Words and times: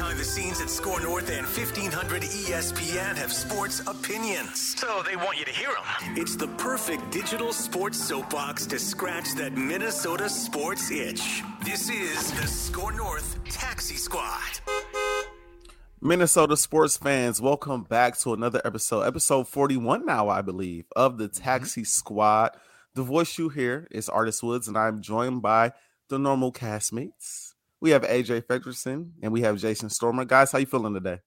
behind 0.00 0.18
the 0.18 0.24
scenes 0.24 0.62
at 0.62 0.70
SKOR 0.70 0.98
North 1.02 1.28
and 1.28 1.46
1500 1.46 2.22
ESPN 2.22 3.16
have 3.18 3.30
sports 3.30 3.80
opinions. 3.86 4.78
So 4.80 5.02
they 5.04 5.14
want 5.14 5.38
you 5.38 5.44
to 5.44 5.50
hear 5.50 5.68
them. 5.68 6.16
It's 6.16 6.36
the 6.36 6.48
perfect 6.56 7.10
digital 7.10 7.52
sports 7.52 8.02
soapbox 8.02 8.64
to 8.68 8.78
scratch 8.78 9.34
that 9.34 9.52
Minnesota 9.52 10.30
sports 10.30 10.90
itch. 10.90 11.42
This 11.66 11.90
is 11.90 12.32
the 12.32 12.46
SKOR 12.46 12.92
North 12.92 13.44
Taxi 13.44 13.96
Squad. 13.96 14.60
Minnesota 16.00 16.56
sports 16.56 16.96
fans, 16.96 17.42
welcome 17.42 17.82
back 17.82 18.18
to 18.20 18.32
another 18.32 18.62
episode, 18.64 19.02
episode 19.02 19.48
41 19.48 20.06
now, 20.06 20.30
I 20.30 20.40
believe, 20.40 20.86
of 20.96 21.18
the 21.18 21.28
mm-hmm. 21.28 21.42
Taxi 21.42 21.84
Squad. 21.84 22.56
The 22.94 23.02
voice 23.02 23.36
you 23.36 23.50
hear 23.50 23.86
is 23.90 24.08
Artis 24.08 24.42
Woods, 24.42 24.66
and 24.66 24.78
I'm 24.78 25.02
joined 25.02 25.42
by 25.42 25.72
the 26.08 26.18
normal 26.18 26.54
castmates. 26.54 27.49
We 27.80 27.90
have 27.90 28.02
AJ 28.02 28.42
Fredrickson 28.42 29.12
and 29.22 29.32
we 29.32 29.40
have 29.42 29.58
Jason 29.58 29.88
Stormer. 29.88 30.24
Guys, 30.24 30.52
how 30.52 30.58
you 30.58 30.66
feeling 30.66 30.94
today? 30.94 31.20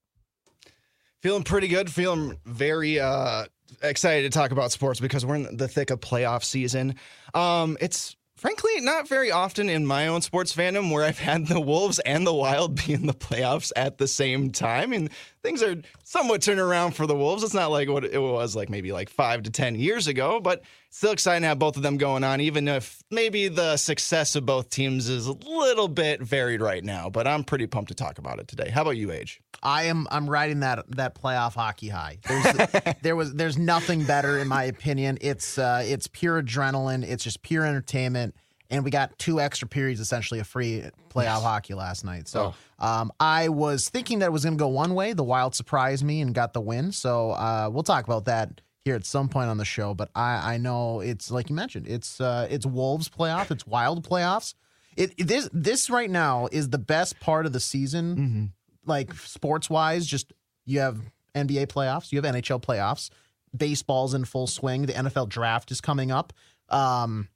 Feeling 1.21 1.43
pretty 1.43 1.67
good. 1.67 1.89
Feeling 1.89 2.37
very 2.45 2.99
uh, 2.99 3.45
excited 3.81 4.31
to 4.31 4.37
talk 4.37 4.51
about 4.51 4.71
sports 4.71 4.99
because 4.99 5.25
we're 5.25 5.35
in 5.35 5.57
the 5.57 5.67
thick 5.67 5.89
of 5.89 5.99
playoff 5.99 6.43
season. 6.43 6.95
Um, 7.33 7.77
it's 7.79 8.15
frankly 8.35 8.81
not 8.81 9.07
very 9.07 9.31
often 9.31 9.69
in 9.69 9.85
my 9.85 10.07
own 10.07 10.21
sports 10.21 10.53
fandom 10.53 10.91
where 10.91 11.03
I've 11.03 11.19
had 11.19 11.47
the 11.47 11.61
Wolves 11.61 11.99
and 11.99 12.27
the 12.27 12.33
Wild 12.33 12.75
be 12.85 12.93
in 12.93 13.07
the 13.07 13.13
playoffs 13.13 13.71
at 13.75 13.97
the 13.97 14.07
same 14.07 14.51
time. 14.51 14.93
And 14.93 15.09
things 15.41 15.63
are 15.63 15.77
somewhat 16.13 16.43
turning 16.43 16.59
around 16.59 16.91
for 16.91 17.07
the 17.07 17.15
Wolves. 17.15 17.41
It's 17.41 17.55
not 17.55 17.71
like 17.71 17.89
what 17.89 18.05
it 18.05 18.19
was 18.19 18.55
like 18.55 18.69
maybe 18.69 18.91
like 18.91 19.09
five 19.09 19.41
to 19.43 19.49
10 19.49 19.73
years 19.73 20.05
ago, 20.05 20.39
but 20.39 20.61
still 20.91 21.11
exciting 21.11 21.41
to 21.41 21.47
have 21.47 21.57
both 21.57 21.75
of 21.75 21.81
them 21.81 21.97
going 21.97 22.23
on, 22.23 22.39
even 22.39 22.67
if 22.67 23.01
maybe 23.09 23.47
the 23.47 23.77
success 23.77 24.35
of 24.35 24.45
both 24.45 24.69
teams 24.69 25.09
is 25.09 25.25
a 25.25 25.31
little 25.31 25.87
bit 25.87 26.21
varied 26.21 26.61
right 26.61 26.83
now. 26.83 27.09
But 27.09 27.25
I'm 27.27 27.43
pretty 27.43 27.65
pumped 27.65 27.87
to 27.87 27.95
talk 27.95 28.19
about 28.19 28.37
it 28.37 28.47
today. 28.47 28.69
How 28.69 28.83
about 28.83 28.95
you, 28.95 29.11
Age? 29.11 29.41
I 29.63 29.85
am 29.85 30.07
I'm 30.11 30.29
riding 30.29 30.59
that 30.59 30.85
that 30.91 31.15
playoff 31.15 31.55
hockey 31.55 31.89
high. 31.89 32.19
There's, 32.27 32.95
there 33.01 33.15
was 33.15 33.33
there's 33.33 33.57
nothing 33.57 34.03
better 34.03 34.37
in 34.37 34.47
my 34.47 34.65
opinion. 34.65 35.17
It's 35.19 35.57
uh, 35.57 35.81
it's 35.83 36.05
pure 36.05 36.43
adrenaline. 36.43 37.03
It's 37.03 37.23
just 37.23 37.41
pure 37.41 37.65
entertainment. 37.65 38.35
And 38.69 38.83
we 38.83 38.89
got 38.91 39.17
two 39.19 39.39
extra 39.39 39.67
periods 39.67 39.99
essentially 39.99 40.39
of 40.39 40.47
free 40.47 40.83
playoff 41.09 41.41
hockey 41.43 41.73
last 41.73 42.03
night. 42.03 42.27
So 42.27 42.53
Oh. 42.79 42.85
um, 42.85 43.11
I 43.19 43.49
was 43.49 43.87
thinking 43.89 44.19
that 44.19 44.27
it 44.27 44.31
was 44.31 44.43
going 44.43 44.57
to 44.57 44.59
go 44.61 44.67
one 44.69 44.95
way. 44.95 45.13
The 45.13 45.23
Wild 45.23 45.53
surprised 45.53 46.03
me 46.03 46.21
and 46.21 46.33
got 46.33 46.53
the 46.53 46.61
win. 46.61 46.91
So 46.91 47.31
uh, 47.31 47.69
we'll 47.71 47.83
talk 47.83 48.05
about 48.05 48.25
that 48.25 48.61
here 48.83 48.95
at 48.95 49.05
some 49.05 49.29
point 49.29 49.49
on 49.49 49.57
the 49.57 49.65
show. 49.65 49.93
But 49.93 50.09
I, 50.15 50.55
I 50.55 50.57
know 50.57 51.01
it's 51.01 51.29
like 51.29 51.49
you 51.49 51.55
mentioned. 51.55 51.87
It's 51.87 52.19
uh, 52.19 52.47
it's 52.49 52.65
Wolves 52.65 53.09
playoff. 53.09 53.51
It's 53.51 53.67
Wild 53.67 54.07
playoffs. 54.07 54.55
It, 54.95 55.13
it 55.17 55.27
this 55.27 55.49
this 55.53 55.89
right 55.89 56.09
now 56.09 56.47
is 56.51 56.69
the 56.69 56.77
best 56.79 57.19
part 57.19 57.45
of 57.45 57.53
the 57.53 57.59
season 57.59 58.53
like 58.85 59.13
sports 59.13 59.69
wise, 59.69 60.05
just 60.05 60.33
you 60.65 60.79
have 60.79 60.99
NBA 61.35 61.67
playoffs, 61.67 62.11
you 62.11 62.21
have 62.21 62.33
NHL 62.35 62.61
playoffs, 62.61 63.09
baseball's 63.55 64.13
in 64.13 64.25
full 64.25 64.45
swing, 64.47 64.85
the 64.85 64.93
NFL 64.93 65.29
draft 65.29 65.71
is 65.71 65.79
coming 65.81 66.11
up. 66.11 66.33
Um, 66.69 67.27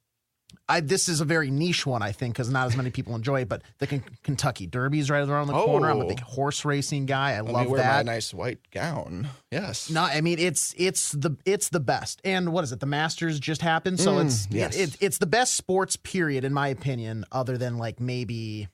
I 0.70 0.80
this 0.80 1.08
is 1.08 1.20
a 1.20 1.24
very 1.24 1.50
niche 1.50 1.86
one, 1.86 2.02
I 2.02 2.12
think, 2.12 2.34
because 2.34 2.50
not 2.50 2.66
as 2.66 2.76
many 2.76 2.90
people 2.90 3.14
enjoy 3.14 3.42
it. 3.42 3.48
But 3.48 3.62
the 3.78 3.86
K- 3.86 4.02
Kentucky 4.22 4.66
Derby's 4.66 5.10
right 5.10 5.26
around 5.26 5.46
the 5.46 5.52
corner. 5.54 5.90
I'm 5.90 6.00
a 6.00 6.04
Oh. 6.04 6.08
big 6.08 6.20
horse 6.20 6.64
racing 6.64 7.06
guy. 7.06 7.32
I 7.32 7.40
Let 7.40 7.52
love 7.52 7.62
me 7.66 7.72
wear 7.72 7.82
that. 7.82 8.06
my 8.06 8.12
nice 8.12 8.32
white 8.34 8.58
gown. 8.70 9.28
Yes. 9.50 9.88
No, 9.90 10.02
I 10.02 10.20
mean 10.20 10.38
it's 10.38 10.74
it's 10.76 11.12
the 11.12 11.36
it's 11.46 11.68
the 11.70 11.80
best. 11.80 12.20
And 12.24 12.52
what 12.52 12.64
is 12.64 12.72
it? 12.72 12.80
The 12.80 12.86
Masters 12.86 13.38
just 13.40 13.62
happened, 13.62 13.98
so 14.00 14.18
it's 14.18 14.46
Mm, 14.46 14.54
yes. 14.54 14.76
it, 14.76 14.94
it, 14.94 14.96
it's 15.00 15.18
the 15.18 15.26
best 15.26 15.54
sports 15.54 15.96
period 15.96 16.44
in 16.44 16.52
my 16.52 16.68
opinion, 16.68 17.24
other 17.32 17.56
than 17.56 17.78
like 17.78 17.98
maybe 18.00 18.68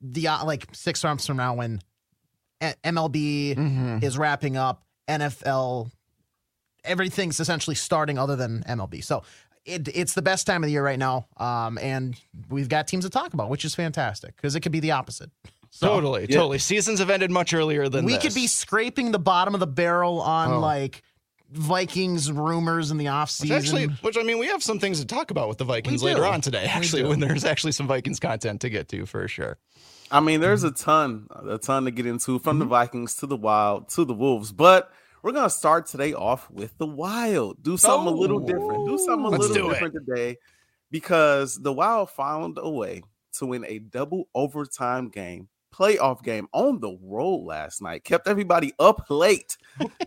the 0.00 0.28
uh, 0.28 0.44
like 0.44 0.68
six 0.72 1.02
months 1.04 1.26
from 1.26 1.36
now 1.36 1.54
when 1.54 1.80
MLB 2.60 3.54
Mhm. 3.56 4.02
is 4.02 4.18
wrapping 4.18 4.56
up, 4.56 4.84
NFL, 5.08 5.90
everything's 6.84 7.40
essentially 7.40 7.74
starting 7.76 8.18
other 8.18 8.36
than 8.36 8.62
MLB. 8.68 9.02
So 9.02 9.22
it, 9.64 9.88
it's 9.94 10.14
the 10.14 10.22
best 10.22 10.46
time 10.46 10.62
of 10.62 10.66
the 10.68 10.72
year 10.72 10.84
right 10.84 10.98
now, 10.98 11.26
um, 11.36 11.78
and 11.78 12.18
we've 12.48 12.68
got 12.68 12.88
teams 12.88 13.04
to 13.04 13.10
talk 13.10 13.34
about, 13.34 13.48
which 13.50 13.64
is 13.64 13.74
fantastic 13.74 14.34
because 14.36 14.54
it 14.56 14.60
could 14.60 14.72
be 14.72 14.80
the 14.80 14.92
opposite. 14.92 15.30
So 15.70 15.86
Totally, 15.86 16.22
Yeah. 16.28 16.36
totally. 16.36 16.58
Seasons 16.58 16.98
have 16.98 17.10
ended 17.10 17.30
much 17.30 17.54
earlier 17.54 17.88
than 17.88 18.04
we 18.04 18.14
this. 18.14 18.22
could 18.22 18.34
be 18.34 18.46
scraping 18.48 19.12
the 19.12 19.18
bottom 19.20 19.54
of 19.54 19.60
the 19.60 19.66
barrel 19.68 20.20
on 20.20 20.52
Oh. 20.54 20.60
like 20.60 21.02
Vikings 21.52 22.30
rumors 22.30 22.90
in 22.90 22.96
the 22.96 23.04
Which 23.06 23.12
offseason. 23.12 23.50
actually, 23.56 23.86
which 23.86 24.16
I 24.16 24.22
mean, 24.22 24.38
we 24.38 24.46
have 24.46 24.62
some 24.62 24.78
things 24.78 25.00
to 25.00 25.06
talk 25.06 25.30
about 25.30 25.48
with 25.48 25.58
the 25.58 25.64
Vikings 25.64 26.02
later 26.02 26.24
on 26.24 26.40
today. 26.40 26.64
Actually, 26.64 27.04
when 27.04 27.20
there's 27.20 27.44
actually 27.44 27.72
some 27.72 27.86
Vikings 27.86 28.20
content 28.20 28.60
to 28.62 28.70
get 28.70 28.88
to 28.88 29.04
for 29.06 29.26
sure. 29.28 29.58
I 30.12 30.20
mean, 30.20 30.40
there's 30.40 30.64
a 30.64 30.70
ton, 30.72 31.26
a 31.48 31.58
ton 31.58 31.84
to 31.84 31.90
get 31.90 32.06
into 32.06 32.38
from 32.38 32.54
Mm-hmm. 32.54 32.58
the 32.60 32.64
Vikings 32.66 33.14
to 33.16 33.26
the 33.26 33.36
Wild 33.36 33.88
to 33.90 34.04
the 34.04 34.14
Wolves, 34.14 34.52
but 34.52 34.92
we're 35.22 35.32
gonna 35.32 35.50
start 35.50 35.86
today 35.86 36.14
off 36.14 36.50
with 36.50 36.76
the 36.78 36.86
Wild. 36.86 37.62
Do 37.62 37.76
something 37.76 38.12
a 38.12 38.16
little 38.16 38.40
different. 38.40 38.86
Do 38.86 38.98
something 38.98 39.26
a 39.26 39.28
Let's 39.28 39.48
little 39.48 39.54
do 39.56 39.70
it. 39.70 39.72
different 39.74 39.94
today 39.94 40.36
because 40.90 41.56
the 41.60 41.72
Wild 41.72 42.10
found 42.10 42.58
a 42.60 42.68
way 42.68 43.02
to 43.34 43.46
win 43.46 43.64
a 43.66 43.78
double 43.78 44.28
overtime 44.34 45.08
game, 45.08 45.48
playoff 45.74 46.22
game 46.22 46.48
on 46.52 46.80
the 46.80 46.96
road 47.02 47.44
last 47.44 47.80
night. 47.82 48.04
Kept 48.04 48.26
everybody 48.26 48.72
up 48.78 49.06
late 49.08 49.56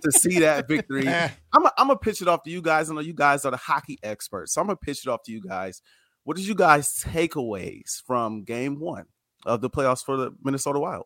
to 0.02 0.12
see 0.12 0.40
that 0.40 0.68
victory. 0.70 1.08
I'm 1.08 1.32
I'm 1.54 1.88
gonna 1.88 1.96
pitch 1.98 2.22
it 2.22 2.28
off 2.28 2.44
to 2.44 2.50
you 2.50 2.62
guys. 2.62 2.90
I 2.90 2.94
know 2.94 3.02
you 3.02 3.14
guys 3.14 3.46
are 3.46 3.52
the 3.52 3.58
hockey 3.58 4.00
experts, 4.04 4.54
so 4.54 4.62
I'm 4.62 4.68
gonna 4.68 4.78
pitch 4.78 5.06
it 5.06 5.10
off 5.10 5.24
to 5.24 5.32
you 5.32 5.42
guys. 5.42 5.82
What 6.26 6.38
did 6.38 6.48
you 6.48 6.56
guys 6.56 7.04
takeaways 7.04 8.02
from 8.06 8.44
Game 8.44 8.80
One 8.80 9.06
of 9.46 9.60
the 9.62 9.70
playoffs 9.70 10.04
for 10.04 10.18
the 10.18 10.32
Minnesota 10.44 10.80
Wild? 10.80 11.06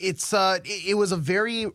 it's 0.00 0.32
uh 0.34 0.58
it, 0.64 0.88
it 0.88 0.94
was 0.94 1.12
a 1.12 1.16
very 1.16 1.68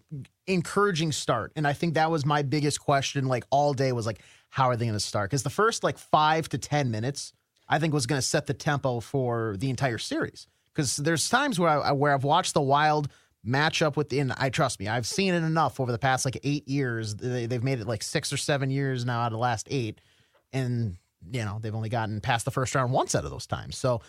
encouraging 0.50 1.12
start. 1.12 1.52
And 1.56 1.68
i 1.68 1.74
think 1.74 1.94
that 1.94 2.12
was 2.12 2.26
my 2.26 2.42
biggest 2.42 2.80
question 2.80 3.28
like 3.28 3.46
all 3.50 3.74
day 3.74 3.92
was 3.92 4.06
like 4.06 4.22
how 4.52 4.66
are 4.70 4.76
they 4.76 4.86
going 4.86 4.94
to 4.94 5.00
start? 5.00 5.30
Because 5.30 5.44
the 5.44 5.52
first 5.52 5.84
like 5.84 5.98
five 5.98 6.50
to 6.50 6.58
ten 6.58 6.92
minutes 6.92 7.34
i 7.68 7.78
think 7.80 7.94
was 7.94 8.08
going 8.08 8.20
to 8.20 8.28
set 8.28 8.48
the 8.48 8.54
tempo 8.54 9.00
for 9.00 9.56
the 9.60 9.70
entire 9.70 9.98
series. 9.98 10.48
Because 10.74 10.98
there's 10.98 11.30
times 11.30 11.60
where 11.60 11.70
I, 11.70 11.92
where 11.92 12.14
i've 12.14 12.24
watched 12.24 12.54
the 12.54 12.62
wild 12.62 13.10
match 13.44 13.82
up 13.82 13.96
with 13.96 14.12
and 14.12 14.34
i 14.38 14.50
trust 14.50 14.82
me 14.82 14.88
i've 14.90 15.08
seen 15.08 15.34
it 15.34 15.44
enough 15.44 15.80
over 15.80 15.92
the 15.92 16.00
past 16.00 16.26
like 16.26 16.40
eight 16.44 16.68
years. 16.68 17.16
They, 17.16 17.46
they've 17.46 17.64
made 17.64 17.80
it 17.80 17.88
like 17.88 18.04
six 18.04 18.34
or 18.34 18.38
seven 18.38 18.70
years 18.70 19.06
now 19.06 19.22
out 19.22 19.28
of 19.28 19.34
the 19.34 19.38
last 19.38 19.68
eight. 19.72 20.02
And 20.52 20.98
you 21.32 21.44
know 21.46 21.60
they've 21.62 21.76
only 21.76 21.90
gotten 21.90 22.22
past 22.22 22.46
the 22.46 22.52
first 22.52 22.74
round 22.76 22.92
once 22.92 23.16
out 23.16 23.26
of 23.26 23.32
those 23.32 23.48
times. 23.48 23.78
So 23.78 24.02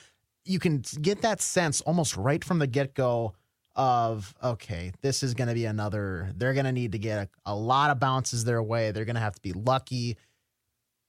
you 0.45 0.59
can 0.59 0.83
get 1.01 1.23
that 1.23 1.41
sense 1.41 1.81
almost 1.83 2.17
right 2.17 2.43
from 2.43 2.59
the 2.59 2.67
get-go 2.67 3.35
of 3.77 4.35
okay, 4.43 4.93
this 5.01 5.23
is 5.23 5.35
going 5.35 5.49
to 5.49 5.55
be 5.55 5.65
another. 5.65 6.31
They're 6.37 6.55
going 6.55 6.67
to 6.67 6.73
need 6.73 6.93
to 6.93 6.99
get 6.99 7.29
a, 7.47 7.53
a 7.53 7.55
lot 7.55 7.91
of 7.91 8.01
bounces 8.01 8.45
their 8.45 8.63
way. 8.63 8.91
They're 8.91 9.05
going 9.05 9.15
to 9.15 9.21
have 9.21 9.35
to 9.35 9.43
be 9.43 9.53
lucky. 9.53 10.17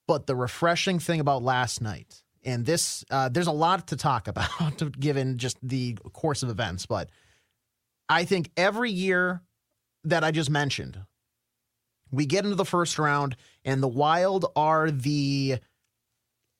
But 0.07 0.27
the 0.27 0.35
refreshing 0.35 0.99
thing 0.99 1.19
about 1.19 1.43
last 1.43 1.81
night, 1.81 2.23
and 2.43 2.65
this, 2.65 3.05
uh, 3.09 3.29
there's 3.29 3.47
a 3.47 3.51
lot 3.51 3.87
to 3.87 3.95
talk 3.95 4.27
about 4.27 4.81
given 4.99 5.37
just 5.37 5.57
the 5.61 5.93
course 6.13 6.43
of 6.43 6.49
events, 6.49 6.85
but 6.85 7.09
I 8.09 8.25
think 8.25 8.51
every 8.57 8.91
year 8.91 9.41
that 10.03 10.23
I 10.23 10.31
just 10.31 10.49
mentioned, 10.49 10.99
we 12.11 12.25
get 12.25 12.43
into 12.43 12.55
the 12.55 12.65
first 12.65 12.99
round, 12.99 13.37
and 13.63 13.81
the 13.81 13.87
Wild 13.87 14.45
are 14.55 14.91
the 14.91 15.59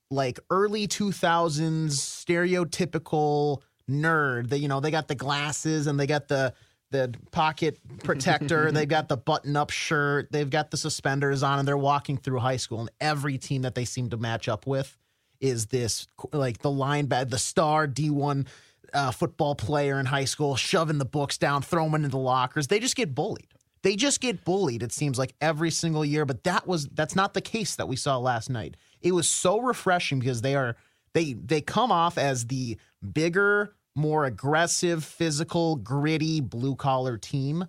like 0.10 0.40
early 0.50 0.88
2000s 0.88 1.92
stereotypical 1.92 3.62
nerd. 3.91 4.50
That 4.50 4.59
you 4.59 4.68
know 4.68 4.79
they 4.79 4.91
got 4.91 5.07
the 5.07 5.16
glasses 5.16 5.88
and 5.88 6.00
they 6.00 6.07
got 6.07 6.28
the 6.28 6.53
the 6.91 7.13
pocket 7.31 7.79
protector. 8.03 8.72
They've 8.74 8.88
got 8.88 9.09
the 9.09 9.18
button 9.18 9.56
up 9.56 9.72
shirt. 9.72 10.31
They've 10.31 10.50
got 10.50 10.72
the 10.72 10.78
suspenders 10.78 11.41
on 11.41 11.59
and 11.59 11.68
they're 11.68 11.78
walking 11.78 12.18
through 12.18 12.40
high 12.40 12.57
school 12.57 12.81
and 12.81 12.91
every 13.00 13.38
team 13.38 13.63
that 13.63 13.75
they 13.75 13.85
seem 13.85 14.09
to 14.09 14.18
match 14.18 14.47
up 14.47 14.68
with 14.68 14.96
is 15.40 15.68
this 15.68 16.07
like 16.31 16.59
the 16.59 16.69
line 16.69 17.07
bad, 17.07 17.31
the 17.31 17.40
star 17.40 17.88
d1 17.88 18.46
uh, 18.94 19.12
football 19.12 19.56
player 19.56 20.00
in 20.00 20.06
high 20.06 20.25
school 20.25 20.56
shoving 20.56 20.97
the 20.97 21.05
books 21.05 21.37
down 21.37 21.61
throwing 21.61 21.91
them 21.91 22.03
into 22.03 22.09
the 22.09 22.17
lockers. 22.17 22.67
They 22.67 22.79
just 22.79 22.96
get 22.96 23.16
bullied. 23.16 23.47
They 23.84 23.96
just 23.96 24.22
get 24.22 24.44
bullied 24.46 24.84
it 24.84 24.91
seems 24.91 25.17
like 25.17 25.34
every 25.41 25.72
single 25.72 26.05
year 26.05 26.26
but 26.26 26.44
that 26.44 26.67
was 26.67 26.87
that's 26.90 27.16
not 27.16 27.34
the 27.34 27.41
case 27.41 27.76
that 27.78 27.87
we 27.87 27.96
saw 27.96 28.17
last 28.17 28.49
night. 28.49 28.76
It 29.02 29.14
was 29.14 29.29
so 29.29 29.59
refreshing 29.59 30.20
because 30.20 30.41
they 30.41 30.55
are 30.55 30.76
they 31.14 31.34
they 31.34 31.61
come 31.61 31.91
off 31.91 32.17
as 32.17 32.47
the 32.47 32.78
bigger 33.14 33.73
more 33.96 34.26
aggressive 34.26 35.03
physical 35.03 35.76
gritty 35.76 36.40
blue 36.41 36.76
collar 36.76 37.17
team 37.17 37.66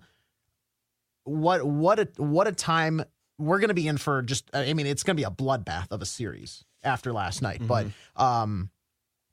what 1.25 1.65
what 1.65 1.99
a 1.99 2.07
what 2.17 2.47
a 2.47 2.51
time 2.51 3.03
we're 3.37 3.59
going 3.59 3.69
to 3.69 3.73
be 3.73 3.87
in 3.87 3.97
for 3.97 4.21
just 4.21 4.49
i 4.53 4.73
mean 4.73 4.85
it's 4.85 5.03
going 5.03 5.15
to 5.15 5.21
be 5.21 5.25
a 5.25 5.31
bloodbath 5.31 5.91
of 5.91 6.01
a 6.01 6.05
series 6.05 6.63
after 6.83 7.11
last 7.11 7.41
night 7.41 7.61
but 7.67 7.87
um 8.15 8.69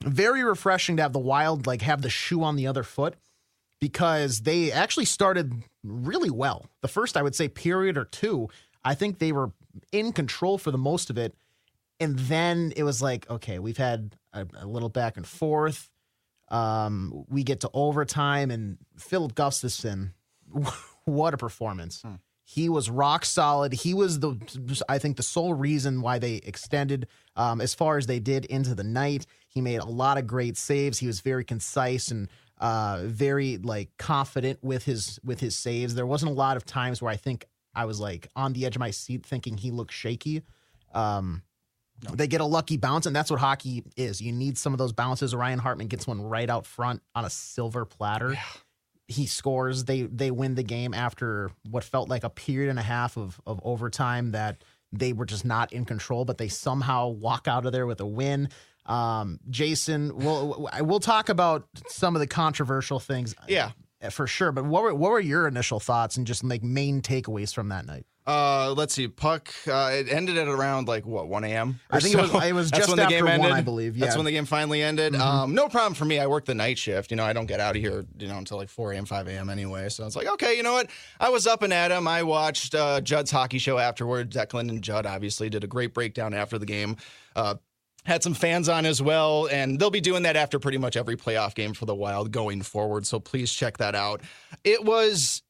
very 0.03 0.43
refreshing 0.43 0.97
to 0.97 1.03
have 1.03 1.13
the 1.13 1.19
wild 1.19 1.67
like 1.67 1.83
have 1.83 2.03
the 2.03 2.11
shoe 2.11 2.43
on 2.43 2.57
the 2.57 2.67
other 2.67 2.83
foot 2.83 3.15
because 3.81 4.41
they 4.41 4.71
actually 4.71 5.07
started 5.07 5.53
really 5.83 6.31
well. 6.31 6.67
The 6.83 6.89
first, 6.89 7.17
I 7.17 7.23
would 7.23 7.35
say, 7.35 7.49
period 7.49 7.97
or 7.97 8.05
two, 8.05 8.49
I 8.85 8.95
think 8.95 9.19
they 9.19 9.33
were 9.33 9.53
in 9.91 10.13
control 10.13 10.59
for 10.59 10.71
the 10.71 10.79
most 10.79 11.11
of 11.11 11.19
it. 11.19 11.35
And 11.99 12.19
then 12.19 12.73
it 12.77 12.83
was 12.83 13.03
like, 13.03 13.29
okay, 13.29 13.59
we've 13.59 13.77
had 13.77 14.17
a, 14.33 14.47
a 14.59 14.67
little 14.67 14.89
back 14.89 15.17
and 15.17 15.27
forth. 15.27 15.90
Um, 16.51 17.25
we 17.29 17.45
get 17.45 17.61
to 17.61 17.71
overtime, 17.73 18.51
and 18.51 18.79
Filip 18.99 19.35
Gustavsson, 19.35 20.13
what 21.05 21.35
a 21.35 21.37
performance! 21.37 22.03
Hmm. 22.03 22.15
He 22.45 22.69
was 22.69 22.91
rock 22.91 23.25
solid. 23.25 23.73
He 23.73 23.95
was 23.95 24.19
the, 24.19 24.37
I 24.89 24.99
think, 24.99 25.17
the 25.17 25.23
sole 25.23 25.55
reason 25.55 26.03
why 26.03 26.19
they 26.19 26.41
extended 26.43 27.07
um, 27.37 27.61
as 27.61 27.75
far 27.75 27.97
as 27.97 28.07
they 28.07 28.19
did 28.19 28.45
into 28.47 28.75
the 28.75 28.83
night. 28.83 29.25
He 29.47 29.61
made 29.61 29.79
a 29.79 29.85
lot 29.85 30.19
of 30.19 30.27
great 30.27 30.57
saves. 30.57 30.99
He 30.99 31.07
was 31.07 31.21
very 31.21 31.45
concise 31.45 32.11
and 32.11 32.29
uh, 32.59 33.03
very 33.05 33.59
like 33.59 33.97
confident 33.99 34.59
with 34.63 34.85
his 34.85 35.21
with 35.23 35.39
his 35.39 35.55
saves. 35.55 35.95
There 35.95 36.07
wasn't 36.07 36.33
a 36.33 36.35
lot 36.35 36.57
of 36.57 36.67
times 36.67 37.01
where 37.01 37.13
I 37.13 37.17
think 37.17 37.47
I 37.73 37.85
was 37.85 38.01
like 38.01 38.29
on 38.35 38.53
the 38.53 38.67
edge 38.67 38.75
of 38.75 38.81
my 38.81 38.91
seat 38.91 39.25
thinking 39.25 39.57
he 39.57 39.71
looked 39.71 39.93
shaky. 39.93 40.43
Um, 40.93 41.43
They 42.13 42.27
get 42.27 42.41
a 42.41 42.45
lucky 42.47 42.77
bounce, 42.77 43.07
and 43.07 43.15
that's 43.15 43.31
what 43.31 43.41
hockey 43.41 43.85
is. 43.97 44.21
You 44.21 44.33
need 44.33 44.57
some 44.57 44.73
of 44.73 44.79
those 44.79 44.93
bounces. 44.93 45.35
Ryan 45.35 45.59
Hartman 45.59 45.89
gets 45.89 46.07
one 46.07 46.23
right 46.23 46.49
out 46.49 46.65
front 46.67 47.03
on 47.15 47.25
a 47.25 47.31
silver 47.31 47.85
platter. 47.85 48.37
He 49.09 49.27
scores. 49.27 49.85
They 49.85 50.03
they 50.03 50.31
win 50.31 50.55
the 50.55 50.63
game 50.63 50.95
after 50.95 51.51
what 51.69 51.85
felt 51.85 52.09
like 52.09 52.25
a 52.25 52.31
period 52.31 52.71
and 52.71 52.79
a 52.79 52.83
half 52.83 53.17
of 53.17 53.41
of 53.47 53.61
overtime 53.65 54.31
that 54.33 54.63
they 54.93 55.13
were 55.13 55.27
just 55.27 55.45
not 55.45 55.73
in 55.73 55.85
control, 55.85 56.25
but 56.25 56.39
they 56.39 56.49
somehow 56.49 57.09
walk 57.09 57.47
out 57.49 57.67
of 57.67 57.73
there 57.73 57.87
with 57.87 58.01
a 58.01 58.07
win. 58.07 58.49
Um, 58.87 59.39
Jason, 59.51 60.17
we'll 60.17 60.69
we'll 60.81 61.01
talk 61.01 61.29
about 61.29 61.69
some 61.89 62.17
of 62.17 62.21
the 62.21 62.27
controversial 62.27 62.99
things, 62.99 63.35
Yeah. 63.47 63.73
for 64.11 64.27
sure. 64.27 64.53
But 64.53 64.65
what 64.65 64.83
were 64.83 64.95
what 64.95 65.11
were 65.11 65.21
your 65.21 65.47
initial 65.47 65.81
thoughts 65.81 66.17
and 66.17 66.27
just 66.27 66.43
like 66.45 66.63
main 66.63 67.03
takeaways 67.03 67.55
from 67.55 67.69
that 67.69 67.87
night? 67.87 68.07
Uh, 68.31 68.75
let's 68.77 68.95
see. 68.95 69.09
Puck. 69.09 69.53
Uh, 69.67 69.91
it 69.93 70.09
ended 70.13 70.39
at 70.39 70.47
around 70.49 70.87
like 70.89 71.05
what 71.07 71.29
1 71.29 71.45
a.m. 71.45 71.81
I 71.91 72.01
think 72.01 72.15
it 72.15 72.21
was- 72.21 72.45
it 72.45 72.53
was 72.55 72.71
just 72.73 72.89
when 72.89 72.97
the 72.99 73.07
game 73.07 73.27
after 73.27 73.39
one, 73.41 73.49
ended. 73.49 73.53
I 73.53 73.61
believe, 73.63 73.99
That's 73.99 74.17
when 74.17 74.25
the 74.25 74.33
game 74.33 74.45
finally 74.45 74.83
ended. 74.83 75.15
Um, 75.17 75.55
no 75.55 75.69
problem 75.69 75.95
for 75.95 76.05
me. 76.05 76.19
I 76.19 76.27
work 76.27 76.45
the 76.45 76.55
night 76.55 76.79
shift. 76.79 77.11
You 77.11 77.17
know, 77.17 77.25
I 77.25 77.33
don't 77.33 77.47
get 77.47 77.61
out 77.61 77.77
of 77.77 77.83
here. 77.83 78.05
You 78.19 78.29
know, 78.29 78.39
until 78.39 78.57
like 78.57 78.69
4 78.69 78.93
a.m., 78.93 79.05
5 79.05 79.29
a.m. 79.29 79.51
anyway. 79.51 79.89
So 79.89 80.07
it's 80.07 80.17
like, 80.17 80.29
okay, 80.29 80.57
you 80.57 80.63
know 80.63 80.73
what? 80.75 80.89
I 81.19 81.29
was 81.31 81.47
up 81.47 81.63
and 81.63 81.73
at 81.73 81.91
'em. 81.93 82.07
I 82.07 82.23
watched 82.23 82.75
uh, 82.75 83.01
Judd's 83.01 83.31
hockey 83.31 83.59
show 83.59 83.79
afterward. 83.79 84.31
Declan 84.31 84.69
and 84.69 84.83
Judd 84.83 85.07
obviously 85.07 85.51
did 85.51 85.65
a 85.65 85.67
great 85.69 85.93
breakdown 85.93 86.33
after 86.35 86.59
the 86.59 86.67
game. 86.67 86.97
Uh, 87.35 87.57
had 88.07 88.23
some 88.23 88.33
fans 88.33 88.69
on 88.69 88.87
as 88.87 89.03
well, 89.03 89.47
and 89.53 89.79
they'll 89.79 89.91
be 89.91 90.01
doing 90.01 90.23
that 90.23 90.35
after 90.35 90.59
pretty 90.59 90.79
much 90.79 90.97
every 90.97 91.17
playoff 91.17 91.55
game 91.55 91.75
for 91.75 91.85
the 91.85 91.95
Wild 91.95 92.31
going 92.31 92.63
forward. 92.63 93.07
So 93.07 93.21
please 93.21 93.53
check 93.53 93.77
that 93.77 93.95
out. 93.95 94.23
It 94.65 94.85
was 94.85 95.43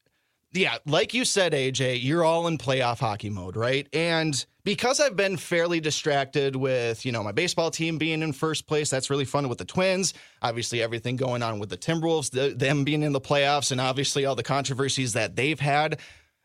yeah, 0.52 0.78
like 0.84 1.14
you 1.14 1.24
said, 1.24 1.52
AJ, 1.52 2.02
you're 2.02 2.24
all 2.24 2.46
in 2.48 2.58
playoff 2.58 2.98
hockey 2.98 3.30
mode, 3.30 3.56
right? 3.56 3.88
And 3.92 4.44
because 4.64 4.98
I've 4.98 5.16
been 5.16 5.36
fairly 5.36 5.80
distracted 5.80 6.56
with, 6.56 7.06
you 7.06 7.12
know, 7.12 7.22
my 7.22 7.32
baseball 7.32 7.70
team 7.70 7.98
being 7.98 8.22
in 8.22 8.32
first 8.32 8.66
place, 8.66 8.90
that's 8.90 9.10
really 9.10 9.24
fun 9.24 9.48
with 9.48 9.58
the 9.58 9.64
Twins. 9.64 10.12
Obviously, 10.42 10.82
everything 10.82 11.16
going 11.16 11.42
on 11.42 11.60
with 11.60 11.68
the 11.68 11.76
Timberwolves, 11.76 12.30
the, 12.30 12.54
them 12.54 12.82
being 12.84 13.02
in 13.02 13.12
the 13.12 13.20
playoffs, 13.20 13.70
and 13.70 13.80
obviously 13.80 14.24
all 14.26 14.34
the 14.34 14.42
controversies 14.42 15.12
that 15.12 15.36
they've 15.36 15.60
had. 15.60 16.00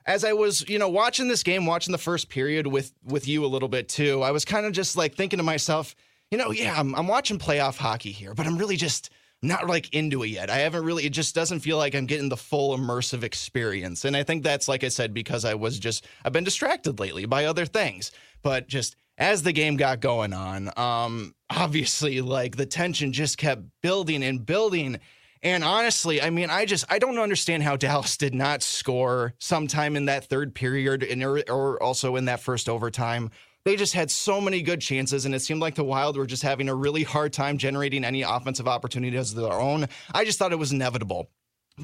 As 0.06 0.24
I 0.24 0.34
was, 0.34 0.68
you 0.70 0.78
know, 0.78 0.90
watching 0.90 1.28
this 1.28 1.42
game, 1.42 1.66
watching 1.66 1.92
the 1.92 1.98
first 1.98 2.30
period 2.30 2.68
with 2.68 2.94
with 3.04 3.28
you 3.28 3.44
a 3.44 3.48
little 3.48 3.70
bit 3.70 3.90
too, 3.90 4.22
I 4.22 4.30
was 4.32 4.46
kind 4.46 4.68
of 4.68 4.72
just 4.72 4.96
like 4.96 5.16
thinking 5.16 5.38
to 5.38 5.44
myself, 5.44 5.96
you 6.30 6.38
know, 6.38 6.52
yeah, 6.52 6.80
I'm, 6.80 6.94
I'm 6.94 7.08
watching 7.08 7.40
playoff 7.40 7.78
hockey 7.78 8.12
here, 8.12 8.36
but 8.36 8.46
I'm 8.46 8.58
really 8.58 8.78
just 8.78 9.10
not 9.42 9.68
like 9.68 9.94
into 9.94 10.24
it 10.24 10.28
yet. 10.28 10.50
I 10.50 10.58
haven't 10.58 10.86
really, 10.86 11.06
it 11.06 11.14
just 11.14 11.36
doesn't 11.36 11.60
feel 11.60 11.78
like 11.78 11.96
I'm 11.96 12.06
getting 12.06 12.30
the 12.30 12.38
full 12.38 12.78
immersive 12.78 13.24
experience. 13.24 14.06
And 14.06 14.16
I 14.16 14.24
think 14.24 14.44
that's, 14.44 14.68
like 14.68 14.84
I 14.84 14.90
said, 14.90 15.14
because 15.14 15.46
I 15.46 15.54
was 15.54 15.80
just, 15.80 16.06
I've 16.24 16.34
been 16.34 16.44
distracted 16.44 17.00
lately 17.00 17.26
by 17.26 17.46
other 17.46 17.66
things. 17.66 18.12
But 18.42 18.68
just 18.68 18.96
as 19.18 19.44
the 19.44 19.54
game 19.54 19.78
got 19.78 20.00
going 20.00 20.34
on, 20.34 20.72
um, 20.78 21.36
obviously, 21.50 22.22
like 22.22 22.58
the 22.58 22.66
tension 22.66 23.14
just 23.14 23.38
kept 23.38 23.64
building 23.82 24.24
and 24.24 24.46
building. 24.46 25.00
And 25.42 25.64
honestly, 25.64 26.22
I 26.22 26.32
mean, 26.32 26.50
I 26.50 26.66
just 26.66 26.86
I 26.90 26.98
don't 26.98 27.20
understand 27.20 27.64
how 27.64 27.76
Dallas 27.76 28.18
did 28.18 28.34
not 28.34 28.64
score 28.64 29.36
sometime 29.40 29.96
in 29.96 30.06
that 30.06 30.26
third 30.26 30.56
period 30.56 31.04
and 31.04 31.24
or, 31.24 31.44
or 31.50 31.82
also 31.82 32.16
in 32.16 32.26
that 32.26 32.40
first 32.40 32.68
overtime. 32.68 33.30
They 33.66 33.76
just 33.76 33.94
had 33.94 34.12
so 34.12 34.40
many 34.40 34.62
good 34.62 34.80
chances, 34.80 35.26
and 35.26 35.34
it 35.34 35.40
seemed 35.40 35.60
like 35.60 35.74
the 35.74 35.84
Wild 35.84 36.18
were 36.18 36.28
just 36.28 36.44
having 36.44 36.70
a 36.70 36.76
really 36.76 37.02
hard 37.02 37.34
time 37.34 37.58
generating 37.58 38.06
any 38.06 38.22
offensive 38.22 38.68
opportunities 38.68 39.32
of 39.32 39.38
their 39.42 39.60
own. 39.60 39.88
I 40.14 40.24
just 40.24 40.38
thought 40.38 40.52
it 40.52 40.60
was 40.60 40.72
inevitable. 40.72 41.32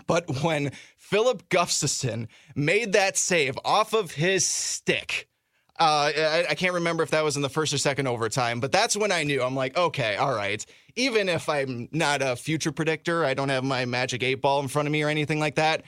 But 0.05 0.43
when 0.43 0.71
Filip 0.95 1.49
Gustavsson 1.49 2.27
made 2.55 2.93
that 2.93 3.17
save 3.17 3.57
off 3.65 3.93
of 3.93 4.11
his 4.11 4.45
stick, 4.45 5.27
uh, 5.79 6.11
I, 6.15 6.45
I 6.51 6.55
can't 6.55 6.75
remember 6.75 7.01
if 7.01 7.09
that 7.09 7.23
was 7.23 7.35
in 7.35 7.41
the 7.41 7.49
first 7.49 7.73
or 7.73 7.79
second 7.79 8.07
overtime, 8.07 8.59
but 8.59 8.71
that's 8.71 8.95
when 8.95 9.11
I 9.11 9.23
knew. 9.23 9.41
I'm 9.41 9.55
like, 9.55 9.75
okay, 9.75 10.15
all 10.17 10.33
right. 10.33 10.63
Even 10.95 11.27
if 11.27 11.49
I'm 11.49 11.89
not 11.91 12.21
a 12.21 12.35
future 12.35 12.71
predictor, 12.71 13.25
I 13.25 13.33
don't 13.33 13.49
have 13.49 13.63
my 13.63 13.85
magic 13.85 14.21
eight 14.21 14.35
ball 14.35 14.59
in 14.59 14.67
front 14.67 14.87
of 14.87 14.91
me 14.91 15.01
or 15.01 15.09
anything 15.09 15.39
like 15.39 15.55
that. 15.55 15.83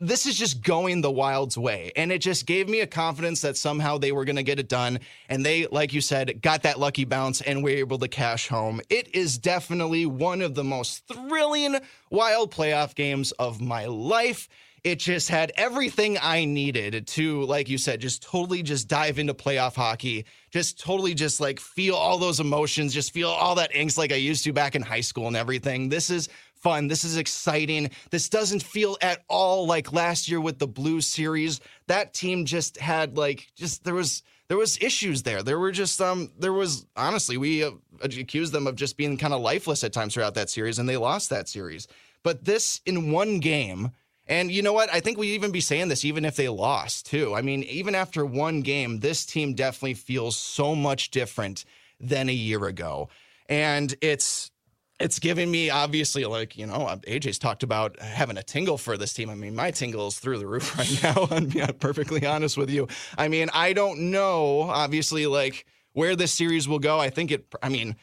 This 0.00 0.26
is 0.26 0.36
just 0.36 0.62
going 0.62 1.00
the 1.00 1.10
Wild's 1.10 1.58
way. 1.58 1.90
And 1.96 2.12
it 2.12 2.20
just 2.20 2.46
gave 2.46 2.68
me 2.68 2.80
a 2.80 2.86
confidence 2.86 3.40
that 3.40 3.56
somehow 3.56 3.98
they 3.98 4.12
were 4.12 4.24
going 4.24 4.36
to 4.36 4.44
get 4.44 4.60
it 4.60 4.68
done. 4.68 5.00
And 5.28 5.44
they, 5.44 5.66
like 5.66 5.92
you 5.92 6.00
said, 6.00 6.40
got 6.40 6.62
that 6.62 6.78
lucky 6.78 7.04
bounce 7.04 7.40
and 7.40 7.64
were 7.64 7.70
able 7.70 7.98
to 7.98 8.08
cash 8.08 8.46
home. 8.46 8.80
It 8.90 9.12
is 9.14 9.38
definitely 9.38 10.06
one 10.06 10.40
of 10.40 10.54
the 10.54 10.64
most 10.64 11.06
thrilling 11.08 11.80
Wild 12.10 12.52
playoff 12.52 12.94
games 12.94 13.32
of 13.32 13.60
my 13.60 13.86
life 13.86 14.48
it 14.84 15.00
just 15.00 15.28
had 15.28 15.52
everything 15.56 16.18
I 16.20 16.44
needed 16.44 17.06
to, 17.08 17.42
like 17.44 17.68
you 17.68 17.78
said, 17.78 18.00
just 18.00 18.22
totally 18.22 18.62
just 18.62 18.88
dive 18.88 19.18
into 19.18 19.34
playoff 19.34 19.74
hockey. 19.74 20.24
Just 20.50 20.80
totally 20.80 21.14
just 21.14 21.40
like 21.40 21.60
feel 21.60 21.94
all 21.94 22.16
those 22.16 22.40
emotions, 22.40 22.94
just 22.94 23.12
feel 23.12 23.28
all 23.28 23.56
that 23.56 23.72
angst 23.72 23.98
like 23.98 24.12
I 24.12 24.16
used 24.16 24.44
to 24.44 24.52
back 24.52 24.74
in 24.74 24.82
high 24.82 25.00
school 25.00 25.26
and 25.26 25.36
everything. 25.36 25.88
This 25.88 26.10
is 26.10 26.28
fun. 26.62 26.88
This 26.88 27.04
is 27.04 27.16
exciting. 27.16 27.90
This 28.10 28.28
doesn't 28.28 28.62
feel 28.62 28.96
at 29.00 29.24
all 29.28 29.66
like 29.66 29.92
last 29.92 30.28
year 30.28 30.40
with 30.40 30.58
the 30.58 30.66
Blues 30.66 31.06
series. 31.06 31.60
That 31.86 32.14
team 32.14 32.44
just 32.44 32.78
had 32.78 33.16
like 33.16 33.48
just 33.56 33.84
there 33.84 33.94
was 33.94 34.22
there 34.48 34.56
was 34.56 34.78
issues 34.82 35.22
there. 35.22 35.42
There 35.42 35.58
were 35.58 35.72
just 35.72 36.00
um 36.00 36.30
there 36.38 36.52
was 36.52 36.86
honestly 36.96 37.36
we 37.36 37.64
uh, 37.64 37.72
accused 38.02 38.52
them 38.52 38.66
of 38.66 38.76
just 38.76 38.96
being 38.96 39.16
kind 39.16 39.34
of 39.34 39.40
lifeless 39.40 39.84
at 39.84 39.92
times 39.92 40.14
throughout 40.14 40.34
that 40.34 40.50
series 40.50 40.78
and 40.78 40.88
they 40.88 40.96
lost 40.96 41.30
that 41.30 41.48
series. 41.48 41.88
But 42.22 42.44
this 42.44 42.80
in 42.86 43.12
one 43.12 43.40
game 43.40 43.92
and 44.28 44.52
you 44.52 44.60
know 44.60 44.74
what? 44.74 44.92
I 44.92 45.00
think 45.00 45.16
we'd 45.16 45.34
even 45.34 45.52
be 45.52 45.60
saying 45.60 45.88
this 45.88 46.04
even 46.04 46.24
if 46.24 46.36
they 46.36 46.48
lost, 46.48 47.06
too. 47.06 47.34
I 47.34 47.40
mean, 47.40 47.62
even 47.64 47.94
after 47.94 48.26
one 48.26 48.60
game, 48.60 49.00
this 49.00 49.24
team 49.24 49.54
definitely 49.54 49.94
feels 49.94 50.36
so 50.36 50.74
much 50.74 51.10
different 51.10 51.64
than 51.98 52.28
a 52.28 52.32
year 52.32 52.66
ago. 52.66 53.08
And 53.48 53.94
it's 54.02 54.50
it's 55.00 55.18
giving 55.18 55.50
me 55.50 55.70
obviously 55.70 56.24
like 56.24 56.56
you 56.56 56.66
know 56.66 56.86
uh, 56.86 56.96
AJ's 56.96 57.38
talked 57.38 57.62
about 57.62 57.98
having 58.00 58.36
a 58.36 58.42
tingle 58.42 58.78
for 58.78 58.96
this 58.96 59.12
team. 59.12 59.30
I 59.30 59.34
mean, 59.34 59.54
my 59.54 59.70
tingle 59.70 60.08
is 60.08 60.18
through 60.18 60.38
the 60.38 60.46
roof 60.46 60.76
right 60.78 61.02
now. 61.02 61.28
I'm 61.30 61.46
being 61.46 61.66
perfectly 61.74 62.26
honest 62.26 62.56
with 62.56 62.70
you. 62.70 62.88
I 63.16 63.28
mean, 63.28 63.48
I 63.52 63.72
don't 63.72 64.10
know 64.10 64.62
obviously 64.62 65.26
like 65.26 65.66
where 65.92 66.16
this 66.16 66.32
series 66.32 66.68
will 66.68 66.78
go. 66.78 66.98
I 66.98 67.10
think 67.10 67.30
it. 67.30 67.46
I 67.62 67.68
mean, 67.68 67.96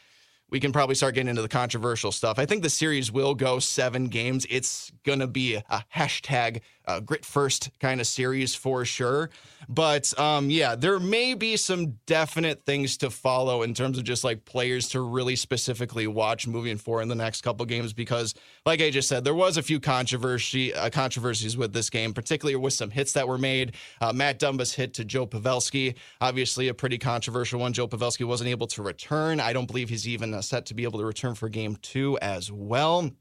we 0.49 0.59
can 0.59 0.71
probably 0.71 0.95
start 0.95 1.15
getting 1.15 1.29
into 1.29 1.41
the 1.41 1.47
controversial 1.47 2.11
stuff. 2.11 2.39
I 2.39 2.45
think 2.45 2.63
the 2.63 2.69
series 2.69 3.11
will 3.11 3.35
go 3.35 3.59
seven 3.59 4.07
games. 4.07 4.45
It's 4.49 4.91
to 5.19 5.27
be 5.27 5.55
a 5.55 5.83
hashtag 5.93 6.61
uh, 6.87 6.99
grit 6.99 7.25
first 7.25 7.69
kind 7.79 7.99
of 8.01 8.07
series 8.07 8.55
for 8.55 8.85
sure. 8.85 9.29
But 9.67 10.17
um, 10.19 10.49
yeah, 10.49 10.75
there 10.75 10.99
may 10.99 11.33
be 11.33 11.57
some 11.57 11.97
definite 12.05 12.65
things 12.65 12.97
to 12.97 13.09
follow 13.09 13.63
in 13.63 13.73
terms 13.73 13.97
of 13.97 14.03
just 14.03 14.23
like 14.23 14.45
players 14.45 14.89
to 14.89 15.01
really 15.01 15.35
specifically 15.35 16.07
watch 16.07 16.47
moving 16.47 16.77
forward 16.77 17.03
in 17.03 17.07
the 17.07 17.15
next 17.15 17.41
couple 17.41 17.65
games 17.65 17.93
because, 17.93 18.35
like 18.65 18.81
I 18.81 18.89
just 18.89 19.07
said, 19.07 19.23
there 19.23 19.33
was 19.33 19.57
a 19.57 19.63
few 19.63 19.79
controversy 19.79 20.73
uh, 20.73 20.89
controversies 20.89 21.57
with 21.57 21.73
this 21.73 21.89
game, 21.89 22.13
particularly 22.13 22.55
with 22.55 22.73
some 22.73 22.91
hits 22.91 23.13
that 23.13 23.27
were 23.27 23.37
made. 23.37 23.75
Uh, 24.01 24.13
Matt 24.13 24.39
Dumba's 24.39 24.73
hit 24.73 24.93
to 24.95 25.05
Joe 25.05 25.25
Pavelski, 25.25 25.95
obviously 26.21 26.67
a 26.67 26.73
pretty 26.73 26.97
controversial 26.97 27.59
one. 27.59 27.73
Joe 27.73 27.87
Pavelski 27.87 28.25
wasn't 28.25 28.49
able 28.49 28.67
to 28.67 28.83
return. 28.83 29.39
I 29.39 29.53
don't 29.53 29.67
believe 29.67 29.89
he's 29.89 30.07
even 30.07 30.33
uh, 30.33 30.41
set 30.41 30.65
to 30.67 30.73
be 30.73 30.83
able 30.83 30.99
to 30.99 31.05
return 31.05 31.35
for 31.35 31.49
game 31.49 31.75
two 31.81 32.17
as 32.21 32.51
well. 32.51 33.11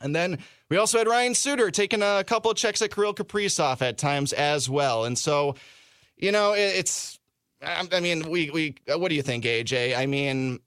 And 0.00 0.14
then 0.14 0.38
we 0.68 0.76
also 0.76 0.98
had 0.98 1.06
Ryan 1.06 1.34
Suter 1.34 1.70
taking 1.70 2.02
a 2.02 2.24
couple 2.24 2.50
of 2.50 2.56
checks 2.56 2.82
at 2.82 2.94
Kirill 2.94 3.14
Kaprizov 3.14 3.80
at 3.82 3.98
times 3.98 4.32
as 4.32 4.68
well. 4.68 5.04
And 5.04 5.18
so, 5.18 5.54
you 6.16 6.32
know, 6.32 6.52
it, 6.52 6.76
it's, 6.76 7.18
I, 7.62 8.00
mean, 8.00 8.28
we, 8.28 8.50
we, 8.50 8.74
uh, 8.92 8.98
what 8.98 9.08
do 9.08 9.14
you 9.14 9.22
think, 9.22 9.44
AJ? 9.44 9.96
I 9.96 10.06
mean, 10.06 10.60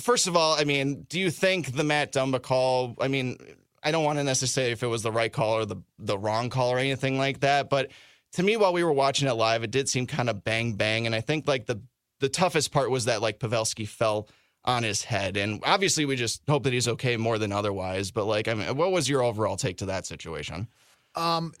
first 0.00 0.26
of 0.26 0.36
all, 0.36 0.56
I 0.58 0.64
mean, 0.64 1.06
do 1.08 1.18
you 1.18 1.30
think 1.30 1.74
the 1.74 1.84
Matt 1.84 2.12
Dumba 2.12 2.40
call, 2.40 2.94
I 3.00 3.08
mean, 3.08 3.38
I 3.82 3.90
don't 3.90 4.04
want 4.04 4.18
to 4.18 4.24
necessarily 4.24 4.72
if 4.72 4.82
it 4.82 4.86
was 4.86 5.02
the 5.02 5.12
right 5.12 5.32
call 5.32 5.54
or 5.54 5.64
the, 5.66 5.76
the 5.98 6.18
wrong 6.18 6.48
call 6.50 6.70
or 6.70 6.78
anything 6.78 7.18
like 7.18 7.40
that, 7.40 7.68
but 7.68 7.90
to 8.32 8.42
me, 8.42 8.56
while 8.56 8.72
we 8.72 8.84
were 8.84 8.92
watching 8.92 9.28
it 9.28 9.32
live, 9.32 9.62
it 9.62 9.70
did 9.70 9.88
seem 9.88 10.06
kind 10.06 10.28
of 10.28 10.44
bang 10.44 10.74
bang. 10.74 11.06
And 11.06 11.14
I 11.14 11.20
think 11.20 11.48
like 11.48 11.66
the, 11.66 11.80
the 12.20 12.28
toughest 12.28 12.72
part 12.72 12.90
was 12.90 13.06
that 13.06 13.22
like 13.22 13.38
Pavelski 13.38 13.86
fell 13.86 14.28
on 14.64 14.82
his 14.82 15.04
head. 15.04 15.36
And 15.36 15.60
obviously, 15.64 16.04
we 16.04 16.16
just 16.16 16.42
hope 16.48 16.64
that 16.64 16.72
he's 16.72 16.88
okay 16.88 17.16
more 17.16 17.38
than 17.38 17.52
otherwise. 17.52 18.10
But 18.10 18.24
like, 18.26 18.48
I 18.48 18.54
mean, 18.54 18.76
what 18.76 18.92
was 18.92 19.08
your 19.08 19.22
overall 19.22 19.56
take 19.56 19.78
to 19.78 19.86
that 19.86 20.06
situation? 20.06 20.68
Um, 21.14 21.52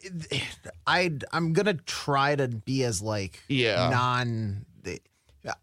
I 0.86 1.12
I'm 1.32 1.52
gonna 1.52 1.74
try 1.74 2.36
to 2.36 2.48
be 2.48 2.84
as 2.84 3.00
like 3.02 3.42
Yeah. 3.48 3.88
non. 3.90 4.64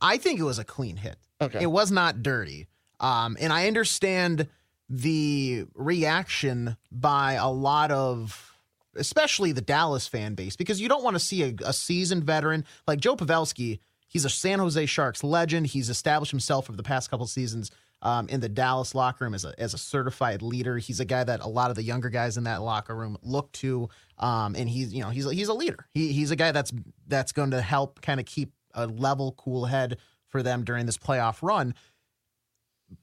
I 0.02 0.18
think 0.18 0.40
it 0.40 0.44
was 0.44 0.58
a 0.58 0.64
clean 0.64 0.98
hit. 0.98 1.18
Okay. 1.40 1.62
It 1.62 1.68
was 1.68 1.92
not 1.92 2.24
dirty. 2.24 2.68
Um, 3.00 3.38
and 3.40 3.52
I 3.54 3.68
understand 3.68 4.48
the 4.90 5.66
reaction 5.76 6.78
by 6.92 7.34
a 7.34 7.50
lot 7.50 7.92
of 7.92 8.54
especially 8.96 9.52
the 9.52 9.62
Dallas 9.62 10.08
fan 10.08 10.36
base 10.36 10.56
because 10.56 10.80
you 10.80 10.88
don't 10.88 11.04
want 11.04 11.16
to 11.16 11.20
see 11.20 11.44
a, 11.44 11.54
a 11.66 11.74
seasoned 11.74 12.24
veteran 12.24 12.66
like 12.88 13.00
Joe 13.00 13.16
Pavelski. 13.16 13.80
He's 14.16 14.24
a 14.24 14.30
San 14.30 14.60
Jose 14.60 14.86
Sharks 14.86 15.26
legend. 15.26 15.68
He's 15.68 15.90
established 15.90 16.32
himself 16.32 16.70
over 16.70 16.78
the 16.78 16.84
past 16.84 17.12
couple 17.12 17.28
seasons 17.28 17.70
um, 18.02 18.30
in 18.30 18.40
the 18.40 18.48
Dallas 18.48 18.96
locker 18.96 19.26
room 19.26 19.34
as 19.34 19.44
a 19.44 19.54
as 19.60 19.74
a 19.74 19.78
certified 19.78 20.42
leader. 20.42 20.78
He's 20.78 21.02
a 21.02 21.06
guy 21.06 21.26
that 21.26 21.42
a 21.42 21.50
lot 21.50 21.70
of 21.70 21.76
the 21.76 21.84
younger 21.84 22.08
guys 22.08 22.38
in 22.38 22.46
that 22.46 22.62
locker 22.62 22.96
room 22.96 23.18
look 23.24 23.52
to, 23.52 23.90
um, 24.18 24.56
and 24.56 24.70
he's 24.70 24.94
you 24.94 25.04
know 25.04 25.10
he's 25.10 25.30
he's 25.30 25.50
a 25.50 25.54
leader. 25.54 25.86
He, 25.94 26.14
he's 26.14 26.32
a 26.32 26.38
guy 26.38 26.54
that's 26.54 26.72
that's 27.08 27.34
going 27.34 27.52
to 27.52 27.62
help 27.62 28.00
kind 28.00 28.22
of 28.22 28.26
keep 28.26 28.54
a 28.74 28.88
level, 28.88 29.34
cool 29.34 29.66
head 29.66 29.98
for 30.30 30.42
them 30.42 30.64
during 30.64 30.86
this 30.86 30.98
playoff 30.98 31.40
run. 31.42 31.74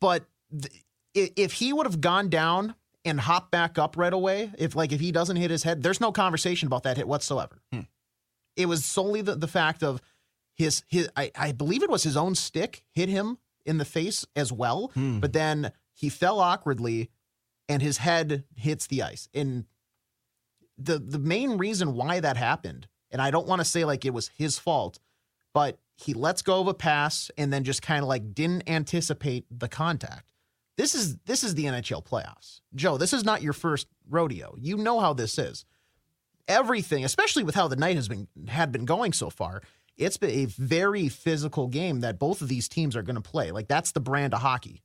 But 0.01 0.25
th- 0.51 0.81
if 1.37 1.53
he 1.53 1.75
would 1.75 1.85
have 1.85 2.01
gone 2.01 2.31
down 2.31 2.75
and 3.05 3.21
hopped 3.21 3.51
back 3.51 3.79
up 3.79 3.99
right 3.99 4.15
away, 4.15 4.51
if 4.57 4.75
like 4.75 4.93
if 4.93 5.01
he 5.01 5.13
doesn't 5.13 5.37
hit 5.37 5.51
his 5.51 5.63
head, 5.63 5.83
there's 5.83 6.01
no 6.01 6.11
conversation 6.11 6.69
about 6.69 6.85
that 6.85 6.97
hit 6.97 7.07
whatsoever. 7.07 7.61
Hmm. 7.71 7.81
It 8.57 8.65
was 8.65 8.87
solely 8.87 9.21
the, 9.21 9.35
the 9.35 9.49
fact 9.49 9.83
of 9.83 10.01
his 10.55 10.83
his 10.89 11.09
I, 11.17 11.31
I 11.37 11.53
believe 11.53 11.83
it 11.83 11.91
was 11.91 12.03
his 12.03 12.17
own 12.17 12.35
stick 12.35 12.85
hit 12.91 13.09
him 13.09 13.39
in 13.65 13.79
the 13.79 13.85
face 13.85 14.27
as 14.35 14.53
well, 14.53 14.91
hmm. 14.95 15.21
but 15.21 15.33
then 15.33 15.73
he 15.93 16.09
fell 16.09 16.41
awkwardly 16.41 17.11
and 17.69 17.83
his 17.83 17.99
head 17.99 18.45
hits 18.57 18.87
the 18.87 19.03
ice. 19.03 19.29
And 19.35 19.67
the 20.79 20.99
the 20.99 21.19
main 21.19 21.59
reason 21.59 21.95
why 21.95 22.21
that 22.21 22.37
happened, 22.37 22.89
and 23.11 23.23
I 23.23 23.31
don't 23.31 23.47
want 23.47 23.61
to 23.61 23.65
say 23.65 23.85
like 23.85 24.05
it 24.05 24.15
was 24.15 24.29
his 24.29 24.59
fault, 24.59 24.99
but 25.53 25.79
he 25.97 26.15
lets 26.15 26.43
go 26.43 26.61
of 26.61 26.69
a 26.69 26.75
pass 26.75 27.31
and 27.39 27.53
then 27.53 27.65
just 27.65 27.83
kind 27.83 28.03
of 28.03 28.09
like 28.09 28.35
didn't 28.35 28.69
anticipate 28.69 29.47
the 29.51 29.69
contact. 29.69 30.33
This 30.77 30.95
is 30.95 31.17
this 31.27 31.45
is 31.45 31.55
the 31.55 31.65
NHL 31.65 32.05
playoffs. 32.05 32.61
Joe, 32.75 32.97
this 32.97 33.13
is 33.13 33.25
not 33.25 33.43
your 33.43 33.53
first 33.53 33.87
rodeo. 34.09 34.55
You 34.59 34.77
know 34.77 35.01
how 35.01 35.13
this 35.13 35.39
is. 35.39 35.65
Everything, 36.49 37.05
especially 37.05 37.45
with 37.45 37.55
how 37.55 37.69
the 37.69 37.77
night 37.77 37.97
has 37.97 38.09
been 38.09 38.27
had 38.49 38.73
been 38.73 38.85
going 38.85 39.13
so 39.13 39.31
far, 39.31 39.63
it's 39.97 40.17
been 40.17 40.31
a 40.31 40.47
very 40.47 41.09
physical 41.09 41.69
game 41.69 42.01
that 42.01 42.19
both 42.19 42.43
of 42.43 42.49
these 42.49 42.69
teams 42.69 42.97
are 42.97 43.03
going 43.03 43.17
to 43.17 43.23
play. 43.23 43.51
Like 43.51 43.69
that's 43.69 43.93
the 43.93 44.01
brand 44.01 44.35
of 44.35 44.41
hockey. 44.41 44.83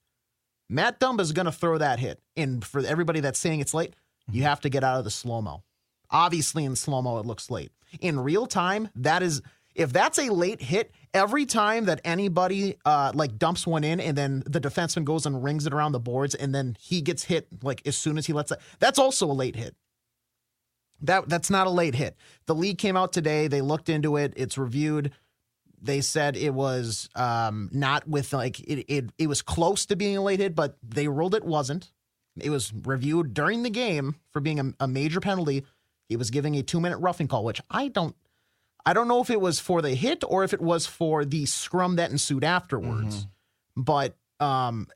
Matt 0.69 0.99
Dumba 0.99 1.21
is 1.21 1.31
going 1.31 1.45
to 1.45 1.51
throw 1.51 1.77
that 1.77 1.99
hit. 1.99 2.19
And 2.35 2.63
for 2.63 2.85
everybody 2.85 3.21
that's 3.21 3.39
saying 3.39 3.61
it's 3.61 3.73
late, 3.73 3.95
you 4.31 4.43
have 4.43 4.59
to 4.61 4.69
get 4.69 4.83
out 4.83 4.97
of 4.97 5.05
the 5.05 5.11
slow 5.11 5.41
mo. 5.41 5.63
Obviously, 6.09 6.65
in 6.65 6.75
slow 6.75 7.01
mo, 7.01 7.19
it 7.19 7.25
looks 7.25 7.49
late. 7.49 7.71
In 8.01 8.19
real 8.19 8.47
time, 8.47 8.89
that 8.95 9.23
is 9.23 9.41
if 9.75 9.93
that's 9.93 10.17
a 10.17 10.29
late 10.33 10.61
hit, 10.61 10.91
every 11.13 11.45
time 11.45 11.85
that 11.85 12.01
anybody 12.03 12.75
uh, 12.83 13.11
like 13.13 13.37
dumps 13.37 13.67
one 13.67 13.83
in 13.83 13.99
and 13.99 14.17
then 14.17 14.43
the 14.45 14.59
defenseman 14.59 15.05
goes 15.05 15.25
and 15.25 15.43
rings 15.43 15.67
it 15.67 15.73
around 15.73 15.91
the 15.91 15.99
boards 15.99 16.33
and 16.33 16.53
then 16.53 16.75
he 16.79 16.99
gets 17.01 17.23
hit 17.23 17.47
like 17.61 17.85
as 17.85 17.95
soon 17.95 18.17
as 18.17 18.25
he 18.25 18.33
lets 18.33 18.51
it, 18.51 18.59
that's 18.79 18.99
also 18.99 19.29
a 19.29 19.33
late 19.33 19.55
hit. 19.55 19.75
That 21.01 21.29
that's 21.29 21.49
not 21.49 21.67
a 21.67 21.71
late 21.71 21.95
hit. 21.95 22.15
The 22.45 22.55
league 22.55 22.77
came 22.77 22.97
out 22.97 23.13
today. 23.13 23.47
They 23.47 23.61
looked 23.61 23.89
into 23.89 24.17
it. 24.17 24.33
It's 24.35 24.57
reviewed. 24.57 25.11
They 25.79 26.01
said 26.01 26.35
it 26.35 26.53
was 26.53 27.07
um, 27.15 27.69
not 27.71 28.07
with 28.07 28.33
like 28.33 28.59
it, 28.61 28.85
it. 28.87 29.09
It 29.17 29.27
was 29.27 29.41
close 29.41 29.85
to 29.87 29.95
being 29.95 30.17
a 30.17 30.21
late 30.21 30.39
hit, 30.39 30.55
but 30.55 30.77
they 30.83 31.07
ruled 31.07 31.35
it 31.35 31.45
wasn't. 31.45 31.91
It 32.39 32.49
was 32.49 32.73
reviewed 32.73 33.33
during 33.33 33.63
the 33.63 33.69
game 33.69 34.15
for 34.31 34.39
being 34.39 34.59
a, 34.59 34.73
a 34.79 34.87
major 34.87 35.19
penalty. 35.19 35.65
He 36.07 36.15
was 36.15 36.31
giving 36.31 36.55
a 36.55 36.63
two 36.63 36.79
minute 36.79 36.97
roughing 36.97 37.27
call, 37.27 37.43
which 37.43 37.61
I 37.69 37.89
don't 37.89 38.15
I 38.85 38.93
don't 38.93 39.07
know 39.07 39.21
if 39.21 39.29
it 39.29 39.41
was 39.41 39.59
for 39.59 39.81
the 39.81 39.93
hit 39.93 40.23
or 40.25 40.43
if 40.43 40.53
it 40.53 40.61
was 40.61 40.87
for 40.87 41.25
the 41.25 41.45
scrum 41.45 41.97
that 41.97 42.09
ensued 42.09 42.43
afterwards. 42.43 43.17
Mm-hmm. 43.17 43.81
But 43.81 44.15
um, 44.39 44.87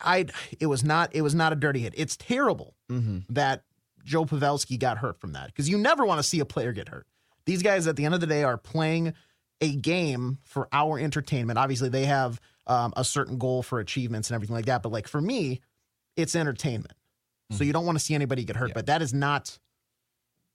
I 0.00 0.26
it 0.60 0.66
was 0.66 0.84
not 0.84 1.14
it 1.14 1.22
was 1.22 1.34
not 1.34 1.52
a 1.52 1.56
dirty 1.56 1.80
hit. 1.80 1.94
It's 1.96 2.16
terrible 2.16 2.74
mm-hmm. 2.90 3.20
that 3.30 3.64
Joe 4.04 4.24
Pavelski 4.24 4.78
got 4.78 4.98
hurt 4.98 5.20
from 5.20 5.32
that 5.32 5.46
because 5.46 5.68
you 5.68 5.78
never 5.78 6.04
want 6.04 6.18
to 6.18 6.22
see 6.22 6.40
a 6.40 6.44
player 6.44 6.72
get 6.72 6.88
hurt. 6.88 7.06
These 7.44 7.62
guys 7.62 7.86
at 7.86 7.96
the 7.96 8.04
end 8.04 8.14
of 8.14 8.20
the 8.20 8.26
day 8.26 8.44
are 8.44 8.56
playing 8.56 9.14
a 9.60 9.74
game 9.74 10.38
for 10.44 10.68
our 10.72 10.98
entertainment. 10.98 11.58
Obviously, 11.58 11.88
they 11.88 12.04
have 12.04 12.40
um, 12.66 12.92
a 12.96 13.04
certain 13.04 13.38
goal 13.38 13.62
for 13.62 13.80
achievements 13.80 14.30
and 14.30 14.34
everything 14.34 14.56
like 14.56 14.66
that. 14.66 14.82
But 14.82 14.92
like 14.92 15.08
for 15.08 15.20
me, 15.20 15.60
it's 16.16 16.36
entertainment. 16.36 16.92
Mm-hmm. 16.92 17.56
So 17.56 17.64
you 17.64 17.72
don't 17.72 17.86
want 17.86 17.98
to 17.98 18.04
see 18.04 18.14
anybody 18.14 18.44
get 18.44 18.56
hurt. 18.56 18.68
Yeah. 18.68 18.74
But 18.74 18.86
that 18.86 19.02
is 19.02 19.12
not 19.12 19.58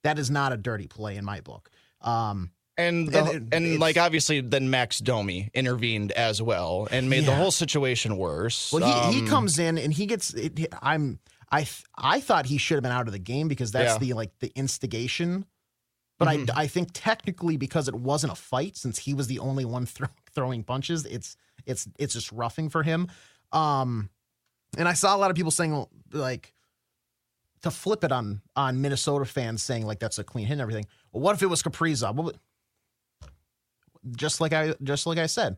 that 0.04 0.18
is 0.18 0.30
not 0.30 0.52
a 0.52 0.56
dirty 0.56 0.86
play 0.86 1.16
in 1.16 1.24
my 1.24 1.40
book. 1.40 1.70
Um, 2.00 2.52
and 2.76 3.08
the, 3.08 3.24
and, 3.24 3.52
and 3.52 3.80
like 3.80 3.96
obviously 3.96 4.40
then 4.40 4.70
Max 4.70 5.00
Domi 5.00 5.50
intervened 5.52 6.12
as 6.12 6.40
well 6.40 6.86
and 6.90 7.10
made 7.10 7.24
yeah. 7.24 7.30
the 7.30 7.34
whole 7.34 7.50
situation 7.50 8.16
worse. 8.16 8.72
Well, 8.72 8.86
he, 8.86 8.92
um, 8.92 9.12
he 9.12 9.28
comes 9.28 9.58
in 9.58 9.78
and 9.78 9.92
he 9.92 10.06
gets. 10.06 10.32
It, 10.34 10.66
I'm 10.80 11.18
I 11.50 11.66
I 11.96 12.20
thought 12.20 12.46
he 12.46 12.58
should 12.58 12.76
have 12.76 12.82
been 12.82 12.92
out 12.92 13.06
of 13.06 13.12
the 13.12 13.18
game 13.18 13.48
because 13.48 13.72
that's 13.72 13.94
yeah. 13.94 13.98
the 13.98 14.12
like 14.14 14.38
the 14.40 14.52
instigation. 14.54 15.46
But 16.18 16.28
mm-hmm. 16.28 16.56
I 16.56 16.62
I 16.62 16.66
think 16.66 16.90
technically 16.92 17.56
because 17.56 17.88
it 17.88 17.94
wasn't 17.94 18.32
a 18.32 18.36
fight 18.36 18.76
since 18.76 18.98
he 18.98 19.14
was 19.14 19.26
the 19.26 19.38
only 19.38 19.64
one 19.64 19.86
throw, 19.86 20.08
throwing 20.34 20.64
punches, 20.64 21.04
it's 21.06 21.36
it's 21.66 21.88
it's 21.98 22.14
just 22.14 22.32
roughing 22.32 22.68
for 22.68 22.82
him. 22.82 23.08
Um, 23.52 24.10
and 24.76 24.86
I 24.86 24.92
saw 24.92 25.16
a 25.16 25.18
lot 25.18 25.30
of 25.30 25.36
people 25.36 25.50
saying 25.50 25.86
like 26.12 26.54
to 27.62 27.70
flip 27.70 28.04
it 28.04 28.12
on 28.12 28.42
on 28.56 28.80
Minnesota 28.80 29.24
fans 29.24 29.62
saying 29.62 29.86
like 29.86 29.98
that's 29.98 30.18
a 30.18 30.24
clean 30.24 30.46
hit 30.46 30.54
and 30.54 30.62
everything. 30.62 30.86
Well, 31.12 31.22
what 31.22 31.34
if 31.34 31.42
it 31.42 31.46
was 31.46 31.62
Kaprizov? 31.62 32.14
Well, 32.14 32.32
just 34.16 34.40
like 34.40 34.52
I 34.52 34.74
just 34.82 35.06
like 35.06 35.18
I 35.18 35.26
said, 35.26 35.56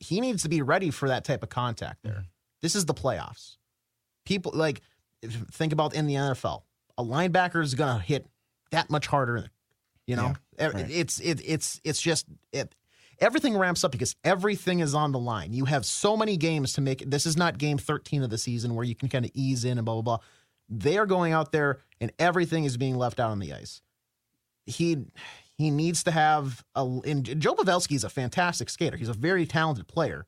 he 0.00 0.20
needs 0.20 0.42
to 0.42 0.48
be 0.48 0.62
ready 0.62 0.90
for 0.90 1.08
that 1.08 1.24
type 1.24 1.42
of 1.42 1.48
contact 1.48 2.02
there. 2.02 2.12
Mm-hmm. 2.12 2.22
This 2.62 2.74
is 2.74 2.86
the 2.86 2.94
playoffs. 2.94 3.56
People 4.24 4.52
like 4.54 4.82
think 5.24 5.72
about 5.72 5.94
in 5.94 6.06
the 6.06 6.14
NFL, 6.14 6.62
a 6.96 7.04
linebacker 7.04 7.62
is 7.62 7.74
going 7.74 7.98
to 7.98 8.04
hit 8.04 8.26
that 8.70 8.90
much 8.90 9.06
harder. 9.06 9.48
You 10.06 10.16
know, 10.16 10.34
yeah, 10.58 10.68
right. 10.68 10.90
it's 10.90 11.20
it, 11.20 11.40
it's 11.44 11.80
it's 11.84 12.00
just 12.00 12.26
it. 12.52 12.74
Everything 13.20 13.58
ramps 13.58 13.82
up 13.84 13.92
because 13.92 14.14
everything 14.24 14.80
is 14.80 14.94
on 14.94 15.12
the 15.12 15.18
line. 15.18 15.52
You 15.52 15.64
have 15.66 15.84
so 15.84 16.16
many 16.16 16.36
games 16.36 16.72
to 16.74 16.80
make. 16.80 17.02
This 17.04 17.26
is 17.26 17.36
not 17.36 17.58
game 17.58 17.76
13 17.78 18.22
of 18.22 18.30
the 18.30 18.38
season 18.38 18.74
where 18.74 18.84
you 18.84 18.94
can 18.94 19.08
kind 19.08 19.24
of 19.24 19.30
ease 19.34 19.64
in 19.64 19.76
and 19.76 19.84
blah 19.84 19.94
blah 19.94 20.02
blah. 20.02 20.18
They 20.70 20.98
are 20.98 21.06
going 21.06 21.32
out 21.32 21.52
there 21.52 21.80
and 22.00 22.12
everything 22.18 22.64
is 22.64 22.76
being 22.76 22.96
left 22.96 23.20
out 23.20 23.30
on 23.30 23.38
the 23.38 23.52
ice. 23.52 23.82
He 24.66 25.04
he 25.58 25.70
needs 25.70 26.04
to 26.04 26.10
have 26.10 26.64
a. 26.74 26.82
And 27.04 27.40
Joe 27.40 27.54
Pavelski 27.54 27.96
is 27.96 28.04
a 28.04 28.10
fantastic 28.10 28.70
skater. 28.70 28.96
He's 28.96 29.08
a 29.08 29.14
very 29.14 29.44
talented 29.44 29.88
player. 29.88 30.26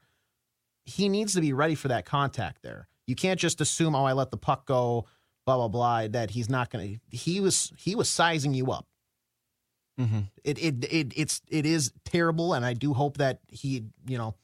He 0.84 1.08
needs 1.08 1.34
to 1.34 1.40
be 1.40 1.52
ready 1.52 1.74
for 1.74 1.88
that 1.88 2.04
contact 2.04 2.62
there. 2.62 2.88
You 3.10 3.16
can't 3.16 3.38
just 3.38 3.60
assume, 3.60 3.94
oh, 3.94 4.04
I 4.04 4.14
let 4.14 4.30
the 4.30 4.36
puck 4.36 4.66
go, 4.66 5.06
blah 5.44 5.56
blah 5.56 5.68
blah. 5.68 6.08
That 6.08 6.30
he's 6.30 6.48
not 6.48 6.70
going 6.70 6.94
to. 6.94 7.16
He 7.16 7.40
was 7.40 7.72
he 7.76 7.94
was 7.94 8.08
sizing 8.08 8.54
you 8.54 8.72
up. 8.72 8.86
Mm-hmm. 10.00 10.20
It, 10.44 10.58
it 10.58 10.84
it 10.84 11.12
it's 11.16 11.42
it 11.48 11.66
is 11.66 11.92
terrible, 12.04 12.54
and 12.54 12.64
I 12.64 12.72
do 12.72 12.94
hope 12.94 13.18
that 13.18 13.40
he 13.48 13.84
you 14.06 14.16
know, 14.16 14.34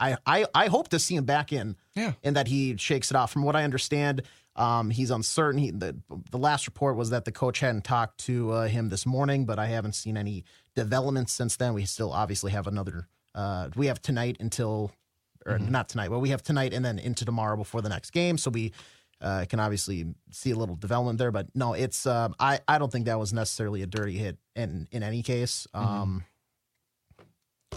I 0.00 0.16
I 0.26 0.46
I 0.54 0.66
hope 0.66 0.88
to 0.88 0.98
see 0.98 1.14
him 1.14 1.24
back 1.24 1.52
in. 1.52 1.76
Yeah, 1.94 2.14
and 2.24 2.34
that 2.36 2.48
he 2.48 2.76
shakes 2.76 3.10
it 3.10 3.16
off. 3.16 3.30
From 3.32 3.44
what 3.44 3.54
I 3.54 3.62
understand, 3.62 4.22
um, 4.56 4.90
he's 4.90 5.10
uncertain. 5.10 5.60
He, 5.60 5.70
the, 5.70 5.96
the 6.30 6.38
last 6.38 6.66
report 6.66 6.96
was 6.96 7.10
that 7.10 7.24
the 7.24 7.32
coach 7.32 7.60
hadn't 7.60 7.84
talked 7.84 8.18
to 8.24 8.52
uh, 8.52 8.68
him 8.68 8.88
this 8.88 9.04
morning, 9.06 9.44
but 9.44 9.58
I 9.58 9.66
haven't 9.66 9.94
seen 9.94 10.16
any 10.16 10.44
developments 10.74 11.32
since 11.32 11.56
then. 11.56 11.74
We 11.74 11.84
still 11.84 12.12
obviously 12.12 12.52
have 12.52 12.66
another. 12.66 13.06
Uh, 13.34 13.68
we 13.76 13.86
have 13.86 14.00
tonight 14.00 14.38
until, 14.40 14.92
or 15.46 15.58
mm-hmm. 15.58 15.70
not 15.70 15.88
tonight, 15.88 16.10
but 16.10 16.18
we 16.18 16.30
have 16.30 16.42
tonight 16.42 16.72
and 16.72 16.84
then 16.84 16.98
into 16.98 17.24
tomorrow 17.24 17.56
before 17.56 17.82
the 17.82 17.88
next 17.88 18.10
game. 18.10 18.38
So 18.38 18.50
we 18.50 18.72
uh, 19.20 19.44
can 19.48 19.60
obviously 19.60 20.06
see 20.30 20.50
a 20.50 20.56
little 20.56 20.76
development 20.76 21.18
there. 21.18 21.30
But 21.30 21.48
no, 21.54 21.72
it's 21.72 22.06
uh, 22.06 22.28
I 22.38 22.60
I 22.68 22.78
don't 22.78 22.90
think 22.90 23.06
that 23.06 23.18
was 23.18 23.32
necessarily 23.32 23.82
a 23.82 23.86
dirty 23.86 24.16
hit 24.16 24.38
in 24.54 24.88
in 24.90 25.02
any 25.02 25.22
case. 25.22 25.66
Mm-hmm. 25.74 25.86
Um, 25.86 26.24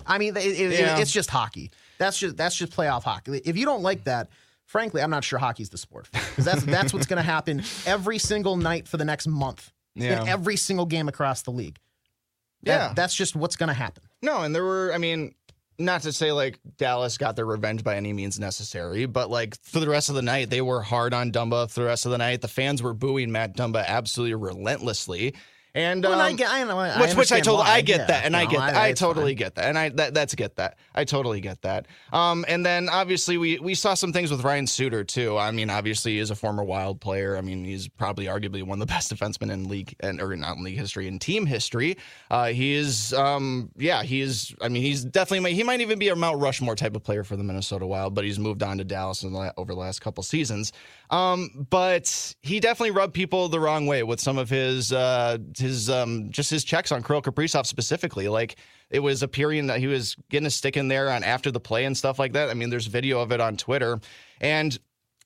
I 0.05 0.17
mean, 0.17 0.35
it, 0.37 0.45
it, 0.45 0.79
yeah. 0.79 0.99
it's 0.99 1.11
just 1.11 1.29
hockey. 1.29 1.71
That's 1.97 2.17
just 2.17 2.37
that's 2.37 2.55
just 2.55 2.71
playoff 2.71 3.03
hockey. 3.03 3.41
If 3.45 3.57
you 3.57 3.65
don't 3.65 3.83
like 3.83 4.05
that 4.05 4.29
frankly, 4.69 5.01
I'm 5.01 5.09
not 5.09 5.23
sure 5.23 5.39
hockey's 5.39 5.69
the 5.69 5.77
sport 5.77 6.07
because 6.11 6.45
that's 6.45 6.63
that's 6.63 6.93
what's 6.93 7.07
going 7.07 7.17
to 7.17 7.23
happen 7.23 7.63
every 7.85 8.19
single 8.19 8.55
night 8.55 8.87
for 8.87 8.97
the 8.97 9.05
next 9.05 9.27
month 9.27 9.71
yeah. 9.95 10.21
in 10.21 10.27
every 10.29 10.55
single 10.55 10.85
game 10.85 11.09
across 11.09 11.41
the 11.41 11.51
league. 11.51 11.79
That, 12.63 12.71
yeah, 12.71 12.93
that's 12.93 13.15
just 13.15 13.35
what's 13.35 13.55
going 13.55 13.69
to 13.69 13.73
happen. 13.73 14.03
No, 14.21 14.41
and 14.41 14.53
there 14.53 14.63
were, 14.63 14.91
I 14.93 14.97
mean, 14.97 15.33
not 15.79 16.01
to 16.03 16.11
say 16.11 16.31
like 16.31 16.59
Dallas 16.77 17.17
got 17.17 17.35
their 17.35 17.45
revenge 17.45 17.83
by 17.83 17.95
any 17.95 18.13
means 18.13 18.39
necessary, 18.39 19.05
but 19.05 19.29
like 19.29 19.55
for 19.63 19.79
the 19.79 19.89
rest 19.89 20.09
of 20.09 20.15
the 20.15 20.21
night, 20.21 20.49
they 20.49 20.61
were 20.61 20.81
hard 20.81 21.13
on 21.13 21.31
Dumba 21.31 21.71
for 21.71 21.79
the 21.79 21.85
rest 21.85 22.05
of 22.05 22.11
the 22.11 22.17
night. 22.17 22.41
The 22.41 22.47
fans 22.47 22.83
were 22.83 22.93
booing 22.93 23.31
Matt 23.31 23.55
Dumba 23.55 23.85
absolutely 23.85 24.35
relentlessly. 24.35 25.33
And 25.75 26.03
well, 26.03 26.13
um, 26.13 26.19
I 26.19 26.33
get, 26.33 26.49
I 26.49 26.63
know, 26.63 26.79
I 26.79 26.99
which, 26.99 27.15
which 27.15 27.31
I 27.31 27.41
told, 27.41 27.61
I 27.61 27.81
get 27.81 27.99
yeah, 27.99 28.05
that, 28.07 28.25
and 28.25 28.31
no, 28.31 28.39
I 28.39 28.45
get 28.45 28.57
that, 28.57 28.75
I, 28.75 28.87
I 28.87 28.93
totally 28.93 29.31
fine. 29.31 29.37
get 29.37 29.55
that, 29.55 29.65
and 29.65 29.77
I 29.77 29.89
that, 29.89 30.13
that's 30.15 30.33
get 30.33 30.55
that, 30.55 30.77
I 30.95 31.03
totally 31.03 31.41
get 31.41 31.61
that. 31.61 31.85
Um, 32.11 32.43
and 32.47 32.65
then 32.65 32.89
obviously 32.89 33.37
we 33.37 33.59
we 33.59 33.75
saw 33.75 33.93
some 33.93 34.11
things 34.11 34.31
with 34.31 34.43
Ryan 34.43 34.65
Suter 34.65 35.03
too. 35.03 35.37
I 35.37 35.51
mean, 35.51 35.69
obviously 35.69 36.13
he 36.13 36.19
is 36.19 36.31
a 36.31 36.35
former 36.35 36.63
Wild 36.63 36.99
player. 36.99 37.37
I 37.37 37.41
mean, 37.41 37.63
he's 37.63 37.87
probably 37.87 38.25
arguably 38.25 38.63
one 38.63 38.81
of 38.81 38.87
the 38.87 38.91
best 38.93 39.13
defensemen 39.13 39.51
in 39.51 39.69
league 39.69 39.95
and 39.99 40.19
or 40.19 40.35
not 40.35 40.57
in 40.57 40.63
league 40.63 40.77
history 40.77 41.07
in 41.07 41.19
team 41.19 41.45
history. 41.45 41.97
Uh, 42.31 42.47
he 42.47 42.73
is, 42.73 43.13
um, 43.13 43.69
yeah, 43.77 44.01
he 44.01 44.21
is. 44.21 44.55
I 44.61 44.69
mean, 44.69 44.81
he's 44.81 45.05
definitely 45.05 45.53
he 45.53 45.63
might 45.63 45.81
even 45.81 45.99
be 45.99 46.09
a 46.09 46.15
Mount 46.15 46.41
Rushmore 46.41 46.75
type 46.75 46.95
of 46.95 47.03
player 47.03 47.23
for 47.23 47.35
the 47.35 47.43
Minnesota 47.43 47.85
Wild, 47.85 48.15
but 48.15 48.23
he's 48.23 48.39
moved 48.39 48.63
on 48.63 48.79
to 48.79 48.83
Dallas 48.83 49.21
the, 49.21 49.53
over 49.55 49.73
the 49.73 49.79
last 49.79 50.01
couple 50.01 50.23
seasons. 50.23 50.71
Um, 51.09 51.65
but 51.69 52.35
he 52.41 52.59
definitely 52.59 52.91
rubbed 52.91 53.15
people 53.15 53.49
the 53.49 53.59
wrong 53.59 53.87
way 53.87 54.03
with 54.03 54.19
some 54.19 54.37
of 54.37 54.49
his 54.49 54.93
uh 54.93 55.39
his 55.57 55.89
um 55.89 56.29
just 56.29 56.51
his 56.51 56.63
checks 56.63 56.91
on 56.91 57.01
Kirill 57.01 57.21
Kaprizov 57.21 57.65
specifically. 57.65 58.27
Like 58.27 58.57
it 58.89 58.99
was 58.99 59.23
appearing 59.23 59.67
that 59.67 59.79
he 59.79 59.87
was 59.87 60.15
getting 60.29 60.45
a 60.45 60.51
stick 60.51 60.77
in 60.77 60.87
there 60.87 61.09
on 61.09 61.23
after 61.23 61.49
the 61.51 61.59
play 61.59 61.85
and 61.85 61.97
stuff 61.97 62.19
like 62.19 62.33
that. 62.33 62.49
I 62.49 62.53
mean, 62.53 62.69
there's 62.69 62.87
video 62.87 63.21
of 63.21 63.31
it 63.31 63.41
on 63.41 63.57
Twitter. 63.57 63.99
And 64.39 64.77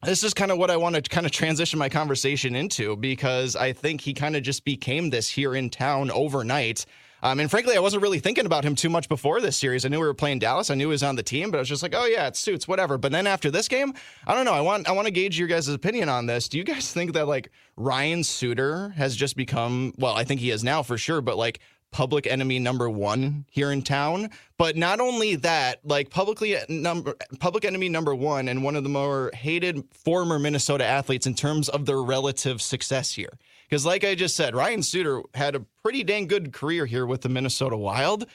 this 0.03 0.23
is 0.23 0.33
kind 0.33 0.51
of 0.51 0.57
what 0.57 0.69
I 0.69 0.77
want 0.77 0.95
to 0.95 1.01
kind 1.01 1.25
of 1.25 1.31
transition 1.31 1.79
my 1.79 1.89
conversation 1.89 2.55
into 2.55 2.95
because 2.95 3.55
I 3.55 3.73
think 3.73 4.01
he 4.01 4.13
kind 4.13 4.35
of 4.35 4.43
just 4.43 4.65
became 4.65 5.09
this 5.09 5.29
here 5.29 5.55
in 5.55 5.69
town 5.69 6.11
overnight. 6.11 6.85
Um, 7.23 7.39
and 7.39 7.49
frankly, 7.49 7.77
I 7.77 7.79
wasn't 7.79 8.03
really 8.03 8.19
thinking 8.19 8.45
about 8.45 8.65
him 8.65 8.75
too 8.75 8.89
much 8.89 9.07
before 9.07 9.39
this 9.39 9.55
series. 9.55 9.85
I 9.85 9.87
knew 9.87 10.01
we 10.01 10.05
were 10.05 10.13
playing 10.13 10.39
Dallas. 10.39 10.69
I 10.69 10.75
knew 10.75 10.87
he 10.87 10.91
was 10.91 11.03
on 11.03 11.15
the 11.15 11.23
team, 11.23 11.51
but 11.51 11.57
I 11.57 11.61
was 11.61 11.69
just 11.69 11.81
like, 11.81 11.95
oh 11.95 12.05
yeah, 12.05 12.27
it 12.27 12.35
suits, 12.35 12.67
whatever. 12.67 12.97
But 12.97 13.13
then 13.13 13.27
after 13.27 13.49
this 13.49 13.69
game, 13.69 13.93
I 14.27 14.35
don't 14.35 14.43
know. 14.43 14.53
I 14.53 14.59
want 14.59 14.89
I 14.89 14.91
want 14.91 15.05
to 15.05 15.11
gauge 15.11 15.39
your 15.39 15.47
guys' 15.47 15.69
opinion 15.69 16.09
on 16.09 16.25
this. 16.25 16.49
Do 16.49 16.57
you 16.57 16.65
guys 16.65 16.91
think 16.91 17.13
that 17.13 17.25
like 17.25 17.49
Ryan 17.77 18.25
Suter 18.25 18.89
has 18.89 19.15
just 19.15 19.37
become 19.37 19.93
well, 19.97 20.13
I 20.13 20.25
think 20.25 20.41
he 20.41 20.51
is 20.51 20.65
now 20.65 20.83
for 20.83 20.97
sure, 20.97 21.21
but 21.21 21.37
like 21.37 21.61
public 21.91 22.27
enemy 22.27 22.59
number 22.59 22.89
one 22.89 23.45
here 23.49 23.71
in 23.71 23.83
town. 23.83 24.29
But 24.57 24.75
not 24.75 24.99
only 24.99 25.35
that, 25.37 25.79
like 25.85 26.09
publicly 26.09 26.57
number 26.67 27.15
public 27.39 27.63
enemy 27.63 27.87
number 27.87 28.13
one 28.13 28.49
and 28.49 28.65
one 28.65 28.75
of 28.75 28.83
the 28.83 28.89
more 28.89 29.31
hated 29.33 29.85
former 29.93 30.39
Minnesota 30.39 30.83
athletes 30.83 31.25
in 31.25 31.35
terms 31.35 31.69
of 31.69 31.85
their 31.85 32.01
relative 32.03 32.61
success 32.61 33.13
here. 33.13 33.37
Because, 33.69 33.85
like 33.85 34.03
I 34.03 34.15
just 34.15 34.35
said, 34.35 34.55
Ryan 34.55 34.83
Suter 34.83 35.21
had 35.33 35.55
a 35.55 35.65
pretty 35.83 36.03
dang 36.03 36.27
good 36.27 36.53
career 36.53 36.85
here 36.85 37.05
with 37.05 37.21
the 37.21 37.29
Minnesota 37.29 37.77
Wild. 37.77 38.25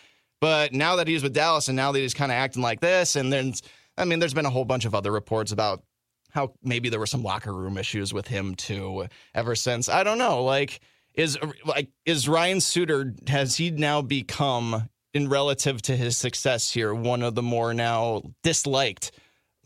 But 0.41 0.73
now 0.73 0.97
that 0.97 1.09
he's 1.09 1.23
with 1.23 1.35
Dallas 1.35 1.69
and 1.69 1.77
now 1.77 1.93
that 1.93 1.99
he's 1.99 2.15
kind 2.15 2.31
of 2.31 2.37
acting 2.37 2.63
like 2.63 2.81
this, 2.81 3.17
and 3.17 3.33
then, 3.33 3.55
I 3.97 4.05
mean, 4.05 4.21
there's 4.21 4.35
been 4.35 4.47
a 4.47 4.51
whole 4.51 4.65
bunch 4.65 4.85
of 4.85 4.95
other 4.95 5.11
reports 5.11 5.51
about 5.53 5.83
how 6.31 6.55
maybe 6.63 6.89
there 6.89 7.01
were 7.01 7.07
some 7.07 7.23
locker 7.23 7.53
room 7.53 7.79
issues 7.79 8.13
with 8.15 8.29
him 8.29 8.55
too 8.55 9.07
ever 9.35 9.55
since. 9.55 9.89
I 9.89 10.05
don't 10.05 10.19
know. 10.19 10.45
Like, 10.45 10.81
is 11.19 11.37
like 11.67 11.91
is 12.07 12.29
Ryan 12.29 12.61
Suter 12.61 13.13
has 13.27 13.57
he 13.57 13.71
now 13.71 14.01
become 14.01 14.89
in 15.13 15.29
relative 15.29 15.83
to 15.83 15.97
his 15.97 16.17
success 16.17 16.71
here 16.71 16.95
one 16.95 17.23
of 17.23 17.35
the 17.35 17.43
more 17.43 17.75
now 17.75 18.23
disliked 18.43 19.11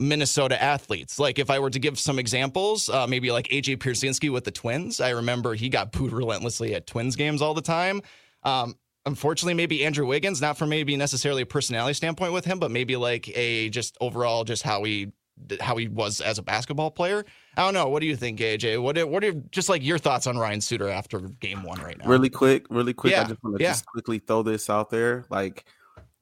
Minnesota 0.09 0.61
athletes. 0.63 1.19
Like 1.19 1.39
if 1.39 1.51
I 1.51 1.59
were 1.59 1.71
to 1.71 1.79
give 1.79 1.99
some 1.99 2.19
examples, 2.19 2.89
uh, 2.89 3.07
maybe 3.07 3.31
like 3.31 3.49
AJ 3.49 3.79
Pierzynski 3.79 4.31
with 4.31 4.45
the 4.45 4.51
Twins. 4.51 5.01
I 5.01 5.11
remember 5.11 5.55
he 5.55 5.69
got 5.69 5.93
booed 5.93 6.13
relentlessly 6.13 6.75
at 6.75 6.87
Twins 6.87 7.17
games 7.17 7.43
all 7.43 7.55
the 7.55 7.63
time. 7.63 8.03
Um, 8.43 8.77
unfortunately, 9.07 9.55
maybe 9.55 9.85
Andrew 9.85 10.07
Wiggins, 10.07 10.41
not 10.41 10.59
from 10.59 10.69
maybe 10.69 10.97
necessarily 10.97 11.43
a 11.43 11.47
personality 11.47 11.95
standpoint 11.95 12.33
with 12.33 12.45
him, 12.45 12.59
but 12.59 12.71
maybe 12.71 12.97
like 12.97 13.31
a 13.37 13.71
just 13.71 13.97
overall 14.01 14.45
just 14.45 14.63
how 14.63 14.85
he 14.85 15.13
how 15.61 15.77
he 15.77 15.89
was 15.89 16.21
as 16.21 16.39
a 16.39 16.43
basketball 16.43 16.91
player. 16.91 17.25
I 17.57 17.65
don't 17.65 17.75
know. 17.75 17.89
What 17.89 18.01
do 18.01 18.07
you 18.07 18.17
think, 18.17 18.39
AJ? 18.39 18.81
What 18.81 18.97
are, 18.99 19.07
what 19.07 19.25
are 19.25 19.33
just 19.51 19.69
like 19.69 19.83
your 19.83 19.99
thoughts 19.99 20.27
on 20.27 20.39
Ryan 20.39 20.61
Suter 20.61 20.89
after 20.89 21.21
game 21.21 21.63
one 21.63 21.81
right 21.81 21.99
now? 21.99 22.07
Really 22.07 22.31
quick, 22.31 22.67
really 22.71 22.93
quick. 22.93 23.13
Yeah, 23.13 23.23
I 23.23 23.25
just 23.25 23.43
want 23.43 23.59
to 23.59 23.63
yeah. 23.63 23.71
just 23.71 23.87
quickly 23.87 24.19
throw 24.19 24.43
this 24.43 24.71
out 24.71 24.91
there. 24.91 25.25
Like, 25.31 25.65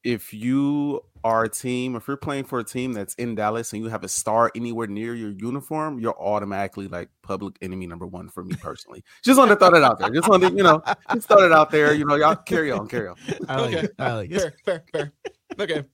if 0.02 0.32
you 0.32 1.04
are 1.22 1.44
a 1.44 1.48
team, 1.48 1.96
if 1.96 2.08
you're 2.08 2.16
playing 2.16 2.44
for 2.44 2.58
a 2.58 2.64
team 2.64 2.92
that's 2.92 3.14
in 3.14 3.34
Dallas 3.34 3.72
and 3.72 3.82
you 3.82 3.88
have 3.90 4.04
a 4.04 4.08
star 4.08 4.50
anywhere 4.54 4.86
near 4.86 5.14
your 5.14 5.30
uniform, 5.30 5.98
you're 5.98 6.18
automatically 6.20 6.88
like 6.88 7.08
public 7.22 7.56
enemy 7.60 7.86
number 7.86 8.06
one 8.06 8.28
for 8.28 8.42
me 8.44 8.54
personally. 8.60 9.04
just 9.22 9.38
want 9.38 9.50
to 9.50 9.56
throw 9.56 9.70
that 9.70 9.82
out 9.82 9.98
there. 9.98 10.10
Just 10.10 10.28
want 10.28 10.42
to, 10.42 10.50
you 10.52 10.62
know, 10.62 10.82
just 11.12 11.28
throw 11.28 11.44
it 11.44 11.52
out 11.52 11.70
there. 11.70 11.92
You 11.94 12.04
know, 12.04 12.14
y'all 12.16 12.36
carry 12.36 12.70
on, 12.70 12.88
carry 12.88 13.08
on. 13.08 13.16
I 13.48 13.60
like 13.60 13.74
Okay. 13.74 13.84
it. 13.86 13.94
I 13.98 14.12
like 14.14 14.30
it. 14.30 14.40
fair, 14.40 14.54
fair, 14.64 14.84
fair. 14.92 15.12
Okay. 15.58 15.84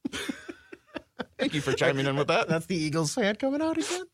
Thank 1.39 1.55
you 1.55 1.61
for 1.61 1.73
chiming 1.73 2.07
in 2.07 2.17
with 2.17 2.29
that. 2.29 2.49
That's 2.49 2.67
the 2.67 2.77
Eagles 2.77 3.15
fan 3.15 3.37
coming 3.37 3.61
out 3.63 3.79
again. 3.79 4.05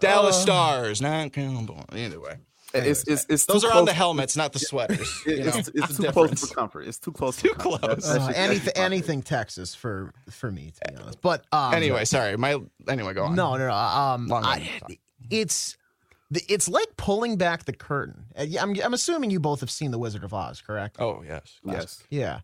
Dallas 0.00 0.36
Uh, 0.36 0.40
Stars, 0.40 1.02
not 1.02 1.32
Cowboys. 1.32 1.84
Either 1.94 2.20
way, 2.20 2.36
It's 2.74 3.04
it's 3.06 3.26
it's 3.28 3.46
those 3.46 3.62
too 3.62 3.68
are 3.68 3.74
on 3.74 3.84
the 3.84 3.92
helmets, 3.92 4.36
not 4.36 4.52
the 4.52 4.58
sweaters. 4.58 5.22
it- 5.26 5.38
you 5.38 5.44
know? 5.44 5.48
it's, 5.54 5.68
it's 5.68 5.90
It's 5.90 5.96
too 5.98 6.06
a 6.06 6.12
close 6.12 6.40
for 6.48 6.54
comfort. 6.54 6.86
It's 6.86 6.98
too 6.98 7.12
close. 7.12 7.36
Too 7.42 7.50
close. 7.50 7.80
That- 7.80 8.00
that 8.00 8.04
Uh, 8.20 8.26
shit- 8.28 8.36
anything, 8.38 8.72
anything 8.76 9.22
Texas 9.22 9.74
for 9.74 10.12
for 10.30 10.50
me 10.50 10.72
to 10.82 10.92
be 10.92 10.98
honest. 11.00 11.20
But 11.20 11.44
um, 11.52 11.74
Anyway, 11.74 12.04
sorry. 12.04 12.36
My 12.36 12.58
anyway, 12.88 13.14
go 13.14 13.24
on. 13.24 13.34
no, 13.34 13.56
no, 13.56 13.66
no. 13.68 13.74
Um, 13.74 14.26
Long 14.28 14.44
I, 14.44 14.68
it's 15.30 15.76
it's 16.48 16.68
like 16.68 16.96
pulling 16.96 17.36
back 17.36 17.64
the 17.64 17.72
curtain. 17.74 18.24
Uh, 18.36 18.46
I'm 18.60 18.74
I'm 18.82 18.94
assuming 18.94 19.30
you 19.30 19.40
both 19.40 19.60
have 19.60 19.70
seen 19.70 19.90
The 19.90 19.98
Wizard 19.98 20.24
of 20.24 20.32
Oz, 20.32 20.60
correct? 20.62 20.96
Oh 20.98 21.22
yes. 21.26 21.58
Yes. 21.64 22.02
Yeah. 22.10 22.40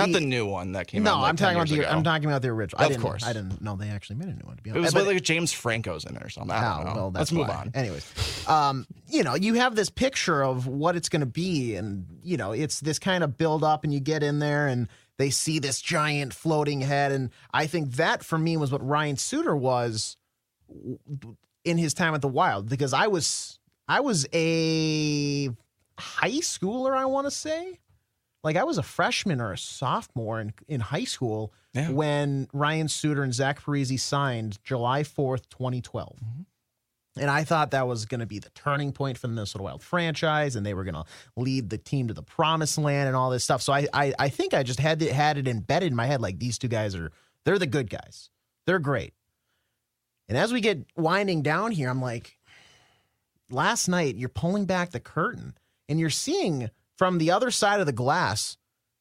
Not 0.00 0.08
He- 0.08 0.14
the 0.14 0.20
new 0.20 0.46
one 0.46 0.72
that 0.72 0.86
came 0.88 1.02
no, 1.02 1.14
out. 1.14 1.20
like 1.20 1.28
I'm 1.30 1.36
10 1.36 1.44
talking 1.46 1.56
about 1.58 1.68
the 1.68 1.80
ago. 1.80 1.88
I'm 1.96 2.02
talking 2.04 2.28
about 2.28 2.42
the 2.42 2.48
original. 2.48 2.80
I 2.82 2.84
Of 2.86 2.90
didn't, 2.92 3.02
course. 3.02 3.24
I 3.24 3.32
didn't 3.32 3.60
know 3.62 3.76
they 3.76 3.88
actually 3.88 4.16
made 4.16 4.28
a 4.28 4.32
new 4.32 4.44
one. 4.44 4.56
To 4.56 4.62
be 4.62 4.70
honest, 4.70 4.78
It 4.78 4.82
was 4.82 4.94
But- 5.04 5.06
like 5.14 5.22
James 5.22 5.52
Franco's 5.52 6.04
in 6.04 6.16
it 6.16 6.22
or 6.22 6.28
something. 6.28 6.50
I 6.50 6.82
know. 6.84 6.92
well, 6.94 7.04
Let's 7.14 7.30
that's 7.30 7.32
move 7.32 7.48
why. 7.48 7.54
on. 7.56 7.70
Anyways, 7.74 8.48
um, 8.48 8.86
you 9.08 9.22
know, 9.22 9.34
you 9.34 9.54
have 9.54 9.76
this 9.76 9.90
picture 9.90 10.42
of 10.42 10.66
what 10.66 10.96
it's 10.96 11.08
going 11.08 11.20
to 11.20 11.26
be, 11.26 11.76
and 11.76 12.06
you 12.22 12.36
know, 12.36 12.52
it's 12.52 12.80
this 12.80 12.98
kind 12.98 13.22
of 13.24 13.36
build 13.36 13.62
up, 13.64 13.84
and 13.84 13.92
you 13.94 14.00
get 14.00 14.22
in 14.22 14.38
there, 14.38 14.66
and 14.66 14.88
they 15.18 15.30
see 15.30 15.58
this 15.58 15.80
giant 15.80 16.32
floating 16.32 16.80
head, 16.80 17.12
and 17.12 17.30
I 17.52 17.66
think 17.66 17.92
that 17.96 18.24
for 18.24 18.38
me 18.38 18.56
was 18.56 18.72
what 18.72 18.86
Ryan 18.86 19.16
Suter 19.18 19.54
was 19.56 20.16
in 21.64 21.76
his 21.78 21.92
time 21.94 22.14
at 22.14 22.22
the 22.22 22.28
Wild, 22.28 22.68
because 22.68 22.92
I 22.92 23.06
was 23.08 23.58
I 23.88 24.00
was 24.00 24.26
a 24.32 25.46
high 25.98 26.30
schooler, 26.40 26.96
I 26.96 27.04
want 27.06 27.26
to 27.26 27.30
say. 27.30 27.78
Like 28.42 28.56
I 28.56 28.64
was 28.64 28.78
a 28.78 28.82
freshman 28.82 29.40
or 29.40 29.52
a 29.52 29.58
sophomore 29.58 30.40
in, 30.40 30.54
in 30.66 30.80
high 30.80 31.04
school 31.04 31.52
Yeah. 31.74 31.90
when 31.90 32.48
Ryan 32.52 32.88
Suter 32.88 33.22
and 33.22 33.34
Zach 33.34 33.62
Parise 33.62 34.00
signed 34.00 34.58
July 34.64 35.02
4th, 35.02 35.48
2012. 35.50 36.16
Mm-hmm. 36.16 36.42
And 37.20 37.28
I 37.30 37.42
thought 37.44 37.72
that 37.72 37.86
was 37.88 38.06
going 38.06 38.20
to 38.20 38.26
be 38.26 38.38
the 38.38 38.50
turning 38.50 38.92
point 38.92 39.18
for 39.18 39.26
the 39.26 39.32
Minnesota 39.34 39.64
Wild 39.64 39.82
franchise, 39.82 40.54
and 40.56 40.64
they 40.64 40.74
were 40.74 40.84
going 40.84 40.94
to 40.94 41.04
lead 41.36 41.68
the 41.68 41.76
team 41.76 42.06
to 42.08 42.14
the 42.14 42.22
promised 42.22 42.78
land 42.78 43.08
and 43.08 43.16
all 43.16 43.30
this 43.30 43.42
stuff. 43.44 43.60
So 43.62 43.72
I, 43.72 43.88
I, 43.92 44.14
I 44.18 44.28
think 44.28 44.54
I 44.54 44.62
just 44.62 44.78
had 44.78 45.02
it, 45.02 45.12
had 45.12 45.36
it 45.36 45.48
embedded 45.48 45.90
in 45.90 45.96
my 45.96 46.06
head 46.06 46.20
like 46.20 46.38
these 46.38 46.56
two 46.56 46.68
guys 46.68 46.94
are 46.94 47.10
they're 47.44 47.58
the 47.58 47.66
good 47.66 47.90
guys, 47.90 48.30
they're 48.64 48.78
great. 48.78 49.12
And 50.28 50.38
as 50.38 50.52
we 50.52 50.60
get 50.60 50.86
winding 50.96 51.42
down 51.42 51.72
here, 51.72 51.90
I'm 51.90 52.00
like, 52.00 52.38
last 53.50 53.88
night 53.88 54.16
you're 54.16 54.28
pulling 54.28 54.64
back 54.66 54.90
the 54.92 55.00
curtain 55.00 55.54
and 55.88 55.98
you're 55.98 56.10
seeing 56.10 56.70
from 57.00 57.16
the 57.16 57.30
other 57.30 57.50
side 57.50 57.80
of 57.80 57.86
the 57.86 57.92
glass, 57.92 58.58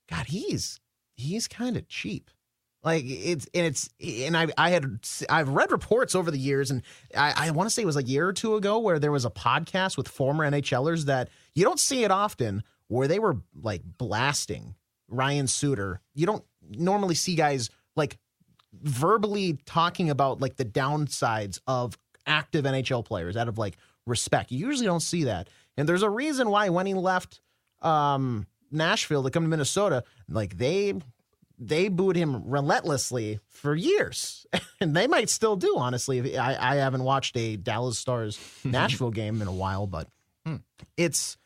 God, 0.10 0.28
he's 0.28 0.80
he's 1.18 1.50
kind 1.50 1.76
of 1.76 1.86
cheap. 1.90 2.32
Like 2.82 3.04
it's 3.06 3.46
and 3.54 3.66
it's 3.66 3.90
and 4.00 4.38
I 4.38 4.48
I 4.58 4.70
had 4.70 5.02
I've 5.30 5.50
read 5.50 5.70
reports 5.70 6.16
over 6.16 6.32
the 6.32 6.40
years 6.40 6.72
and 6.72 6.82
I, 7.14 7.34
I 7.36 7.52
want 7.52 7.68
to 7.68 7.74
say 7.74 7.82
it 7.82 7.86
was 7.86 7.98
a 7.98 8.04
year 8.04 8.26
or 8.26 8.32
two 8.32 8.56
ago 8.56 8.80
where 8.80 9.00
there 9.00 9.12
was 9.12 9.26
a 9.26 9.30
podcast 9.30 9.98
with 9.98 10.08
former 10.08 10.50
NHLers 10.50 11.08
that 11.08 11.28
you 11.56 11.66
don't 11.66 11.78
see 11.78 12.06
it 12.06 12.10
often 12.10 12.64
where 12.88 13.10
they 13.10 13.20
were 13.20 13.36
like 13.62 13.82
blasting 13.84 14.76
Ryan 15.10 15.48
Suter. 15.48 16.00
You 16.16 16.26
don't 16.26 16.46
normally 16.70 17.16
see 17.16 17.36
guys 17.36 17.70
like 17.98 18.18
verbally 18.82 19.60
talking 19.66 20.10
about 20.10 20.40
like 20.40 20.56
the 20.56 20.64
downsides 20.64 21.60
of 21.68 21.98
active 22.26 22.64
NHL 22.64 23.04
players 23.04 23.36
out 23.36 23.50
of 23.50 23.58
like 23.58 23.76
respect. 24.06 24.54
You 24.54 24.66
usually 24.66 24.88
don't 24.88 25.02
see 25.02 25.26
that. 25.26 25.50
And 25.76 25.88
there's 25.88 26.02
a 26.02 26.10
reason 26.10 26.50
why 26.50 26.70
when 26.70 26.86
he 26.86 26.94
left 26.94 27.42
um 27.82 28.48
Nashville 28.72 29.24
to 29.24 29.30
come 29.30 29.44
to 29.44 29.50
Minnesota, 29.50 30.04
like 30.28 30.58
they 30.58 30.94
they 31.58 31.90
booed 31.90 32.16
him 32.16 32.48
relentlessly 32.50 33.40
for 33.48 33.76
years, 33.76 34.46
and 34.82 34.96
they 34.96 35.08
might 35.08 35.30
still 35.30 35.56
do. 35.56 35.76
Honestly, 35.78 36.38
I, 36.38 36.74
I 36.74 36.76
haven't 36.78 37.04
watched 37.04 37.36
a 37.38 37.58
Dallas 37.58 37.98
Stars 37.98 38.40
Nashville 38.64 39.12
game 39.12 39.42
in 39.42 39.48
a 39.48 39.54
while, 39.54 39.88
but 39.88 40.08
it's 40.98 41.38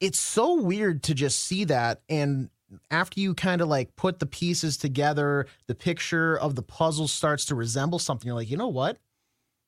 it's 0.00 0.18
so 0.18 0.54
weird 0.60 1.04
to 1.04 1.14
just 1.14 1.38
see 1.38 1.64
that. 1.64 2.02
And 2.08 2.50
after 2.90 3.20
you 3.20 3.34
kind 3.34 3.60
of 3.60 3.68
like 3.68 3.94
put 3.96 4.18
the 4.18 4.26
pieces 4.26 4.76
together, 4.76 5.46
the 5.66 5.74
picture 5.74 6.36
of 6.36 6.54
the 6.54 6.62
puzzle 6.62 7.06
starts 7.06 7.44
to 7.46 7.54
resemble 7.54 7.98
something. 7.98 8.26
You're 8.26 8.36
like, 8.36 8.50
you 8.50 8.56
know 8.56 8.68
what? 8.68 8.98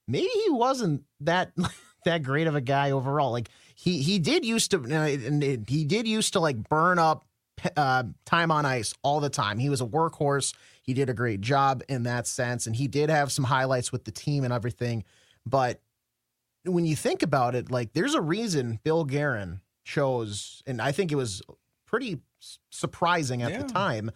Maybe 0.09 0.27
he 0.27 0.51
wasn't 0.51 1.05
that 1.21 1.53
that 2.05 2.23
great 2.23 2.47
of 2.47 2.55
a 2.55 2.61
guy 2.61 2.91
overall. 2.91 3.31
Like 3.33 3.49
he 3.75 4.03
he 4.03 4.19
did 4.19 4.45
used 4.45 4.71
to, 4.73 4.79
uh, 4.79 5.07
and 5.09 5.43
he 5.69 5.85
did 5.85 6.07
used 6.07 6.33
to 6.35 6.41
like 6.41 6.69
burn 6.69 6.99
up 6.99 7.25
uh, 7.77 8.05
time 8.25 8.51
on 8.51 8.65
ice 8.67 8.95
all 9.03 9.21
the 9.21 9.31
time. 9.31 9.59
He 9.59 9.69
was 9.71 9.81
a 9.81 9.87
workhorse. 9.87 10.55
He 10.83 10.95
did 10.95 11.09
a 11.09 11.15
great 11.15 11.41
job 11.41 11.83
in 11.89 12.03
that 12.05 12.27
sense, 12.27 12.67
and 12.67 12.77
he 12.77 12.89
did 12.89 13.11
have 13.11 13.33
some 13.33 13.45
highlights 13.45 13.91
with 13.93 14.05
the 14.05 14.11
team 14.11 14.45
and 14.45 14.53
everything. 14.53 15.05
But 15.47 15.81
when 16.65 16.85
you 16.85 16.97
think 16.97 17.23
about 17.23 17.55
it, 17.55 17.71
like 17.71 17.93
there's 17.93 18.15
a 18.15 18.21
reason 18.21 18.81
Bill 18.85 19.05
Guerin 19.05 19.61
chose, 19.85 20.63
and 20.67 20.81
I 20.81 20.93
think 20.93 21.13
it 21.13 21.17
was 21.17 21.43
pretty 21.87 22.21
surprising 22.71 23.43
at 23.43 23.51
Yeah. 23.53 23.63
the 23.63 23.69
time 23.69 24.11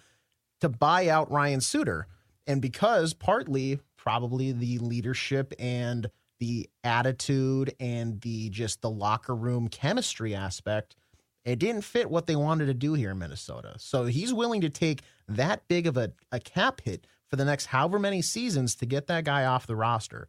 to 0.60 0.68
buy 0.68 1.08
out 1.08 1.30
Ryan 1.30 1.60
Suter. 1.60 2.06
And 2.46 2.60
because 2.62 3.12
partly 3.14 3.78
probably 3.96 4.52
the 4.52 4.78
leadership 4.78 5.52
and 5.58 6.10
the 6.38 6.68
attitude 6.84 7.74
and 7.80 8.20
the 8.20 8.50
just 8.50 8.80
the 8.82 8.90
locker 8.90 9.34
room 9.34 9.68
chemistry 9.68 10.34
aspect, 10.34 10.96
it 11.44 11.58
didn't 11.58 11.82
fit 11.82 12.10
what 12.10 12.26
they 12.26 12.36
wanted 12.36 12.66
to 12.66 12.74
do 12.74 12.94
here 12.94 13.10
in 13.12 13.18
Minnesota. 13.18 13.74
So 13.78 14.04
he's 14.04 14.32
willing 14.34 14.60
to 14.60 14.70
take 14.70 15.02
that 15.28 15.66
big 15.68 15.86
of 15.86 15.96
a, 15.96 16.12
a 16.30 16.40
cap 16.40 16.80
hit 16.84 17.06
for 17.28 17.36
the 17.36 17.44
next 17.44 17.66
however 17.66 17.98
many 17.98 18.22
seasons 18.22 18.74
to 18.76 18.86
get 18.86 19.06
that 19.06 19.24
guy 19.24 19.44
off 19.44 19.66
the 19.66 19.76
roster. 19.76 20.28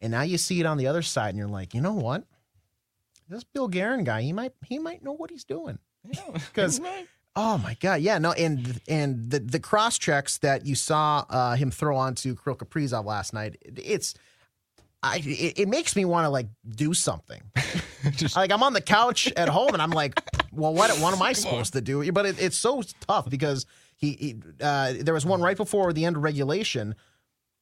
And 0.00 0.10
now 0.10 0.22
you 0.22 0.38
see 0.38 0.60
it 0.60 0.66
on 0.66 0.78
the 0.78 0.86
other 0.86 1.02
side, 1.02 1.30
and 1.30 1.38
you're 1.38 1.48
like, 1.48 1.74
you 1.74 1.80
know 1.80 1.94
what? 1.94 2.24
This 3.28 3.44
Bill 3.44 3.68
Guerin 3.68 4.04
guy, 4.04 4.22
he 4.22 4.32
might 4.32 4.52
he 4.66 4.78
might 4.78 5.02
know 5.02 5.12
what 5.12 5.30
he's 5.30 5.44
doing. 5.44 5.78
Because 6.34 6.80
oh 7.36 7.58
my 7.58 7.76
god, 7.80 8.00
yeah, 8.00 8.18
no, 8.18 8.32
and 8.32 8.80
and 8.88 9.30
the 9.30 9.38
the 9.38 9.60
cross 9.60 9.98
checks 9.98 10.38
that 10.38 10.66
you 10.66 10.74
saw 10.74 11.24
uh, 11.28 11.54
him 11.54 11.70
throw 11.70 11.96
onto 11.96 12.34
Kirill 12.34 12.56
Kaprizov 12.56 13.04
last 13.04 13.32
night, 13.32 13.56
it's. 13.64 14.14
I, 15.02 15.18
it, 15.18 15.60
it 15.60 15.68
makes 15.68 15.96
me 15.96 16.04
want 16.04 16.26
to 16.26 16.28
like 16.28 16.46
do 16.68 16.92
something. 16.92 17.40
Just, 18.12 18.36
like 18.36 18.52
I'm 18.52 18.62
on 18.62 18.72
the 18.72 18.80
couch 18.80 19.32
at 19.36 19.48
home 19.48 19.72
and 19.72 19.82
I'm 19.82 19.90
like, 19.90 20.20
well, 20.52 20.74
what 20.74 20.90
what 20.98 21.14
am 21.14 21.22
I 21.22 21.32
supposed 21.34 21.72
to 21.74 21.80
do? 21.80 22.10
But 22.12 22.26
it, 22.26 22.42
it's 22.42 22.58
so 22.58 22.82
tough 23.06 23.28
because 23.28 23.66
he, 23.96 24.12
he 24.12 24.36
uh, 24.60 24.94
there 25.00 25.14
was 25.14 25.26
one 25.26 25.40
right 25.40 25.56
before 25.56 25.92
the 25.92 26.04
end 26.04 26.16
of 26.16 26.22
regulation. 26.22 26.94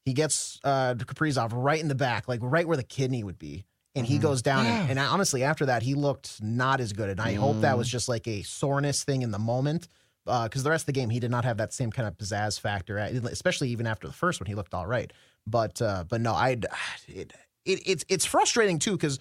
He 0.05 0.15
gets 0.15 0.59
uh, 0.65 0.95
Kaprizov 0.95 1.51
right 1.53 1.81
in 1.81 1.89
the 1.89 1.95
back, 1.95 2.29
like 2.29 2.41
right 2.43 2.67
where 2.67 2.77
the 2.77 2.83
kidney 2.83 3.23
would 3.23 3.39
be, 3.39 3.67
and 3.95 4.07
he 4.07 4.19
goes 4.19 4.41
down. 4.43 4.65
And, 4.65 4.91
and 4.91 4.99
honestly, 4.99 5.43
after 5.43 5.67
that, 5.67 5.83
he 5.83 5.95
looked 5.95 6.43
not 6.43 6.81
as 6.81 6.93
good. 6.93 7.11
And 7.11 7.21
I 7.21 7.35
hope 7.35 7.61
that 7.61 7.77
was 7.77 7.89
just 7.89 8.09
like 8.09 8.27
a 8.27 8.43
soreness 8.43 9.05
thing 9.05 9.23
in 9.23 9.33
the 9.33 9.39
moment. 9.39 9.89
Because 10.25 10.63
the 10.63 10.69
rest 10.71 10.83
of 10.83 10.87
the 10.87 10.93
game, 10.93 11.09
he 11.09 11.21
did 11.21 11.31
not 11.31 11.47
have 11.47 11.57
that 11.57 11.73
same 11.73 11.91
kind 11.91 12.07
of 12.07 12.17
pizzazz 12.19 12.61
factor, 12.61 12.99
uh, 12.99 13.09
especially 13.31 13.71
even 13.71 13.87
after 13.87 14.07
the 14.07 14.13
first 14.13 14.41
one, 14.41 14.47
he 14.47 14.55
looked 14.55 14.75
all 14.75 14.87
right. 14.87 15.11
But 15.51 15.81
uh, 15.81 16.05
but 16.09 16.21
no, 16.21 16.33
I 16.33 16.59
it, 17.07 17.33
it 17.65 17.83
it's 17.87 18.05
it's 18.09 18.25
frustrating 18.25 18.79
too 18.79 18.93
because 18.93 19.19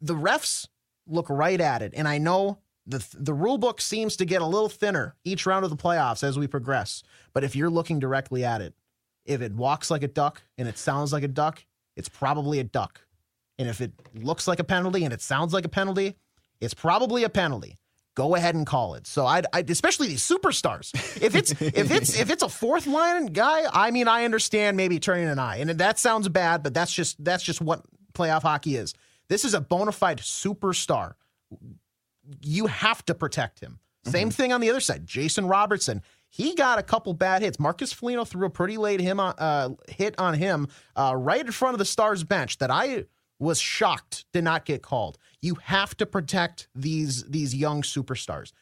the 0.00 0.14
refs 0.14 0.66
look 1.06 1.28
right 1.28 1.60
at 1.60 1.82
it, 1.82 1.92
and 1.96 2.08
I 2.08 2.18
know 2.18 2.58
the 2.86 3.04
the 3.14 3.34
rule 3.34 3.58
book 3.58 3.80
seems 3.80 4.16
to 4.16 4.24
get 4.24 4.42
a 4.42 4.46
little 4.46 4.68
thinner 4.68 5.16
each 5.24 5.46
round 5.46 5.64
of 5.64 5.70
the 5.70 5.76
playoffs 5.76 6.22
as 6.22 6.38
we 6.38 6.46
progress. 6.46 7.02
But 7.32 7.44
if 7.44 7.54
you're 7.54 7.70
looking 7.70 7.98
directly 7.98 8.44
at 8.44 8.60
it, 8.60 8.74
if 9.24 9.40
it 9.42 9.52
walks 9.52 9.90
like 9.90 10.02
a 10.02 10.08
duck 10.08 10.42
and 10.58 10.68
it 10.68 10.78
sounds 10.78 11.12
like 11.12 11.22
a 11.22 11.28
duck, 11.28 11.64
it's 11.96 12.08
probably 12.08 12.58
a 12.58 12.64
duck. 12.64 13.00
And 13.58 13.68
if 13.68 13.80
it 13.80 13.92
looks 14.14 14.48
like 14.48 14.58
a 14.58 14.64
penalty 14.64 15.04
and 15.04 15.12
it 15.12 15.20
sounds 15.20 15.52
like 15.52 15.64
a 15.64 15.68
penalty, 15.68 16.16
it's 16.60 16.74
probably 16.74 17.24
a 17.24 17.28
penalty. 17.28 17.78
Go 18.20 18.34
ahead 18.34 18.54
and 18.54 18.66
call 18.66 18.96
it. 18.96 19.06
So 19.06 19.24
I'd, 19.24 19.46
I'd 19.50 19.70
especially 19.70 20.08
these 20.08 20.22
superstars. 20.22 20.92
If 21.22 21.34
it's 21.34 21.52
if 21.52 21.90
it's 21.90 22.20
if 22.20 22.28
it's 22.28 22.42
a 22.42 22.50
fourth 22.50 22.86
line 22.86 23.26
guy, 23.26 23.62
I 23.72 23.90
mean 23.90 24.08
I 24.08 24.24
understand 24.24 24.76
maybe 24.76 24.98
turning 25.00 25.26
an 25.26 25.38
eye, 25.38 25.56
and 25.56 25.70
that 25.70 25.98
sounds 25.98 26.28
bad, 26.28 26.62
but 26.62 26.74
that's 26.74 26.92
just 26.92 27.24
that's 27.24 27.42
just 27.42 27.62
what 27.62 27.82
playoff 28.12 28.42
hockey 28.42 28.76
is. 28.76 28.92
This 29.28 29.46
is 29.46 29.54
a 29.54 29.60
bona 29.60 29.92
fide 29.92 30.18
superstar 30.18 31.14
you 32.42 32.66
have 32.66 33.04
to 33.06 33.14
protect 33.14 33.60
him. 33.60 33.78
Same 34.04 34.30
thing 34.30 34.52
on 34.52 34.60
the 34.60 34.68
other 34.68 34.80
side. 34.80 35.06
Jason 35.06 35.46
Robertson, 35.46 36.02
he 36.28 36.54
got 36.54 36.78
a 36.78 36.82
couple 36.82 37.14
bad 37.14 37.42
hits. 37.42 37.58
Marcus 37.58 37.92
Foligno 37.92 38.24
threw 38.24 38.46
a 38.46 38.50
pretty 38.50 38.76
late 38.76 39.00
him 39.00 39.18
on, 39.18 39.34
uh, 39.38 39.70
hit 39.88 40.18
on 40.18 40.34
him 40.34 40.68
uh, 40.94 41.14
right 41.16 41.44
in 41.44 41.52
front 41.52 41.74
of 41.74 41.78
the 41.78 41.84
Stars 41.84 42.24
bench 42.24 42.58
that 42.58 42.70
I 42.70 43.04
was 43.40 43.58
shocked 43.58 44.26
to 44.32 44.42
not 44.42 44.64
get 44.64 44.82
called. 44.82 45.18
You 45.40 45.56
have 45.64 45.96
to 45.96 46.06
protect 46.06 46.68
these 46.74 47.24
these 47.24 47.54
young 47.54 47.82
superstars. 47.82 48.52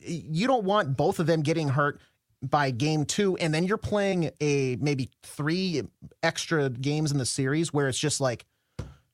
You 0.00 0.46
don't 0.46 0.64
want 0.64 0.96
both 0.96 1.20
of 1.20 1.26
them 1.26 1.42
getting 1.42 1.68
hurt 1.68 2.00
by 2.42 2.70
game 2.70 3.04
two, 3.04 3.36
and 3.36 3.54
then 3.54 3.64
you're 3.64 3.78
playing 3.78 4.30
a 4.40 4.76
maybe 4.76 5.10
three 5.22 5.82
extra 6.22 6.68
games 6.68 7.12
in 7.12 7.18
the 7.18 7.26
series 7.26 7.72
where 7.72 7.88
it's 7.88 7.98
just 7.98 8.20
like 8.20 8.46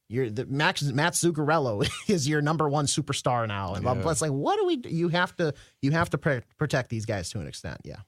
you're 0.09 0.31
the 0.31 0.47
Max 0.47 0.83
Mats 0.83 1.23
Zuccarello 1.23 1.89
is 2.09 2.29
your 2.29 2.43
number 2.43 2.69
one 2.69 2.87
superstar 2.87 3.47
now, 3.47 3.75
and 3.75 3.83
blah, 3.83 3.95
blah, 3.95 4.03
blah. 4.03 4.13
it's 4.13 4.23
like, 4.23 4.33
what 4.33 4.59
do 4.59 4.67
we? 4.67 4.77
do? 4.77 4.89
You 4.89 5.09
have 5.09 5.35
to 5.37 5.55
you 5.83 5.93
have 5.93 6.11
to 6.11 6.19
pre- 6.19 6.41
protect 6.59 6.89
these 6.89 7.07
guys 7.07 7.31
to 7.31 7.41
an 7.41 7.47
extent. 7.47 7.79
Yeah, 7.85 7.99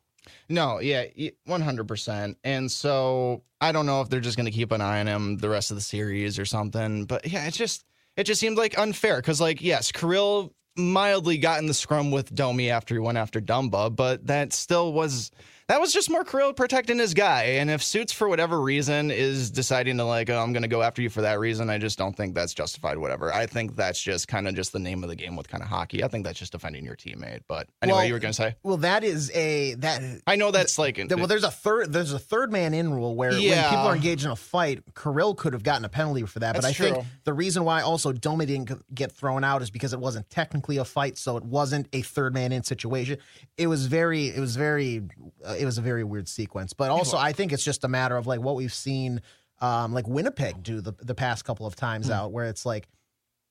No, 0.49 0.81
yeah, 0.81 1.05
one 1.45 1.61
hundred 1.61 1.89
percent. 1.89 2.39
And 2.45 2.71
so 2.71 3.43
I 3.61 3.73
don't 3.73 3.87
know 3.87 4.01
if 4.01 4.09
they're 4.09 4.21
just 4.21 4.37
going 4.37 4.47
to 4.47 4.53
keep 4.53 4.73
an 4.73 4.81
eye 4.81 5.01
on 5.01 5.07
him 5.07 5.39
the 5.39 5.49
rest 5.49 5.71
of 5.71 5.77
the 5.77 5.83
series 5.83 6.39
or 6.39 6.45
something. 6.45 7.05
But 7.05 7.27
yeah, 7.27 7.47
it 7.47 7.55
just 7.55 7.85
it 8.17 8.25
just 8.25 8.41
seemed 8.41 8.59
like 8.59 8.79
unfair 8.79 9.17
because, 9.17 9.41
like, 9.41 9.63
yes, 9.63 9.91
Kirill 9.93 10.53
mildly 10.77 11.39
got 11.39 11.61
in 11.61 11.67
the 11.67 11.75
scrum 11.75 12.11
with 12.11 12.35
Domi 12.35 12.71
after 12.71 12.95
he 12.95 13.01
went 13.01 13.19
after 13.19 13.41
Dumba, 13.41 13.95
but 13.95 14.27
that 14.27 14.53
still 14.53 14.93
was 14.93 15.31
that 15.73 15.81
was 15.81 15.91
just 15.91 16.11
more 16.11 16.23
Kirill 16.23 16.53
protecting 16.53 16.99
his 16.99 17.15
guy. 17.15 17.45
And 17.45 17.71
if 17.71 17.83
Suits 17.83 18.13
for 18.13 18.29
whatever 18.29 18.61
reason 18.61 19.11
is 19.11 19.51
deciding 19.51 19.97
to 19.97 20.05
like, 20.05 20.29
oh, 20.29 20.39
I'm 20.39 20.53
going 20.53 20.65
to 20.65 20.69
go 20.69 20.83
after 20.83 21.01
you 21.01 21.09
for 21.09 21.23
that 21.23 21.41
reason, 21.41 21.71
I 21.71 21.79
just 21.79 21.97
don't 21.97 22.15
think 22.15 22.35
that's 22.35 22.53
justified. 22.53 22.99
Whatever. 22.99 23.33
I 23.33 23.47
think 23.47 23.75
that's 23.75 23.99
just 23.99 24.29
kind 24.29 24.47
of 24.47 24.55
just 24.55 24.75
the 24.75 24.79
name 24.79 25.03
of 25.03 25.09
the 25.09 25.17
game 25.17 25.35
with 25.35 25.49
kind 25.49 25.63
of 25.63 25.71
hockey. 25.71 26.05
I 26.05 26.09
think 26.09 26.27
that's 26.27 26.39
just 26.39 26.53
defending 26.53 26.85
your 26.85 26.95
teammate. 26.95 27.41
But 27.49 27.69
anyway, 27.81 27.97
Well, 28.01 28.05
you 28.05 28.13
were 28.13 28.19
going 28.19 28.33
to 28.33 28.37
say. 28.37 28.55
well, 28.63 28.77
that 28.77 29.03
is 29.03 29.31
a 29.35 29.73
that. 29.77 30.03
I 30.27 30.37
know 30.37 30.51
that's 30.51 30.79
like 30.79 30.97
that- 31.09 31.17
well, 31.17 31.27
there's 31.27 31.43
a 31.43 31.51
third. 31.51 31.91
There's 31.91 32.13
a 32.13 32.19
third 32.19 32.53
man 32.53 32.75
in 32.75 32.93
rule 32.93 33.15
where 33.17 33.31
when 33.31 33.41
people 33.41 33.79
are 33.87 33.97
engaged 33.97 34.27
in 34.27 34.31
a 34.31 34.37
fight, 34.37 34.83
Kirill 34.95 35.35
could 35.35 35.55
have 35.55 35.63
gotten 35.63 35.87
a 35.87 35.89
penalty 35.89 36.27
for 36.27 36.41
that. 36.41 36.55
but 36.55 36.67
I 36.67 36.69
That's 36.69 36.79
think 36.79 36.99
the 37.25 37.33
reason 37.33 37.65
why 37.65 37.81
also 37.81 38.13
Domi 38.13 38.45
didn't 38.45 38.95
get 38.95 39.11
thrown 39.11 39.43
out 39.43 39.63
is 39.63 39.71
because 39.71 39.95
it 39.95 40.01
wasn't 40.01 40.29
technically 40.29 40.77
a 40.77 40.85
fight, 40.85 41.17
so 41.17 41.39
it 41.39 41.45
wasn't 41.45 41.89
a 41.95 42.03
third 42.03 42.35
man 42.35 42.53
in 42.53 42.63
situation. 42.63 43.17
It 43.57 43.69
was 43.69 43.87
very. 43.87 44.27
It 44.29 44.39
was 44.39 44.55
very. 44.55 45.01
Uh, 45.43 45.62
it 45.63 45.65
was 45.65 45.79
a 45.79 45.83
very 45.83 46.05
weird 46.05 46.29
sequence. 46.29 46.73
But 46.75 46.91
also, 46.91 47.17
I 47.17 47.33
think 47.33 47.53
it's 47.53 47.65
just 47.65 47.85
a 47.85 47.89
matter 47.89 48.17
of 48.17 48.27
like 48.27 48.41
what 48.41 48.57
we've 48.57 48.75
seen, 48.75 49.23
um, 49.61 49.95
like 49.95 50.07
Winnipeg 50.07 50.63
do 50.63 50.81
the 50.81 50.93
the 51.01 51.15
past 51.15 51.45
couple 51.45 51.67
of 51.67 51.75
times 51.77 52.07
Hmm. 52.09 52.13
out, 52.13 52.33
where 52.33 52.45
it's 52.47 52.67
like. 52.67 52.89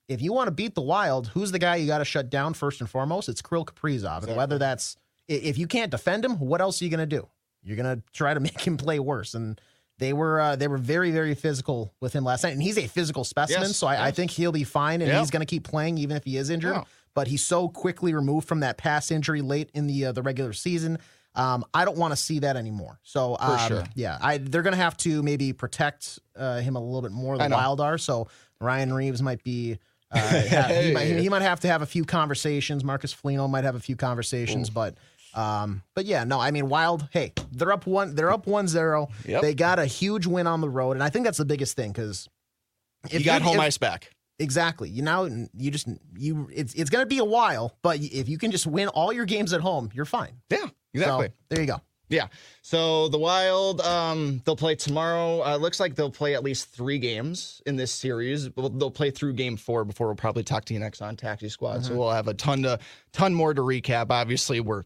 If 0.07 0.21
you 0.21 0.33
want 0.33 0.47
to 0.47 0.51
beat 0.51 0.75
the 0.75 0.81
Wild, 0.81 1.27
who's 1.27 1.53
the 1.53 1.59
guy 1.59 1.77
you 1.77 1.87
got 1.87 1.99
to 1.99 2.05
shut 2.05 2.29
down 2.29 2.53
first 2.53 2.81
and 2.81 2.89
foremost? 2.89 3.29
It's 3.29 3.41
Kirill 3.41 3.63
Kaprizov. 3.63 4.23
And 4.27 4.35
whether 4.35 4.57
that's 4.57 4.97
i- 5.29 5.33
if 5.33 5.57
you 5.57 5.67
can't 5.67 5.89
defend 5.89 6.25
him, 6.25 6.37
what 6.37 6.59
else 6.59 6.81
are 6.81 6.83
you 6.85 6.91
going 6.91 7.07
to 7.07 7.15
do? 7.15 7.29
You're 7.63 7.77
going 7.77 7.95
to 7.95 8.03
try 8.11 8.33
to 8.33 8.39
make 8.49 8.59
him 8.59 8.75
play 8.75 8.99
worse. 8.99 9.35
And 9.35 9.61
they 9.99 10.11
were 10.11 10.41
uh, 10.41 10.55
they 10.57 10.67
were 10.67 10.79
very 10.79 11.11
very 11.11 11.33
physical 11.33 11.93
with 12.01 12.11
him 12.11 12.25
last 12.25 12.43
night, 12.43 12.51
and 12.51 12.61
he's 12.61 12.77
a 12.77 12.87
physical 12.87 13.23
specimen. 13.23 13.61
Yes, 13.69 13.77
so 13.77 13.87
I, 13.87 13.95
I 13.95 14.05
yes. 14.07 14.15
think 14.17 14.31
he'll 14.31 14.51
be 14.51 14.65
fine, 14.65 15.01
and 15.01 15.09
Yeah. 15.09 15.19
he's 15.21 15.29
going 15.31 15.41
to 15.41 15.45
keep 15.45 15.63
playing 15.63 15.97
even 15.97 16.17
if 16.17 16.25
he 16.25 16.35
is 16.35 16.49
injured. 16.49 16.73
Yeah. 16.75 16.83
But 17.13 17.27
he's 17.27 17.43
so 17.43 17.69
quickly 17.69 18.13
removed 18.13 18.49
from 18.49 18.61
that 18.61 18.77
past 18.77 19.11
injury 19.13 19.41
late 19.41 19.69
in 19.73 19.87
the 19.87 20.07
uh, 20.07 20.11
the 20.11 20.23
regular 20.23 20.51
season. 20.51 20.97
Um, 21.33 21.63
I 21.73 21.85
don't 21.85 21.97
want 21.97 22.11
to 22.11 22.17
see 22.17 22.39
that 22.39 22.57
anymore. 22.57 22.99
So 23.03 23.37
um, 23.39 23.67
sure. 23.67 23.83
yeah, 23.95 24.17
I 24.21 24.37
they're 24.37 24.61
going 24.61 24.73
to 24.73 24.81
have 24.81 24.97
to 24.97 25.23
maybe 25.23 25.53
protect 25.53 26.19
uh, 26.35 26.59
him 26.59 26.75
a 26.75 26.79
little 26.79 27.01
bit 27.01 27.11
more. 27.11 27.37
than 27.37 27.51
Wild 27.51 27.79
are 27.79 27.97
so 27.97 28.27
Ryan 28.59 28.93
Reaves 28.93 29.21
might 29.21 29.43
be. 29.43 29.79
Uh, 30.11 30.17
have- 30.19 30.83
he, 30.83 30.93
might, 30.93 31.05
he 31.05 31.29
might 31.29 31.41
have 31.41 31.61
to 31.61 31.67
have 31.69 31.81
a 31.81 31.85
few 31.85 32.03
conversations. 32.03 32.83
Marcus 32.83 33.13
Foligno 33.13 33.47
might 33.47 33.63
have 33.63 33.75
a 33.75 33.79
few 33.79 33.95
conversations, 33.95 34.69
but 34.69 34.95
um, 35.33 35.83
but 35.95 36.05
yeah, 36.05 36.25
no, 36.25 36.39
I 36.39 36.51
mean 36.51 36.67
Wild. 36.67 37.07
Hey, 37.11 37.31
they're 37.51 37.71
up 37.71 37.85
one. 37.85 38.15
They're 38.15 38.31
up 38.31 38.45
one 38.45 38.67
zero. 38.67 39.07
Yep. 39.25 39.41
They 39.41 39.53
got 39.53 39.79
a 39.79 39.85
huge 39.85 40.27
win 40.27 40.47
on 40.47 40.59
the 40.59 40.69
road, 40.69 40.93
and 40.93 41.03
I 41.03 41.09
think 41.09 41.25
that's 41.25 41.37
the 41.37 41.45
biggest 41.45 41.77
thing 41.77 41.91
because 41.91 42.27
you 43.09 43.23
got 43.23 43.41
home 43.41 43.59
ice 43.59 43.77
back. 43.77 44.11
Exactly. 44.41 44.89
You 44.89 45.03
now 45.03 45.27
you 45.53 45.71
just 45.71 45.87
you 46.17 46.49
it's 46.53 46.73
it's 46.73 46.89
going 46.89 47.03
to 47.03 47.07
be 47.07 47.19
a 47.19 47.25
while, 47.25 47.77
but 47.81 47.99
if 47.99 48.27
you 48.27 48.37
can 48.37 48.51
just 48.51 48.65
win 48.65 48.87
all 48.89 49.13
your 49.13 49.25
games 49.25 49.53
at 49.53 49.61
home, 49.61 49.89
you're 49.93 50.05
fine. 50.05 50.41
Yeah, 50.49 50.67
exactly. 50.93 51.27
So, 51.27 51.33
there 51.49 51.61
you 51.61 51.67
go. 51.67 51.81
Yeah. 52.11 52.27
So 52.61 53.07
the 53.07 53.17
Wild, 53.17 53.79
um, 53.81 54.41
they'll 54.43 54.57
play 54.57 54.75
tomorrow. 54.75 55.41
Uh, 55.45 55.55
looks 55.55 55.79
like 55.79 55.95
they'll 55.95 56.11
play 56.11 56.35
at 56.35 56.43
least 56.43 56.69
three 56.69 56.99
games 56.99 57.61
in 57.65 57.77
this 57.77 57.91
series. 57.91 58.49
They'll 58.49 58.91
play 58.91 59.11
through 59.11 59.33
game 59.33 59.55
four 59.55 59.85
before 59.85 60.07
we'll 60.07 60.17
probably 60.17 60.43
talk 60.43 60.65
to 60.65 60.73
you 60.73 60.79
next 60.81 61.01
on 61.01 61.15
Taxi 61.15 61.47
Squad. 61.47 61.85
So 61.85 61.95
we'll 61.95 62.11
have 62.11 62.27
a 62.27 62.33
ton 62.33 62.63
to 62.63 62.79
ton 63.13 63.33
more 63.33 63.53
to 63.53 63.61
recap. 63.61 64.07
Obviously, 64.09 64.59
we're 64.59 64.83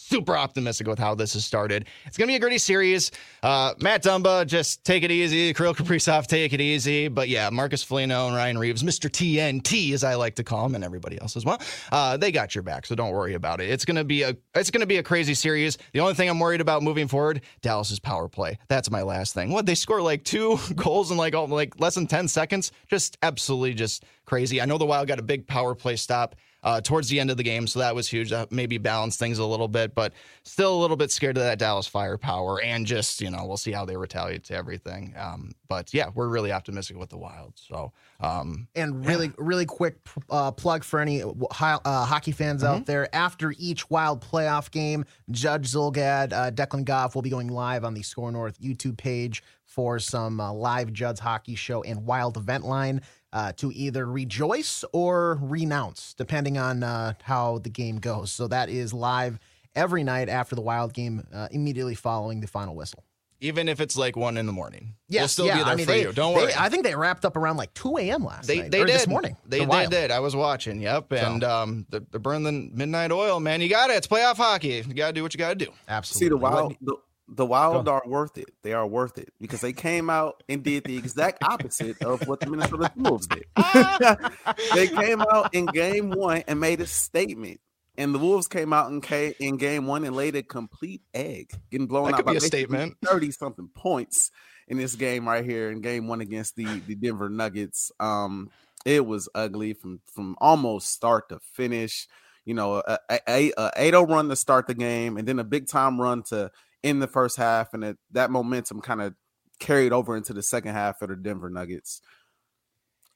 super 0.00 0.36
optimistic 0.36 0.86
with 0.86 0.98
how 0.98 1.14
this 1.14 1.34
has 1.34 1.44
started. 1.44 1.86
It's 2.06 2.16
gonna 2.16 2.28
be 2.28 2.36
a 2.36 2.40
gritty 2.40 2.58
series. 2.58 3.10
Uh, 3.42 3.74
Matt 3.80 4.02
Dumba, 4.02 4.46
just 4.46 4.84
take 4.84 5.02
it 5.02 5.10
easy. 5.10 5.52
Kirill 5.54 5.74
Kaprizov, 5.74 6.26
take 6.26 6.52
it 6.52 6.60
easy. 6.60 7.08
But 7.08 7.28
yeah, 7.28 7.50
Marcus 7.50 7.82
Foligno 7.82 8.26
and 8.26 8.36
Ryan 8.36 8.58
Reaves, 8.58 8.82
Mr. 8.82 9.10
TNT, 9.10 9.92
as 9.92 10.02
I 10.04 10.14
like 10.14 10.34
to 10.36 10.44
call 10.44 10.66
him, 10.66 10.74
and 10.74 10.82
everybody 10.82 11.20
else 11.20 11.36
as 11.36 11.44
well. 11.44 11.60
Uh, 11.92 12.16
they 12.16 12.32
got 12.32 12.54
your 12.54 12.62
back, 12.62 12.86
so 12.86 12.94
don't 12.94 13.12
worry 13.12 13.34
about 13.34 13.60
it. 13.60 13.70
It's 13.70 13.84
gonna 13.84 14.04
be 14.04 14.22
a 14.22 14.36
it's 14.54 14.70
gonna 14.70 14.86
be 14.86 14.96
a 14.96 15.02
crazy 15.02 15.34
series. 15.34 15.78
The 15.92 16.00
only 16.00 16.14
thing 16.14 16.28
I'm 16.28 16.40
worried 16.40 16.60
about 16.60 16.82
moving 16.82 17.08
forward, 17.08 17.42
Dallas's 17.62 18.00
power 18.00 18.28
play. 18.28 18.58
That's 18.68 18.90
my 18.90 19.02
last 19.02 19.34
thing. 19.34 19.50
What 19.50 19.66
they 19.66 19.74
score 19.74 20.02
like 20.02 20.24
two 20.24 20.58
goals 20.74 21.10
in 21.10 21.16
like 21.16 21.34
all, 21.34 21.46
like 21.46 21.78
less 21.80 21.94
than 21.94 22.06
ten 22.06 22.28
seconds, 22.28 22.72
just 22.88 23.18
absolutely 23.22 23.74
just 23.74 24.04
crazy. 24.24 24.60
I 24.60 24.64
know 24.64 24.78
the 24.78 24.86
Wild 24.86 25.08
got 25.08 25.18
a 25.18 25.22
big 25.22 25.46
power 25.46 25.74
play 25.74 25.96
stop 25.96 26.36
uh, 26.62 26.80
towards 26.80 27.08
the 27.08 27.18
end 27.20 27.30
of 27.30 27.36
the 27.36 27.42
game, 27.42 27.66
so 27.66 27.78
that 27.78 27.94
was 27.94 28.08
huge. 28.08 28.30
That 28.30 28.52
maybe 28.52 28.78
balanced 28.78 29.18
things 29.18 29.38
a 29.38 29.44
little 29.44 29.68
bit, 29.68 29.94
but 29.94 30.12
still 30.42 30.74
a 30.74 30.80
little 30.80 30.96
bit 30.96 31.10
scared 31.10 31.36
of 31.36 31.42
that 31.42 31.58
Dallas 31.58 31.86
firepower, 31.86 32.60
and 32.62 32.86
just 32.86 33.20
you 33.20 33.30
know 33.30 33.44
we'll 33.46 33.56
see 33.56 33.72
how 33.72 33.84
they 33.84 33.96
retaliate 33.96 34.44
to 34.44 34.54
everything. 34.54 35.14
Um, 35.18 35.52
but 35.68 35.94
yeah, 35.94 36.10
we're 36.14 36.28
really 36.28 36.52
optimistic 36.52 36.96
with 36.98 37.08
the 37.10 37.16
Wild. 37.18 37.52
So 37.56 37.92
um, 38.20 38.66
And 38.74 39.06
really, 39.06 39.32
really 39.38 39.66
quick 39.66 39.96
uh, 40.28 40.50
plug 40.50 40.84
for 40.84 41.00
any 41.00 41.22
uh, 41.22 41.32
uh, 41.60 42.04
hockey 42.04 42.32
fans 42.32 42.62
Mm-hmm. 42.62 42.74
out 42.74 42.86
there. 42.86 43.14
After 43.14 43.54
each 43.58 43.88
Wild 43.88 44.20
playoff 44.20 44.70
game, 44.70 45.04
Judge 45.30 45.70
Zulgad, 45.72 46.32
uh, 46.32 46.50
Declan 46.50 46.84
Goff 46.84 47.14
will 47.14 47.22
be 47.22 47.30
going 47.30 47.48
live 47.48 47.84
on 47.84 47.94
the 47.94 48.02
SKOR 48.02 48.32
North 48.32 48.60
YouTube 48.60 48.96
page 48.98 49.42
for 49.70 49.98
some 50.00 50.40
uh, 50.40 50.52
live 50.52 50.92
Judd's 50.92 51.20
hockey 51.20 51.54
show 51.54 51.82
and 51.84 52.04
Wild 52.04 52.36
event 52.36 52.64
line 52.64 53.02
uh, 53.32 53.52
to 53.52 53.70
either 53.72 54.04
rejoice 54.04 54.84
or 54.92 55.38
renounce, 55.40 56.12
depending 56.14 56.58
on 56.58 56.82
uh, 56.82 57.12
how 57.22 57.58
the 57.58 57.70
game 57.70 57.98
goes. 58.00 58.32
So 58.32 58.48
that 58.48 58.68
is 58.68 58.92
live 58.92 59.38
every 59.76 60.02
night 60.02 60.28
after 60.28 60.56
the 60.56 60.60
Wild 60.62 60.92
game, 60.92 61.24
uh, 61.32 61.46
immediately 61.52 61.94
following 61.94 62.40
the 62.40 62.48
final 62.48 62.74
whistle. 62.74 63.04
even 63.40 63.68
if 63.68 63.80
it's 63.80 63.96
like 63.96 64.16
one 64.16 64.36
in 64.36 64.44
the 64.46 64.52
morning. 64.52 64.96
Yes, 65.08 65.20
we'll 65.20 65.28
still 65.28 65.46
yeah. 65.46 65.58
be 65.58 65.62
there 65.64 65.72
I 65.72 65.76
mean, 65.76 65.86
for 65.86 65.92
they, 65.92 66.02
you. 66.02 66.12
Don't 66.12 66.34
they- 66.34 66.42
worry. 66.42 66.52
I 66.58 66.68
think 66.68 66.82
they 66.82 66.96
wrapped 66.96 67.24
up 67.24 67.36
around 67.36 67.56
like 67.56 67.72
2 67.74 67.96
a.m. 67.98 68.24
last 68.24 68.48
They, 68.48 68.62
night. 68.62 68.70
they 68.72 68.80
or 68.82 68.86
did 68.86 68.96
this 68.96 69.06
morning. 69.06 69.36
They, 69.46 69.64
they 69.64 69.86
did. 69.86 70.10
I 70.10 70.18
was 70.18 70.34
watching. 70.34 70.80
Yep. 70.80 71.06
So- 71.10 71.16
And 71.16 71.44
um, 71.44 71.86
they're, 71.90 72.02
they're 72.10 72.18
burning 72.20 72.42
the 72.42 72.76
midnight 72.76 73.12
oil, 73.12 73.38
man. 73.38 73.60
You 73.60 73.68
got 73.70 73.90
it. 73.90 73.94
It's 73.98 74.08
playoff 74.08 74.36
hockey. 74.36 74.84
You 74.86 74.94
got 74.94 75.06
to 75.06 75.12
do 75.12 75.22
what 75.22 75.32
you 75.32 75.38
got 75.38 75.50
to 75.58 75.64
do. 75.64 75.70
Absolutely. 75.88 76.24
See 76.26 76.28
the 76.28 76.36
wild, 76.36 76.74
the, 76.82 76.96
the 77.30 77.46
wild 77.46 77.88
are 77.88 78.02
worth 78.06 78.36
it. 78.38 78.50
They 78.62 78.72
are 78.72 78.86
worth 78.86 79.16
it 79.16 79.32
because 79.40 79.60
they 79.60 79.72
came 79.72 80.10
out 80.10 80.42
and 80.48 80.62
did 80.62 80.84
the 80.84 80.96
exact 80.96 81.44
opposite 81.44 82.02
of 82.02 82.26
what 82.26 82.40
the 82.40 82.46
Minnesota 82.46 82.90
Wolves 82.96 83.28
did. 83.28 83.44
they 84.74 84.88
came 84.88 85.22
out 85.22 85.54
in 85.54 85.66
game 85.66 86.10
one 86.10 86.42
and 86.48 86.58
made 86.58 86.80
a 86.80 86.86
statement. 86.86 87.60
And 87.96 88.14
the 88.14 88.18
Wolves 88.18 88.48
came 88.48 88.72
out 88.72 88.90
in, 88.90 89.00
ca- 89.00 89.34
in 89.38 89.58
game 89.58 89.86
one 89.86 90.04
and 90.04 90.16
laid 90.16 90.34
a 90.34 90.42
complete 90.42 91.02
egg, 91.12 91.50
getting 91.70 91.86
blown 91.86 92.10
That 92.10 92.20
out 92.20 92.24
by 92.24 92.32
a 92.32 92.40
statement. 92.40 92.96
30 93.04 93.30
something 93.30 93.68
points 93.74 94.30
in 94.68 94.78
this 94.78 94.94
game 94.94 95.28
right 95.28 95.44
here 95.44 95.70
in 95.70 95.80
game 95.80 96.08
one 96.08 96.20
against 96.20 96.56
the, 96.56 96.64
the 96.86 96.94
Denver 96.94 97.28
Nuggets. 97.28 97.92
Um, 98.00 98.50
it 98.86 99.04
was 99.04 99.28
ugly 99.34 99.74
from 99.74 100.00
from 100.06 100.36
almost 100.40 100.88
start 100.88 101.28
to 101.28 101.40
finish. 101.52 102.08
You 102.46 102.54
know, 102.54 102.76
a, 102.76 102.98
a, 103.10 103.20
a, 103.28 103.52
a 103.58 103.92
8-0 103.92 104.08
run 104.08 104.28
to 104.30 104.36
start 104.36 104.66
the 104.66 104.74
game, 104.74 105.18
and 105.18 105.28
then 105.28 105.38
a 105.38 105.44
big 105.44 105.68
time 105.68 106.00
run 106.00 106.22
to 106.24 106.50
end 106.82 107.02
the 107.02 107.08
first 107.08 107.36
half, 107.36 107.74
and 107.74 107.84
it, 107.84 107.98
that 108.12 108.30
momentum 108.30 108.80
kind 108.80 109.02
of 109.02 109.14
carried 109.58 109.92
over 109.92 110.16
into 110.16 110.32
the 110.32 110.42
second 110.42 110.74
half 110.74 110.98
for 110.98 111.06
the 111.06 111.16
Denver 111.16 111.50
Nuggets. 111.50 112.00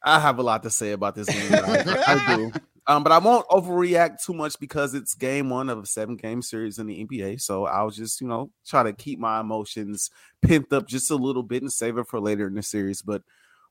I 0.02 0.20
have 0.20 0.38
a 0.38 0.42
lot 0.42 0.62
to 0.64 0.70
say 0.70 0.92
about 0.92 1.14
this 1.14 1.28
game. 1.28 1.52
I, 1.52 2.04
I 2.06 2.36
do. 2.36 2.52
Um, 2.86 3.02
but 3.02 3.12
I 3.12 3.18
won't 3.18 3.48
overreact 3.48 4.22
too 4.22 4.34
much 4.34 4.60
because 4.60 4.94
it's 4.94 5.14
game 5.14 5.48
one 5.48 5.70
of 5.70 5.82
a 5.82 5.86
seven 5.86 6.16
game 6.16 6.42
series 6.42 6.78
in 6.78 6.86
the 6.86 7.06
NBA. 7.06 7.40
So 7.40 7.64
I'll 7.64 7.88
just, 7.90 8.20
you 8.20 8.26
know, 8.26 8.50
try 8.66 8.82
to 8.82 8.92
keep 8.92 9.18
my 9.18 9.40
emotions 9.40 10.10
pent 10.42 10.70
up 10.72 10.86
just 10.86 11.10
a 11.10 11.16
little 11.16 11.42
bit 11.42 11.62
and 11.62 11.72
save 11.72 11.96
it 11.96 12.06
for 12.06 12.20
later 12.20 12.46
in 12.46 12.54
the 12.54 12.62
series. 12.62 13.00
But 13.00 13.22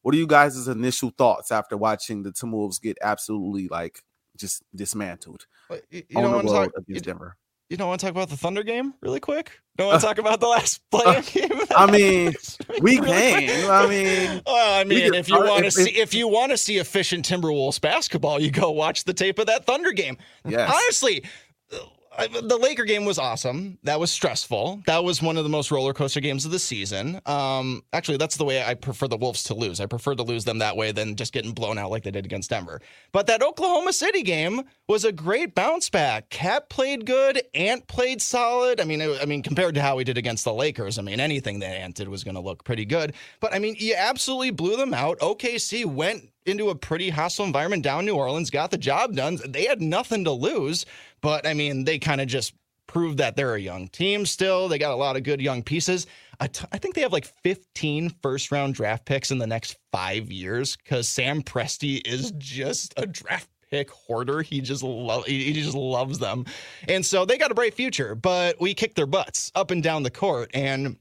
what 0.01 0.15
are 0.15 0.17
you 0.17 0.25
guys' 0.25 0.67
initial 0.67 1.11
thoughts 1.11 1.51
after 1.51 1.77
watching 1.77 2.23
the 2.23 2.31
Timberwolves 2.31 2.81
get 2.81 2.97
absolutely 3.01 3.67
like 3.67 4.03
just 4.35 4.63
dismantled 4.75 5.45
You, 5.91 6.03
you 6.09 6.17
on 6.17 6.23
don't 6.23 6.31
the 6.31 6.37
want 6.37 6.47
to 6.47 6.53
road 6.53 6.65
talk. 6.65 6.73
You, 6.87 6.93
against 6.93 7.05
Denver? 7.05 7.37
You 7.73 7.77
don't 7.77 7.87
want 7.87 7.99
to 7.99 8.05
talk 8.05 8.11
about 8.11 8.29
the 8.29 8.37
Thunder 8.37 8.61
game 8.61 8.93
really 9.01 9.19
quick. 9.19 9.59
Don't 9.77 9.87
want 9.87 9.99
to 9.99 10.05
talk 10.05 10.19
about 10.19 10.39
the 10.39 10.47
last 10.47 10.79
play 10.91 11.21
game. 11.23 11.49
I 11.75 11.89
mean, 11.89 12.33
we 12.81 12.99
Really 12.99 13.47
can. 13.47 13.71
I 13.71 13.87
mean, 13.87 14.41
Well, 14.45 14.79
I 14.79 14.83
mean, 14.83 15.15
if 15.15 15.27
you 15.27 15.39
want 15.39 15.65
to 15.65 15.71
see 15.71 15.89
if 15.89 16.13
you 16.13 16.27
want 16.27 16.51
to 16.51 16.57
see 16.57 16.77
efficient 16.77 17.27
Timberwolves 17.27 17.81
basketball, 17.81 18.39
you 18.39 18.51
go 18.51 18.69
watch 18.69 19.05
the 19.05 19.13
tape 19.13 19.39
of 19.39 19.47
that 19.47 19.65
Thunder 19.65 19.91
game. 19.91 20.19
yes. 20.47 20.71
Honestly, 20.71 21.23
uh, 21.23 21.27
the 22.17 22.57
Laker 22.57 22.85
game 22.85 23.05
was 23.05 23.17
awesome. 23.17 23.77
That 23.83 23.99
was 23.99 24.11
stressful. 24.11 24.83
That 24.85 25.03
was 25.03 25.21
one 25.21 25.37
of 25.37 25.43
the 25.43 25.49
most 25.49 25.71
roller 25.71 25.93
coaster 25.93 26.19
games 26.19 26.45
of 26.45 26.51
the 26.51 26.59
season. 26.59 27.19
Um, 27.25 27.83
actually, 27.91 28.17
that's 28.17 28.37
the 28.37 28.45
way 28.45 28.63
I 28.63 28.75
prefer 28.75 29.07
the 29.07 29.17
Wolves 29.17 29.43
to 29.45 29.53
lose. 29.53 29.79
I 29.79 29.85
prefer 29.85 30.15
to 30.15 30.23
lose 30.23 30.45
them 30.45 30.59
that 30.59 30.77
way 30.77 30.91
than 30.91 31.15
just 31.15 31.33
getting 31.33 31.53
blown 31.53 31.77
out 31.77 31.91
like 31.91 32.03
they 32.03 32.11
did 32.11 32.25
against 32.25 32.49
Denver. 32.49 32.81
But 33.11 33.27
that 33.27 33.41
Oklahoma 33.41 33.93
City 33.93 34.21
game 34.21 34.61
was 34.87 35.05
a 35.05 35.11
great 35.11 35.55
bounce 35.55 35.89
back. 35.89 36.29
Cat 36.29 36.69
played 36.69 37.05
good. 37.05 37.41
Ant 37.53 37.87
played 37.87 38.21
solid. 38.21 38.79
I 38.79 38.83
mean, 38.83 39.01
I 39.01 39.25
mean, 39.25 39.41
compared 39.41 39.75
to 39.75 39.81
how 39.81 39.97
he 39.97 40.03
did 40.03 40.17
against 40.17 40.43
the 40.43 40.53
Lakers, 40.53 40.99
I 40.99 41.01
mean, 41.01 41.19
anything 41.19 41.59
that 41.59 41.77
Ant 41.77 41.95
did 41.95 42.09
was 42.09 42.23
going 42.23 42.35
to 42.35 42.41
look 42.41 42.63
pretty 42.63 42.85
good. 42.85 43.13
But 43.39 43.53
I 43.53 43.59
mean, 43.59 43.75
you 43.79 43.95
absolutely 43.97 44.51
blew 44.51 44.75
them 44.75 44.93
out. 44.93 45.19
OKC 45.19 45.85
went 45.85 46.29
into 46.45 46.69
a 46.69 46.75
pretty 46.75 47.09
hostile 47.09 47.45
environment 47.45 47.83
down 47.83 48.05
New 48.05 48.15
Orleans, 48.15 48.49
got 48.49 48.71
the 48.71 48.77
job 48.77 49.15
done. 49.15 49.39
They 49.47 49.65
had 49.65 49.81
nothing 49.81 50.23
to 50.25 50.31
lose, 50.31 50.85
but 51.21 51.47
I 51.47 51.53
mean, 51.53 51.85
they 51.85 51.99
kind 51.99 52.21
of 52.21 52.27
just 52.27 52.53
proved 52.87 53.17
that 53.17 53.35
they're 53.35 53.55
a 53.55 53.59
young 53.59 53.87
team 53.87 54.25
still. 54.25 54.67
They 54.67 54.77
got 54.77 54.93
a 54.93 54.97
lot 54.97 55.15
of 55.15 55.23
good 55.23 55.41
young 55.41 55.63
pieces. 55.63 56.05
I, 56.39 56.47
t- 56.47 56.65
I 56.71 56.77
think 56.77 56.95
they 56.95 57.01
have 57.01 57.13
like 57.13 57.25
15 57.25 58.09
first 58.21 58.51
round 58.51 58.75
draft 58.75 59.05
picks 59.05 59.31
in 59.31 59.37
the 59.37 59.47
next 59.47 59.77
five 59.91 60.31
years 60.31 60.75
because 60.75 61.07
Sam 61.07 61.41
Presti 61.41 62.05
is 62.05 62.31
just 62.37 62.93
a 62.97 63.05
draft 63.05 63.49
pick 63.69 63.89
hoarder. 63.89 64.41
He 64.41 64.61
just 64.61 64.83
lo- 64.83 65.23
he 65.25 65.45
he 65.45 65.53
just 65.53 65.75
loves 65.75 66.19
them, 66.19 66.45
and 66.87 67.05
so 67.05 67.25
they 67.25 67.37
got 67.37 67.51
a 67.51 67.55
bright 67.55 67.73
future. 67.73 68.13
But 68.13 68.61
we 68.61 68.73
kicked 68.73 68.95
their 68.95 69.07
butts 69.07 69.51
up 69.55 69.71
and 69.71 69.81
down 69.81 70.03
the 70.03 70.11
court, 70.11 70.51
and 70.53 70.97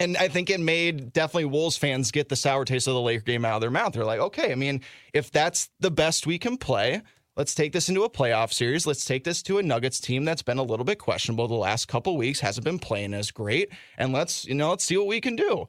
and 0.00 0.16
I 0.16 0.28
think 0.28 0.50
it 0.50 0.60
made 0.60 1.12
definitely 1.12 1.46
Wolves 1.46 1.76
fans 1.76 2.10
get 2.10 2.28
the 2.28 2.36
sour 2.36 2.64
taste 2.64 2.86
of 2.86 2.94
the 2.94 3.00
Laker 3.00 3.22
game 3.22 3.44
out 3.44 3.56
of 3.56 3.60
their 3.60 3.70
mouth. 3.70 3.92
They're 3.92 4.04
like, 4.04 4.20
okay, 4.20 4.52
I 4.52 4.54
mean, 4.54 4.80
if 5.12 5.30
that's 5.30 5.70
the 5.80 5.90
best 5.90 6.26
we 6.26 6.38
can 6.38 6.56
play, 6.56 7.02
let's 7.36 7.54
take 7.54 7.72
this 7.72 7.88
into 7.88 8.02
a 8.02 8.10
playoff 8.10 8.52
series. 8.52 8.86
Let's 8.86 9.04
take 9.04 9.24
this 9.24 9.42
to 9.44 9.58
a 9.58 9.62
Nuggets 9.62 10.00
team 10.00 10.24
that's 10.24 10.42
been 10.42 10.58
a 10.58 10.62
little 10.62 10.84
bit 10.84 10.98
questionable 10.98 11.48
the 11.48 11.54
last 11.54 11.86
couple 11.86 12.16
weeks, 12.16 12.40
hasn't 12.40 12.64
been 12.64 12.78
playing 12.78 13.14
as 13.14 13.30
great, 13.30 13.70
and 13.96 14.12
let's 14.12 14.44
you 14.44 14.54
know 14.54 14.70
let's 14.70 14.84
see 14.84 14.96
what 14.96 15.06
we 15.06 15.20
can 15.20 15.36
do. 15.36 15.68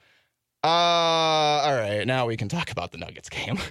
Uh, 0.64 0.68
all 0.68 1.76
right, 1.76 2.06
now 2.08 2.26
we 2.26 2.38
can 2.38 2.50
talk 2.50 2.72
about 2.72 2.92
the 2.92 2.98
Nuggets 2.98 3.30
game. 3.30 3.58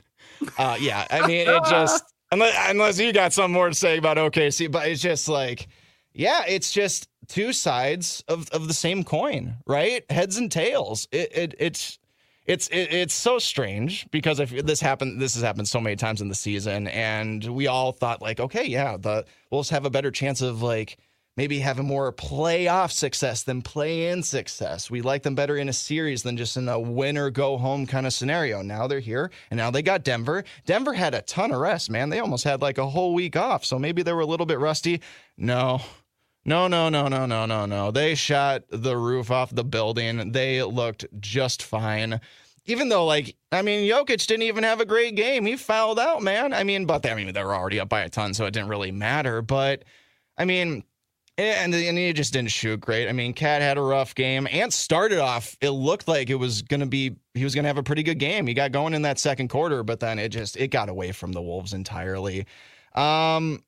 Uh, 0.58 0.76
yeah, 0.80 1.06
I 1.10 1.26
mean, 1.26 1.48
it 1.48 1.64
just 1.70 2.12
unless 2.32 2.54
unless 2.68 2.98
you 2.98 3.12
got 3.12 3.32
something 3.32 3.52
more 3.52 3.68
to 3.68 3.74
say 3.74 3.96
about 3.96 4.16
OKC, 4.16 4.70
but 4.70 4.88
it's 4.88 5.00
just 5.00 5.28
like, 5.28 5.68
yeah, 6.12 6.42
it's 6.46 6.72
just 6.72 7.08
two 7.28 7.52
sides 7.52 8.24
of, 8.28 8.48
of 8.50 8.68
the 8.68 8.74
same 8.74 9.04
coin, 9.04 9.56
right? 9.66 10.04
Heads 10.10 10.36
and 10.36 10.50
tails. 10.50 11.08
It, 11.12 11.36
it 11.36 11.54
it's 11.58 11.98
it's 12.46 12.68
it, 12.68 12.92
it's 12.92 13.14
so 13.14 13.38
strange 13.38 14.06
because 14.10 14.38
if 14.38 14.50
this 14.50 14.80
happened, 14.80 15.20
this 15.20 15.34
has 15.34 15.42
happened 15.42 15.68
so 15.68 15.80
many 15.80 15.96
times 15.96 16.20
in 16.20 16.28
the 16.28 16.34
season, 16.34 16.88
and 16.88 17.44
we 17.44 17.66
all 17.66 17.92
thought 17.92 18.20
like, 18.20 18.40
okay, 18.40 18.64
yeah, 18.64 18.96
the 18.98 19.24
Wolves 19.50 19.70
have 19.70 19.86
a 19.86 19.90
better 19.90 20.10
chance 20.10 20.42
of 20.42 20.62
like 20.62 20.98
maybe 21.36 21.58
having 21.58 21.86
more 21.86 22.12
playoff 22.12 22.92
success 22.92 23.42
than 23.42 23.60
play-in 23.60 24.22
success. 24.22 24.90
We 24.90 25.00
like 25.00 25.24
them 25.24 25.34
better 25.34 25.56
in 25.56 25.68
a 25.68 25.72
series 25.72 26.22
than 26.22 26.36
just 26.36 26.56
in 26.56 26.68
a 26.68 26.78
win 26.78 27.18
or 27.18 27.30
go 27.30 27.58
home 27.58 27.86
kind 27.86 28.06
of 28.06 28.12
scenario. 28.12 28.62
Now 28.62 28.86
they're 28.86 29.00
here, 29.00 29.30
and 29.50 29.58
now 29.58 29.70
they 29.70 29.82
got 29.82 30.04
Denver. 30.04 30.44
Denver 30.66 30.92
had 30.92 31.14
a 31.14 31.22
ton 31.22 31.50
of 31.50 31.60
rest, 31.60 31.90
man. 31.90 32.10
They 32.10 32.20
almost 32.20 32.44
had 32.44 32.62
like 32.62 32.78
a 32.78 32.88
whole 32.88 33.14
week 33.14 33.36
off, 33.36 33.64
so 33.64 33.78
maybe 33.78 34.02
they 34.02 34.12
were 34.12 34.20
a 34.20 34.26
little 34.26 34.46
bit 34.46 34.58
rusty. 34.58 35.00
No. 35.36 35.80
No, 36.44 36.68
no, 36.68 36.88
no, 36.90 37.08
no, 37.08 37.24
no, 37.24 37.46
no, 37.46 37.66
no. 37.66 37.90
They 37.90 38.14
shot 38.14 38.64
the 38.68 38.96
roof 38.96 39.30
off 39.30 39.54
the 39.54 39.64
building. 39.64 40.32
They 40.32 40.62
looked 40.62 41.06
just 41.20 41.62
fine. 41.62 42.20
Even 42.66 42.88
though, 42.88 43.06
like, 43.06 43.36
I 43.52 43.62
mean, 43.62 43.88
Jokic 43.90 44.26
didn't 44.26 44.42
even 44.42 44.64
have 44.64 44.80
a 44.80 44.86
great 44.86 45.16
game. 45.16 45.44
He 45.46 45.56
fouled 45.56 45.98
out, 45.98 46.22
man. 46.22 46.52
I 46.52 46.64
mean, 46.64 46.86
but 46.86 47.02
they, 47.02 47.10
I 47.10 47.14
mean, 47.14 47.32
they 47.32 47.44
were 47.44 47.54
already 47.54 47.80
up 47.80 47.88
by 47.88 48.02
a 48.02 48.08
ton, 48.08 48.34
so 48.34 48.46
it 48.46 48.52
didn't 48.52 48.68
really 48.68 48.92
matter. 48.92 49.42
But 49.42 49.84
I 50.36 50.44
mean, 50.44 50.84
and 51.36 51.74
and 51.74 51.98
he 51.98 52.12
just 52.12 52.32
didn't 52.32 52.50
shoot 52.50 52.80
great. 52.80 53.08
I 53.08 53.12
mean, 53.12 53.32
Cat 53.32 53.60
had 53.60 53.76
a 53.76 53.82
rough 53.82 54.14
game. 54.14 54.46
Ant 54.50 54.72
started 54.72 55.18
off. 55.18 55.56
It 55.60 55.70
looked 55.70 56.08
like 56.08 56.30
it 56.30 56.36
was 56.36 56.62
gonna 56.62 56.86
be 56.86 57.16
he 57.34 57.44
was 57.44 57.54
gonna 57.54 57.68
have 57.68 57.78
a 57.78 57.82
pretty 57.82 58.02
good 58.02 58.18
game. 58.18 58.46
He 58.46 58.54
got 58.54 58.72
going 58.72 58.94
in 58.94 59.02
that 59.02 59.18
second 59.18 59.48
quarter, 59.48 59.82
but 59.82 60.00
then 60.00 60.18
it 60.18 60.28
just 60.28 60.56
it 60.56 60.68
got 60.68 60.88
away 60.88 61.12
from 61.12 61.32
the 61.32 61.42
Wolves 61.42 61.72
entirely. 61.72 62.46
Um, 62.94 63.62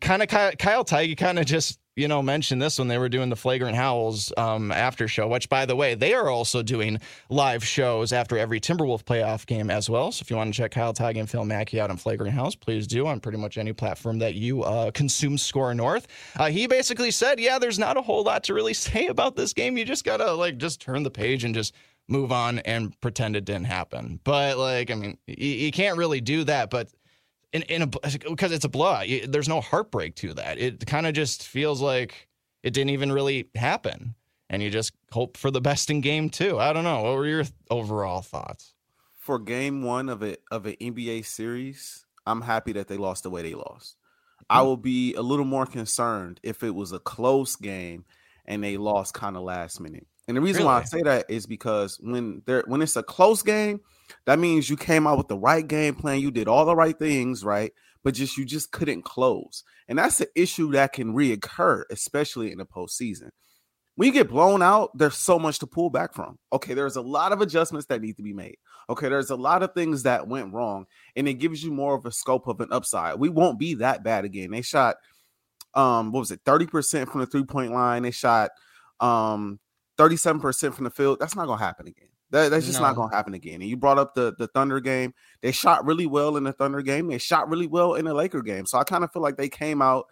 kind 0.00 0.22
of 0.22 0.28
Kyle, 0.28 0.52
Kyle 0.52 0.84
Theige 0.84 1.16
kind 1.16 1.38
of 1.38 1.46
just 1.46 1.78
you 1.96 2.06
know 2.06 2.22
mentioned 2.22 2.62
this 2.62 2.78
when 2.78 2.88
they 2.88 2.96
were 2.96 3.08
doing 3.08 3.28
the 3.28 3.36
flagrant 3.36 3.76
howls 3.76 4.32
um 4.36 4.70
after 4.70 5.08
show. 5.08 5.26
Which 5.26 5.48
by 5.48 5.66
the 5.66 5.74
way, 5.74 5.94
they 5.94 6.14
are 6.14 6.28
also 6.28 6.62
doing 6.62 7.00
live 7.28 7.64
shows 7.64 8.12
after 8.12 8.38
every 8.38 8.60
Timberwolf 8.60 9.04
playoff 9.04 9.46
game 9.46 9.70
as 9.70 9.90
well. 9.90 10.12
So 10.12 10.22
if 10.22 10.30
you 10.30 10.36
want 10.36 10.54
to 10.54 10.56
check 10.56 10.70
Kyle 10.72 10.94
Theige 10.94 11.18
and 11.18 11.28
Phil 11.28 11.44
Mackey 11.44 11.80
out 11.80 11.90
on 11.90 11.96
Flagrant 11.96 12.32
Howls, 12.32 12.54
please 12.54 12.86
do 12.86 13.06
on 13.06 13.20
pretty 13.20 13.38
much 13.38 13.58
any 13.58 13.72
platform 13.72 14.18
that 14.20 14.34
you 14.34 14.62
uh, 14.62 14.90
consume 14.92 15.36
SKOR 15.36 15.74
North. 15.74 16.06
Uh, 16.36 16.50
he 16.50 16.66
basically 16.66 17.10
said, 17.10 17.40
yeah, 17.40 17.58
there's 17.58 17.78
not 17.78 17.96
a 17.96 18.02
whole 18.02 18.22
lot 18.22 18.44
to 18.44 18.54
really 18.54 18.74
say 18.74 19.06
about 19.06 19.36
this 19.36 19.52
game. 19.52 19.76
You 19.76 19.84
just 19.84 20.04
gotta 20.04 20.32
like 20.32 20.58
just 20.58 20.80
turn 20.80 21.02
the 21.02 21.10
page 21.10 21.44
and 21.44 21.54
just 21.54 21.74
move 22.10 22.32
on 22.32 22.58
and 22.60 22.98
pretend 23.00 23.36
it 23.36 23.44
didn't 23.44 23.64
happen. 23.64 24.20
But 24.24 24.58
like, 24.58 24.90
I 24.90 24.94
mean, 24.94 25.16
you, 25.26 25.48
you 25.48 25.72
can't 25.72 25.96
really 25.96 26.20
do 26.20 26.44
that. 26.44 26.68
But 26.68 26.88
in 27.52 27.62
in 27.62 27.82
a 27.82 27.86
because 27.86 28.52
it's 28.52 28.64
a 28.64 28.68
blowout, 28.68 29.08
you- 29.08 29.26
there's 29.26 29.48
no 29.48 29.60
heartbreak 29.60 30.14
to 30.16 30.34
that. 30.34 30.58
It 30.58 30.86
kind 30.86 31.06
of 31.06 31.14
just 31.14 31.46
feels 31.46 31.80
like 31.80 32.28
it 32.62 32.72
didn't 32.72 32.90
even 32.90 33.12
really 33.12 33.48
happen, 33.54 34.14
and 34.48 34.62
you 34.62 34.70
just 34.70 34.92
hope 35.12 35.36
for 35.36 35.50
the 35.50 35.60
best 35.60 35.90
in 35.90 36.00
game 36.00 36.30
two. 36.30 36.58
I 36.58 36.72
don't 36.72 36.84
know. 36.84 37.02
What 37.02 37.14
were 37.14 37.26
your 37.26 37.44
overall 37.70 38.22
thoughts? 38.22 38.74
for 39.20 39.38
game 39.38 39.84
one 39.84 40.08
of 40.08 40.24
it 40.24 40.42
of 40.50 40.66
an 40.66 40.74
NBA 40.80 41.24
series, 41.24 42.04
I'm 42.26 42.40
happy 42.40 42.72
that 42.72 42.88
they 42.88 42.96
lost 42.96 43.22
the 43.22 43.30
way 43.30 43.42
they 43.42 43.54
lost. 43.54 43.96
I 44.48 44.60
hmm. 44.60 44.66
will 44.66 44.76
be 44.76 45.14
a 45.14 45.22
little 45.22 45.44
more 45.44 45.66
concerned 45.66 46.40
if 46.42 46.64
it 46.64 46.74
was 46.74 46.90
a 46.90 46.98
close 46.98 47.54
game 47.54 48.06
and 48.46 48.64
they 48.64 48.76
lost 48.76 49.14
kind 49.14 49.36
of 49.36 49.44
last 49.44 49.78
minute. 49.78 50.08
And 50.30 50.36
the 50.36 50.42
reason 50.42 50.64
why 50.64 50.78
I 50.78 50.84
say 50.84 51.02
that 51.02 51.28
is 51.28 51.44
because 51.44 51.98
when 52.00 52.42
there 52.46 52.62
when 52.68 52.82
it's 52.82 52.94
a 52.94 53.02
close 53.02 53.42
game, 53.42 53.80
that 54.26 54.38
means 54.38 54.70
you 54.70 54.76
came 54.76 55.04
out 55.04 55.18
with 55.18 55.26
the 55.26 55.36
right 55.36 55.66
game 55.66 55.96
plan, 55.96 56.20
you 56.20 56.30
did 56.30 56.46
all 56.46 56.64
the 56.64 56.76
right 56.76 56.96
things, 56.96 57.44
right? 57.44 57.72
But 58.04 58.14
just 58.14 58.38
you 58.38 58.44
just 58.44 58.70
couldn't 58.70 59.02
close. 59.02 59.64
And 59.88 59.98
that's 59.98 60.20
an 60.20 60.28
issue 60.36 60.70
that 60.70 60.92
can 60.92 61.14
reoccur, 61.14 61.82
especially 61.90 62.52
in 62.52 62.58
the 62.58 62.64
postseason. 62.64 63.30
When 63.96 64.06
you 64.06 64.12
get 64.12 64.30
blown 64.30 64.62
out, 64.62 64.96
there's 64.96 65.16
so 65.16 65.36
much 65.36 65.58
to 65.58 65.66
pull 65.66 65.90
back 65.90 66.14
from. 66.14 66.38
Okay, 66.52 66.74
there's 66.74 66.94
a 66.94 67.02
lot 67.02 67.32
of 67.32 67.40
adjustments 67.40 67.86
that 67.86 68.00
need 68.00 68.16
to 68.16 68.22
be 68.22 68.32
made. 68.32 68.56
Okay, 68.88 69.08
there's 69.08 69.30
a 69.30 69.36
lot 69.36 69.64
of 69.64 69.74
things 69.74 70.04
that 70.04 70.28
went 70.28 70.54
wrong, 70.54 70.86
and 71.16 71.26
it 71.26 71.34
gives 71.34 71.64
you 71.64 71.72
more 71.72 71.96
of 71.96 72.06
a 72.06 72.12
scope 72.12 72.46
of 72.46 72.60
an 72.60 72.68
upside. 72.70 73.18
We 73.18 73.30
won't 73.30 73.58
be 73.58 73.74
that 73.74 74.04
bad 74.04 74.24
again. 74.24 74.52
They 74.52 74.62
shot 74.62 74.94
um 75.74 76.12
what 76.12 76.20
was 76.20 76.30
it 76.30 76.42
30% 76.44 77.10
from 77.10 77.20
the 77.20 77.26
three-point 77.26 77.72
line. 77.72 78.04
They 78.04 78.12
shot 78.12 78.52
um 79.00 79.58
37% 80.00 80.74
from 80.74 80.84
the 80.84 80.90
field. 80.90 81.18
That's 81.20 81.36
not 81.36 81.46
gonna 81.46 81.62
happen 81.62 81.86
again. 81.86 82.08
That, 82.30 82.50
that's 82.50 82.66
just 82.66 82.80
no. 82.80 82.86
not 82.86 82.96
gonna 82.96 83.14
happen 83.14 83.34
again. 83.34 83.60
And 83.60 83.68
you 83.68 83.76
brought 83.76 83.98
up 83.98 84.14
the 84.14 84.34
the 84.38 84.46
Thunder 84.48 84.80
game. 84.80 85.14
They 85.42 85.52
shot 85.52 85.84
really 85.84 86.06
well 86.06 86.36
in 86.36 86.44
the 86.44 86.52
Thunder 86.52 86.80
game. 86.80 87.08
They 87.08 87.18
shot 87.18 87.48
really 87.48 87.66
well 87.66 87.94
in 87.94 88.04
the 88.04 88.14
Laker 88.14 88.42
game. 88.42 88.66
So 88.66 88.78
I 88.78 88.84
kind 88.84 89.04
of 89.04 89.12
feel 89.12 89.22
like 89.22 89.36
they 89.36 89.48
came 89.48 89.82
out. 89.82 90.06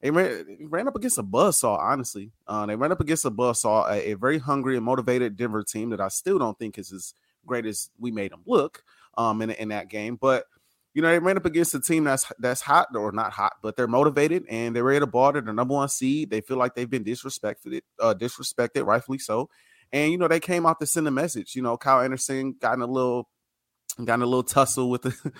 They 0.00 0.10
ran, 0.10 0.44
ran 0.68 0.88
up 0.88 0.96
against 0.96 1.18
a 1.18 1.22
buzzsaw, 1.22 1.78
honestly. 1.78 2.30
Uh, 2.46 2.66
they 2.66 2.76
ran 2.76 2.92
up 2.92 3.00
against 3.00 3.24
a 3.24 3.30
buzzsaw, 3.30 3.90
a, 3.90 4.10
a 4.10 4.14
very 4.14 4.38
hungry 4.38 4.76
and 4.76 4.84
motivated 4.84 5.36
Denver 5.36 5.62
team 5.62 5.90
that 5.90 6.00
I 6.00 6.08
still 6.08 6.38
don't 6.38 6.58
think 6.58 6.78
is 6.78 6.92
as 6.92 7.14
great 7.46 7.66
as 7.66 7.90
we 7.98 8.10
made 8.10 8.32
them 8.32 8.42
look 8.46 8.84
um, 9.16 9.40
in, 9.42 9.50
in 9.50 9.68
that 9.68 9.88
game. 9.88 10.16
But 10.20 10.44
you 10.96 11.02
know, 11.02 11.10
they 11.10 11.18
ran 11.18 11.36
up 11.36 11.44
against 11.44 11.74
a 11.74 11.80
team 11.80 12.04
that's 12.04 12.24
that's 12.38 12.62
hot 12.62 12.88
or 12.96 13.12
not 13.12 13.30
hot, 13.30 13.56
but 13.60 13.76
they're 13.76 13.86
motivated 13.86 14.46
and 14.48 14.74
they're 14.74 14.82
ready 14.82 15.00
to 15.00 15.06
ball. 15.06 15.30
They're 15.30 15.42
the 15.42 15.52
number 15.52 15.74
one 15.74 15.90
seed. 15.90 16.30
They 16.30 16.40
feel 16.40 16.56
like 16.56 16.74
they've 16.74 16.88
been 16.88 17.04
disrespected, 17.04 17.82
uh, 18.00 18.14
disrespected, 18.14 18.86
rightfully 18.86 19.18
so. 19.18 19.50
And 19.92 20.10
you 20.10 20.16
know, 20.16 20.26
they 20.26 20.40
came 20.40 20.64
out 20.64 20.80
to 20.80 20.86
send 20.86 21.06
a 21.06 21.10
message. 21.10 21.54
You 21.54 21.60
know, 21.60 21.76
Kyle 21.76 22.00
Anderson 22.00 22.54
got 22.58 22.76
in 22.76 22.80
a 22.80 22.86
little, 22.86 23.28
got 24.02 24.14
in 24.14 24.22
a 24.22 24.26
little 24.26 24.42
tussle 24.42 24.88
with 24.88 25.02
the. 25.02 25.14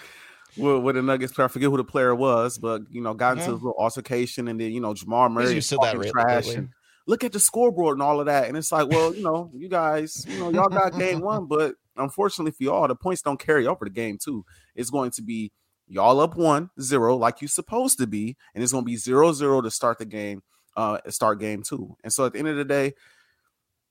with, 0.58 0.82
with 0.82 0.96
the 0.96 1.02
Nuggets, 1.02 1.38
I 1.38 1.48
forget 1.48 1.70
who 1.70 1.78
the 1.78 1.84
player 1.84 2.14
was, 2.14 2.58
but 2.58 2.82
you 2.90 3.00
know, 3.00 3.14
got 3.14 3.38
into 3.38 3.44
yeah. 3.44 3.52
a 3.52 3.54
little 3.54 3.74
altercation, 3.78 4.48
and 4.48 4.60
then 4.60 4.72
you 4.72 4.80
know, 4.80 4.92
Jamal 4.92 5.30
Murray 5.30 5.54
you 5.54 5.62
said 5.62 5.78
that 5.80 5.96
trash. 6.10 6.48
And, 6.48 6.68
look 7.06 7.24
at 7.24 7.32
the 7.32 7.40
scoreboard 7.40 7.96
and 7.96 8.02
all 8.02 8.20
of 8.20 8.26
that, 8.26 8.48
and 8.48 8.58
it's 8.58 8.72
like, 8.72 8.88
well, 8.88 9.14
you 9.14 9.22
know, 9.22 9.50
you 9.54 9.70
guys, 9.70 10.26
you 10.28 10.38
know, 10.38 10.50
y'all 10.50 10.68
got 10.68 10.98
game 10.98 11.20
one, 11.20 11.46
but 11.46 11.76
unfortunately 11.96 12.52
for 12.52 12.62
y'all, 12.64 12.88
the 12.88 12.94
points 12.94 13.22
don't 13.22 13.40
carry 13.40 13.66
over 13.66 13.84
the 13.84 13.90
game 13.90 14.18
too. 14.22 14.44
It's 14.74 14.90
going 14.90 15.10
to 15.12 15.22
be 15.22 15.52
y'all 15.88 16.20
up 16.20 16.36
one 16.36 16.70
zero 16.80 17.16
like 17.16 17.42
you 17.42 17.48
supposed 17.48 17.98
to 17.98 18.06
be, 18.06 18.36
and 18.54 18.62
it's 18.62 18.72
going 18.72 18.84
to 18.84 18.90
be 18.90 18.96
zero 18.96 19.32
zero 19.32 19.60
to 19.60 19.70
start 19.70 19.98
the 19.98 20.04
game, 20.04 20.42
uh, 20.76 20.98
start 21.08 21.40
game 21.40 21.62
two. 21.62 21.96
And 22.02 22.12
so 22.12 22.26
at 22.26 22.32
the 22.32 22.38
end 22.38 22.48
of 22.48 22.56
the 22.56 22.64
day, 22.64 22.94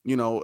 you 0.03 0.15
know, 0.15 0.43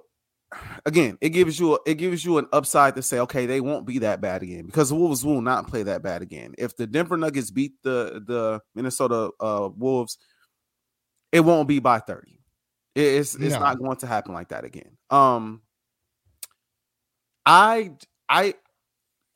again, 0.86 1.18
it 1.22 1.30
gives 1.30 1.60
you 1.60 1.76
a, 1.76 1.80
it 1.86 1.96
gives 1.96 2.24
you 2.26 2.38
an 2.38 2.48
upside 2.52 2.96
to 2.96 3.02
say, 3.02 3.20
okay, 3.20 3.46
they 3.46 3.62
won't 3.62 3.86
be 3.86 4.00
that 4.00 4.22
bad 4.22 4.44
again 4.44 4.66
because 4.66 4.90
the 4.90 4.96
Wolves 4.96 5.26
will 5.26 5.42
not 5.42 5.68
play 5.68 5.84
that 5.84 6.02
bad 6.04 6.22
again. 6.22 6.54
If 6.58 6.76
the 6.76 6.88
Denver 6.88 7.18
Nuggets 7.18 7.52
beat 7.52 7.74
the 7.84 8.22
the 8.26 8.62
Minnesota 8.76 9.32
uh, 9.40 9.70
Wolves, 9.76 10.18
it 11.32 11.42
won't 11.42 11.68
be 11.68 11.80
by 11.80 12.00
thirty. 12.00 12.40
It's 12.96 13.36
it's 13.36 13.54
no. 13.54 13.60
not 13.60 13.80
going 13.80 13.98
to 13.98 14.08
happen 14.08 14.34
like 14.34 14.50
that 14.50 14.66
again. 14.66 14.98
Um, 15.10 15.62
I 17.46 17.92
I 18.30 18.56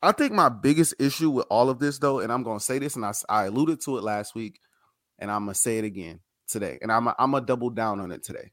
I 0.02 0.12
think 0.12 0.32
my 0.32 0.48
biggest 0.48 0.94
issue 0.98 1.30
with 1.30 1.46
all 1.50 1.70
of 1.70 1.78
this, 1.78 1.98
though, 1.98 2.20
and 2.20 2.32
I'm 2.32 2.42
going 2.42 2.58
to 2.58 2.64
say 2.64 2.78
this, 2.78 2.96
and 2.96 3.04
I, 3.04 3.12
I 3.28 3.44
alluded 3.44 3.80
to 3.82 3.98
it 3.98 4.04
last 4.04 4.34
week, 4.34 4.60
and 5.18 5.30
I'm 5.30 5.44
going 5.44 5.54
to 5.54 5.60
say 5.60 5.78
it 5.78 5.84
again 5.84 6.20
today, 6.48 6.78
and 6.80 6.92
I'm 6.92 7.08
I'm 7.18 7.30
going 7.30 7.42
to 7.42 7.46
double 7.46 7.70
down 7.70 8.00
on 8.00 8.12
it 8.12 8.22
today. 8.22 8.52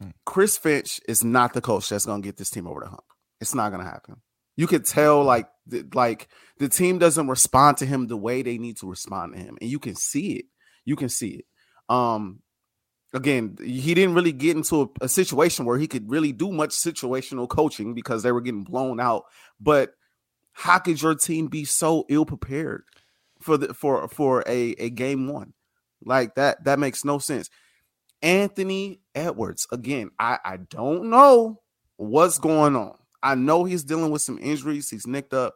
Hmm. 0.00 0.10
Chris 0.24 0.56
Finch 0.56 1.00
is 1.08 1.24
not 1.24 1.52
the 1.52 1.60
coach 1.60 1.88
that's 1.88 2.06
going 2.06 2.22
to 2.22 2.26
get 2.26 2.36
this 2.36 2.50
team 2.50 2.66
over 2.66 2.80
the 2.80 2.88
hump. 2.88 3.04
It's 3.40 3.54
not 3.54 3.70
going 3.70 3.82
to 3.82 3.90
happen. 3.90 4.16
You 4.56 4.66
could 4.66 4.86
tell, 4.86 5.22
like, 5.22 5.48
like 5.92 6.28
the 6.58 6.70
team 6.70 6.98
doesn't 6.98 7.28
respond 7.28 7.76
to 7.78 7.86
him 7.86 8.06
the 8.06 8.16
way 8.16 8.40
they 8.40 8.56
need 8.56 8.78
to 8.78 8.88
respond 8.88 9.34
to 9.34 9.38
him, 9.38 9.58
and 9.60 9.68
you 9.68 9.78
can 9.78 9.94
see 9.94 10.38
it. 10.38 10.46
You 10.86 10.96
can 10.96 11.10
see 11.10 11.30
it. 11.30 11.44
Um, 11.88 12.40
again, 13.16 13.56
he 13.64 13.94
didn't 13.94 14.14
really 14.14 14.32
get 14.32 14.56
into 14.56 14.82
a, 14.82 15.04
a, 15.06 15.08
situation 15.08 15.64
where 15.64 15.78
he 15.78 15.88
could 15.88 16.08
really 16.10 16.32
do 16.32 16.52
much 16.52 16.70
situational 16.70 17.48
coaching 17.48 17.94
because 17.94 18.22
they 18.22 18.30
were 18.30 18.42
getting 18.42 18.62
blown 18.62 19.00
out. 19.00 19.24
But 19.58 19.94
how 20.52 20.78
could 20.78 21.00
your 21.00 21.14
team 21.14 21.46
be 21.46 21.64
so 21.64 22.04
ill 22.10 22.26
prepared 22.26 22.84
for 23.40 23.56
the 23.56 23.72
for 23.72 24.06
for 24.08 24.44
a, 24.46 24.72
a 24.78 24.90
game 24.90 25.28
one? 25.28 25.54
Like 26.04 26.34
that, 26.34 26.62
that 26.64 26.78
makes 26.78 27.04
no 27.04 27.18
sense. 27.18 27.48
Anthony 28.20 29.00
Edwards, 29.14 29.66
again, 29.72 30.10
I, 30.18 30.38
I 30.44 30.58
don't 30.58 31.08
know 31.08 31.60
what's 31.96 32.38
going 32.38 32.76
on. 32.76 32.96
I 33.22 33.34
know 33.34 33.64
he's 33.64 33.84
dealing 33.84 34.10
with 34.10 34.22
some 34.22 34.38
injuries, 34.38 34.90
he's 34.90 35.06
nicked 35.06 35.32
up, 35.32 35.54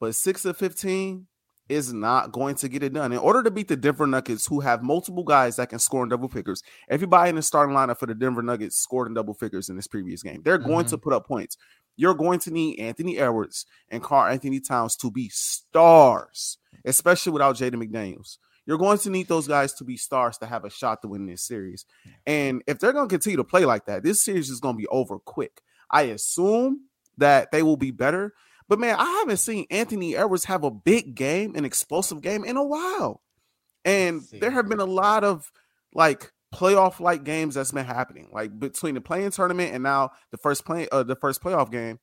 but 0.00 0.14
six 0.14 0.44
of 0.46 0.56
15, 0.56 1.26
is 1.68 1.92
not 1.92 2.32
going 2.32 2.54
to 2.56 2.68
get 2.68 2.82
it 2.82 2.92
done. 2.92 3.12
In 3.12 3.18
order 3.18 3.42
to 3.42 3.50
beat 3.50 3.68
the 3.68 3.76
Denver 3.76 4.06
Nuggets, 4.06 4.46
who 4.46 4.60
have 4.60 4.82
multiple 4.82 5.24
guys 5.24 5.56
that 5.56 5.68
can 5.68 5.78
score 5.78 6.02
in 6.02 6.08
double 6.08 6.28
figures, 6.28 6.62
everybody 6.88 7.30
in 7.30 7.36
the 7.36 7.42
starting 7.42 7.74
lineup 7.74 7.98
for 7.98 8.06
the 8.06 8.14
Denver 8.14 8.42
Nuggets 8.42 8.78
scored 8.78 9.08
in 9.08 9.14
double 9.14 9.34
figures 9.34 9.68
in 9.68 9.76
this 9.76 9.88
previous 9.88 10.22
game. 10.22 10.42
They're 10.44 10.58
going 10.58 10.86
mm-hmm. 10.86 10.90
to 10.90 10.98
put 10.98 11.12
up 11.12 11.26
points. 11.26 11.56
You're 11.96 12.14
going 12.14 12.38
to 12.40 12.50
need 12.50 12.78
Anthony 12.78 13.18
Edwards 13.18 13.66
and 13.88 14.02
Karl-Anthony 14.02 14.60
Towns 14.60 14.96
to 14.96 15.10
be 15.10 15.28
stars, 15.30 16.58
especially 16.84 17.32
without 17.32 17.56
Jaden 17.56 17.82
McDaniels. 17.82 18.36
You're 18.66 18.78
going 18.78 18.98
to 18.98 19.10
need 19.10 19.28
those 19.28 19.48
guys 19.48 19.72
to 19.74 19.84
be 19.84 19.96
stars 19.96 20.38
to 20.38 20.46
have 20.46 20.64
a 20.64 20.70
shot 20.70 21.00
to 21.02 21.08
win 21.08 21.26
this 21.26 21.42
series. 21.42 21.86
And 22.26 22.62
if 22.66 22.78
they're 22.78 22.92
going 22.92 23.08
to 23.08 23.12
continue 23.12 23.36
to 23.38 23.44
play 23.44 23.64
like 23.64 23.86
that, 23.86 24.02
this 24.02 24.22
series 24.22 24.50
is 24.50 24.60
going 24.60 24.74
to 24.74 24.80
be 24.80 24.88
over 24.88 25.18
quick. 25.18 25.62
I 25.90 26.02
assume 26.02 26.82
that 27.16 27.50
they 27.50 27.62
will 27.62 27.76
be 27.76 27.92
better 27.92 28.34
but 28.68 28.78
man, 28.78 28.96
I 28.98 29.04
haven't 29.20 29.36
seen 29.38 29.66
Anthony 29.70 30.16
Edwards 30.16 30.44
have 30.44 30.64
a 30.64 30.70
big 30.70 31.14
game, 31.14 31.54
an 31.54 31.64
explosive 31.64 32.20
game 32.20 32.44
in 32.44 32.56
a 32.56 32.64
while. 32.64 33.22
And 33.84 34.22
there 34.32 34.50
have 34.50 34.68
been 34.68 34.80
a 34.80 34.84
lot 34.84 35.22
of 35.22 35.52
like 35.94 36.32
playoff 36.52 36.98
like 36.98 37.22
games 37.22 37.54
that's 37.54 37.72
been 37.72 37.86
happening, 37.86 38.28
like 38.32 38.58
between 38.58 38.94
the 38.94 39.00
play-in 39.00 39.30
tournament 39.30 39.72
and 39.72 39.82
now 39.82 40.10
the 40.32 40.38
first 40.38 40.64
play 40.64 40.88
uh, 40.90 41.04
the 41.04 41.16
first 41.16 41.42
playoff 41.42 41.70
game. 41.70 42.00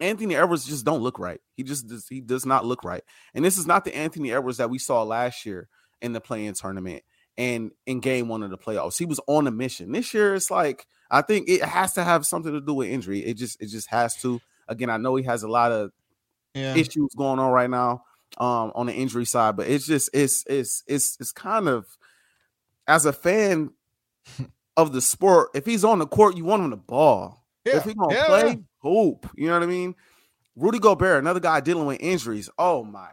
Anthony 0.00 0.36
Edwards 0.36 0.64
just 0.64 0.84
don't 0.84 1.02
look 1.02 1.18
right. 1.18 1.40
He 1.56 1.64
just 1.64 1.88
does, 1.88 2.06
he 2.08 2.20
does 2.20 2.46
not 2.46 2.64
look 2.64 2.84
right. 2.84 3.02
And 3.34 3.44
this 3.44 3.58
is 3.58 3.66
not 3.66 3.84
the 3.84 3.96
Anthony 3.96 4.32
Edwards 4.32 4.58
that 4.58 4.70
we 4.70 4.78
saw 4.78 5.02
last 5.02 5.44
year 5.44 5.68
in 6.00 6.12
the 6.12 6.20
play-in 6.20 6.54
tournament 6.54 7.02
and 7.36 7.72
in 7.86 8.00
game 8.00 8.28
one 8.28 8.42
of 8.42 8.50
the 8.50 8.58
playoffs. 8.58 8.98
He 8.98 9.06
was 9.06 9.20
on 9.26 9.46
a 9.46 9.50
mission. 9.50 9.92
This 9.92 10.14
year 10.14 10.34
it's 10.34 10.50
like 10.50 10.86
I 11.10 11.22
think 11.22 11.48
it 11.48 11.62
has 11.62 11.94
to 11.94 12.04
have 12.04 12.26
something 12.26 12.52
to 12.52 12.60
do 12.60 12.74
with 12.74 12.88
injury. 12.88 13.20
It 13.20 13.34
just 13.34 13.60
it 13.60 13.66
just 13.66 13.88
has 13.90 14.16
to. 14.22 14.40
Again, 14.68 14.90
I 14.90 14.96
know 14.96 15.16
he 15.16 15.24
has 15.24 15.42
a 15.42 15.48
lot 15.48 15.72
of 15.72 15.92
yeah. 16.54 16.74
issues 16.74 17.14
going 17.16 17.38
on 17.38 17.50
right 17.52 17.70
now 17.70 18.04
um, 18.38 18.72
on 18.74 18.86
the 18.86 18.92
injury 18.92 19.24
side, 19.24 19.56
but 19.56 19.68
it's 19.68 19.86
just 19.86 20.10
it's 20.12 20.44
it's 20.48 20.84
it's 20.86 21.16
it's 21.20 21.32
kind 21.32 21.68
of 21.68 21.86
as 22.86 23.06
a 23.06 23.12
fan 23.12 23.70
of 24.76 24.92
the 24.92 25.00
sport, 25.00 25.50
if 25.54 25.66
he's 25.66 25.84
on 25.84 25.98
the 25.98 26.06
court, 26.06 26.36
you 26.36 26.44
want 26.44 26.62
him 26.62 26.70
to 26.70 26.76
ball. 26.76 27.44
Yeah. 27.64 27.78
If 27.78 27.84
he's 27.84 27.94
gonna 27.94 28.14
yeah, 28.14 28.26
play, 28.26 28.58
hope. 28.78 29.28
You 29.34 29.48
know 29.48 29.54
what 29.54 29.62
I 29.62 29.66
mean? 29.66 29.94
Rudy 30.56 30.78
Gobert, 30.78 31.18
another 31.18 31.40
guy 31.40 31.60
dealing 31.60 31.86
with 31.86 32.00
injuries. 32.00 32.48
Oh 32.58 32.82
my 32.84 33.10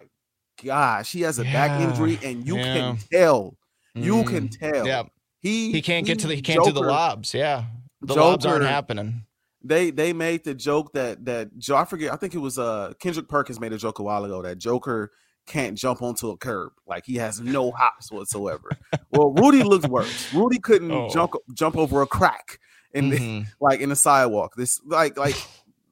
gosh, 0.64 1.12
he 1.12 1.22
has 1.22 1.40
a 1.40 1.44
back 1.44 1.82
injury, 1.82 2.20
and 2.24 2.46
you 2.46 2.56
can 2.56 2.98
tell. 3.12 3.58
You 3.94 4.16
mm, 4.16 4.28
can 4.28 4.48
tell. 4.50 4.86
Yeah. 4.86 5.04
He 5.40 5.72
he 5.72 5.82
can't 5.82 6.08
he, 6.08 6.14
get 6.14 6.20
to 6.20 6.28
the 6.28 6.36
he 6.36 6.42
can't 6.42 6.60
Joker, 6.60 6.72
do 6.72 6.82
the 6.82 6.88
lobs. 6.88 7.34
Yeah. 7.34 7.66
The 8.02 8.08
Joker, 8.08 8.22
lobs 8.22 8.46
aren't 8.46 8.66
happening 8.66 9.26
they 9.66 9.90
they 9.90 10.14
made 10.14 10.44
the 10.44 10.54
joke 10.54 10.94
that 10.94 11.26
that 11.26 11.58
Joe 11.58 11.76
I 11.76 11.86
forget 11.86 12.14
I 12.14 12.16
think 12.16 12.36
it 12.36 12.40
was 12.40 12.60
uh 12.60 12.94
Kendrick 13.00 13.28
Perkins 13.28 13.60
made 13.60 13.74
a 13.74 13.78
joke 13.78 14.00
a 14.00 14.04
while 14.04 14.24
ago 14.24 14.42
that 14.44 14.58
Joker 14.58 15.12
can't 15.46 15.78
jump 15.78 16.02
onto 16.02 16.30
a 16.30 16.38
curb 16.38 16.74
like 16.88 17.06
he 17.06 17.16
has 17.16 17.40
no 17.40 17.72
hops 17.78 18.12
whatsoever. 18.12 18.70
well, 19.12 19.32
Rudy 19.32 19.64
looks 19.64 19.88
worse. 19.88 20.34
Rudy 20.34 20.60
couldn't 20.60 20.92
oh. 20.92 21.10
jump 21.10 21.34
jump 21.54 21.78
over 21.78 22.02
a 22.02 22.08
crack 22.08 22.60
in 22.94 23.10
the, 23.10 23.18
mm-hmm. 23.18 23.50
like 23.60 23.80
in 23.80 23.90
the 23.90 23.96
sidewalk. 23.96 24.54
This 24.56 24.80
like 24.86 25.18
like 25.18 25.36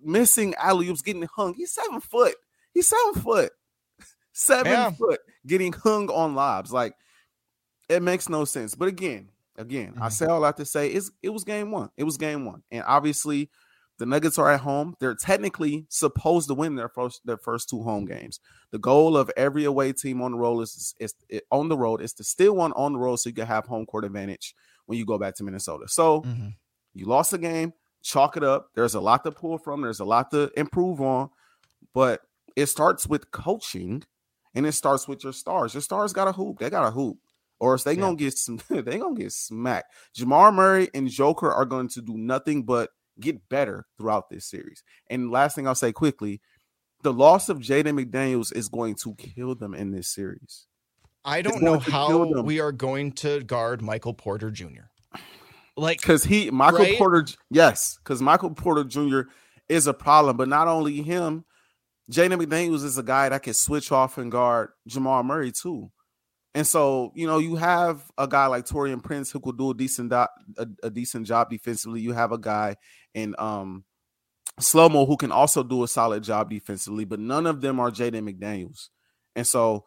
missing 0.02 0.54
alley 0.56 0.88
oops, 0.88 1.02
getting 1.02 1.28
hung. 1.36 1.54
He's 1.56 1.72
seven 1.72 2.00
foot. 2.00 2.36
He's 2.74 2.88
seven 2.88 3.22
foot. 3.22 3.52
Seven 4.32 4.72
yeah. 4.72 4.92
foot 4.92 5.20
getting 5.46 5.74
hung 5.74 6.10
on 6.10 6.36
lobs. 6.36 6.72
Like 6.72 6.96
it 7.90 8.02
makes 8.02 8.30
no 8.30 8.46
sense. 8.46 8.76
But 8.76 8.88
again, 8.88 9.30
again, 9.58 9.94
mm-hmm. 9.94 10.04
I 10.04 10.10
say 10.10 10.26
all 10.26 10.44
I 10.44 10.48
have 10.48 10.56
to 10.56 10.66
say 10.66 10.92
is 10.92 11.12
it 11.22 11.30
was 11.30 11.44
game 11.44 11.72
one. 11.72 11.90
It 11.98 12.04
was 12.04 12.18
game 12.18 12.46
one, 12.46 12.64
and 12.72 12.84
obviously 12.88 13.50
the 14.04 14.10
Nuggets 14.10 14.38
are 14.38 14.52
at 14.52 14.60
home. 14.60 14.98
They're 15.00 15.16
technically 15.16 15.86
supposed 15.88 16.50
to 16.50 16.54
win 16.54 16.76
their 16.76 16.90
first 16.90 17.22
their 17.24 17.38
first 17.38 17.70
two 17.70 17.84
home 17.84 18.04
games. 18.04 18.42
The 18.72 18.78
goal 18.78 19.16
of 19.16 19.32
every 19.38 19.64
away 19.64 19.94
team 19.94 20.22
on 20.22 20.34
the 20.34 20.38
road 20.38 20.60
is, 20.60 20.94
is, 21.00 21.16
is 21.30 21.40
on 21.52 21.70
the 21.70 21.78
road 21.78 22.02
is 22.02 22.12
to 22.16 22.24
steal 22.26 22.54
one 22.58 22.74
on 22.74 22.92
the 22.92 23.00
road 23.00 23.16
so 23.16 23.30
you 23.30 23.34
can 23.34 23.48
have 23.48 23.66
home 23.66 23.86
court 23.86 24.04
advantage 24.04 24.56
when 24.88 25.00
you 25.00 25.06
go 25.06 25.18
back 25.18 25.36
to 25.36 25.46
Minnesota. 25.46 25.88
So 25.88 26.20
mm-hmm. 26.24 26.50
you 26.94 27.06
lost 27.06 27.32
the 27.32 27.38
game, 27.38 27.72
chalk 28.02 28.36
it 28.36 28.44
up. 28.44 28.72
There's 28.76 28.94
a 28.94 29.00
lot 29.00 29.24
to 29.24 29.32
pull 29.32 29.58
from. 29.58 29.80
There's 29.80 30.02
a 30.02 30.06
lot 30.06 30.32
to 30.32 30.52
improve 30.58 31.00
on, 31.00 31.30
but 31.94 32.20
it 32.58 32.66
starts 32.66 33.08
with 33.08 33.32
coaching 33.32 34.04
and 34.54 34.66
it 34.66 34.74
starts 34.74 35.08
with 35.08 35.24
your 35.24 35.32
stars. 35.32 35.74
Your 35.74 35.82
stars 35.82 36.12
got 36.12 36.28
a 36.28 36.34
hoop. 36.34 36.60
They 36.60 36.70
got 36.70 36.86
a 36.86 36.92
hoop 36.92 37.20
or 37.62 37.72
else 37.72 37.86
they 37.86 37.94
yeah. 37.94 38.02
gonna 38.02 38.18
get 38.18 38.38
some 38.38 38.60
they 38.70 38.98
gonna 38.98 39.16
get 39.16 39.32
smacked. 39.32 39.94
Jamal 40.14 40.52
Murray 40.52 40.90
and 40.94 41.08
Joker 41.08 41.50
are 41.50 41.64
going 41.64 41.88
to 41.88 42.02
do 42.02 42.18
nothing 42.18 42.64
but 42.64 42.90
get 43.20 43.48
better 43.50 43.86
throughout 43.98 44.30
this 44.30 44.46
series. 44.46 44.84
And 45.10 45.32
last 45.32 45.56
thing 45.56 45.68
I'll 45.68 45.76
say 45.76 45.92
quickly, 45.92 46.42
the 47.04 47.14
loss 47.14 47.50
of 47.50 47.60
Jaden 47.60 48.00
McDaniels 48.00 48.56
is 48.56 48.70
going 48.70 48.96
to 49.04 49.14
kill 49.16 49.56
them 49.56 49.74
in 49.74 49.92
this 49.92 50.08
series. 50.08 50.68
I 51.26 51.42
don't 51.42 51.62
know 51.62 51.80
how 51.80 52.42
we 52.42 52.60
are 52.60 52.72
going 52.72 53.14
to 53.14 53.42
guard 53.44 53.82
Michael 53.82 54.14
Porter 54.14 54.52
Jr. 54.52 54.88
Like 55.76 56.02
because 56.02 56.24
he 56.24 56.52
Michael 56.52 56.80
right? 56.80 56.98
Porter, 56.98 57.26
yes, 57.50 57.98
because 57.98 58.22
Michael 58.22 58.52
Porter 58.52 58.84
Jr. 58.84 59.22
is 59.70 59.88
a 59.88 59.94
problem, 59.94 60.38
but 60.38 60.48
not 60.48 60.68
only 60.68 61.02
him, 61.02 61.46
Jaden 62.12 62.42
McDaniels 62.42 62.84
is 62.84 62.98
a 62.98 63.04
guy 63.04 63.30
that 63.30 63.44
can 63.44 63.54
switch 63.54 63.92
off 63.92 64.18
and 64.18 64.32
guard 64.32 64.70
Jamal 64.88 65.24
Murray 65.24 65.52
too. 65.52 65.92
And 66.56 66.68
so, 66.68 67.12
you 67.16 67.26
know, 67.26 67.40
you 67.40 67.56
have 67.56 68.04
a 68.18 68.28
guy 68.28 68.46
like 68.46 68.66
Taurean 68.66 69.04
Prince 69.04 69.32
who 69.32 69.40
could 69.40 69.58
do 69.58 69.72
a 69.72 69.74
decent 69.74 70.10
do- 70.12 70.16
a, 70.58 70.68
a, 70.84 70.90
decent 70.90 71.26
job 71.26 71.50
defensively. 71.50 72.02
You 72.02 72.14
have 72.14 72.32
a 72.32 72.38
guy 72.38 72.76
in 73.14 73.36
um 73.40 73.86
slow 74.60 74.88
mo 74.88 75.06
who 75.06 75.18
can 75.18 75.32
also 75.32 75.64
do 75.64 75.84
a 75.84 75.88
solid 75.88 76.24
job 76.24 76.52
defensively, 76.52 77.06
but 77.06 77.20
none 77.20 77.48
of 77.48 77.62
them 77.62 77.80
are 77.80 77.90
Jaden 77.90 78.30
McDaniels. 78.30 78.90
And 79.36 79.48
so 79.48 79.86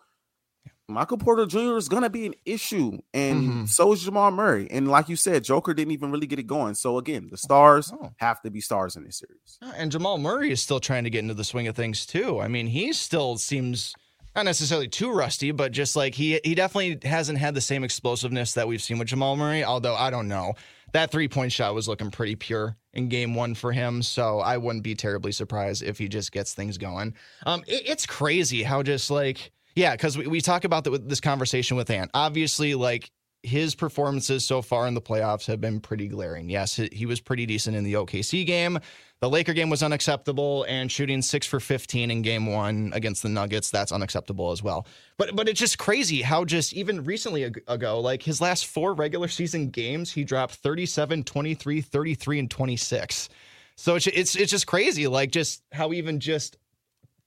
Michael 0.89 1.19
Porter 1.19 1.47
Jr. 1.47 1.77
is 1.77 1.89
gonna 1.89 2.11
be 2.11 2.27
an 2.27 2.35
issue, 2.45 2.99
and 3.13 3.43
mm-hmm. 3.43 3.65
so 3.67 3.93
is 3.93 4.05
Jamal 4.05 4.31
Murray. 4.31 4.69
And 4.71 4.89
like 4.89 5.09
you 5.09 5.17
said, 5.17 5.43
Joker 5.43 5.75
didn't 5.75 5.93
even 5.93 6.13
really 6.13 6.27
get 6.27 6.39
it 6.39 6.47
going. 6.47 6.75
So 6.75 6.99
again, 6.99 7.29
the 7.31 7.37
stars 7.37 7.93
oh. 7.93 8.11
have 8.17 8.41
to 8.43 8.51
be 8.51 8.61
stars 8.61 8.95
in 8.97 9.05
this 9.05 9.19
series. 9.19 9.59
And 9.77 9.91
Jamal 9.91 10.19
Murray 10.19 10.53
is 10.53 10.63
still 10.63 10.81
trying 10.81 11.05
to 11.05 11.11
get 11.11 11.21
into 11.21 11.35
the 11.35 11.45
swing 11.45 11.67
of 11.67 11.75
things 11.75 12.07
too. 12.07 12.41
I 12.41 12.49
mean, 12.49 12.69
he 12.69 12.93
still 12.93 13.37
seems 13.37 13.95
not 14.37 14.45
necessarily 14.45 14.87
too 14.87 15.11
rusty, 15.11 15.51
but 15.51 15.73
just 15.73 15.97
like 15.97 16.15
he 16.15 16.39
he 16.45 16.55
definitely 16.55 17.09
hasn't 17.09 17.39
had 17.39 17.55
the 17.55 17.61
same 17.61 17.83
explosiveness 17.83 18.53
that 18.53 18.69
we've 18.69 18.83
seen 18.83 18.99
with 18.99 19.09
Jamal 19.09 19.35
Murray. 19.35 19.65
Although 19.65 19.97
I 19.97 20.11
don't 20.11 20.29
know, 20.29 20.55
that 20.93 21.11
three 21.11 21.27
point 21.27 21.53
shot 21.53 21.75
was 21.75 21.89
looking 21.89 22.11
pretty 22.11 22.37
pure 22.37 22.77
in 22.93 23.09
game 23.09 23.35
one 23.35 23.55
for 23.55 23.73
him. 23.73 24.03
So 24.03 24.41
I 24.41 24.59
wouldn't 24.59 24.85
be 24.85 24.95
terribly 24.95 25.33
surprised 25.33 25.83
if 25.83 25.99
he 25.99 26.09
just 26.09 26.33
gets 26.33 26.55
things 26.55 26.79
going. 26.79 27.15
Um, 27.47 27.65
it, 27.67 27.89
it's 27.89 28.07
crazy 28.07 28.63
how 28.63 28.83
just 28.83 29.11
like 29.11 29.53
yeah, 29.75 29.93
because 29.93 30.17
we, 30.17 30.27
we 30.27 30.41
talk 30.41 30.65
about 30.65 30.85
the, 30.85 30.99
this 30.99 31.21
conversation 31.21 31.77
with 31.77 31.91
Ant. 31.91 32.11
Obviously, 32.15 32.75
like 32.75 33.11
his 33.47 33.75
performances 33.75 34.45
so 34.45 34.61
far 34.61 34.89
in 34.89 34.95
the 34.95 35.01
playoffs 35.01 35.47
have 35.47 35.61
been 35.61 35.81
pretty 35.81 36.09
glaring. 36.09 36.51
Yes, 36.51 36.77
he 36.93 37.07
was 37.07 37.21
pretty 37.21 37.47
decent 37.47 37.77
in 37.77 37.85
the 37.85 37.95
OKC 37.95 38.45
game. 38.45 38.79
The 39.21 39.31
Laker 39.31 39.55
game 39.55 39.71
was 39.71 39.83
unacceptable, 39.83 40.65
and 40.69 40.91
shooting 40.91 41.23
six 41.23 41.47
for 41.47 41.61
15 41.61 42.11
in 42.11 42.23
game 42.23 42.47
one 42.47 42.91
against 42.93 43.23
the 43.23 43.29
Nuggets, 43.29 43.71
that's 43.71 43.93
unacceptable 43.93 44.51
as 44.51 44.63
well. 44.63 44.87
But 45.17 45.35
but 45.37 45.49
it's 45.49 45.61
just 45.61 45.79
crazy 45.79 46.23
how 46.23 46.45
just 46.45 46.73
even 46.73 47.05
recently 47.05 47.45
ago, 47.45 48.01
like 48.01 48.23
his 48.23 48.41
last 48.41 48.67
four 48.67 48.93
regular 48.93 49.29
season 49.29 49.71
games, 49.71 50.13
he 50.13 50.25
dropped 50.25 50.57
37, 50.57 51.25
23, 51.25 51.81
33, 51.81 52.39
and 52.41 52.51
26. 52.51 53.29
So 53.77 53.95
it's 53.95 54.07
it's, 54.09 54.35
it's 54.35 54.51
just 54.51 54.67
crazy, 54.67 55.07
like 55.07 55.31
just 55.31 55.63
how 55.73 55.93
even 55.93 56.21
just 56.21 56.59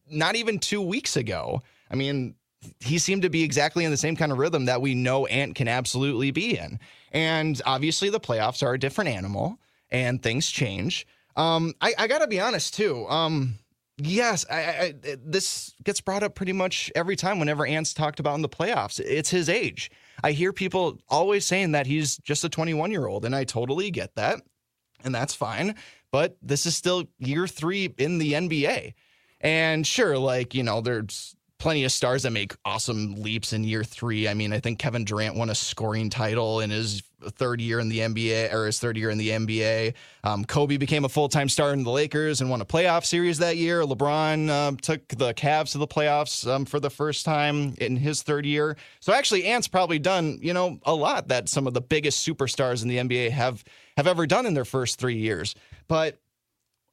not 0.10 0.36
even 0.36 0.60
two 0.60 0.82
weeks 0.82 1.16
ago, 1.16 1.62
I 1.90 1.96
mean, 1.96 2.36
he 2.80 2.98
seemed 2.98 3.22
to 3.22 3.30
be 3.30 3.44
exactly 3.44 3.86
in 3.86 3.92
the 3.92 3.98
same 3.98 4.16
kind 4.16 4.32
of 4.32 4.38
rhythm 4.38 4.66
that 4.66 4.82
we 4.82 4.94
know 4.94 5.26
Ant 5.28 5.56
can 5.56 5.68
absolutely 5.68 6.32
be 6.32 6.58
in. 6.58 6.80
And 7.12 7.62
obviously, 7.66 8.10
the 8.10 8.20
playoffs 8.20 8.64
are 8.64 8.74
a 8.74 8.80
different 8.80 9.10
animal 9.10 9.60
and 9.92 10.22
things 10.22 10.50
change. 10.50 11.08
Um, 11.36 11.74
I, 11.82 11.94
I 11.98 12.08
got 12.08 12.20
to 12.20 12.28
be 12.28 12.40
honest 12.40 12.74
too. 12.74 13.08
Um, 13.08 13.60
yes, 13.98 14.46
I, 14.50 14.60
I, 14.60 14.94
this 15.24 15.74
gets 15.84 16.02
brought 16.02 16.24
up 16.24 16.36
pretty 16.36 16.54
much 16.54 16.92
every 16.96 17.16
time 17.16 17.40
whenever 17.40 17.66
Ant's 17.66 17.94
talked 17.94 18.20
about 18.20 18.36
in 18.36 18.42
the 18.42 18.50
playoffs. 18.50 19.00
It's 19.00 19.30
his 19.30 19.50
age. 19.50 19.90
I 20.24 20.34
hear 20.34 20.52
people 20.52 21.00
always 21.08 21.46
saying 21.46 21.72
that 21.72 21.88
he's 21.88 22.18
just 22.18 22.44
a 22.44 22.50
21 22.50 22.92
year 22.92 23.08
old, 23.08 23.26
and 23.26 23.36
I 23.36 23.46
totally 23.46 23.90
get 23.92 24.16
that. 24.16 24.42
And 25.04 25.16
that's 25.16 25.34
fine. 25.34 25.76
But 26.12 26.38
this 26.42 26.66
is 26.66 26.76
still 26.76 27.06
year 27.20 27.48
three 27.48 27.94
in 27.98 28.18
the 28.18 28.34
NBA. 28.34 28.94
And 29.42 29.88
sure, 29.88 30.18
like, 30.18 30.54
you 30.54 30.64
know, 30.64 30.82
there's 30.82 31.36
plenty 31.60 31.84
of 31.84 31.92
stars 31.92 32.24
that 32.24 32.32
make 32.32 32.56
awesome 32.66 33.22
leaps 33.22 33.54
in 33.54 33.64
year 33.64 33.84
three. 33.84 34.28
I 34.28 34.34
mean, 34.34 34.54
I 34.54 34.60
think 34.60 34.80
Kevin 34.80 35.04
Durant 35.04 35.36
won 35.36 35.50
a 35.50 35.56
scoring 35.56 36.10
title 36.10 36.62
in 36.62 36.70
his 36.70 37.04
third 37.22 37.60
year 37.60 37.80
in 37.80 37.90
the 37.90 38.00
NBA 38.00 38.54
or 38.54 38.66
his 38.66 38.80
third 38.80 38.98
year 38.98 39.10
in 39.10 39.18
the 39.18 39.30
NBA. 39.30 39.94
Um, 40.24 40.46
Kobe 40.46 40.78
became 40.78 41.04
a 41.04 41.10
full 41.10 41.28
time 41.28 41.50
star 41.50 41.74
in 41.74 41.84
the 41.84 41.92
Lakers 41.92 42.40
and 42.40 42.50
won 42.50 42.62
a 42.62 42.66
playoff 42.66 43.06
series 43.06 43.40
that 43.40 43.58
year. 43.58 43.84
LeBron 43.84 44.50
um, 44.50 44.78
took 44.78 45.06
the 45.10 45.34
Cavs 45.34 45.74
to 45.74 45.78
the 45.78 45.88
playoffs 45.88 46.50
um, 46.50 46.66
for 46.66 46.80
the 46.80 46.90
first 46.90 47.26
time 47.26 47.76
in 47.80 47.98
his 47.98 48.24
third 48.24 48.46
year. 48.46 48.78
So 49.02 49.14
actually, 49.14 49.46
Ant's 49.46 49.68
probably 49.68 50.00
done 50.00 50.40
you 50.42 50.54
know 50.54 50.80
a 50.86 50.96
lot 50.96 51.28
that 51.28 51.50
some 51.50 51.68
of 51.68 51.74
the 51.74 51.82
biggest 51.82 52.26
superstars 52.26 52.82
in 52.82 52.88
the 52.88 52.98
NBA 52.98 53.32
have 53.32 53.64
have 53.98 54.08
ever 54.08 54.26
done 54.26 54.46
in 54.46 54.54
their 54.54 54.66
first 54.66 54.98
three 54.98 55.18
years. 55.18 55.56
But 55.90 56.20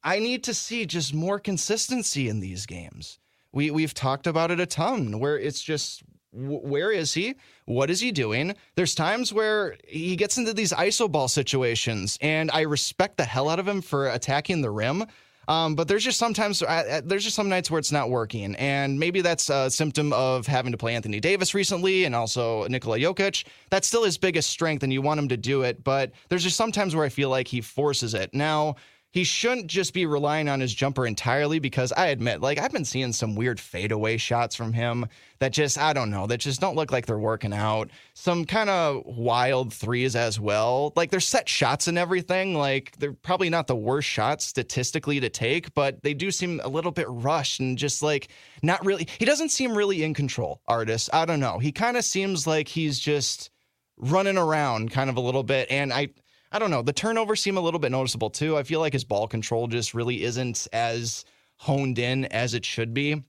I 0.03 0.19
need 0.19 0.43
to 0.45 0.53
see 0.53 0.85
just 0.85 1.13
more 1.13 1.39
consistency 1.39 2.27
in 2.27 2.41
these 2.41 2.65
games. 2.65 3.19
We 3.51 3.71
we've 3.71 3.93
talked 3.93 4.27
about 4.27 4.51
it 4.51 4.59
a 4.59 4.65
ton 4.65 5.19
where 5.19 5.37
it's 5.37 5.61
just 5.61 6.03
where 6.31 6.91
is 6.91 7.13
he? 7.13 7.35
What 7.65 7.89
is 7.89 7.99
he 7.99 8.11
doing? 8.11 8.55
There's 8.75 8.93
times 8.93 9.33
where 9.33 9.75
he 9.87 10.15
gets 10.15 10.37
into 10.37 10.53
these 10.53 10.71
iso 10.73 11.11
ball 11.11 11.27
situations, 11.27 12.17
and 12.21 12.51
I 12.51 12.61
respect 12.61 13.17
the 13.17 13.23
hell 13.23 13.49
out 13.49 13.59
of 13.59 13.67
him 13.67 13.81
for 13.81 14.07
attacking 14.09 14.61
the 14.61 14.71
rim. 14.71 15.05
Um, 15.47 15.75
but 15.75 15.87
there's 15.87 16.03
just 16.03 16.19
sometimes 16.19 16.61
uh, 16.61 17.01
there's 17.05 17.23
just 17.23 17.35
some 17.37 17.47
nights 17.47 17.71
where 17.71 17.79
it's 17.79 17.91
not 17.91 18.09
working, 18.09 18.55
and 18.55 18.99
maybe 18.99 19.21
that's 19.21 19.49
a 19.49 19.71
symptom 19.71 20.11
of 20.11 20.45
having 20.45 20.73
to 20.73 20.77
play 20.77 20.93
Anthony 20.93 21.21
Davis 21.21 21.53
recently, 21.53 22.03
and 22.03 22.13
also 22.13 22.67
Nikola 22.67 22.99
Jokic. 22.99 23.45
That's 23.69 23.87
still 23.87 24.03
his 24.03 24.17
biggest 24.17 24.49
strength, 24.49 24.83
and 24.83 24.91
you 24.91 25.01
want 25.01 25.19
him 25.19 25.29
to 25.29 25.37
do 25.37 25.61
it. 25.61 25.85
But 25.85 26.11
there's 26.27 26.43
just 26.43 26.57
sometimes 26.57 26.95
where 26.95 27.05
I 27.05 27.09
feel 27.09 27.29
like 27.29 27.47
he 27.47 27.61
forces 27.61 28.13
it. 28.13 28.33
Now 28.33 28.75
he 29.11 29.23
shouldn't 29.23 29.67
just 29.67 29.93
be 29.93 30.05
relying 30.05 30.49
on 30.49 30.59
his 30.59 30.73
jumper 30.73 31.07
entirely 31.07 31.59
because 31.59 31.93
I 31.93 32.07
admit, 32.07 32.41
like, 32.41 32.59
I've 32.59 32.73
been 32.73 32.85
seeing 32.85 33.13
some 33.13 33.35
weird 33.35 33.59
fadeaway 33.59 34.17
shots 34.17 34.53
from 34.53 34.73
him 34.73 35.07
that 35.39 35.53
just, 35.53 35.77
I 35.77 35.93
don't 35.93 36.11
know, 36.11 36.27
that 36.27 36.39
just 36.39 36.59
don't 36.59 36.75
look 36.75 36.91
like 36.91 37.05
they're 37.05 37.17
working 37.17 37.53
out. 37.53 37.89
Some 38.13 38.43
kind 38.43 38.69
of 38.69 39.03
wild 39.05 39.73
threes 39.73 40.15
as 40.15 40.39
well. 40.39 40.91
Like, 40.95 41.09
they're 41.09 41.21
set 41.21 41.47
shots 41.47 41.87
and 41.87 41.97
everything. 41.97 42.53
Like, 42.53 42.97
they're 42.97 43.13
probably 43.13 43.49
not 43.49 43.67
the 43.67 43.75
worst 43.75 44.09
shots 44.09 44.45
statistically 44.45 45.21
to 45.21 45.29
take, 45.29 45.73
but 45.73 46.03
they 46.03 46.13
do 46.13 46.29
seem 46.29 46.59
a 46.63 46.69
little 46.69 46.91
bit 46.91 47.07
rushed 47.09 47.61
and 47.61 47.77
just 47.77 48.03
like 48.03 48.27
not 48.61 48.85
really, 48.85 49.07
he 49.19 49.25
doesn't 49.25 49.49
seem 49.49 49.75
really 49.75 50.03
in 50.03 50.13
control, 50.13 50.61
Artis. 50.67 51.09
I 51.13 51.25
don't 51.25 51.39
know. 51.39 51.59
He 51.59 51.71
kind 51.71 51.95
of 51.95 52.03
seems 52.03 52.45
like 52.45 52.67
he's 52.67 52.99
just 52.99 53.51
running 53.95 54.37
around 54.37 54.91
kind 54.91 55.09
of 55.09 55.15
a 55.15 55.21
little 55.21 55.43
bit. 55.43 55.71
And 55.71 55.93
I, 55.93 56.09
I 56.51 56.59
don't 56.59 56.71
know. 56.71 56.81
The 56.81 56.93
turnovers 56.93 57.41
seem 57.41 57.57
a 57.57 57.61
little 57.61 57.79
bit 57.79 57.91
noticeable 57.91 58.29
too. 58.29 58.57
I 58.57 58.63
feel 58.63 58.79
like 58.79 58.93
his 58.93 59.03
ball 59.03 59.27
control 59.27 59.67
just 59.67 59.93
really 59.93 60.23
isn't 60.23 60.67
as 60.71 61.25
honed 61.57 61.99
in 61.99 62.25
as 62.25 62.53
it 62.53 62.65
should 62.65 62.93
be. 62.93 63.23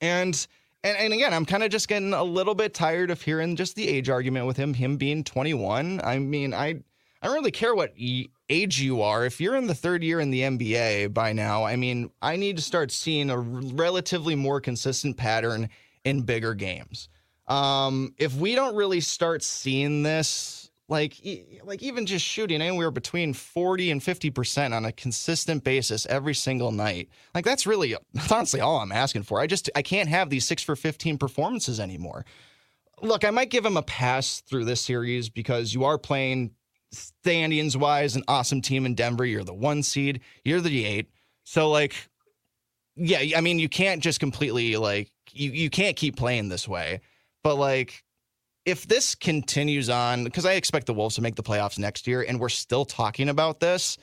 And 0.00 0.46
and, 0.84 0.98
and 0.98 1.12
again, 1.14 1.32
I'm 1.32 1.46
kind 1.46 1.62
of 1.62 1.70
just 1.70 1.88
getting 1.88 2.12
a 2.12 2.22
little 2.22 2.54
bit 2.54 2.74
tired 2.74 3.10
of 3.10 3.22
hearing 3.22 3.56
just 3.56 3.74
the 3.74 3.88
age 3.88 4.10
argument 4.10 4.46
with 4.46 4.58
him, 4.58 4.74
him 4.74 4.98
being 4.98 5.24
21. 5.24 6.00
I 6.04 6.18
mean, 6.18 6.52
I 6.52 6.82
I 7.22 7.26
don't 7.26 7.34
really 7.34 7.50
care 7.50 7.74
what 7.74 7.94
age 8.50 8.80
you 8.80 9.00
are. 9.00 9.24
If 9.24 9.40
you're 9.40 9.56
in 9.56 9.66
the 9.66 9.74
third 9.74 10.04
year 10.04 10.20
in 10.20 10.30
the 10.30 10.42
NBA 10.42 11.14
by 11.14 11.32
now, 11.32 11.64
I 11.64 11.76
mean, 11.76 12.10
I 12.20 12.36
need 12.36 12.56
to 12.56 12.62
start 12.62 12.92
seeing 12.92 13.30
a 13.30 13.38
relatively 13.38 14.34
more 14.34 14.60
consistent 14.60 15.16
pattern 15.16 15.70
in 16.04 16.20
bigger 16.22 16.52
games. 16.52 17.08
Um, 17.48 18.14
if 18.18 18.34
we 18.36 18.54
don't 18.54 18.76
really 18.76 19.00
start 19.00 19.42
seeing 19.42 20.02
this 20.02 20.63
like 20.94 21.16
like 21.64 21.82
even 21.82 22.06
just 22.06 22.24
shooting 22.24 22.62
anywhere 22.62 22.90
between 22.90 23.34
40 23.34 23.90
and 23.90 24.00
50% 24.00 24.72
on 24.72 24.84
a 24.84 24.92
consistent 24.92 25.64
basis 25.64 26.06
every 26.06 26.34
single 26.34 26.70
night. 26.70 27.08
Like 27.34 27.44
that's 27.44 27.66
really 27.66 27.96
honestly 28.30 28.60
all 28.60 28.78
i'm 28.78 28.92
asking 28.92 29.24
for. 29.24 29.40
I 29.40 29.46
just 29.46 29.68
i 29.74 29.82
can't 29.82 30.08
have 30.08 30.30
these 30.30 30.46
6 30.46 30.62
for 30.62 30.76
15 30.76 31.18
performances 31.18 31.80
anymore. 31.80 32.24
Look 33.02 33.24
i 33.24 33.30
might 33.30 33.50
give 33.50 33.66
him 33.66 33.76
a 33.76 33.82
pass 33.82 34.40
through 34.40 34.64
this 34.64 34.80
series 34.80 35.28
because 35.28 35.74
you 35.74 35.84
are 35.84 35.98
playing 35.98 36.52
standings 36.92 37.76
wise 37.76 38.14
an 38.14 38.22
awesome 38.28 38.62
team 38.62 38.86
in 38.86 38.94
denver. 38.94 39.26
You're 39.26 39.44
the 39.44 39.52
one 39.52 39.82
seed 39.82 40.20
you're 40.44 40.60
the 40.60 40.86
eight. 40.86 41.10
So 41.42 41.70
like 41.70 41.94
yeah 42.96 43.36
i 43.36 43.40
mean 43.40 43.58
you 43.58 43.68
can't 43.68 44.00
just 44.00 44.20
completely 44.20 44.76
like 44.76 45.10
you, 45.32 45.50
you 45.50 45.70
can't 45.70 45.96
keep 45.96 46.16
playing 46.16 46.48
this 46.48 46.68
way. 46.68 47.00
But 47.42 47.56
like 47.56 48.04
if 48.64 48.86
this 48.86 49.14
continues 49.14 49.90
on, 49.90 50.24
because 50.24 50.46
I 50.46 50.54
expect 50.54 50.86
the 50.86 50.94
Wolves 50.94 51.16
to 51.16 51.22
make 51.22 51.34
the 51.34 51.42
playoffs 51.42 51.78
next 51.78 52.06
year, 52.06 52.22
and 52.22 52.40
we're 52.40 52.48
still 52.48 52.84
talking 52.84 53.28
about 53.28 53.60
this, 53.60 53.98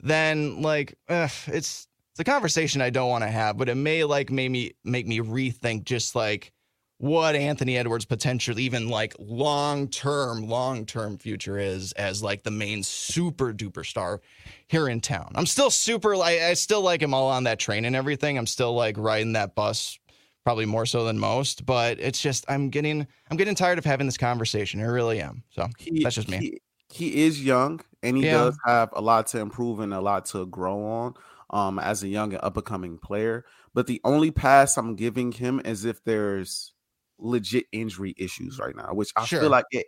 then 0.00 0.62
like 0.62 0.96
ugh, 1.08 1.30
it's 1.46 1.86
it's 2.12 2.20
a 2.20 2.24
conversation 2.24 2.80
I 2.80 2.90
don't 2.90 3.08
want 3.08 3.22
to 3.22 3.30
have, 3.30 3.56
but 3.56 3.68
it 3.68 3.76
may 3.76 4.04
like 4.04 4.30
make 4.30 4.50
me 4.50 4.72
make 4.84 5.06
me 5.06 5.20
rethink 5.20 5.84
just 5.84 6.14
like 6.14 6.52
what 6.98 7.34
Anthony 7.34 7.78
Edwards' 7.78 8.04
potential, 8.04 8.58
even 8.58 8.88
like 8.88 9.14
long 9.18 9.88
term, 9.88 10.48
long 10.48 10.86
term 10.86 11.16
future 11.16 11.58
is 11.58 11.92
as 11.92 12.22
like 12.22 12.42
the 12.42 12.50
main 12.50 12.82
super 12.82 13.54
duper 13.54 13.86
star 13.86 14.20
here 14.66 14.88
in 14.88 15.00
town. 15.00 15.32
I'm 15.34 15.46
still 15.46 15.70
super 15.70 16.16
like 16.16 16.40
I 16.40 16.54
still 16.54 16.82
like 16.82 17.00
him 17.00 17.14
all 17.14 17.28
on 17.28 17.44
that 17.44 17.60
train 17.60 17.84
and 17.84 17.94
everything. 17.94 18.36
I'm 18.36 18.46
still 18.46 18.74
like 18.74 18.98
riding 18.98 19.34
that 19.34 19.54
bus 19.54 19.99
probably 20.44 20.66
more 20.66 20.86
so 20.86 21.04
than 21.04 21.18
most. 21.18 21.66
But 21.66 22.00
it's 22.00 22.20
just 22.20 22.44
I'm 22.48 22.70
getting 22.70 23.06
I'm 23.30 23.36
getting 23.36 23.54
tired 23.54 23.78
of 23.78 23.84
having 23.84 24.06
this 24.06 24.18
conversation. 24.18 24.80
I 24.80 24.84
really 24.84 25.20
am. 25.20 25.42
So 25.50 25.68
he, 25.78 26.02
that's 26.02 26.16
just 26.16 26.28
me. 26.28 26.38
He, 26.38 26.60
he 26.92 27.24
is 27.24 27.42
young 27.42 27.80
and 28.02 28.16
he 28.16 28.24
yeah. 28.24 28.32
does 28.32 28.58
have 28.66 28.90
a 28.92 29.00
lot 29.00 29.28
to 29.28 29.38
improve 29.38 29.80
and 29.80 29.94
a 29.94 30.00
lot 30.00 30.24
to 30.26 30.46
grow 30.46 30.84
on 30.84 31.14
um, 31.50 31.78
as 31.78 32.02
a 32.02 32.08
young 32.08 32.32
and 32.32 32.42
up 32.42 32.56
and 32.56 32.66
coming 32.66 32.98
player. 32.98 33.44
But 33.74 33.86
the 33.86 34.00
only 34.04 34.30
pass 34.30 34.76
I'm 34.76 34.96
giving 34.96 35.32
him 35.32 35.60
is 35.64 35.84
if 35.84 36.02
there's 36.04 36.72
legit 37.18 37.66
injury 37.72 38.14
issues 38.16 38.58
right 38.58 38.74
now, 38.74 38.92
which 38.92 39.12
I 39.16 39.24
sure. 39.24 39.40
feel 39.40 39.50
like 39.50 39.66
it 39.70 39.86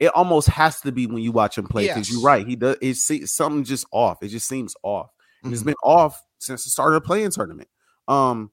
it 0.00 0.08
almost 0.14 0.48
has 0.48 0.80
to 0.80 0.92
be 0.92 1.06
when 1.06 1.22
you 1.22 1.32
watch 1.32 1.56
him 1.56 1.66
play 1.66 1.86
because 1.86 2.08
yes. 2.08 2.12
you're 2.12 2.22
right. 2.22 2.46
He 2.46 2.56
does 2.56 2.76
it's 2.80 3.32
something 3.32 3.64
just 3.64 3.86
off. 3.92 4.22
It 4.22 4.28
just 4.28 4.48
seems 4.48 4.74
off. 4.82 5.10
Mm-hmm. 5.44 5.54
It's 5.54 5.62
been 5.62 5.74
off 5.82 6.20
since 6.38 6.64
the 6.64 6.70
start 6.70 6.94
of 6.94 7.02
the 7.02 7.06
play-in 7.06 7.30
tournament. 7.30 7.68
Um, 8.08 8.50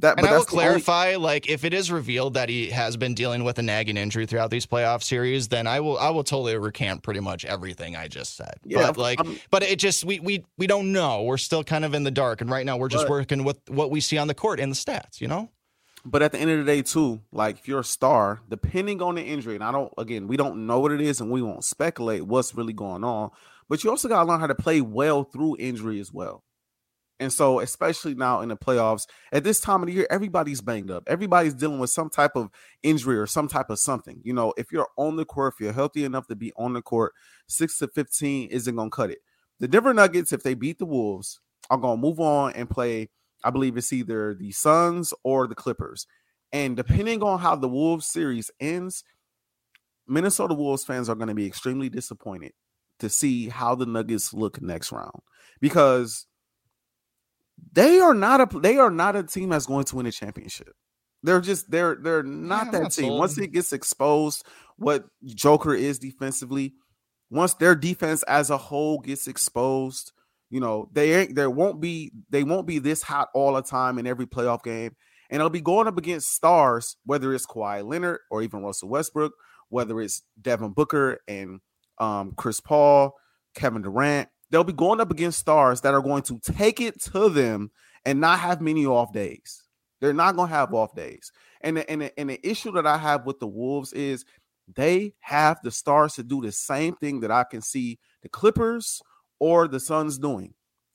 That, 0.00 0.18
and 0.18 0.26
I 0.26 0.36
will 0.36 0.44
clarify, 0.44 1.08
only... 1.08 1.16
like, 1.18 1.48
if 1.48 1.64
it 1.64 1.74
is 1.74 1.90
revealed 1.90 2.34
that 2.34 2.48
he 2.48 2.70
has 2.70 2.96
been 2.96 3.14
dealing 3.14 3.42
with 3.42 3.58
a 3.58 3.62
nagging 3.62 3.96
injury 3.96 4.26
throughout 4.26 4.50
these 4.50 4.64
playoff 4.64 5.02
series, 5.02 5.48
then 5.48 5.66
I 5.66 5.80
will, 5.80 5.98
I 5.98 6.10
will 6.10 6.22
totally 6.22 6.56
recant 6.56 7.02
pretty 7.02 7.18
much 7.18 7.44
everything 7.44 7.96
I 7.96 8.06
just 8.06 8.36
said. 8.36 8.54
Yeah, 8.64 8.86
but 8.86 8.96
like, 8.96 9.20
I'm... 9.20 9.38
but 9.50 9.64
it 9.64 9.80
just 9.80 10.04
we 10.04 10.20
we 10.20 10.44
we 10.56 10.68
don't 10.68 10.92
know. 10.92 11.24
We're 11.24 11.36
still 11.36 11.64
kind 11.64 11.84
of 11.84 11.94
in 11.94 12.04
the 12.04 12.12
dark, 12.12 12.40
and 12.40 12.48
right 12.48 12.64
now 12.64 12.76
we're 12.76 12.88
just 12.88 13.06
but... 13.06 13.10
working 13.10 13.42
with 13.42 13.58
what 13.68 13.90
we 13.90 14.00
see 14.00 14.18
on 14.18 14.28
the 14.28 14.34
court 14.34 14.60
and 14.60 14.70
the 14.70 14.76
stats. 14.76 15.20
You 15.20 15.28
know. 15.28 15.50
But 16.04 16.22
at 16.22 16.30
the 16.30 16.38
end 16.38 16.50
of 16.52 16.58
the 16.58 16.64
day, 16.64 16.82
too, 16.82 17.20
like 17.32 17.58
if 17.58 17.66
you're 17.66 17.80
a 17.80 17.84
star, 17.84 18.40
depending 18.48 19.02
on 19.02 19.16
the 19.16 19.22
injury, 19.22 19.56
and 19.56 19.64
I 19.64 19.72
don't, 19.72 19.92
again, 19.98 20.28
we 20.28 20.36
don't 20.36 20.66
know 20.66 20.78
what 20.78 20.92
it 20.92 21.00
is, 21.00 21.20
and 21.20 21.28
we 21.28 21.42
won't 21.42 21.64
speculate 21.64 22.24
what's 22.24 22.54
really 22.54 22.72
going 22.72 23.02
on. 23.02 23.30
But 23.68 23.82
you 23.82 23.90
also 23.90 24.08
got 24.08 24.22
to 24.22 24.28
learn 24.28 24.40
how 24.40 24.46
to 24.46 24.54
play 24.54 24.80
well 24.80 25.24
through 25.24 25.56
injury 25.58 25.98
as 26.00 26.12
well. 26.12 26.44
And 27.20 27.32
so, 27.32 27.58
especially 27.60 28.14
now 28.14 28.40
in 28.42 28.48
the 28.48 28.56
playoffs, 28.56 29.06
at 29.32 29.42
this 29.42 29.60
time 29.60 29.82
of 29.82 29.88
the 29.88 29.92
year, 29.92 30.06
everybody's 30.08 30.60
banged 30.60 30.90
up. 30.90 31.02
Everybody's 31.08 31.54
dealing 31.54 31.80
with 31.80 31.90
some 31.90 32.10
type 32.10 32.36
of 32.36 32.48
injury 32.82 33.18
or 33.18 33.26
some 33.26 33.48
type 33.48 33.70
of 33.70 33.80
something. 33.80 34.20
You 34.22 34.32
know, 34.32 34.54
if 34.56 34.70
you're 34.70 34.88
on 34.96 35.16
the 35.16 35.24
court, 35.24 35.54
if 35.54 35.60
you're 35.60 35.72
healthy 35.72 36.04
enough 36.04 36.28
to 36.28 36.36
be 36.36 36.52
on 36.56 36.74
the 36.74 36.82
court, 36.82 37.12
six 37.48 37.78
to 37.78 37.88
15 37.88 38.50
isn't 38.50 38.76
going 38.76 38.90
to 38.90 38.94
cut 38.94 39.10
it. 39.10 39.18
The 39.58 39.66
Denver 39.66 39.92
Nuggets, 39.92 40.32
if 40.32 40.44
they 40.44 40.54
beat 40.54 40.78
the 40.78 40.86
Wolves, 40.86 41.40
are 41.70 41.78
going 41.78 41.98
to 41.98 42.00
move 42.00 42.20
on 42.20 42.52
and 42.52 42.70
play, 42.70 43.10
I 43.42 43.50
believe 43.50 43.76
it's 43.76 43.92
either 43.92 44.34
the 44.34 44.52
Suns 44.52 45.12
or 45.24 45.48
the 45.48 45.56
Clippers. 45.56 46.06
And 46.52 46.76
depending 46.76 47.22
on 47.22 47.40
how 47.40 47.56
the 47.56 47.68
Wolves 47.68 48.06
series 48.06 48.50
ends, 48.60 49.02
Minnesota 50.06 50.54
Wolves 50.54 50.84
fans 50.84 51.08
are 51.08 51.16
going 51.16 51.28
to 51.28 51.34
be 51.34 51.46
extremely 51.46 51.88
disappointed 51.88 52.52
to 53.00 53.08
see 53.08 53.48
how 53.48 53.74
the 53.74 53.86
Nuggets 53.86 54.32
look 54.32 54.62
next 54.62 54.92
round 54.92 55.20
because 55.60 56.26
they 57.72 58.00
are 58.00 58.14
not 58.14 58.40
a 58.40 58.58
they 58.58 58.78
are 58.78 58.90
not 58.90 59.16
a 59.16 59.22
team 59.22 59.50
that's 59.50 59.66
going 59.66 59.84
to 59.84 59.96
win 59.96 60.06
a 60.06 60.12
championship. 60.12 60.74
They're 61.22 61.40
just 61.40 61.70
they're 61.70 61.96
they're 61.96 62.22
not 62.22 62.66
yeah, 62.66 62.70
that 62.72 62.82
not 62.82 62.92
team. 62.92 63.06
Sold. 63.06 63.18
Once 63.18 63.38
it 63.38 63.52
gets 63.52 63.72
exposed, 63.72 64.46
what 64.76 65.06
Joker 65.24 65.74
is 65.74 65.98
defensively, 65.98 66.74
once 67.30 67.54
their 67.54 67.74
defense 67.74 68.22
as 68.24 68.50
a 68.50 68.56
whole 68.56 68.98
gets 69.00 69.26
exposed, 69.26 70.12
you 70.50 70.60
know 70.60 70.88
they 70.92 71.14
ain't 71.14 71.34
there 71.34 71.50
won't 71.50 71.80
be 71.80 72.12
they 72.30 72.44
won't 72.44 72.66
be 72.66 72.78
this 72.78 73.02
hot 73.02 73.28
all 73.34 73.54
the 73.54 73.62
time 73.62 73.98
in 73.98 74.06
every 74.06 74.26
playoff 74.26 74.62
game, 74.62 74.94
and 75.30 75.40
it'll 75.40 75.50
be 75.50 75.60
going 75.60 75.88
up 75.88 75.98
against 75.98 76.34
stars 76.34 76.96
whether 77.04 77.34
it's 77.34 77.46
Kawhi 77.46 77.86
Leonard 77.86 78.20
or 78.30 78.42
even 78.42 78.62
Russell 78.62 78.88
Westbrook, 78.88 79.32
whether 79.68 80.00
it's 80.00 80.22
Devin 80.40 80.72
Booker 80.72 81.18
and 81.26 81.60
um, 81.98 82.32
Chris 82.36 82.60
Paul, 82.60 83.14
Kevin 83.54 83.82
Durant 83.82 84.28
they'll 84.50 84.64
be 84.64 84.72
going 84.72 85.00
up 85.00 85.10
against 85.10 85.38
stars 85.38 85.80
that 85.82 85.94
are 85.94 86.02
going 86.02 86.22
to 86.22 86.38
take 86.40 86.80
it 86.80 87.00
to 87.02 87.28
them 87.28 87.70
and 88.04 88.20
not 88.20 88.38
have 88.40 88.60
many 88.60 88.86
off 88.86 89.12
days. 89.12 89.62
They're 90.00 90.12
not 90.12 90.36
going 90.36 90.48
to 90.48 90.54
have 90.54 90.72
off 90.72 90.94
days. 90.94 91.32
And 91.60 91.76
the, 91.76 91.90
and, 91.90 92.02
the, 92.02 92.18
and 92.18 92.30
the 92.30 92.48
issue 92.48 92.72
that 92.72 92.86
I 92.86 92.96
have 92.98 93.26
with 93.26 93.40
the 93.40 93.46
Wolves 93.46 93.92
is 93.92 94.24
they 94.74 95.14
have 95.20 95.58
the 95.62 95.70
stars 95.70 96.14
to 96.14 96.22
do 96.22 96.40
the 96.40 96.52
same 96.52 96.94
thing 96.96 97.20
that 97.20 97.30
I 97.30 97.44
can 97.44 97.60
see 97.60 97.98
the 98.22 98.28
Clippers 98.28 99.02
or 99.40 99.66
the 99.66 99.80
Suns 99.80 100.18
doing. 100.18 100.54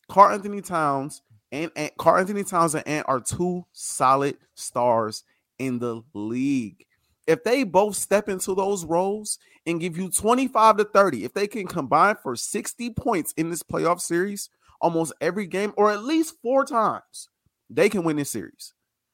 Karl-Anthony 0.10 0.62
Towns 0.62 1.22
and, 1.52 1.72
and 1.76 1.92
Karl-Anthony 1.98 2.44
Towns 2.44 2.76
and 2.76 2.88
Ant 2.88 3.06
are 3.08 3.20
two 3.20 3.66
solid 3.74 4.38
stars 4.56 5.24
in 5.60 5.80
the 5.80 6.02
league 6.14 6.86
if 7.28 7.44
they 7.44 7.64
both 7.64 7.96
step 7.96 8.28
into 8.30 8.54
those 8.54 8.86
roles 8.86 9.40
and 9.66 9.80
give 9.80 9.98
you 9.98 10.10
25 10.10 10.78
to 10.78 10.84
30, 10.84 11.24
if 11.24 11.34
they 11.34 11.48
can 11.48 11.68
combine 11.68 12.16
for 12.22 12.36
60 12.36 12.90
points 12.92 13.34
in 13.38 13.50
this 13.50 13.64
playoff 13.64 14.02
series 14.02 14.50
almost 14.82 15.14
every 15.22 15.48
game, 15.48 15.74
or 15.78 15.92
at 15.92 16.04
least 16.04 16.36
four 16.42 16.66
times, 16.66 17.30
they 17.70 17.88
can 17.88 18.04
win 18.04 18.18
this 18.18 18.30
series 18.30 18.74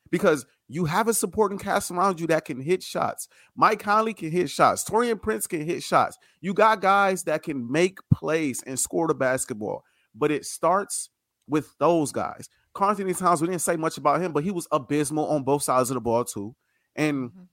because 0.10 0.46
you 0.68 0.86
have 0.86 1.08
a 1.08 1.14
supporting 1.14 1.60
cast 1.60 1.92
around 1.92 2.20
you 2.20 2.28
that 2.28 2.46
can 2.46 2.60
hit 2.60 2.82
shots. 2.82 3.28
Mike 3.56 3.80
Conley 3.80 4.14
can 4.14 4.32
hit 4.32 4.50
shots. 4.50 4.84
Taurean 4.84 5.22
Prince 5.22 5.46
can 5.46 5.64
hit 5.64 5.84
shots. 5.84 6.18
You 6.42 6.54
got 6.54 6.82
guys 6.82 7.24
that 7.24 7.44
can 7.44 7.72
make 7.72 8.00
plays 8.12 8.64
and 8.66 8.80
score 8.80 9.08
the 9.08 9.14
basketball, 9.14 9.84
but 10.16 10.32
it 10.32 10.46
starts 10.46 11.10
with 11.48 11.76
those 11.78 12.12
guys. 12.12 12.50
Karl-Anthony 12.74 13.14
Towns, 13.14 13.42
we 13.42 13.48
didn't 13.48 13.62
say 13.62 13.76
much 13.76 13.98
about 13.98 14.22
him, 14.22 14.32
but 14.32 14.44
he 14.44 14.52
was 14.52 14.68
abysmal 14.72 15.28
on 15.28 15.44
both 15.44 15.64
sides 15.64 15.92
of 15.92 15.96
the 15.96 16.02
ball 16.02 16.24
too. 16.24 16.56
And 16.96 17.30
mm-hmm 17.30 17.44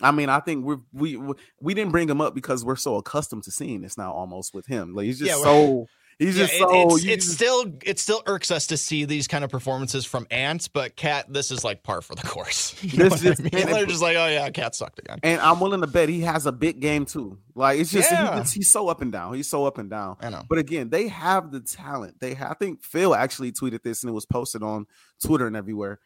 I 0.00 0.10
mean, 0.10 0.28
I 0.28 0.40
think 0.40 0.64
we're, 0.64 0.80
we 0.92 1.18
we 1.60 1.74
didn't 1.74 1.92
bring 1.92 2.08
him 2.08 2.20
up 2.20 2.34
because 2.34 2.64
we're 2.64 2.76
so 2.76 2.96
accustomed 2.96 3.44
to 3.44 3.50
seeing 3.50 3.80
this 3.80 3.96
now, 3.96 4.12
almost 4.12 4.54
with 4.54 4.66
him. 4.66 4.94
Like 4.94 5.06
he's 5.06 5.18
just 5.18 5.30
yeah, 5.30 5.42
so 5.42 5.86
he's 6.18 6.36
yeah, 6.36 6.46
just 6.46 6.58
so. 6.58 6.68
It's, 6.70 7.04
it's 7.04 7.24
just, 7.24 7.36
still 7.36 7.72
it 7.82 7.98
still 7.98 8.22
irks 8.26 8.50
us 8.50 8.66
to 8.66 8.76
see 8.76 9.06
these 9.06 9.26
kind 9.26 9.42
of 9.42 9.50
performances 9.50 10.04
from 10.04 10.26
Ants, 10.30 10.68
but 10.68 10.96
Cat, 10.96 11.32
this 11.32 11.50
is 11.50 11.64
like 11.64 11.82
par 11.82 12.02
for 12.02 12.14
the 12.14 12.22
course. 12.22 12.74
You 12.82 13.08
this 13.08 13.24
is, 13.24 13.40
I 13.40 13.42
mean? 13.42 13.66
They're 13.66 13.86
just 13.86 14.02
like, 14.02 14.16
oh 14.18 14.26
yeah, 14.26 14.50
Cat 14.50 14.74
sucked 14.74 14.98
again. 14.98 15.18
And 15.22 15.40
I'm 15.40 15.60
willing 15.60 15.80
to 15.80 15.86
bet 15.86 16.10
he 16.10 16.20
has 16.20 16.44
a 16.44 16.52
big 16.52 16.80
game 16.80 17.06
too. 17.06 17.38
Like 17.54 17.80
it's 17.80 17.90
just 17.90 18.10
yeah. 18.12 18.44
he, 18.44 18.50
he's 18.50 18.70
so 18.70 18.88
up 18.88 19.00
and 19.00 19.10
down. 19.10 19.32
He's 19.32 19.48
so 19.48 19.64
up 19.64 19.78
and 19.78 19.88
down. 19.88 20.16
I 20.20 20.28
know. 20.28 20.42
But 20.46 20.58
again, 20.58 20.90
they 20.90 21.08
have 21.08 21.52
the 21.52 21.60
talent. 21.60 22.20
They 22.20 22.34
have, 22.34 22.50
I 22.50 22.54
think 22.54 22.82
Phil 22.82 23.14
actually 23.14 23.52
tweeted 23.52 23.82
this 23.82 24.02
and 24.02 24.10
it 24.10 24.12
was 24.12 24.26
posted 24.26 24.62
on 24.62 24.86
Twitter 25.24 25.46
and 25.46 25.56
everywhere. 25.56 26.00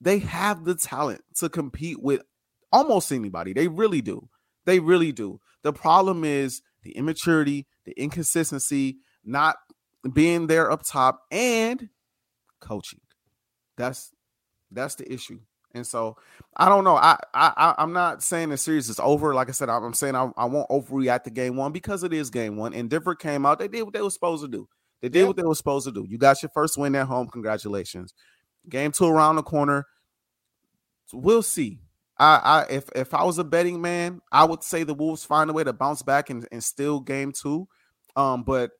They 0.00 0.18
have 0.18 0.64
the 0.64 0.74
talent 0.74 1.22
to 1.36 1.48
compete 1.48 2.02
with 2.02 2.22
almost 2.74 3.12
anybody. 3.12 3.52
They 3.52 3.68
really 3.68 4.02
do. 4.02 4.28
They 4.64 4.80
really 4.80 5.12
do. 5.12 5.40
The 5.62 5.72
problem 5.72 6.24
is 6.24 6.60
the 6.82 6.90
immaturity, 6.92 7.66
the 7.84 7.92
inconsistency, 7.92 8.98
not 9.24 9.56
being 10.12 10.48
there 10.48 10.70
up 10.70 10.82
top, 10.84 11.22
and 11.30 11.88
coaching. 12.60 13.00
That's 13.76 14.12
that's 14.70 14.96
the 14.96 15.10
issue. 15.10 15.40
And 15.72 15.86
so 15.86 16.16
I 16.56 16.68
don't 16.68 16.84
know. 16.84 16.96
I 16.96 17.16
I 17.32 17.74
I'm 17.78 17.92
not 17.92 18.22
saying 18.22 18.50
the 18.50 18.56
series 18.56 18.88
is 18.88 19.00
over. 19.00 19.34
Like 19.34 19.48
I 19.48 19.52
said, 19.52 19.68
I'm 19.68 19.94
saying 19.94 20.16
I, 20.16 20.30
I 20.36 20.44
won't 20.44 20.68
overreact 20.68 21.24
to 21.24 21.30
game 21.30 21.56
one 21.56 21.72
because 21.72 22.02
it 22.02 22.12
is 22.12 22.30
game 22.30 22.56
one. 22.56 22.74
And 22.74 22.90
Denver 22.90 23.14
came 23.14 23.46
out. 23.46 23.58
They 23.58 23.68
did 23.68 23.82
what 23.82 23.94
they 23.94 24.02
were 24.02 24.10
supposed 24.10 24.42
to 24.42 24.48
do. 24.48 24.68
They 25.00 25.08
did 25.08 25.20
yeah. 25.20 25.26
what 25.26 25.36
they 25.36 25.42
were 25.42 25.54
supposed 25.54 25.86
to 25.86 25.92
do. 25.92 26.06
You 26.08 26.18
got 26.18 26.42
your 26.42 26.50
first 26.50 26.76
win 26.76 26.94
at 26.94 27.06
home. 27.06 27.28
Congratulations. 27.28 28.14
Game 28.68 28.92
two 28.92 29.06
around 29.06 29.36
the 29.36 29.42
corner. 29.42 29.86
We'll 31.12 31.42
see. 31.42 31.80
I, 32.18 32.36
I 32.36 32.66
if 32.70 32.88
if 32.94 33.14
I 33.14 33.24
was 33.24 33.38
a 33.38 33.44
betting 33.44 33.80
man, 33.80 34.20
I 34.30 34.44
would 34.44 34.62
say 34.62 34.84
the 34.84 34.94
Wolves 34.94 35.24
find 35.24 35.50
a 35.50 35.52
way 35.52 35.64
to 35.64 35.72
bounce 35.72 36.02
back 36.02 36.30
and, 36.30 36.46
and 36.52 36.62
steal 36.62 37.00
game 37.00 37.32
two. 37.32 37.68
Um, 38.16 38.44
but 38.44 38.70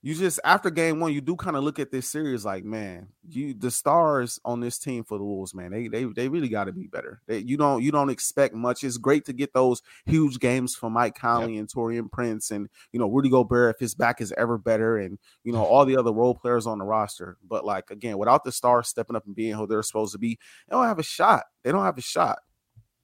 you 0.00 0.14
just 0.14 0.38
after 0.44 0.70
game 0.70 1.00
one, 1.00 1.12
you 1.12 1.20
do 1.20 1.34
kind 1.34 1.56
of 1.56 1.64
look 1.64 1.80
at 1.80 1.90
this 1.90 2.08
series 2.08 2.44
like, 2.44 2.64
man, 2.64 3.08
you 3.28 3.52
the 3.52 3.70
stars 3.70 4.38
on 4.44 4.60
this 4.60 4.78
team 4.78 5.02
for 5.02 5.18
the 5.18 5.24
Wolves, 5.24 5.54
man, 5.54 5.72
they 5.72 5.88
they 5.88 6.04
they 6.04 6.28
really 6.28 6.48
got 6.48 6.64
to 6.64 6.72
be 6.72 6.86
better. 6.86 7.20
They, 7.26 7.38
you 7.38 7.56
don't 7.56 7.82
you 7.82 7.90
don't 7.90 8.08
expect 8.08 8.54
much. 8.54 8.84
It's 8.84 8.96
great 8.96 9.24
to 9.24 9.32
get 9.32 9.52
those 9.52 9.82
huge 10.06 10.38
games 10.38 10.76
from 10.76 10.92
Mike 10.92 11.16
Conley 11.16 11.54
yep. 11.54 11.60
and 11.60 11.68
Taurean 11.68 12.10
Prince 12.10 12.52
and 12.52 12.68
you 12.92 13.00
know 13.00 13.10
Rudy 13.10 13.28
Gobert 13.28 13.74
if 13.74 13.80
his 13.80 13.94
back 13.96 14.20
is 14.20 14.32
ever 14.38 14.56
better 14.56 14.98
and 14.98 15.18
you 15.42 15.52
know 15.52 15.64
all 15.64 15.84
the 15.84 15.98
other 15.98 16.12
role 16.12 16.34
players 16.34 16.66
on 16.66 16.78
the 16.78 16.84
roster. 16.84 17.36
But 17.46 17.64
like 17.64 17.90
again, 17.90 18.18
without 18.18 18.44
the 18.44 18.52
stars 18.52 18.88
stepping 18.88 19.16
up 19.16 19.26
and 19.26 19.34
being 19.34 19.54
who 19.54 19.66
they're 19.66 19.82
supposed 19.82 20.12
to 20.12 20.18
be, 20.18 20.38
they 20.68 20.76
don't 20.76 20.86
have 20.86 21.00
a 21.00 21.02
shot. 21.02 21.44
They 21.64 21.72
don't 21.72 21.84
have 21.84 21.98
a 21.98 22.02
shot. 22.02 22.38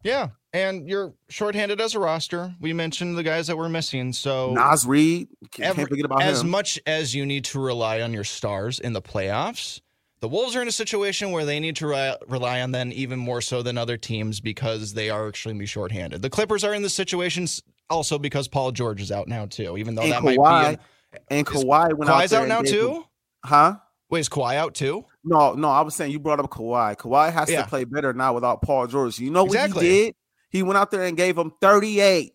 Yeah, 0.05 0.29
and 0.53 0.89
you're 0.89 1.15
shorthanded 1.31 1.81
as 1.81 1.95
a 1.95 1.99
roster. 1.99 2.55
We 2.61 2.73
mentioned 2.73 3.17
the 3.17 3.23
guys 3.23 3.47
that 3.49 3.57
we're 3.57 3.71
missing. 3.71 4.13
So 4.13 4.53
Naz 4.53 4.87
Reid, 4.87 5.29
can't 5.51 5.71
every, 5.71 5.87
forget 5.87 6.05
about 6.05 6.23
as 6.23 6.43
him. 6.43 6.51
much 6.51 6.79
as 6.87 7.15
you 7.15 7.25
need 7.27 7.47
to 7.47 7.59
rely 7.59 8.03
on 8.03 8.13
your 8.13 8.23
stars 8.25 8.79
in 8.79 8.93
the 8.93 9.03
playoffs. 9.03 9.81
The 10.21 10.29
Wolves 10.29 10.55
are 10.57 10.63
in 10.63 10.69
a 10.69 10.73
situation 10.73 11.33
where 11.33 11.45
they 11.45 11.59
need 11.59 11.77
to 11.77 11.87
re- 11.87 12.17
rely 12.29 12.61
on 12.63 12.71
them 12.71 12.93
even 12.95 13.19
more 13.19 13.41
so 13.41 13.63
than 13.63 13.77
other 13.77 13.97
teams 13.97 14.41
because 14.41 14.95
they 14.95 15.11
are 15.11 15.29
extremely 15.29 15.67
shorthanded. 15.67 16.23
The 16.23 16.31
Clippers 16.31 16.65
are 16.65 16.73
in 16.73 16.83
the 16.83 16.89
situation 16.89 17.47
also 17.91 18.19
because 18.19 18.49
Paul 18.49 18.73
George 18.73 19.03
is 19.03 19.11
out 19.13 19.29
now 19.29 19.47
too, 19.47 19.77
even 19.77 19.95
though 19.95 20.03
and 20.03 20.13
that 20.13 20.23
Kawhi, 20.23 20.37
might 20.39 20.77
be. 21.13 21.19
and 21.31 21.47
Kawhi 21.47 21.95
went 21.95 22.11
Kawhi's 22.11 22.33
out, 22.33 22.43
out 22.43 22.49
now 22.49 22.63
too. 22.63 23.05
Huh? 23.45 23.77
Wait, 24.11 24.21
is 24.21 24.29
Kawhi 24.29 24.55
out 24.57 24.75
too? 24.75 25.05
No, 25.25 25.55
no. 25.55 25.69
I 25.69 25.81
was 25.81 25.95
saying 25.95 26.13
you 26.13 26.21
brought 26.21 26.41
up 26.41 26.51
Kawhi. 26.51 26.97
Kawhi 26.97 27.33
has 27.33 27.51
yeah. 27.51 27.63
to 27.63 27.69
play 27.69 27.85
better 27.85 28.13
now 28.13 28.35
without 28.35 28.63
Paul 28.63 28.87
George. 28.87 29.19
You 29.19 29.31
know 29.31 29.47
exactly. 29.47 29.75
what 29.75 29.85
he 29.85 30.05
did? 30.05 30.15
He 30.51 30.63
went 30.63 30.79
out 30.79 30.91
there 30.91 31.03
and 31.03 31.17
gave 31.17 31.37
him 31.37 31.53
38. 31.61 32.33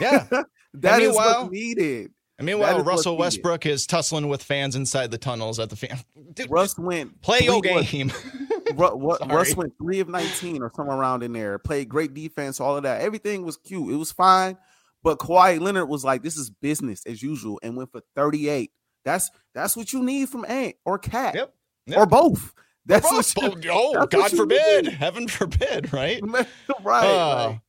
Yeah. 0.00 0.26
that 0.74 1.02
is 1.02 1.14
what 1.14 1.50
needed. 1.50 2.12
And 2.38 2.46
meanwhile, 2.46 2.82
Russell 2.82 3.16
Westbrook 3.16 3.66
is 3.66 3.86
tussling 3.86 4.28
with 4.28 4.42
fans 4.42 4.74
inside 4.74 5.10
the 5.10 5.18
tunnels 5.18 5.58
at 5.60 5.70
the 5.70 5.76
fan. 5.76 5.98
Dude, 6.32 6.50
Russ 6.50 6.78
went 6.78 7.20
play 7.20 7.40
your 7.42 7.60
game. 7.60 8.12
Russ, 8.74 9.20
Russ 9.26 9.54
went 9.54 9.74
three 9.78 10.00
of 10.00 10.08
19 10.08 10.62
or 10.62 10.72
somewhere 10.74 10.96
around 10.96 11.22
in 11.22 11.32
there. 11.32 11.58
Played 11.58 11.88
great 11.88 12.14
defense, 12.14 12.58
all 12.58 12.76
of 12.76 12.84
that. 12.84 13.02
Everything 13.02 13.44
was 13.44 13.58
cute. 13.58 13.92
It 13.92 13.96
was 13.96 14.12
fine. 14.12 14.56
But 15.02 15.18
Kawhi 15.18 15.60
Leonard 15.60 15.88
was 15.88 16.04
like, 16.04 16.22
this 16.22 16.36
is 16.36 16.48
business 16.48 17.04
as 17.06 17.22
usual, 17.22 17.60
and 17.62 17.76
went 17.76 17.92
for 17.92 18.02
38. 18.16 18.70
That's 19.04 19.30
that's 19.54 19.76
what 19.76 19.92
you 19.92 20.02
need 20.02 20.28
from 20.28 20.44
Ant 20.46 20.76
or 20.84 20.98
Cat. 20.98 21.34
Yep. 21.34 21.54
Yep. 21.86 21.98
Or 21.98 22.06
both. 22.06 22.54
That's 22.84 23.36
what 23.36 23.64
you, 23.64 23.70
oh, 23.70 24.06
God 24.06 24.30
forbid, 24.32 24.88
heaven 24.88 25.28
forbid, 25.28 25.92
right? 25.92 26.20
right, 26.82 27.04
uh, 27.04 27.46
right, 27.48 27.60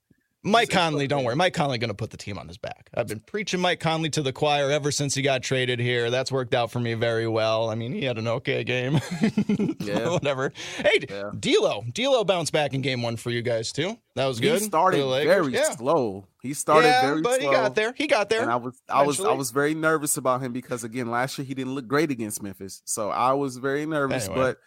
Mike 0.44 0.70
Conley, 0.70 1.08
don't 1.08 1.24
worry. 1.24 1.36
Mike 1.36 1.54
Conley 1.54 1.78
going 1.78 1.90
to 1.90 1.96
put 1.96 2.12
the 2.12 2.18
team 2.18 2.38
on 2.38 2.48
his 2.48 2.58
back. 2.58 2.90
I've 2.94 3.08
been 3.08 3.22
preaching 3.22 3.62
Mike 3.62 3.80
Conley 3.80 4.10
to 4.12 4.22
the 4.22 4.34
choir 4.34 4.70
ever 4.70 4.92
since 4.92 5.16
he 5.16 5.22
got 5.22 5.42
traded 5.42 5.80
here. 5.80 6.10
That's 6.10 6.32
worked 6.32 6.54
out 6.54 6.70
for 6.70 6.80
me 6.80 6.96
very 6.96 7.28
well. 7.28 7.70
I 7.70 7.76
mean, 7.76 7.94
he 7.94 8.04
had 8.04 8.18
an 8.18 8.28
okay 8.28 8.66
game. 8.66 9.00
yeah. 9.80 10.10
Whatever. 10.10 10.52
Hey, 10.78 11.00
yeah. 11.10 11.32
D'Lo. 11.40 11.86
D'Lo 11.94 12.26
bounced 12.26 12.52
back 12.52 12.74
in 12.74 12.82
game 12.82 13.02
one 13.02 13.16
for 13.16 13.30
you 13.30 13.42
guys 13.42 13.72
too. 13.72 13.98
That 14.16 14.26
was 14.26 14.40
good. 14.40 14.60
He 14.60 14.66
started 14.66 15.06
very 15.24 15.54
yeah. 15.54 15.72
slow. 15.72 16.28
He 16.42 16.54
started 16.54 16.88
yeah, 16.88 17.02
very 17.02 17.22
but 17.22 17.40
slow. 17.40 17.50
he 17.50 17.56
got 17.56 17.76
there. 17.76 17.94
He 17.96 18.08
got 18.08 18.30
there. 18.30 18.42
And 18.42 18.52
I 18.52 18.58
was 18.58 18.82
I 18.90 19.04
was 19.04 19.22
I 19.22 19.32
was 19.32 19.52
very 19.52 19.74
nervous 19.74 20.18
about 20.18 20.42
him 20.42 20.52
because 20.52 20.84
again, 20.84 21.10
last 21.10 21.38
year 21.38 21.46
he 21.46 21.54
didn't 21.54 21.74
look 21.74 21.88
great 21.88 22.12
against 22.12 22.44
Memphis. 22.44 22.82
So 22.86 23.10
I 23.10 23.32
was 23.32 23.58
very 23.58 23.86
nervous, 23.86 24.26
anyway. 24.26 24.42
but 24.42 24.58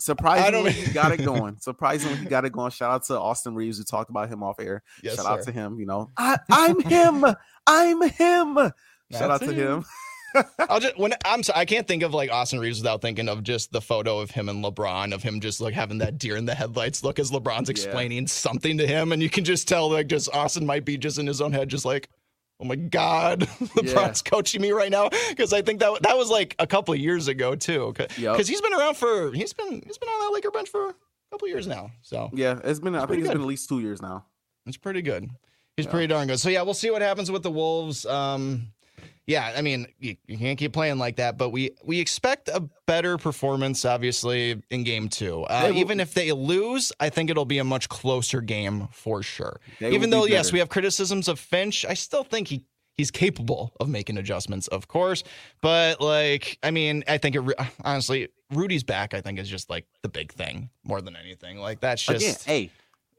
Surprisingly, 0.00 0.72
he 0.72 0.92
got 0.92 1.12
it 1.12 1.18
going. 1.24 1.56
Surprisingly, 1.58 2.16
he 2.16 2.26
got 2.26 2.44
it 2.44 2.52
going. 2.52 2.70
Shout 2.70 2.90
out 2.90 3.04
to 3.04 3.18
Austin 3.18 3.54
Reaves. 3.54 3.78
We 3.78 3.84
talked 3.84 4.10
about 4.10 4.28
him 4.28 4.42
off 4.42 4.60
air. 4.60 4.82
Yes, 5.02 5.16
Shout 5.16 5.24
sir. 5.24 5.30
out 5.32 5.42
to 5.42 5.52
him. 5.52 5.78
You 5.80 5.86
know, 5.86 6.10
I, 6.16 6.38
am 6.50 6.80
him. 6.80 7.24
I'm 7.66 8.02
him. 8.02 8.54
That's 8.54 8.74
Shout 9.18 9.30
out 9.30 9.42
him. 9.42 9.48
to 9.48 9.54
him. 9.54 9.84
I'll 10.68 10.78
just 10.78 10.98
when 10.98 11.14
I'm 11.24 11.42
sorry, 11.42 11.60
I 11.60 11.64
can't 11.64 11.88
think 11.88 12.02
of 12.02 12.12
like 12.14 12.30
Austin 12.30 12.60
Reaves 12.60 12.78
without 12.78 13.00
thinking 13.00 13.28
of 13.28 13.42
just 13.42 13.72
the 13.72 13.80
photo 13.80 14.18
of 14.18 14.30
him 14.30 14.48
and 14.48 14.62
LeBron 14.62 15.14
of 15.14 15.22
him 15.22 15.40
just 15.40 15.60
like 15.60 15.74
having 15.74 15.98
that 15.98 16.18
deer 16.18 16.36
in 16.36 16.44
the 16.44 16.54
headlights 16.54 17.02
look 17.02 17.18
as 17.18 17.30
LeBron's 17.30 17.70
explaining 17.70 18.22
yeah. 18.22 18.28
something 18.28 18.78
to 18.78 18.86
him, 18.86 19.12
and 19.12 19.22
you 19.22 19.30
can 19.30 19.44
just 19.44 19.66
tell 19.66 19.90
like 19.90 20.06
just 20.06 20.32
Austin 20.34 20.66
might 20.66 20.84
be 20.84 20.98
just 20.98 21.18
in 21.18 21.26
his 21.26 21.40
own 21.40 21.52
head, 21.52 21.68
just 21.68 21.84
like 21.84 22.08
oh 22.60 22.64
my 22.64 22.76
god, 22.76 23.40
LeBron's 23.60 24.22
yeah. 24.24 24.30
coaching 24.30 24.60
me 24.60 24.70
right 24.70 24.90
now 24.90 25.10
because 25.30 25.52
I 25.52 25.62
think 25.62 25.80
that 25.80 26.02
that 26.02 26.16
was 26.16 26.30
like 26.30 26.54
a 26.58 26.66
couple 26.66 26.94
of 26.94 27.00
years 27.00 27.28
ago 27.28 27.54
too. 27.54 27.92
Because 27.96 28.18
yep. 28.18 28.46
he's 28.46 28.60
been 28.60 28.74
around 28.74 28.96
for 28.96 29.32
he's 29.32 29.52
been 29.52 29.82
he's 29.84 29.98
been 29.98 30.08
on 30.08 30.26
that 30.26 30.34
Laker 30.34 30.50
bench 30.50 30.68
for 30.68 30.88
a 30.88 30.94
couple 31.30 31.48
years 31.48 31.66
now. 31.66 31.90
So 32.02 32.30
yeah, 32.32 32.58
it's 32.64 32.80
been 32.80 32.94
it's 32.94 33.04
I 33.04 33.06
think 33.06 33.20
it's 33.20 33.28
good. 33.28 33.34
been 33.34 33.42
at 33.42 33.48
least 33.48 33.68
two 33.68 33.80
years 33.80 34.02
now. 34.02 34.26
It's 34.66 34.76
pretty 34.76 35.02
good. 35.02 35.28
He's 35.76 35.86
yeah. 35.86 35.92
pretty 35.92 36.06
darn 36.08 36.26
good. 36.26 36.40
So 36.40 36.48
yeah, 36.48 36.62
we'll 36.62 36.74
see 36.74 36.90
what 36.90 37.02
happens 37.02 37.30
with 37.30 37.42
the 37.42 37.50
Wolves. 37.50 38.04
Um, 38.04 38.72
yeah, 39.28 39.52
I 39.54 39.60
mean, 39.60 39.86
you, 39.98 40.16
you, 40.26 40.38
can't 40.38 40.58
keep 40.58 40.72
playing 40.72 40.96
like 40.96 41.16
that, 41.16 41.36
but 41.36 41.50
we 41.50 41.72
we 41.84 42.00
expect 42.00 42.48
a 42.48 42.66
better 42.86 43.18
performance, 43.18 43.84
obviously, 43.84 44.62
in 44.70 44.84
game 44.84 45.10
two. 45.10 45.42
Uh, 45.42 45.70
even 45.74 46.00
if 46.00 46.14
they 46.14 46.32
lose, 46.32 46.92
I 46.98 47.10
think 47.10 47.28
it'll 47.28 47.44
be 47.44 47.58
a 47.58 47.64
much 47.64 47.90
closer 47.90 48.40
game 48.40 48.88
for 48.90 49.22
sure. 49.22 49.60
Even 49.82 50.08
though, 50.08 50.24
yes, 50.24 50.50
we 50.50 50.60
have 50.60 50.70
criticisms 50.70 51.28
of 51.28 51.38
Finch, 51.38 51.84
I 51.84 51.92
still 51.92 52.24
think 52.24 52.48
he 52.48 52.64
he's 52.96 53.10
capable 53.10 53.74
of 53.78 53.90
making 53.90 54.16
adjustments, 54.16 54.66
of 54.68 54.88
course. 54.88 55.22
But 55.60 56.00
like, 56.00 56.58
I 56.62 56.70
mean, 56.70 57.04
I 57.06 57.18
think 57.18 57.36
it 57.36 57.42
honestly, 57.84 58.28
Rudy's 58.50 58.82
back. 58.82 59.12
I 59.12 59.20
think 59.20 59.38
is 59.38 59.46
just 59.46 59.68
like 59.68 59.84
the 60.00 60.08
big 60.08 60.32
thing 60.32 60.70
more 60.84 61.02
than 61.02 61.16
anything. 61.16 61.58
Like 61.58 61.80
that's 61.80 62.02
just 62.02 62.24
Again, 62.24 62.36
hey, 62.46 62.70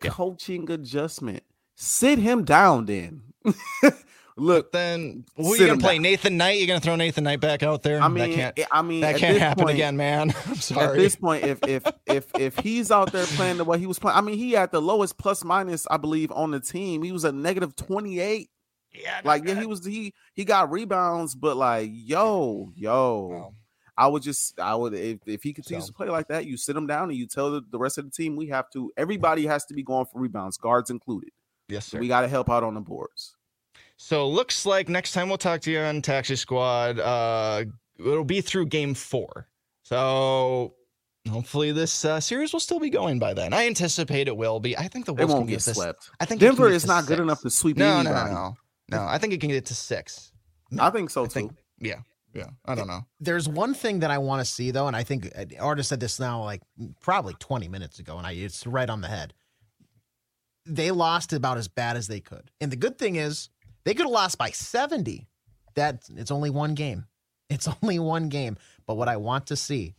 yeah. 0.03 0.09
coaching 0.09 0.71
adjustment. 0.71 1.43
Sit 1.75 2.17
him 2.17 2.45
down, 2.45 2.87
then. 2.87 3.21
Look, 4.39 4.71
then 4.71 5.25
who 5.35 5.53
are 5.53 5.57
you 5.57 5.67
gonna 5.67 5.79
play? 5.79 5.95
Down. 5.95 6.03
Nathan 6.03 6.37
Knight? 6.37 6.57
You're 6.57 6.67
gonna 6.67 6.79
throw 6.79 6.95
Nathan 6.95 7.23
Knight 7.23 7.39
back 7.39 7.61
out 7.61 7.83
there? 7.83 8.01
I 8.01 8.07
mean, 8.07 8.37
that 8.37 8.55
can't. 8.55 8.67
I 8.71 8.81
mean, 8.81 9.01
that 9.01 9.17
can't 9.17 9.37
happen 9.37 9.65
point, 9.65 9.75
again, 9.75 9.97
man. 9.97 10.33
I'm 10.47 10.55
sorry. 10.55 10.87
At 10.87 10.95
this 10.95 11.15
point, 11.15 11.43
if 11.43 11.59
if 11.67 11.83
if 12.05 12.27
if 12.35 12.57
he's 12.57 12.89
out 12.91 13.11
there 13.11 13.25
playing 13.25 13.57
the 13.57 13.65
way 13.65 13.79
he 13.79 13.85
was 13.85 13.99
playing, 13.99 14.17
I 14.17 14.21
mean, 14.21 14.37
he 14.37 14.53
had 14.53 14.71
the 14.71 14.81
lowest 14.81 15.17
plus 15.17 15.43
minus, 15.43 15.85
I 15.91 15.97
believe, 15.97 16.31
on 16.31 16.51
the 16.51 16.59
team. 16.59 17.03
He 17.03 17.11
was 17.11 17.25
a 17.25 17.31
negative 17.31 17.75
28. 17.75 18.49
Yeah, 18.91 19.21
like 19.23 19.45
yeah, 19.45 19.59
he 19.59 19.65
was 19.65 19.85
he 19.85 20.13
he 20.33 20.45
got 20.45 20.71
rebounds, 20.71 21.35
but 21.35 21.57
like 21.57 21.91
yo 21.93 22.71
yo. 22.75 23.53
I 23.97 24.07
would 24.07 24.23
just, 24.23 24.57
I 24.57 24.75
would, 24.75 24.93
if, 24.93 25.19
if 25.25 25.43
he 25.43 25.51
continues 25.51 25.83
so. 25.83 25.89
to 25.89 25.93
play 25.93 26.07
like 26.07 26.29
that, 26.29 26.45
you 26.45 26.55
sit 26.55 26.73
him 26.73 26.87
down 26.87 27.09
and 27.09 27.17
you 27.17 27.27
tell 27.27 27.51
the, 27.51 27.61
the 27.69 27.77
rest 27.77 27.97
of 27.97 28.05
the 28.05 28.11
team 28.11 28.37
we 28.37 28.47
have 28.47 28.69
to, 28.69 28.93
everybody 28.95 29.45
has 29.45 29.65
to 29.65 29.73
be 29.73 29.83
going 29.83 30.05
for 30.05 30.21
rebounds, 30.21 30.55
guards 30.55 30.89
included. 30.89 31.31
Yes, 31.67 31.85
sir. 31.85 31.97
So 31.97 31.99
we 31.99 32.07
got 32.07 32.21
to 32.21 32.29
help 32.29 32.49
out 32.49 32.63
on 32.63 32.75
the 32.75 32.79
boards. 32.79 33.35
So 34.01 34.29
looks 34.29 34.65
like 34.65 34.87
next 34.87 35.11
time 35.11 35.27
we'll 35.27 35.37
talk 35.37 35.59
to 35.61 35.71
you 35.71 35.79
on 35.79 36.01
Taxi 36.01 36.37
Squad, 36.37 37.01
uh, 37.01 37.65
it'll 37.99 38.23
be 38.23 38.39
through 38.39 38.67
game 38.67 38.93
four. 38.93 39.49
So 39.83 40.73
hopefully 41.29 41.73
this 41.73 42.05
uh, 42.05 42.21
series 42.21 42.53
will 42.53 42.61
still 42.61 42.79
be 42.79 42.89
going 42.89 43.19
by 43.19 43.33
then. 43.33 43.53
I 43.53 43.67
anticipate 43.67 44.29
it 44.29 44.37
will 44.37 44.61
be. 44.61 44.75
I 44.77 44.87
think 44.87 45.05
the 45.05 45.13
Wolves 45.13 45.33
won't 45.33 45.47
get, 45.49 45.65
get 45.65 45.75
swept. 45.75 46.09
I 46.21 46.23
think 46.23 46.39
Denver 46.39 46.69
is 46.69 46.87
not 46.87 46.99
six. 46.99 47.09
good 47.09 47.19
enough 47.19 47.41
to 47.41 47.49
sweep 47.49 47.75
no, 47.75 47.97
anybody. 47.97 48.31
No, 48.31 48.35
no, 48.35 48.57
no, 48.89 48.97
no. 48.99 49.05
I 49.05 49.17
think 49.17 49.33
it 49.33 49.41
can 49.41 49.49
get 49.49 49.65
to 49.65 49.75
six. 49.75 50.31
I 50.79 50.89
think 50.91 51.09
so 51.09 51.23
I 51.23 51.25
too. 51.25 51.31
Think, 51.31 51.51
yeah. 51.79 51.99
Yeah, 52.33 52.47
I 52.65 52.75
don't 52.75 52.87
know. 52.87 53.01
There's 53.19 53.49
one 53.49 53.73
thing 53.73 53.99
that 53.99 54.11
I 54.11 54.19
want 54.19 54.39
to 54.39 54.45
see 54.45 54.71
though, 54.71 54.87
and 54.87 54.95
I 54.95 55.03
think 55.03 55.29
uh, 55.37 55.43
Artis 55.59 55.89
said 55.89 55.99
this 55.99 56.21
now 56.21 56.43
like 56.43 56.61
probably 57.01 57.33
20 57.39 57.67
minutes 57.67 57.99
ago, 57.99 58.17
and 58.17 58.25
I 58.25 58.31
it's 58.31 58.65
right 58.65 58.89
on 58.89 59.01
the 59.01 59.09
head. 59.09 59.33
They 60.65 60.91
lost 60.91 61.33
about 61.33 61.57
as 61.57 61.67
bad 61.67 61.97
as 61.97 62.07
they 62.07 62.21
could, 62.21 62.49
and 62.61 62.71
the 62.71 62.77
good 62.77 62.97
thing 62.97 63.17
is 63.17 63.49
they 63.89 63.95
could 63.95 64.05
have 64.05 64.11
lost 64.11 64.37
by 64.37 64.51
70. 64.51 65.25
That 65.73 66.07
it's 66.15 66.29
only 66.29 66.51
one 66.51 66.75
game. 66.75 67.05
It's 67.51 67.67
only 67.81 67.97
one 67.97 68.29
game. 68.29 68.57
But 68.85 68.93
what 68.93 69.07
I 69.07 69.17
want 69.17 69.47
to 69.47 69.55
see, 69.55 69.95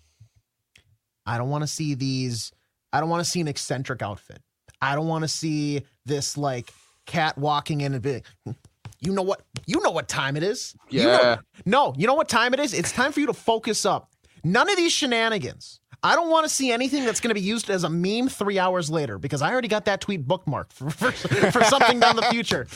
I 1.26 1.36
don't 1.36 1.50
want 1.50 1.62
to 1.62 1.66
see 1.66 1.94
these. 1.94 2.52
I 2.92 3.00
don't 3.00 3.08
want 3.08 3.24
to 3.24 3.28
see 3.28 3.40
an 3.40 3.48
eccentric 3.48 4.02
outfit. 4.02 4.40
I 4.80 4.94
don't 4.94 5.08
want 5.08 5.24
to 5.24 5.28
see 5.28 5.82
this 6.06 6.36
like 6.36 6.72
cat 7.06 7.36
walking 7.36 7.80
in 7.80 7.94
and 7.94 8.02
be. 8.02 8.22
You 9.02 9.12
know 9.12 9.22
what? 9.22 9.42
You 9.66 9.80
know 9.82 9.90
what 9.90 10.08
time 10.08 10.36
it 10.36 10.42
is. 10.42 10.76
Yeah. 10.90 11.00
You 11.00 11.06
know, 11.06 11.38
no, 11.64 11.94
you 11.96 12.06
know 12.06 12.14
what 12.14 12.28
time 12.28 12.52
it 12.52 12.60
is? 12.60 12.74
It's 12.74 12.92
time 12.92 13.12
for 13.12 13.20
you 13.20 13.26
to 13.26 13.32
focus 13.32 13.86
up. 13.86 14.12
None 14.44 14.68
of 14.70 14.76
these 14.76 14.92
shenanigans. 14.92 15.80
I 16.02 16.14
don't 16.14 16.30
want 16.30 16.46
to 16.46 16.54
see 16.54 16.70
anything 16.70 17.04
that's 17.04 17.18
going 17.18 17.30
to 17.30 17.34
be 17.34 17.40
used 17.40 17.70
as 17.70 17.84
a 17.84 17.90
meme 17.90 18.28
three 18.28 18.58
hours 18.58 18.90
later 18.90 19.18
because 19.18 19.42
I 19.42 19.50
already 19.50 19.68
got 19.68 19.86
that 19.86 20.00
tweet 20.00 20.26
bookmarked 20.28 20.72
for, 20.74 20.90
for, 20.90 21.10
for 21.50 21.64
something 21.64 21.98
down 21.98 22.16
the 22.16 22.22
future. 22.24 22.66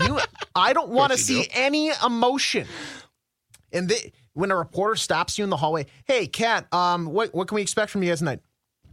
You, 0.00 0.18
I 0.54 0.72
don't 0.72 0.90
want 0.90 1.12
to 1.12 1.18
see 1.18 1.42
do. 1.42 1.48
any 1.52 1.90
emotion. 2.04 2.66
And 3.72 3.88
they, 3.88 4.12
when 4.32 4.50
a 4.50 4.56
reporter 4.56 4.96
stops 4.96 5.38
you 5.38 5.44
in 5.44 5.50
the 5.50 5.56
hallway, 5.56 5.86
hey, 6.04 6.26
Cat, 6.26 6.72
um, 6.72 7.06
what 7.06 7.34
what 7.34 7.48
can 7.48 7.56
we 7.56 7.62
expect 7.62 7.90
from 7.90 8.02
you 8.02 8.10
guys 8.10 8.20
tonight? 8.20 8.40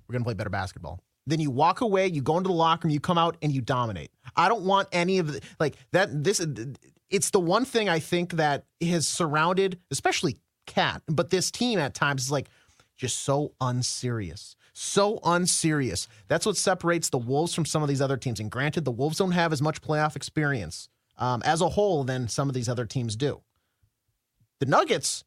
We're 0.08 0.14
gonna 0.14 0.26
play 0.26 0.34
better 0.34 0.50
basketball. 0.50 1.00
Then 1.28 1.40
you 1.40 1.50
walk 1.50 1.82
away, 1.82 2.08
you 2.08 2.22
go 2.22 2.38
into 2.38 2.50
the 2.50 2.54
locker 2.54 2.88
room, 2.88 2.94
you 2.94 3.00
come 3.00 3.18
out, 3.18 3.38
and 3.42 3.52
you 3.52 3.62
dominate. 3.62 4.12
I 4.36 4.48
don't 4.48 4.64
want 4.64 4.90
any 4.92 5.20
of 5.20 5.32
the 5.34 5.42
like 5.60 5.76
that. 5.92 6.24
This 6.24 6.46
it's 7.10 7.30
the 7.30 7.40
one 7.40 7.66
thing 7.66 7.90
I 7.90 8.00
think 8.00 8.34
that 8.34 8.66
has 8.82 9.08
surrounded, 9.08 9.80
especially 9.92 10.38
Cat, 10.66 11.04
but 11.08 11.30
this 11.30 11.52
team 11.52 11.80
at 11.80 11.94
times 11.94 12.24
is 12.26 12.32
like 12.32 12.50
just 12.98 13.24
so 13.24 13.54
unserious 13.62 14.56
so 14.78 15.20
unserious. 15.24 16.08
That's 16.28 16.46
what 16.46 16.58
separates 16.58 17.10
the 17.10 17.18
Wolves 17.18 17.56
from 17.56 17.66
some 17.66 17.82
of 17.82 17.88
these 17.88 18.02
other 18.02 18.18
teams. 18.18 18.42
And 18.42 18.52
granted, 18.52 18.84
the 18.84 18.92
Wolves 18.92 19.18
don't 19.18 19.32
have 19.32 19.54
as 19.54 19.62
much 19.62 19.82
playoff 19.82 20.18
experience 20.18 20.90
um, 21.18 21.42
as 21.46 21.62
a 21.62 21.70
whole 21.70 22.04
than 22.04 22.28
some 22.28 22.50
of 22.50 22.56
these 22.56 22.70
other 22.70 22.86
teams 22.86 23.16
do. 23.16 23.42
The 24.60 24.66
Nuggets, 24.66 25.24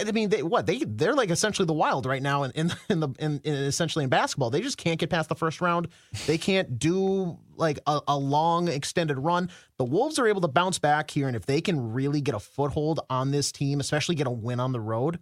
I 0.00 0.10
mean, 0.12 0.28
they 0.28 0.42
what 0.42 0.66
they 0.66 0.78
they're 0.78 1.14
like 1.14 1.30
essentially 1.30 1.66
the 1.66 1.72
Wild 1.72 2.06
right 2.06 2.22
now 2.22 2.42
in 2.44 2.50
in, 2.52 2.72
in 2.88 3.00
the 3.00 3.08
in, 3.18 3.40
in, 3.44 3.54
essentially 3.54 4.04
in 4.04 4.10
basketball. 4.10 4.50
They 4.50 4.60
just 4.60 4.78
can't 4.78 4.98
get 4.98 5.10
past 5.10 5.28
the 5.28 5.34
first 5.34 5.60
round. 5.60 5.88
They 6.26 6.38
can't 6.38 6.78
do 6.78 7.38
like 7.56 7.78
a, 7.86 8.00
a 8.08 8.16
long 8.16 8.68
extended 8.68 9.18
run. 9.18 9.50
The 9.76 9.84
Wolves 9.84 10.18
are 10.18 10.26
able 10.26 10.40
to 10.42 10.48
bounce 10.48 10.78
back 10.78 11.10
here, 11.10 11.26
and 11.26 11.36
if 11.36 11.46
they 11.46 11.60
can 11.60 11.92
really 11.92 12.20
get 12.20 12.34
a 12.34 12.40
foothold 12.40 13.00
on 13.08 13.30
this 13.30 13.52
team, 13.52 13.80
especially 13.80 14.14
get 14.14 14.26
a 14.26 14.32
win 14.32 14.60
on 14.60 14.72
the 14.72 14.80
road, 14.80 15.18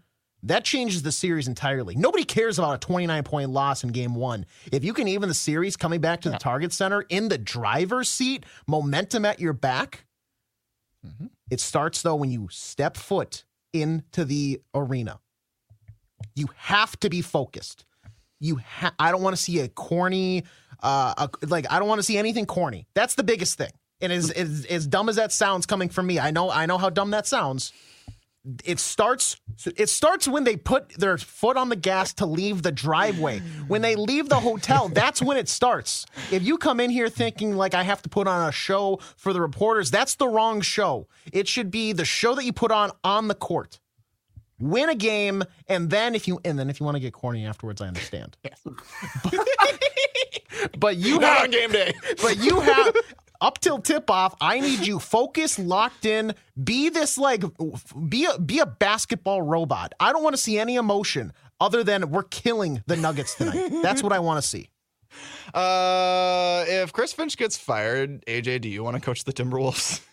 that 0.47 0.64
changes 0.64 1.03
the 1.03 1.12
series 1.12 1.49
entirely. 1.49 1.97
Nobody 1.97 2.24
cares 2.24 2.59
about 2.59 2.74
a 2.74 2.78
29 2.78 3.22
point 3.24 3.51
loss 3.51 3.82
in 3.82 3.90
game 3.90 4.14
one. 4.14 4.47
If 4.72 4.84
you 4.84 4.92
can 4.92 5.09
even 5.09 5.28
the 5.28 5.34
series 5.34 5.76
coming 5.76 6.01
back 6.01 6.20
to 6.22 6.30
the 6.30 6.38
target 6.38 6.72
center 6.72 7.03
in 7.09 7.28
the 7.28 7.38
driver's 7.38 8.09
seat, 8.09 8.47
momentum 8.66 9.24
at 9.24 9.40
your 9.40 9.53
back, 9.53 10.05
mm-hmm. 11.05 11.26
it 11.51 11.61
starts 11.61 12.03
though 12.03 12.14
when 12.14 12.30
you 12.30 12.49
step 12.51 12.97
foot 12.97 13.44
into 13.72 14.24
the 14.24 14.61
arena. 14.72 15.18
You 16.34 16.49
have 16.57 16.99
to 17.01 17.11
be 17.11 17.22
focused. 17.22 17.84
You 18.38 18.57
ha- 18.57 18.94
I 18.99 19.11
don't 19.11 19.22
want 19.22 19.34
to 19.34 19.42
see 19.42 19.61
a 19.61 19.68
corny, 19.68 20.44
uh, 20.82 21.28
a, 21.42 21.47
like 21.47 21.66
I 21.70 21.78
don't 21.78 21.88
want 21.88 21.99
to 21.99 22.05
see 22.05 22.18
anything 22.18 22.47
corny. 22.47 22.86
That's 22.94 23.16
the 23.16 23.24
biggest 23.24 23.59
thing. 23.59 23.72
And 24.01 24.12
as, 24.12 24.30
as 24.30 24.66
as 24.66 24.86
dumb 24.86 25.09
as 25.09 25.16
that 25.16 25.32
sounds 25.32 25.66
coming 25.66 25.88
from 25.88 26.07
me, 26.07 26.20
I 26.20 26.30
know 26.30 26.51
I 26.51 26.66
know 26.66 26.78
how 26.78 26.90
dumb 26.90 27.11
that 27.11 27.26
sounds 27.26 27.72
it 28.64 28.78
starts 28.78 29.36
it 29.76 29.88
starts 29.88 30.28
when 30.28 30.44
they 30.44 30.57
put 30.57 30.90
their 30.90 31.18
foot 31.18 31.57
on 31.57 31.68
the 31.68 31.76
gas 31.76 32.12
to 32.14 32.26
leave 32.26 32.62
the 32.62 32.70
driveway. 32.72 33.40
When 33.68 33.82
they 33.82 33.97
leave 33.97 34.28
the 34.28 34.38
hotel 34.40 34.88
that's 34.88 35.20
when 35.20 35.36
it 35.36 35.49
starts. 35.49 36.07
If 36.30 36.42
you 36.44 36.57
come 36.59 36.78
in 36.80 36.90
here 36.90 37.09
thinking 37.09 37.57
like 37.57 37.74
i 37.74 37.82
have 37.82 38.03
to 38.03 38.09
put 38.09 38.28
on 38.28 38.49
a 38.49 38.53
show 38.53 39.01
for 39.16 39.32
the 39.32 39.40
reporters 39.40 39.90
that's 39.90 40.14
the 40.16 40.28
wrong 40.28 40.61
show. 40.61 41.09
It 41.32 41.49
should 41.49 41.70
be 41.70 41.92
the 41.92 42.05
show 42.05 42.34
that 42.34 42.44
you 42.44 42.53
put 42.53 42.70
on 42.70 42.90
on 43.03 43.28
the 43.28 43.34
court. 43.34 43.80
Win 44.59 44.88
a 44.88 44.94
game 44.94 45.42
and 45.68 45.90
then 45.90 46.14
if 46.14 46.26
you 46.28 46.40
and 46.44 46.59
then 46.59 46.70
if 46.70 46.78
you 46.80 46.84
want 46.86 46.97
to 46.97 47.01
get 47.01 47.12
corny 47.12 47.44
afterwards 47.47 47.80
i 47.82 47.88
understand. 47.88 48.36
Yes. 48.44 48.61
but, 49.24 49.34
but 50.78 50.97
you 50.97 51.18
Not 51.18 51.34
have 51.34 51.42
on 51.44 51.51
game 51.51 51.70
day. 51.72 51.94
but 52.22 52.38
you 52.38 52.61
have 52.61 52.94
up 53.41 53.59
till 53.61 53.78
tip 53.78 54.11
off, 54.11 54.34
I 54.41 54.61
need 54.61 54.87
you 54.87 54.99
focused, 54.99 55.59
locked 55.59 56.05
in. 56.05 56.34
Be 56.62 56.89
this 56.89 57.18
like 57.18 57.45
be 58.09 58.26
a 58.26 58.39
be 58.39 58.59
a 58.59 58.66
basketball 58.66 59.43
robot. 59.43 59.93
I 60.01 60.12
don't 60.12 60.22
want 60.22 60.34
to 60.34 60.43
see 60.43 60.59
any 60.59 60.76
emotion 60.76 61.32
other 61.61 61.82
than 61.84 62.11
we're 62.11 62.24
killing 62.24 62.82
the 62.87 62.97
Nuggets 62.97 63.34
tonight. 63.34 63.70
That's 63.82 64.03
what 64.03 64.12
I 64.12 64.18
want 64.18 64.43
to 64.43 64.49
see. 64.49 64.70
Uh, 65.55 66.64
if 66.68 66.93
Chris 66.93 67.12
Finch 67.12 67.37
gets 67.37 67.57
fired, 67.57 68.24
AJ, 68.26 68.61
do 68.61 68.68
you 68.68 68.82
want 68.84 68.97
to 68.97 69.01
coach 69.01 69.24
the 69.24 69.32
Timberwolves? 69.32 70.01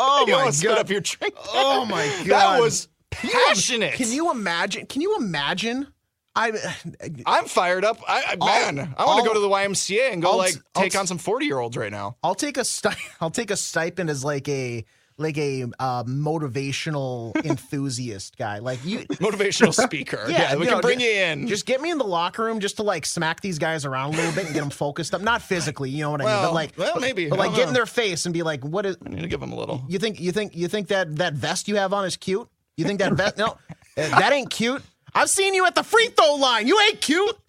Oh 0.00 0.24
you 0.26 0.32
my 0.34 0.50
god! 0.62 0.78
up 0.78 0.90
your 0.90 1.00
drink. 1.00 1.34
Oh 1.52 1.84
my 1.84 2.06
god! 2.26 2.56
That 2.56 2.60
was 2.60 2.88
passionate. 3.10 3.94
Can 3.94 4.10
you 4.10 4.30
imagine? 4.30 4.86
Can 4.86 5.02
you 5.02 5.16
imagine? 5.16 5.86
I 6.48 6.52
I'm 7.26 7.44
fired 7.46 7.84
up. 7.84 7.98
I, 8.08 8.20
I 8.20 8.36
I'll- 8.40 8.72
man, 8.72 8.94
I 8.96 9.04
want 9.04 9.22
to 9.22 9.28
go 9.28 9.34
to 9.34 9.40
the 9.40 9.48
YMCA 9.48 10.12
and 10.12 10.22
go 10.22 10.30
I'll- 10.32 10.38
like 10.38 10.54
I'll- 10.74 10.82
take 10.82 10.96
on 10.96 11.06
some 11.06 11.18
40 11.18 11.46
year 11.46 11.58
olds 11.58 11.76
right 11.76 11.92
now. 11.92 12.16
I'll 12.22 12.34
take 12.34 12.56
a 12.56 12.64
sti- 12.64 12.96
I'll 13.20 13.30
take 13.30 13.50
a 13.50 13.56
stipend 13.56 14.08
as 14.10 14.24
like 14.24 14.48
a 14.48 14.84
like 15.18 15.36
a 15.36 15.64
uh, 15.78 16.02
motivational 16.04 17.34
enthusiast 17.44 18.38
guy. 18.38 18.58
Like 18.58 18.82
you, 18.84 19.00
Motivational 19.20 19.74
speaker. 19.74 20.24
Yeah, 20.28 20.56
we 20.56 20.64
can 20.66 20.76
know, 20.76 20.80
bring 20.80 20.98
ju- 20.98 21.04
you 21.04 21.12
in. 21.12 21.46
just 21.46 21.66
get 21.66 21.80
me 21.82 21.90
in 21.90 21.98
the 21.98 22.04
locker 22.06 22.44
room 22.44 22.58
just 22.60 22.76
to 22.76 22.82
like 22.82 23.04
smack 23.04 23.40
these 23.40 23.58
guys 23.58 23.84
around 23.84 24.14
a 24.14 24.16
little 24.16 24.32
bit 24.32 24.46
and 24.46 24.54
get 24.54 24.60
them 24.60 24.70
focused 24.70 25.12
up. 25.14 25.20
Not 25.20 25.42
physically, 25.42 25.90
you 25.90 26.02
know 26.02 26.10
what 26.10 26.22
I 26.22 26.24
mean, 26.24 26.42
but 26.42 26.54
like, 26.54 26.72
well, 26.76 26.92
but- 26.94 27.02
maybe. 27.02 27.28
but 27.28 27.38
like 27.38 27.50
don't 27.50 27.56
get 27.56 27.68
in 27.68 27.74
their 27.74 27.86
face 27.86 28.24
and 28.24 28.32
be 28.32 28.42
like, 28.42 28.64
"What 28.64 28.86
is?" 28.86 28.96
I 29.04 29.10
need 29.10 29.20
to 29.22 29.28
give 29.28 29.40
them 29.40 29.52
a 29.52 29.56
little. 29.56 29.84
You 29.88 29.98
think 29.98 30.20
you 30.20 30.32
think 30.32 30.56
you 30.56 30.68
think 30.68 30.88
that 30.88 31.16
that 31.16 31.34
vest 31.34 31.68
you 31.68 31.76
have 31.76 31.92
on 31.92 32.04
is 32.04 32.16
cute? 32.16 32.48
You 32.76 32.84
think 32.86 33.00
that 33.00 33.12
vest? 33.12 33.36
No, 33.36 33.58
that 33.96 34.32
ain't 34.32 34.48
cute. 34.50 34.82
I've 35.14 35.30
seen 35.30 35.54
you 35.54 35.66
at 35.66 35.74
the 35.74 35.82
free 35.82 36.08
throw 36.08 36.34
line. 36.34 36.66
You 36.66 36.78
ain't 36.80 37.00
cute. 37.00 37.36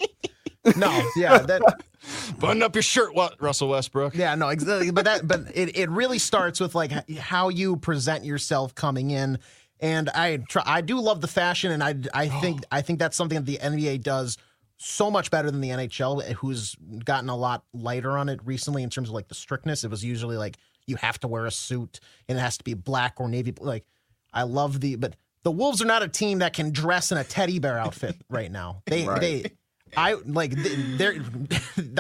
No, 0.78 1.10
yeah, 1.16 1.40
that 1.40 1.82
Button 2.40 2.62
up 2.62 2.76
your 2.76 2.84
shirt, 2.84 3.16
what, 3.16 3.42
Russell 3.42 3.70
Westbrook? 3.70 4.16
yeah, 4.16 4.36
no, 4.36 4.50
exactly. 4.50 4.90
Uh, 4.90 4.92
but 4.92 5.06
that 5.06 5.28
but 5.28 5.42
it, 5.56 5.78
it 5.78 5.90
really 5.90 6.20
starts 6.20 6.60
with 6.60 6.76
like 6.76 6.92
how 7.18 7.50
you 7.50 7.78
present 7.78 8.26
yourself 8.26 8.76
coming 8.76 9.12
in. 9.12 9.40
And 9.80 10.10
I 10.10 10.38
try, 10.38 10.62
I 10.66 10.82
do 10.82 11.00
love 11.00 11.22
the 11.22 11.28
fashion, 11.28 11.72
and 11.72 11.84
I 11.84 11.96
I 12.14 12.30
oh. 12.32 12.42
think 12.42 12.64
I 12.72 12.82
think 12.82 13.00
that's 13.00 13.18
something 13.18 13.44
that 13.44 13.46
the 13.46 13.58
NBA 13.58 14.04
does 14.04 14.38
so 14.78 15.12
much 15.12 15.30
better 15.30 15.52
than 15.52 15.62
the 15.62 15.70
NHL, 15.70 16.24
eh, 16.24 16.34
who's 16.34 16.76
gotten 17.06 17.30
a 17.30 17.36
lot 17.36 17.64
lighter 17.74 18.18
on 18.18 18.30
it 18.30 18.40
recently 18.44 18.82
in 18.82 18.90
terms 18.90 19.10
of 19.10 19.16
like 19.16 19.28
the 19.28 19.36
strictness. 19.36 19.84
It 19.84 19.92
was 19.92 20.04
usually 20.04 20.38
like 20.38 20.58
you 20.88 20.96
have 20.98 21.20
to 21.20 21.28
wear 21.28 21.46
a 21.46 21.52
suit 21.52 22.00
and 22.28 22.38
it 22.38 22.42
has 22.42 22.58
to 22.58 22.64
be 22.64 22.74
black 22.74 23.16
or 23.18 23.30
navy. 23.30 23.54
Like 23.60 23.86
I 24.34 24.44
love 24.44 24.80
the 24.80 24.96
but 24.96 25.16
the 25.44 25.52
Wolves 25.52 25.82
are 25.82 25.86
not 25.86 26.04
a 26.04 26.08
team 26.08 26.40
that 26.40 26.54
can 26.54 26.72
dress 26.72 27.12
in 27.12 27.18
a 27.18 27.24
teddy 27.24 27.60
bear 27.60 27.78
outfit 27.78 28.16
right 28.30 28.52
now. 28.52 28.82
They 28.86 29.08
Right. 29.08 29.22
they 29.22 29.52
I 29.98 30.14
like 30.26 30.54
they're 30.56 31.16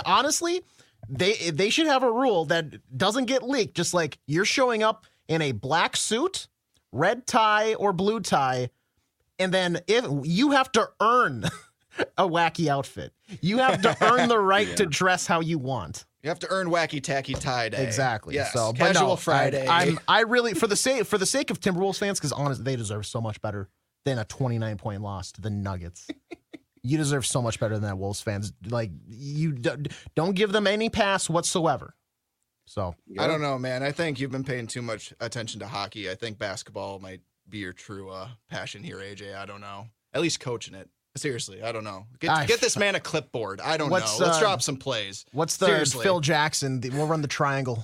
honestly 0.05 0.61
they 1.09 1.33
they 1.49 1.69
should 1.69 1.87
have 1.87 2.03
a 2.03 2.11
rule 2.11 2.45
that 2.45 2.97
doesn't 2.97 3.25
get 3.25 3.43
leaked. 3.43 3.75
Just 3.75 3.93
like 3.93 4.17
you're 4.27 4.45
showing 4.45 4.83
up 4.83 5.05
in 5.27 5.41
a 5.41 5.51
black 5.51 5.97
suit, 5.97 6.47
red 6.91 7.27
tie 7.27 7.73
or 7.73 7.91
blue 7.93 8.19
tie, 8.19 8.69
and 9.39 9.53
then 9.53 9.79
if 9.87 10.05
you 10.23 10.51
have 10.51 10.71
to 10.73 10.89
earn 11.01 11.45
a 12.17 12.27
wacky 12.27 12.67
outfit, 12.67 13.13
you 13.41 13.57
have 13.57 13.81
to 13.81 13.97
earn 14.01 14.29
the 14.29 14.39
right 14.53 14.77
to 14.77 14.85
dress 14.85 15.27
how 15.27 15.41
you 15.41 15.57
want. 15.57 16.05
You 16.23 16.29
have 16.29 16.39
to 16.39 16.47
earn 16.51 16.67
wacky 16.67 17.01
tacky 17.01 17.33
tie 17.33 17.69
day. 17.69 17.83
Exactly. 17.83 18.35
Yes. 18.35 18.53
So, 18.53 18.73
but 18.73 18.93
Casual 18.93 19.09
no, 19.09 19.15
Friday. 19.15 19.65
I, 19.65 19.85
am 19.85 19.99
I 20.07 20.21
really 20.21 20.53
for 20.53 20.67
the 20.67 20.75
sake 20.75 21.05
for 21.05 21.17
the 21.17 21.25
sake 21.25 21.49
of 21.49 21.59
Timberwolves 21.59 21.97
fans, 21.97 22.19
because 22.19 22.31
honestly, 22.31 22.63
they 22.63 22.75
deserve 22.75 23.05
so 23.05 23.21
much 23.21 23.41
better 23.41 23.69
than 24.05 24.19
a 24.19 24.25
29 24.25 24.77
point 24.77 25.01
loss 25.01 25.31
to 25.33 25.41
the 25.41 25.49
Nuggets. 25.49 26.07
you 26.83 26.97
deserve 26.97 27.25
so 27.25 27.41
much 27.41 27.59
better 27.59 27.75
than 27.75 27.83
that, 27.83 27.97
Wolves 27.97 28.21
fans. 28.21 28.53
Like 28.69 28.91
you 29.07 29.53
d- 29.53 29.89
don't 30.15 30.35
give 30.35 30.51
them 30.51 30.67
any 30.67 30.89
pass 30.89 31.29
whatsoever. 31.29 31.95
So 32.65 32.95
I 33.19 33.27
don't 33.27 33.41
know, 33.41 33.57
man. 33.57 33.83
I 33.83 33.91
think 33.91 34.19
you've 34.19 34.31
been 34.31 34.43
paying 34.43 34.67
too 34.67 34.81
much 34.81 35.13
attention 35.19 35.59
to 35.59 35.67
hockey. 35.67 36.09
I 36.09 36.15
think 36.15 36.37
basketball 36.37 36.99
might 36.99 37.21
be 37.49 37.57
your 37.57 37.73
true 37.73 38.09
uh, 38.09 38.29
passion 38.49 38.83
here, 38.83 38.97
AJ. 38.97 39.35
I 39.35 39.45
don't 39.45 39.61
know. 39.61 39.87
At 40.13 40.21
least 40.21 40.39
coaching 40.39 40.75
it. 40.75 40.89
Seriously, 41.15 41.61
I 41.61 41.71
don't 41.73 41.83
know. 41.83 42.05
Get, 42.19 42.29
I- 42.29 42.45
get 42.45 42.61
this 42.61 42.77
man 42.77 42.95
a 42.95 42.99
clipboard. 42.99 43.59
I 43.61 43.75
don't 43.77 43.89
What's, 43.89 44.17
know. 44.19 44.25
Let's 44.25 44.37
uh, 44.37 44.41
drop 44.41 44.61
some 44.61 44.77
plays. 44.77 45.25
what's 45.33 45.57
the 45.57 45.65
Seriously. 45.65 46.03
Phil 46.03 46.19
Jackson? 46.21 46.79
The- 46.79 46.89
We'll 46.91 47.07
run 47.07 47.21
the 47.21 47.27
triangle. 47.27 47.83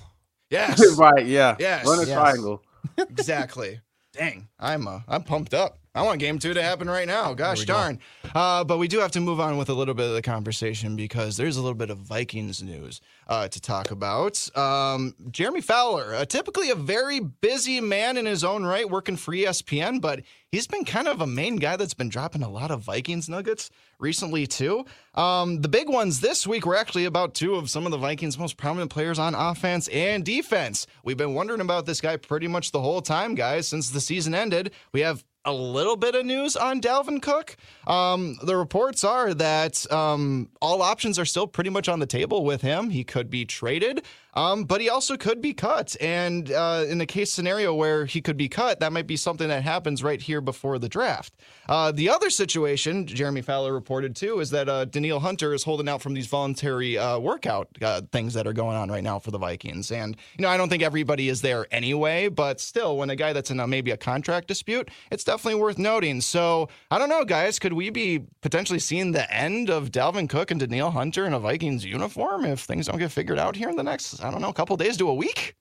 Yes, 0.49 0.82
right, 0.97 1.25
yeah. 1.25 1.55
Yes. 1.59 1.86
Run 1.86 1.99
a 1.99 2.05
Yes. 2.05 2.13
triangle. 2.17 2.63
exactly. 2.97 3.82
Dang, 4.13 4.47
I'm 4.59 4.88
uh, 4.88 5.01
I'm 5.07 5.23
pumped 5.23 5.53
up. 5.53 5.78
I 5.97 6.03
want 6.03 6.19
game 6.19 6.37
two 6.37 6.53
to 6.53 6.61
happen 6.61 6.87
right 6.87 7.07
now. 7.07 7.33
Gosh 7.33 7.65
darn. 7.65 7.97
Uh, 8.35 8.63
but 8.63 8.77
we 8.77 8.87
do 8.87 8.99
have 8.99 9.09
to 9.13 9.19
move 9.19 9.39
on 9.39 9.57
with 9.57 9.69
a 9.69 9.73
little 9.73 9.95
bit 9.95 10.05
of 10.05 10.13
the 10.13 10.21
conversation 10.21 10.95
because 10.95 11.37
there's 11.37 11.57
a 11.57 11.61
little 11.61 11.73
bit 11.73 11.89
of 11.89 11.97
Vikings 11.97 12.61
news 12.61 13.01
uh, 13.27 13.47
to 13.47 13.59
talk 13.59 13.89
about. 13.89 14.55
Um, 14.55 15.15
Jeremy 15.31 15.61
Fowler, 15.61 16.13
uh, 16.13 16.25
typically 16.25 16.69
a 16.69 16.75
very 16.75 17.19
busy 17.19 17.81
man 17.81 18.15
in 18.15 18.27
his 18.27 18.43
own 18.43 18.63
right, 18.63 18.87
working 18.87 19.17
for 19.17 19.33
ESPN, 19.33 19.99
but 19.99 20.21
he's 20.51 20.67
been 20.67 20.85
kind 20.85 21.07
of 21.07 21.21
a 21.21 21.27
main 21.27 21.55
guy 21.55 21.77
that's 21.77 21.95
been 21.95 22.09
dropping 22.09 22.43
a 22.43 22.49
lot 22.49 22.69
of 22.69 22.81
Vikings 22.81 23.27
nuggets 23.27 23.71
recently 23.97 24.45
too. 24.45 24.85
Um, 25.15 25.61
the 25.61 25.67
big 25.67 25.89
ones 25.89 26.19
this 26.19 26.45
week 26.45 26.67
were 26.67 26.75
actually 26.75 27.05
about 27.05 27.33
two 27.33 27.55
of 27.55 27.71
some 27.71 27.85
of 27.85 27.91
the 27.91 27.97
Vikings' 27.97 28.37
most 28.37 28.55
prominent 28.55 28.91
players 28.91 29.17
on 29.17 29.33
offense 29.33 29.87
and 29.87 30.23
defense. 30.23 30.85
We've 31.03 31.17
been 31.17 31.33
wondering 31.33 31.61
about 31.61 31.87
this 31.87 32.01
guy 32.01 32.17
pretty 32.17 32.47
much 32.47 32.71
the 32.71 32.81
whole 32.81 33.01
time, 33.01 33.33
guys, 33.33 33.67
since 33.67 33.89
the 33.89 33.99
season 33.99 34.35
ended. 34.35 34.73
We 34.93 35.01
have 35.01 35.23
a 35.47 35.53
little 35.53 35.95
bit 35.95 36.13
of 36.13 36.25
news 36.25 36.57
on 36.57 36.81
Dalvin 36.81 37.21
Cook. 37.21 37.55
Um, 37.87 38.37
the 38.43 38.57
reports 38.57 39.05
are 39.05 39.33
that 39.33 39.89
um, 39.91 40.49
all 40.61 40.81
options 40.81 41.17
are 41.17 41.23
still 41.23 41.47
pretty 41.47 41.69
much 41.69 41.87
on 41.87 41.99
the 41.99 42.05
table 42.05 42.43
with 42.43 42.61
him. 42.61 42.89
He 42.89 43.05
could 43.05 43.29
be 43.29 43.45
traded, 43.45 44.03
um, 44.38 44.65
but 44.65 44.81
he 44.81 44.88
also 44.88 45.17
could 45.17 45.41
be 45.41 45.53
cut. 45.53 45.95
And 45.99 46.51
uh, 46.51 46.85
in 46.88 46.99
the 46.99 47.07
case 47.07 47.33
scenario 47.33 47.73
where 47.73 48.05
he 48.05 48.21
could 48.21 48.38
be 48.38 48.47
cut, 48.47 48.79
that 48.81 48.93
might 48.93 49.07
be 49.07 49.17
something 49.17 49.47
that 49.47 49.63
happens 49.63 50.03
right 50.03 50.21
here 50.21 50.41
before 50.41 50.77
the 50.77 50.88
draft. 50.88 51.33
Uh, 51.67 51.91
the 51.91 52.07
other 52.07 52.29
situation, 52.29 53.07
Jeremy 53.07 53.41
Fowler 53.41 53.73
reported 53.73 54.15
too, 54.15 54.39
is 54.39 54.51
that 54.51 54.69
uh, 54.69 54.85
Danielle 54.85 55.19
Hunter 55.19 55.53
is 55.53 55.63
holding 55.63 55.89
out 55.89 56.03
from 56.03 56.13
these 56.13 56.27
voluntary 56.27 56.97
uh, 56.97 57.17
workout 57.17 57.67
uh, 57.81 58.01
things 58.11 58.35
that 58.35 58.45
are 58.45 58.53
going 58.53 58.77
on 58.77 58.89
right 58.89 59.03
now 59.03 59.17
for 59.17 59.31
the 59.31 59.39
Vikings. 59.39 59.91
And, 59.91 60.15
you 60.38 60.43
know, 60.43 60.49
I 60.49 60.57
don't 60.57 60.69
think 60.69 60.83
everybody 60.83 61.29
is 61.29 61.41
there 61.41 61.65
anyway, 61.71 62.29
but 62.29 62.61
still, 62.61 62.95
when 62.97 63.09
a 63.09 63.15
guy 63.15 63.33
that's 63.33 63.49
in 63.49 63.59
a, 63.59 63.67
maybe 63.67 63.89
a 63.91 63.97
contract 63.97 64.47
dispute, 64.47 64.89
it's 65.11 65.23
definitely 65.23 65.59
worth 65.59 65.79
noting. 65.79 66.21
So 66.21 66.69
I 66.91 66.99
don't 66.99 67.09
know, 67.09 67.25
guys, 67.25 67.57
could 67.57 67.73
we 67.73 67.89
be 67.89 68.21
potentially 68.41 68.79
seeing 68.79 69.13
the 69.13 69.33
end 69.33 69.71
of 69.71 69.91
Dalvin 69.91 70.29
Cook 70.29 70.51
and 70.51 70.59
Danielle 70.59 70.91
Hunter 70.91 71.25
in 71.25 71.33
a 71.33 71.39
Vikings 71.39 71.83
uniform 71.83 72.45
if 72.45 72.59
things 72.61 72.85
don't 72.85 72.99
get 72.99 73.11
figured 73.11 73.39
out 73.39 73.55
here 73.55 73.69
in 73.69 73.75
the 73.75 73.83
next, 73.83 74.21
I 74.28 74.32
don't 74.32 74.41
know, 74.41 74.49
a 74.49 74.53
couple 74.53 74.75
days 74.78 74.97
to 74.97 75.09
a 75.09 75.13
week? 75.13 75.55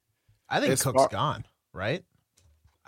I 0.49 0.61
think 0.61 0.73
It's 0.73 0.83
Cook's 0.83 1.03
far- 1.03 1.09
gone, 1.09 1.45
right? 1.73 2.05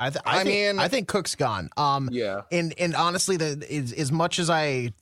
I, 0.00 0.10
th- 0.10 0.22
I, 0.24 0.40
I 0.40 0.44
think, 0.44 0.48
mean- 0.76 0.78
I 0.78 0.86
think 0.88 1.08
Cook's 1.08 1.34
gone. 1.34 1.70
Um, 1.76 2.08
Yeah. 2.12 2.42
and 2.52 2.72
and 2.78 2.94
honestly, 2.94 3.36
the 3.36 3.66
as, 3.72 3.92
as 3.92 4.12
much 4.12 4.38
as 4.38 4.48
I 4.48 4.92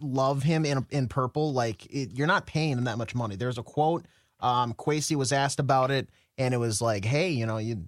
love 0.00 0.42
him 0.42 0.66
in 0.66 0.84
in 0.90 1.08
purple, 1.08 1.52
like 1.54 1.86
it, 1.86 2.10
you're 2.12 2.26
not 2.26 2.44
paying 2.46 2.72
him 2.76 2.84
that 2.84 2.98
much 2.98 3.14
money. 3.14 3.36
There's 3.36 3.56
a 3.58 3.62
quote. 3.62 4.04
Um, 4.40 4.74
Kwesi 4.74 5.16
was 5.16 5.32
asked 5.32 5.58
about 5.60 5.90
it, 5.90 6.08
and 6.36 6.52
it 6.52 6.58
was 6.58 6.82
like, 6.82 7.04
"Hey, 7.06 7.30
you 7.30 7.46
know, 7.46 7.56
you 7.56 7.84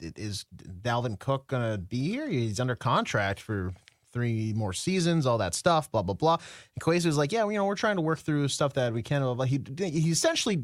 is 0.00 0.44
Dalvin 0.82 1.18
Cook 1.18 1.46
gonna 1.46 1.78
be 1.78 2.10
here? 2.10 2.28
He's 2.28 2.60
under 2.60 2.76
contract 2.76 3.40
for." 3.40 3.72
Three 4.12 4.52
more 4.54 4.72
seasons, 4.72 5.26
all 5.26 5.38
that 5.38 5.56
stuff, 5.56 5.90
blah 5.90 6.02
blah 6.02 6.14
blah. 6.14 6.34
And 6.76 6.80
Kwesi 6.84 7.04
was 7.06 7.16
like, 7.16 7.32
"Yeah, 7.32 7.48
you 7.48 7.54
know, 7.56 7.64
we're 7.64 7.74
trying 7.74 7.96
to 7.96 8.00
work 8.00 8.20
through 8.20 8.46
stuff 8.46 8.74
that 8.74 8.92
we 8.92 9.02
can." 9.02 9.22
Blah, 9.22 9.34
blah. 9.34 9.44
He 9.44 9.60
he 9.76 10.08
essentially 10.12 10.62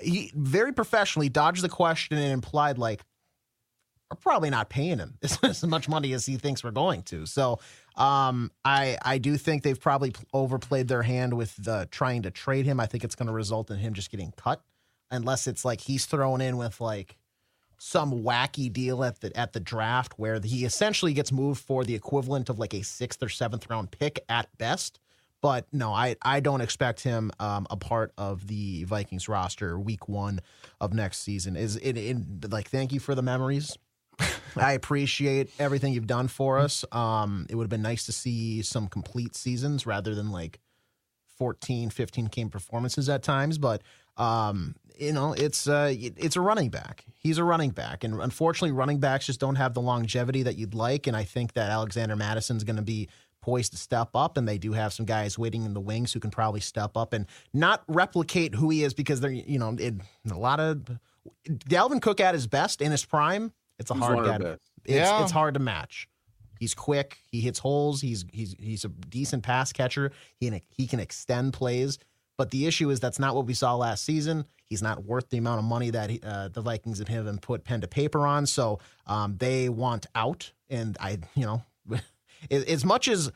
he 0.00 0.32
very 0.34 0.72
professionally 0.72 1.28
dodged 1.28 1.62
the 1.62 1.68
question 1.68 2.18
and 2.18 2.32
implied 2.32 2.78
like 2.78 3.02
we're 4.10 4.16
probably 4.16 4.50
not 4.50 4.70
paying 4.70 4.98
him 4.98 5.18
as, 5.42 5.64
much 5.64 5.88
money 5.88 6.12
as 6.12 6.24
he 6.26 6.36
thinks 6.36 6.64
we're 6.64 6.70
going 6.70 7.02
to. 7.02 7.26
So 7.26 7.60
um, 7.96 8.50
I 8.64 8.98
I 9.02 9.18
do 9.18 9.36
think 9.36 9.62
they've 9.62 9.80
probably 9.80 10.14
overplayed 10.32 10.88
their 10.88 11.02
hand 11.02 11.34
with 11.34 11.54
the 11.56 11.88
trying 11.90 12.22
to 12.22 12.30
trade 12.30 12.64
him. 12.64 12.80
I 12.80 12.86
think 12.86 13.04
it's 13.04 13.14
going 13.14 13.26
to 13.26 13.32
result 13.32 13.70
in 13.70 13.78
him 13.78 13.94
just 13.94 14.10
getting 14.10 14.32
cut, 14.36 14.62
unless 15.10 15.46
it's 15.46 15.64
like 15.64 15.80
he's 15.80 16.06
thrown 16.06 16.40
in 16.40 16.56
with 16.56 16.80
like 16.80 17.16
some 17.78 18.22
wacky 18.24 18.72
deal 18.72 19.04
at 19.04 19.20
the 19.20 19.36
at 19.36 19.52
the 19.52 19.60
draft 19.60 20.18
where 20.18 20.40
he 20.40 20.64
essentially 20.64 21.12
gets 21.12 21.30
moved 21.30 21.60
for 21.60 21.84
the 21.84 21.94
equivalent 21.94 22.48
of 22.48 22.58
like 22.58 22.74
a 22.74 22.82
sixth 22.82 23.22
or 23.22 23.28
seventh 23.28 23.68
round 23.68 23.90
pick 23.90 24.24
at 24.28 24.48
best. 24.58 25.00
But 25.40 25.66
no, 25.72 25.92
I 25.92 26.16
I 26.22 26.40
don't 26.40 26.60
expect 26.60 27.00
him 27.00 27.30
um, 27.38 27.66
a 27.70 27.76
part 27.76 28.12
of 28.18 28.46
the 28.46 28.84
Vikings 28.84 29.28
roster 29.28 29.78
week 29.78 30.08
one 30.08 30.40
of 30.80 30.92
next 30.92 31.18
season. 31.18 31.56
Is 31.56 31.76
it, 31.76 31.96
it 31.96 32.50
like 32.50 32.68
thank 32.68 32.92
you 32.92 33.00
for 33.00 33.14
the 33.14 33.22
memories. 33.22 33.76
I 34.56 34.72
appreciate 34.72 35.50
everything 35.58 35.92
you've 35.92 36.06
done 36.06 36.28
for 36.28 36.58
us. 36.58 36.84
Um, 36.90 37.46
it 37.48 37.54
would 37.54 37.64
have 37.64 37.70
been 37.70 37.82
nice 37.82 38.06
to 38.06 38.12
see 38.12 38.62
some 38.62 38.88
complete 38.88 39.36
seasons 39.36 39.86
rather 39.86 40.14
than 40.14 40.30
like 40.30 40.58
14, 41.36 41.90
15 41.90 42.24
game 42.26 42.50
performances 42.50 43.08
at 43.08 43.22
times. 43.22 43.58
But 43.58 43.82
um, 44.16 44.74
you 44.98 45.12
know, 45.12 45.32
it's 45.32 45.68
uh, 45.68 45.94
it's 45.96 46.34
a 46.34 46.40
running 46.40 46.70
back. 46.70 47.04
He's 47.20 47.38
a 47.38 47.44
running 47.44 47.70
back, 47.70 48.02
and 48.02 48.20
unfortunately, 48.20 48.72
running 48.72 48.98
backs 48.98 49.26
just 49.26 49.38
don't 49.38 49.54
have 49.54 49.74
the 49.74 49.80
longevity 49.80 50.42
that 50.42 50.56
you'd 50.56 50.74
like. 50.74 51.06
And 51.06 51.16
I 51.16 51.22
think 51.22 51.52
that 51.52 51.70
Alexander 51.70 52.16
Mattison's 52.16 52.64
going 52.64 52.76
to 52.76 52.82
be 52.82 53.08
poised 53.48 53.72
to 53.72 53.78
step 53.78 54.10
up, 54.14 54.36
and 54.36 54.46
they 54.46 54.58
do 54.58 54.72
have 54.72 54.92
some 54.92 55.06
guys 55.06 55.38
waiting 55.38 55.64
in 55.64 55.72
the 55.74 55.80
wings 55.80 56.12
who 56.12 56.20
can 56.20 56.30
probably 56.30 56.60
step 56.60 56.96
up 56.96 57.12
and 57.14 57.24
not 57.54 57.82
replicate 57.88 58.54
who 58.54 58.68
he 58.70 58.82
is 58.84 58.92
because 58.94 59.20
they're 59.20 59.30
you 59.30 59.58
know 59.58 59.68
in 59.70 60.02
a 60.30 60.38
lot 60.38 60.60
of 60.60 60.82
Dalvin 61.48 62.02
Cook 62.02 62.20
at 62.20 62.34
his 62.34 62.46
best 62.46 62.80
in 62.82 62.90
his 62.90 63.04
prime. 63.04 63.52
It's 63.78 63.90
a 63.90 63.94
He's 63.94 64.02
hard 64.02 64.26
guy. 64.26 64.38
to- 64.38 64.52
It's, 64.84 64.94
Yeah. 64.96 65.22
it's 65.22 65.32
hard 65.32 65.54
to 65.54 65.60
match. 65.60 66.08
He's 66.60 66.74
quick. 66.74 67.18
He 67.30 67.40
hits 67.40 67.58
holes. 67.60 68.00
He's 68.00 68.24
he's 68.32 68.54
he's 68.58 68.84
a 68.84 68.88
decent 68.88 69.42
pass 69.44 69.72
catcher. 69.72 70.10
He 70.40 70.50
can, 70.50 70.60
he 70.68 70.86
can 70.86 71.00
extend 71.00 71.52
plays. 71.52 71.98
But 72.36 72.50
the 72.50 72.66
issue 72.66 72.90
is 72.90 73.00
that's 73.00 73.18
not 73.18 73.34
what 73.34 73.46
we 73.46 73.54
saw 73.54 73.74
last 73.76 74.04
season. 74.04 74.44
He's 74.64 74.82
not 74.82 75.04
worth 75.04 75.28
the 75.30 75.38
amount 75.38 75.58
of 75.60 75.64
money 75.64 75.90
that 75.90 76.10
he, 76.10 76.20
uh, 76.22 76.48
the 76.48 76.60
Vikings 76.60 76.98
have 76.98 77.08
him 77.26 77.38
put 77.38 77.64
pen 77.64 77.80
to 77.80 77.88
paper 77.88 78.26
on. 78.26 78.44
So 78.46 78.78
um, 79.06 79.36
they 79.38 79.68
want 79.68 80.06
out. 80.14 80.52
And 80.68 80.96
I, 81.00 81.18
you 81.34 81.46
know, 81.46 81.62
as 82.50 82.84
much 82.84 83.08
as 83.08 83.30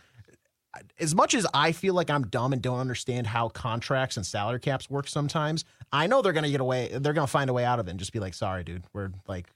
as 0.98 1.14
much 1.14 1.34
as 1.34 1.46
I 1.52 1.72
feel 1.72 1.94
like 1.94 2.08
I'm 2.10 2.22
dumb 2.28 2.52
and 2.52 2.62
don't 2.62 2.78
understand 2.78 3.26
how 3.26 3.48
contracts 3.48 4.16
and 4.16 4.24
salary 4.24 4.60
caps 4.60 4.88
work 4.88 5.06
sometimes, 5.06 5.64
I 5.92 6.06
know 6.06 6.22
they're 6.22 6.32
gonna 6.32 6.50
get 6.50 6.60
away. 6.60 6.88
They're 6.92 7.12
gonna 7.12 7.26
find 7.26 7.50
a 7.50 7.52
way 7.52 7.64
out 7.64 7.78
of 7.78 7.88
it 7.88 7.90
and 7.90 7.98
just 7.98 8.12
be 8.12 8.20
like, 8.20 8.34
"Sorry, 8.34 8.64
dude, 8.64 8.84
we're 8.92 9.10
like, 9.28 9.52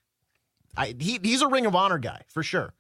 I 0.77 0.95
he, 0.99 1.19
he's 1.23 1.43
a 1.43 1.49
Ring 1.49 1.67
of 1.67 1.75
Honor 1.75 1.99
guy 1.99 2.23
for 2.29 2.43
sure." 2.43 2.75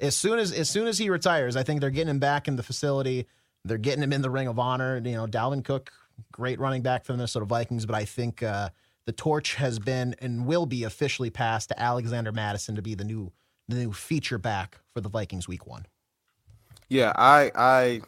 As 0.00 0.16
soon 0.16 0.38
as 0.38 0.52
as 0.52 0.70
soon 0.70 0.86
as 0.86 0.98
he 0.98 1.10
retires, 1.10 1.56
I 1.56 1.62
think 1.62 1.80
they're 1.80 1.90
getting 1.90 2.10
him 2.10 2.18
back 2.18 2.48
in 2.48 2.56
the 2.56 2.62
facility. 2.62 3.26
They're 3.64 3.78
getting 3.78 4.02
him 4.02 4.12
in 4.12 4.22
the 4.22 4.30
Ring 4.30 4.48
of 4.48 4.58
Honor. 4.58 4.96
You 4.96 5.12
know, 5.12 5.26
Dalvin 5.26 5.64
Cook, 5.64 5.92
great 6.32 6.58
running 6.58 6.82
back 6.82 7.04
for 7.04 7.12
the 7.12 7.18
Minnesota 7.18 7.46
Vikings, 7.46 7.86
but 7.86 7.94
I 7.94 8.04
think 8.04 8.42
uh, 8.42 8.70
the 9.06 9.12
torch 9.12 9.54
has 9.54 9.78
been 9.78 10.14
and 10.20 10.46
will 10.46 10.66
be 10.66 10.84
officially 10.84 11.30
passed 11.30 11.68
to 11.68 11.80
Alexander 11.80 12.32
Mattison 12.32 12.76
to 12.76 12.82
be 12.82 12.94
the 12.94 13.04
new 13.04 13.32
the 13.68 13.76
new 13.76 13.92
feature 13.92 14.38
back 14.38 14.80
for 14.92 15.00
the 15.00 15.08
Vikings 15.08 15.48
Week 15.48 15.66
One. 15.66 15.86
Yeah, 16.88 17.12
I 17.16 17.50
I 17.54 18.00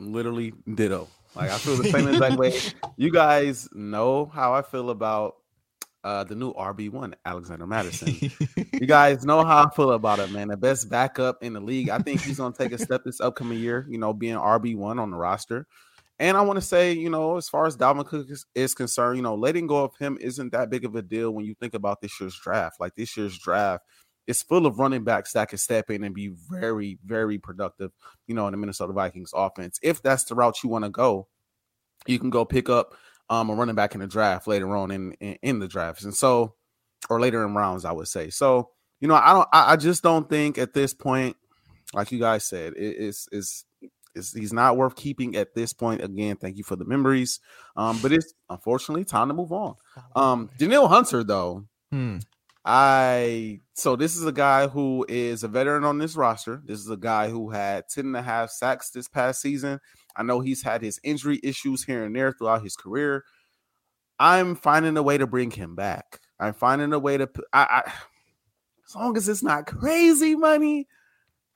literally 0.00 0.52
ditto. 0.72 1.08
Like 1.34 1.50
I 1.50 1.58
feel 1.58 1.76
the 1.76 1.90
same 1.90 2.08
exact 2.08 2.36
way. 2.36 2.58
You 2.96 3.10
guys 3.10 3.68
know 3.72 4.26
how 4.26 4.54
I 4.54 4.62
feel 4.62 4.90
about 4.90 5.34
uh, 6.04 6.22
the 6.22 6.36
new 6.36 6.52
RB 6.52 6.90
one, 6.90 7.16
Alexander 7.24 7.66
Mattison. 7.66 8.14
you 8.72 8.86
guys 8.86 9.24
know 9.24 9.44
how 9.44 9.64
I 9.64 9.70
feel 9.74 9.90
about 9.92 10.20
it, 10.20 10.30
man. 10.30 10.46
The 10.48 10.56
best 10.56 10.88
backup 10.88 11.42
in 11.42 11.54
the 11.54 11.60
league. 11.60 11.88
I 11.88 11.98
think 11.98 12.20
he's 12.20 12.38
gonna 12.38 12.54
take 12.56 12.70
a 12.70 12.78
step 12.78 13.02
this 13.04 13.20
upcoming 13.20 13.58
year. 13.58 13.84
You 13.90 13.98
know, 13.98 14.12
being 14.12 14.36
RB 14.36 14.76
one 14.76 15.00
on 15.00 15.10
the 15.10 15.16
roster. 15.16 15.66
And 16.20 16.36
I 16.36 16.42
want 16.42 16.58
to 16.58 16.64
say, 16.64 16.92
you 16.92 17.10
know, 17.10 17.36
as 17.36 17.48
far 17.48 17.66
as 17.66 17.76
Dalvin 17.76 18.06
Cook 18.06 18.30
is, 18.30 18.46
is, 18.54 18.72
concerned, 18.72 19.16
you 19.16 19.22
know, 19.22 19.34
letting 19.34 19.66
go 19.66 19.82
of 19.82 19.96
him 19.96 20.16
isn't 20.20 20.52
that 20.52 20.70
big 20.70 20.84
of 20.84 20.94
a 20.94 21.02
deal 21.02 21.32
when 21.32 21.44
you 21.44 21.54
think 21.54 21.74
about 21.74 22.00
this 22.00 22.20
year's 22.20 22.38
draft. 22.38 22.78
Like 22.78 22.94
this 22.94 23.16
year's 23.16 23.36
draft 23.36 23.82
it's 24.26 24.42
full 24.42 24.66
of 24.66 24.78
running 24.78 25.04
backs 25.04 25.32
that 25.32 25.48
can 25.48 25.58
step 25.58 25.90
in 25.90 26.04
and 26.04 26.14
be 26.14 26.28
very, 26.28 26.98
very 27.04 27.38
productive, 27.38 27.92
you 28.26 28.34
know, 28.34 28.46
in 28.46 28.52
the 28.52 28.56
Minnesota 28.56 28.92
Vikings 28.92 29.32
offense. 29.34 29.78
If 29.82 30.02
that's 30.02 30.24
the 30.24 30.34
route 30.34 30.62
you 30.62 30.70
want 30.70 30.84
to 30.84 30.90
go, 30.90 31.28
you 32.06 32.18
can 32.18 32.30
go 32.30 32.44
pick 32.44 32.68
up 32.68 32.94
um, 33.30 33.50
a 33.50 33.54
running 33.54 33.74
back 33.74 33.94
in 33.94 34.00
the 34.00 34.06
draft 34.06 34.46
later 34.46 34.74
on 34.76 34.90
in, 34.90 35.12
in, 35.20 35.38
in 35.42 35.58
the 35.58 35.68
drafts. 35.68 36.04
And 36.04 36.14
so, 36.14 36.54
or 37.10 37.20
later 37.20 37.44
in 37.44 37.54
rounds, 37.54 37.84
I 37.84 37.92
would 37.92 38.08
say. 38.08 38.30
So, 38.30 38.70
you 39.00 39.08
know, 39.08 39.14
I 39.14 39.32
don't, 39.32 39.48
I, 39.52 39.72
I 39.72 39.76
just 39.76 40.02
don't 40.02 40.28
think 40.28 40.58
at 40.58 40.74
this 40.74 40.94
point, 40.94 41.36
like 41.92 42.10
you 42.10 42.18
guys 42.18 42.44
said, 42.44 42.72
it, 42.74 42.96
it's, 42.98 43.28
it's, 43.30 43.64
it's, 44.14 44.32
he's 44.32 44.52
not 44.52 44.76
worth 44.76 44.96
keeping 44.96 45.36
at 45.36 45.54
this 45.54 45.72
point. 45.72 46.02
Again, 46.02 46.36
thank 46.36 46.56
you 46.56 46.64
for 46.64 46.76
the 46.76 46.84
memories. 46.84 47.40
Um, 47.76 47.98
but 48.00 48.12
it's 48.12 48.32
unfortunately 48.48 49.04
time 49.04 49.28
to 49.28 49.34
move 49.34 49.52
on. 49.52 49.74
Um, 50.16 50.50
Danielle 50.58 50.88
Hunter, 50.88 51.24
though, 51.24 51.64
Hmm. 51.90 52.18
I 52.64 53.60
so 53.74 53.96
this 53.96 54.16
is 54.16 54.24
a 54.24 54.32
guy 54.32 54.68
who 54.68 55.04
is 55.08 55.42
a 55.42 55.48
veteran 55.48 55.84
on 55.84 55.98
this 55.98 56.14
roster. 56.14 56.62
This 56.64 56.78
is 56.78 56.88
a 56.88 56.96
guy 56.96 57.28
who 57.28 57.50
had 57.50 57.88
10 57.88 58.06
and 58.06 58.16
a 58.16 58.22
half 58.22 58.50
sacks 58.50 58.90
this 58.90 59.08
past 59.08 59.42
season. 59.42 59.80
I 60.16 60.22
know 60.22 60.40
he's 60.40 60.62
had 60.62 60.80
his 60.80 61.00
injury 61.02 61.40
issues 61.42 61.82
here 61.82 62.04
and 62.04 62.14
there 62.14 62.32
throughout 62.32 62.62
his 62.62 62.76
career. 62.76 63.24
I'm 64.20 64.54
finding 64.54 64.96
a 64.96 65.02
way 65.02 65.18
to 65.18 65.26
bring 65.26 65.50
him 65.50 65.74
back. 65.74 66.20
I'm 66.38 66.54
finding 66.54 66.92
a 66.92 67.00
way 67.00 67.16
to 67.16 67.28
I, 67.52 67.82
I 67.84 67.92
as 68.86 68.94
long 68.94 69.16
as 69.16 69.28
it's 69.28 69.42
not 69.42 69.66
crazy 69.66 70.36
money, 70.36 70.86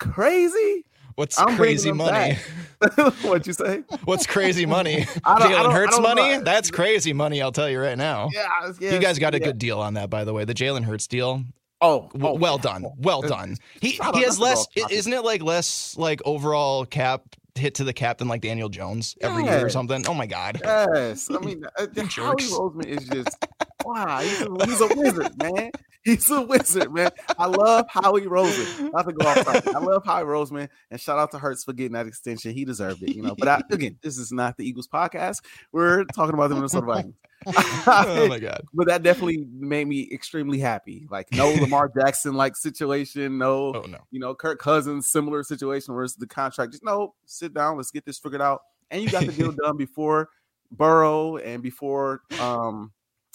crazy. 0.01 0.85
What's 1.15 1.39
I'm 1.39 1.57
crazy 1.57 1.93
money? 1.93 2.37
What'd 3.23 3.47
you 3.47 3.53
say? 3.53 3.85
What's 4.05 4.27
crazy 4.27 4.67
money? 4.67 5.03
Jalen 5.25 5.73
Hurts 5.73 6.01
money? 6.01 6.39
Know. 6.39 6.43
That's 6.43 6.71
crazy 6.71 7.13
money. 7.13 7.43
I'll 7.43 7.53
tell 7.53 7.69
you 7.69 7.81
right 7.81 7.99
now. 7.99 8.29
Yeah, 8.33 8.49
yes, 8.81 8.93
you 8.93 8.99
guys 8.99 9.19
got 9.19 9.35
a 9.35 9.39
yeah. 9.39 9.47
good 9.47 9.59
deal 9.59 9.81
on 9.81 9.95
that, 9.95 10.11
by 10.11 10.25
the 10.25 10.33
way. 10.33 10.45
The 10.45 10.55
Jalen 10.55 10.85
Hurts 10.85 11.07
deal. 11.07 11.45
Oh, 11.81 12.11
oh, 12.21 12.35
well 12.35 12.59
done, 12.59 12.85
well 12.99 13.23
done. 13.23 13.57
He 13.81 13.91
he 13.91 14.23
has 14.25 14.39
less. 14.39 14.67
Isn't 14.91 15.13
it 15.13 15.23
like 15.23 15.43
less 15.43 15.97
like 15.97 16.21
overall 16.25 16.85
cap 16.85 17.23
hit 17.55 17.75
to 17.77 17.85
the 17.85 17.93
cap 17.93 18.19
than 18.19 18.29
like 18.29 18.41
Daniel 18.41 18.69
Jones 18.69 19.17
every 19.21 19.45
year 19.45 19.65
or 19.65 19.69
something? 19.69 20.05
Oh 20.09 20.15
my 20.15 20.27
god. 20.27 20.61
Yes, 20.63 21.31
I 21.31 21.39
mean 21.39 21.65
uh, 21.79 21.87
Howie 21.97 22.35
Roseman 22.37 22.87
is 22.87 23.07
just 23.09 23.47
wow. 23.85 24.21
He's 24.21 24.41
a, 24.41 24.67
he's 24.67 24.81
a 24.81 24.97
wizard, 24.97 25.43
man. 25.43 25.71
He's 26.05 26.31
a 26.31 26.43
wizard, 26.43 26.93
man. 26.93 27.11
I 27.39 27.47
love 27.47 27.87
Howie 27.89 28.23
Roseman. 28.23 28.93
Not 28.93 29.07
to 29.07 29.13
go 29.13 29.29
off 29.29 29.45
topic. 29.45 29.69
I 29.69 29.79
love 29.79 30.05
Howie 30.05 30.25
Roseman, 30.25 30.69
and 30.91 31.01
shout 31.01 31.19
out 31.19 31.31
to 31.33 31.39
Hurts 31.39 31.65
for 31.65 31.73
getting 31.73 31.93
that 31.93 32.07
extension. 32.07 32.55
He 32.55 32.65
deserved 32.65 33.03
it, 33.03 33.15
you 33.15 33.23
know. 33.23 33.35
But 33.39 33.49
I, 33.49 33.63
again, 33.71 33.99
this 34.01 34.19
is 34.19 34.33
not 34.33 34.57
the 34.57 34.67
Eagles 34.67 34.89
podcast. 34.89 35.43
We're 35.71 36.05
talking 36.05 36.35
about 36.35 36.49
the 36.49 36.55
Minnesota 36.55 36.87
Vikings. 36.87 37.15
Oh 37.47 38.27
my 38.29 38.39
god! 38.41 38.63
But 38.73 38.89
that 38.89 39.03
definitely 39.03 39.47
made 39.53 39.87
me 39.87 40.09
extremely 40.13 40.59
happy. 40.59 41.07
Like 41.11 41.29
no 41.33 41.51
Lamar 41.61 41.91
Jackson 41.99 42.35
like 42.35 42.57
situation, 42.57 43.39
no, 43.39 43.75
oh, 43.75 43.85
no, 43.89 43.99
you 44.11 44.21
know 44.21 44.35
Kirk 44.35 44.59
Cousins 44.59 45.09
similar 45.09 45.43
situation 45.43 45.95
where 45.95 46.05
it's 46.05 46.15
the 46.15 46.27
contract. 46.27 46.73
Just 46.73 46.85
no, 46.85 47.15
sit 47.27 47.55
down, 47.55 47.77
let's 47.77 47.91
get 47.91 48.05
this 48.05 48.19
figured 48.19 48.43
out. 48.43 48.63
And 48.91 49.03
you 49.03 49.11
got 49.11 49.27
the 49.27 49.33
deal 49.33 49.53
done 49.65 49.77
before 49.77 50.31
Burrow 50.71 51.37
and 51.37 51.63
before 51.63 52.23
um 52.41 52.93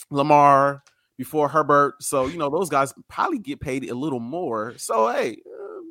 Lamar 0.09 0.83
before 1.17 1.47
Herbert. 1.47 2.01
So, 2.01 2.25
you 2.25 2.37
know, 2.37 2.49
those 2.49 2.69
guys 2.69 2.93
probably 3.07 3.39
get 3.39 3.59
paid 3.59 3.89
a 3.89 3.95
little 3.95 4.19
more. 4.19 4.73
So, 4.77 5.11
hey, 5.11 5.37
uh, 5.47 5.81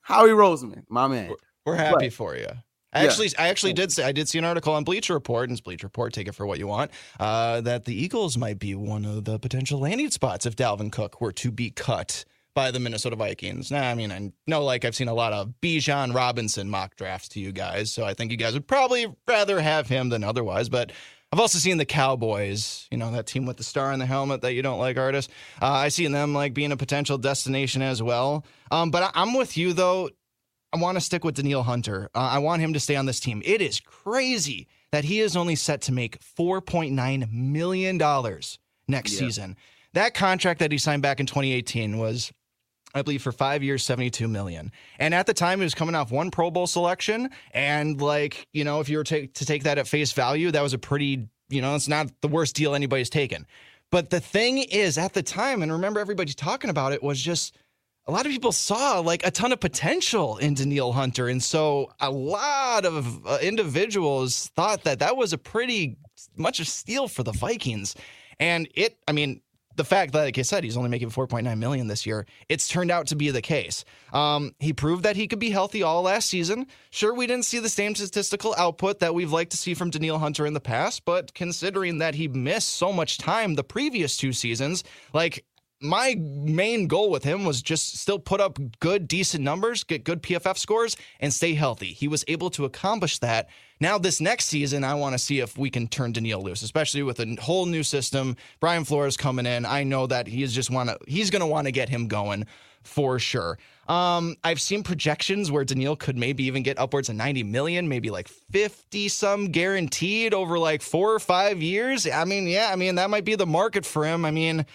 Howie 0.00 0.30
Roseman, 0.30 0.84
my 0.88 1.08
man. 1.08 1.32
We're 1.64 1.76
happy 1.76 2.06
but, 2.06 2.12
for 2.12 2.36
you. 2.36 2.48
I 2.92 3.02
yeah. 3.02 3.08
actually, 3.08 3.30
I 3.38 3.48
actually 3.48 3.72
did 3.74 3.92
say 3.92 4.04
I 4.04 4.12
did 4.12 4.28
see 4.28 4.38
an 4.38 4.44
article 4.44 4.72
on 4.72 4.84
Bleacher 4.84 5.14
Report, 5.14 5.48
and 5.48 5.62
Bleacher 5.62 5.86
Report, 5.86 6.12
take 6.12 6.28
it 6.28 6.34
for 6.34 6.46
what 6.46 6.58
you 6.58 6.66
want, 6.66 6.90
uh, 7.20 7.60
that 7.62 7.84
the 7.84 7.94
Eagles 7.94 8.38
might 8.38 8.58
be 8.58 8.74
one 8.74 9.04
of 9.04 9.24
the 9.24 9.38
potential 9.38 9.80
landing 9.80 10.10
spots 10.10 10.46
if 10.46 10.56
Dalvin 10.56 10.90
Cook 10.90 11.20
were 11.20 11.32
to 11.32 11.50
be 11.50 11.70
cut 11.70 12.24
by 12.54 12.70
the 12.70 12.80
Minnesota 12.80 13.14
Vikings. 13.14 13.70
Now, 13.70 13.88
I 13.88 13.94
mean, 13.94 14.10
I 14.10 14.32
know 14.46 14.64
like 14.64 14.84
I've 14.84 14.96
seen 14.96 15.08
a 15.08 15.14
lot 15.14 15.32
of 15.32 15.54
Bijan 15.62 16.14
Robinson 16.14 16.68
mock 16.68 16.96
drafts 16.96 17.28
to 17.30 17.40
you 17.40 17.52
guys, 17.52 17.92
so 17.92 18.04
I 18.04 18.14
think 18.14 18.30
you 18.30 18.36
guys 18.36 18.54
would 18.54 18.66
probably 18.66 19.06
rather 19.28 19.60
have 19.60 19.86
him 19.86 20.08
than 20.08 20.24
otherwise. 20.24 20.68
But 20.68 20.90
I've 21.30 21.40
also 21.40 21.58
seen 21.58 21.76
the 21.76 21.84
Cowboys, 21.84 22.88
you 22.90 22.96
know, 22.96 23.12
that 23.12 23.26
team 23.26 23.44
with 23.44 23.58
the 23.58 23.62
star 23.62 23.92
on 23.92 23.98
the 23.98 24.06
helmet 24.06 24.40
that 24.40 24.54
you 24.54 24.62
don't 24.62 24.78
like, 24.78 24.96
artists. 24.96 25.32
Uh, 25.60 25.66
I 25.66 25.88
see 25.88 26.06
them 26.06 26.32
like 26.32 26.54
being 26.54 26.72
a 26.72 26.76
potential 26.76 27.18
destination 27.18 27.82
as 27.82 28.02
well. 28.02 28.44
Um, 28.70 28.90
but 28.90 29.12
I- 29.14 29.22
am 29.22 29.34
with 29.34 29.56
you 29.56 29.72
though. 29.72 30.10
I 30.72 30.78
want 30.78 30.96
to 30.96 31.00
stick 31.00 31.24
with 31.24 31.36
Danielle 31.36 31.62
Hunter. 31.62 32.10
Uh, 32.14 32.18
I 32.18 32.38
want 32.38 32.62
him 32.62 32.72
to 32.74 32.80
stay 32.80 32.96
on 32.96 33.06
this 33.06 33.20
team. 33.20 33.42
It 33.44 33.62
is 33.62 33.80
crazy 33.80 34.68
that 34.92 35.04
he 35.04 35.20
is 35.20 35.36
only 35.36 35.54
set 35.54 35.82
to 35.82 35.92
make 35.92 36.18
$4.9 36.20 37.32
million 37.32 37.96
next 38.88 39.12
yeah. 39.12 39.18
season. 39.18 39.56
That 39.94 40.14
contract 40.14 40.60
that 40.60 40.70
he 40.70 40.78
signed 40.78 41.02
back 41.02 41.20
in 41.20 41.26
2018 41.26 41.98
was 41.98 42.32
I 42.94 43.02
believe 43.02 43.22
for 43.22 43.32
five 43.32 43.62
years, 43.62 43.84
72 43.84 44.26
million. 44.28 44.72
And 44.98 45.14
at 45.14 45.26
the 45.26 45.34
time, 45.34 45.58
he 45.58 45.64
was 45.64 45.74
coming 45.74 45.94
off 45.94 46.10
one 46.10 46.30
Pro 46.30 46.50
Bowl 46.50 46.66
selection. 46.66 47.30
And 47.52 48.00
like, 48.00 48.48
you 48.52 48.64
know, 48.64 48.80
if 48.80 48.88
you 48.88 48.98
were 48.98 49.04
to, 49.04 49.26
to 49.26 49.46
take 49.46 49.64
that 49.64 49.78
at 49.78 49.86
face 49.86 50.12
value, 50.12 50.50
that 50.50 50.62
was 50.62 50.72
a 50.72 50.78
pretty, 50.78 51.28
you 51.50 51.60
know, 51.60 51.74
it's 51.74 51.88
not 51.88 52.08
the 52.22 52.28
worst 52.28 52.56
deal 52.56 52.74
anybody's 52.74 53.10
taken. 53.10 53.46
But 53.90 54.10
the 54.10 54.20
thing 54.20 54.58
is, 54.58 54.98
at 54.98 55.14
the 55.14 55.22
time, 55.22 55.62
and 55.62 55.72
remember 55.72 56.00
everybody's 56.00 56.34
talking 56.34 56.70
about 56.70 56.92
it, 56.92 57.02
was 57.02 57.20
just 57.20 57.56
a 58.08 58.10
lot 58.10 58.24
of 58.24 58.32
people 58.32 58.52
saw 58.52 59.00
like 59.00 59.24
a 59.24 59.30
ton 59.30 59.52
of 59.52 59.60
potential 59.60 60.38
in 60.38 60.54
Danielle 60.54 60.92
Hunter. 60.92 61.28
And 61.28 61.42
so 61.42 61.92
a 62.00 62.10
lot 62.10 62.86
of 62.86 63.26
uh, 63.26 63.38
individuals 63.42 64.48
thought 64.56 64.84
that 64.84 65.00
that 65.00 65.16
was 65.16 65.34
a 65.34 65.38
pretty 65.38 65.98
much 66.34 66.58
a 66.58 66.64
steal 66.64 67.06
for 67.06 67.22
the 67.22 67.32
Vikings. 67.32 67.94
And 68.40 68.66
it, 68.74 68.96
I 69.06 69.12
mean, 69.12 69.42
the 69.76 69.84
fact 69.84 70.12
that, 70.14 70.24
like 70.24 70.38
I 70.38 70.42
said, 70.42 70.64
he's 70.64 70.76
only 70.76 70.88
making 70.88 71.10
4.9 71.10 71.58
million 71.58 71.86
this 71.86 72.06
year, 72.06 72.26
it's 72.48 72.66
turned 72.66 72.90
out 72.90 73.06
to 73.08 73.16
be 73.16 73.30
the 73.30 73.42
case. 73.42 73.84
Um, 74.12 74.54
he 74.58 74.72
proved 74.72 75.04
that 75.04 75.14
he 75.14 75.28
could 75.28 75.38
be 75.38 75.50
healthy 75.50 75.82
all 75.82 76.02
last 76.02 76.28
season. 76.28 76.66
Sure, 76.90 77.14
we 77.14 77.26
didn't 77.26 77.44
see 77.44 77.60
the 77.60 77.68
same 77.68 77.94
statistical 77.94 78.54
output 78.56 78.98
that 79.00 79.14
we've 79.14 79.32
liked 79.32 79.52
to 79.52 79.56
see 79.56 79.74
from 79.74 79.90
Danielle 79.90 80.18
Hunter 80.18 80.46
in 80.46 80.54
the 80.54 80.60
past, 80.60 81.04
but 81.04 81.32
considering 81.34 81.98
that 81.98 82.16
he 82.16 82.26
missed 82.26 82.70
so 82.70 82.92
much 82.92 83.18
time 83.18 83.54
the 83.54 83.62
previous 83.62 84.16
two 84.16 84.32
seasons, 84.32 84.82
like 85.12 85.44
my 85.80 86.16
main 86.18 86.88
goal 86.88 87.10
with 87.10 87.24
him 87.24 87.44
was 87.44 87.62
just 87.62 87.98
still 87.98 88.18
put 88.18 88.40
up 88.40 88.58
good, 88.80 89.06
decent 89.06 89.44
numbers, 89.44 89.84
get 89.84 90.04
good 90.04 90.22
PFF 90.22 90.58
scores, 90.58 90.96
and 91.20 91.32
stay 91.32 91.54
healthy. 91.54 91.92
He 91.92 92.08
was 92.08 92.24
able 92.26 92.50
to 92.50 92.64
accomplish 92.64 93.18
that. 93.18 93.48
Now, 93.80 93.96
this 93.96 94.20
next 94.20 94.46
season, 94.46 94.82
I 94.82 94.94
want 94.94 95.14
to 95.14 95.18
see 95.18 95.38
if 95.38 95.56
we 95.56 95.70
can 95.70 95.86
turn 95.86 96.12
Danielle 96.12 96.42
loose, 96.42 96.62
especially 96.62 97.04
with 97.04 97.20
a 97.20 97.36
whole 97.40 97.66
new 97.66 97.84
system. 97.84 98.36
Brian 98.58 98.84
Flores 98.84 99.16
coming 99.16 99.46
in. 99.46 99.64
I 99.64 99.84
know 99.84 100.06
that 100.08 100.26
he's 100.26 100.52
just 100.52 100.70
want 100.70 100.88
to, 100.88 100.98
he's 101.06 101.30
going 101.30 101.40
to 101.40 101.46
want 101.46 101.66
to 101.66 101.72
get 101.72 101.88
him 101.88 102.08
going 102.08 102.46
for 102.82 103.18
sure. 103.18 103.58
Um, 103.86 104.36
I've 104.42 104.60
seen 104.60 104.82
projections 104.82 105.50
where 105.50 105.64
Danielle 105.64 105.96
could 105.96 106.16
maybe 106.16 106.44
even 106.44 106.62
get 106.62 106.78
upwards 106.78 107.08
of 107.08 107.14
90 107.14 107.44
million, 107.44 107.88
maybe 107.88 108.10
like 108.10 108.28
50 108.28 109.08
some 109.08 109.46
guaranteed 109.46 110.34
over 110.34 110.58
like 110.58 110.82
four 110.82 111.14
or 111.14 111.18
five 111.18 111.62
years. 111.62 112.06
I 112.06 112.24
mean, 112.24 112.46
yeah, 112.48 112.70
I 112.72 112.76
mean, 112.76 112.96
that 112.96 113.10
might 113.10 113.24
be 113.24 113.34
the 113.34 113.46
market 113.46 113.86
for 113.86 114.04
him. 114.04 114.24
I 114.24 114.30
mean, 114.30 114.66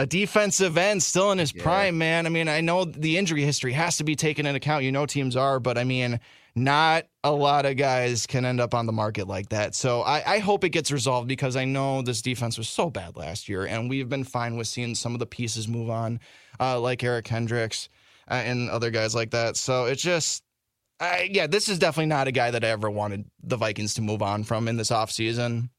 a 0.00 0.06
defensive 0.06 0.78
end 0.78 1.02
still 1.02 1.30
in 1.30 1.36
his 1.36 1.54
yeah. 1.54 1.62
prime, 1.62 1.98
man. 1.98 2.24
I 2.24 2.30
mean, 2.30 2.48
I 2.48 2.62
know 2.62 2.86
the 2.86 3.18
injury 3.18 3.42
history 3.42 3.74
has 3.74 3.98
to 3.98 4.04
be 4.04 4.16
taken 4.16 4.46
into 4.46 4.56
account. 4.56 4.82
You 4.82 4.92
know, 4.92 5.04
teams 5.04 5.36
are, 5.36 5.60
but 5.60 5.76
I 5.76 5.84
mean, 5.84 6.20
not 6.54 7.06
a 7.22 7.30
lot 7.30 7.66
of 7.66 7.76
guys 7.76 8.26
can 8.26 8.46
end 8.46 8.62
up 8.62 8.72
on 8.72 8.86
the 8.86 8.92
market 8.92 9.28
like 9.28 9.50
that. 9.50 9.74
So 9.74 10.00
I, 10.00 10.36
I, 10.36 10.38
hope 10.38 10.64
it 10.64 10.70
gets 10.70 10.90
resolved 10.90 11.28
because 11.28 11.54
I 11.54 11.66
know 11.66 12.00
this 12.00 12.22
defense 12.22 12.56
was 12.56 12.66
so 12.66 12.88
bad 12.88 13.18
last 13.18 13.46
year, 13.46 13.66
and 13.66 13.90
we've 13.90 14.08
been 14.08 14.24
fine 14.24 14.56
with 14.56 14.68
seeing 14.68 14.94
some 14.94 15.12
of 15.12 15.18
the 15.18 15.26
pieces 15.26 15.68
move 15.68 15.90
on, 15.90 16.18
uh, 16.58 16.80
like 16.80 17.04
Eric 17.04 17.26
Kendricks 17.26 17.90
uh, 18.30 18.34
and 18.34 18.70
other 18.70 18.90
guys 18.90 19.14
like 19.14 19.32
that. 19.32 19.58
So 19.58 19.84
it's 19.84 20.02
just. 20.02 20.42
I, 20.98 21.30
yeah, 21.32 21.46
this 21.46 21.70
is 21.70 21.78
definitely 21.78 22.06
not 22.06 22.28
a 22.28 22.32
guy 22.32 22.50
that 22.50 22.62
I 22.62 22.68
ever 22.68 22.90
wanted 22.90 23.24
the 23.42 23.56
Vikings 23.56 23.94
to 23.94 24.02
move 24.02 24.20
on 24.20 24.44
from 24.44 24.68
in 24.68 24.76
this 24.76 24.90
offseason. 24.90 25.70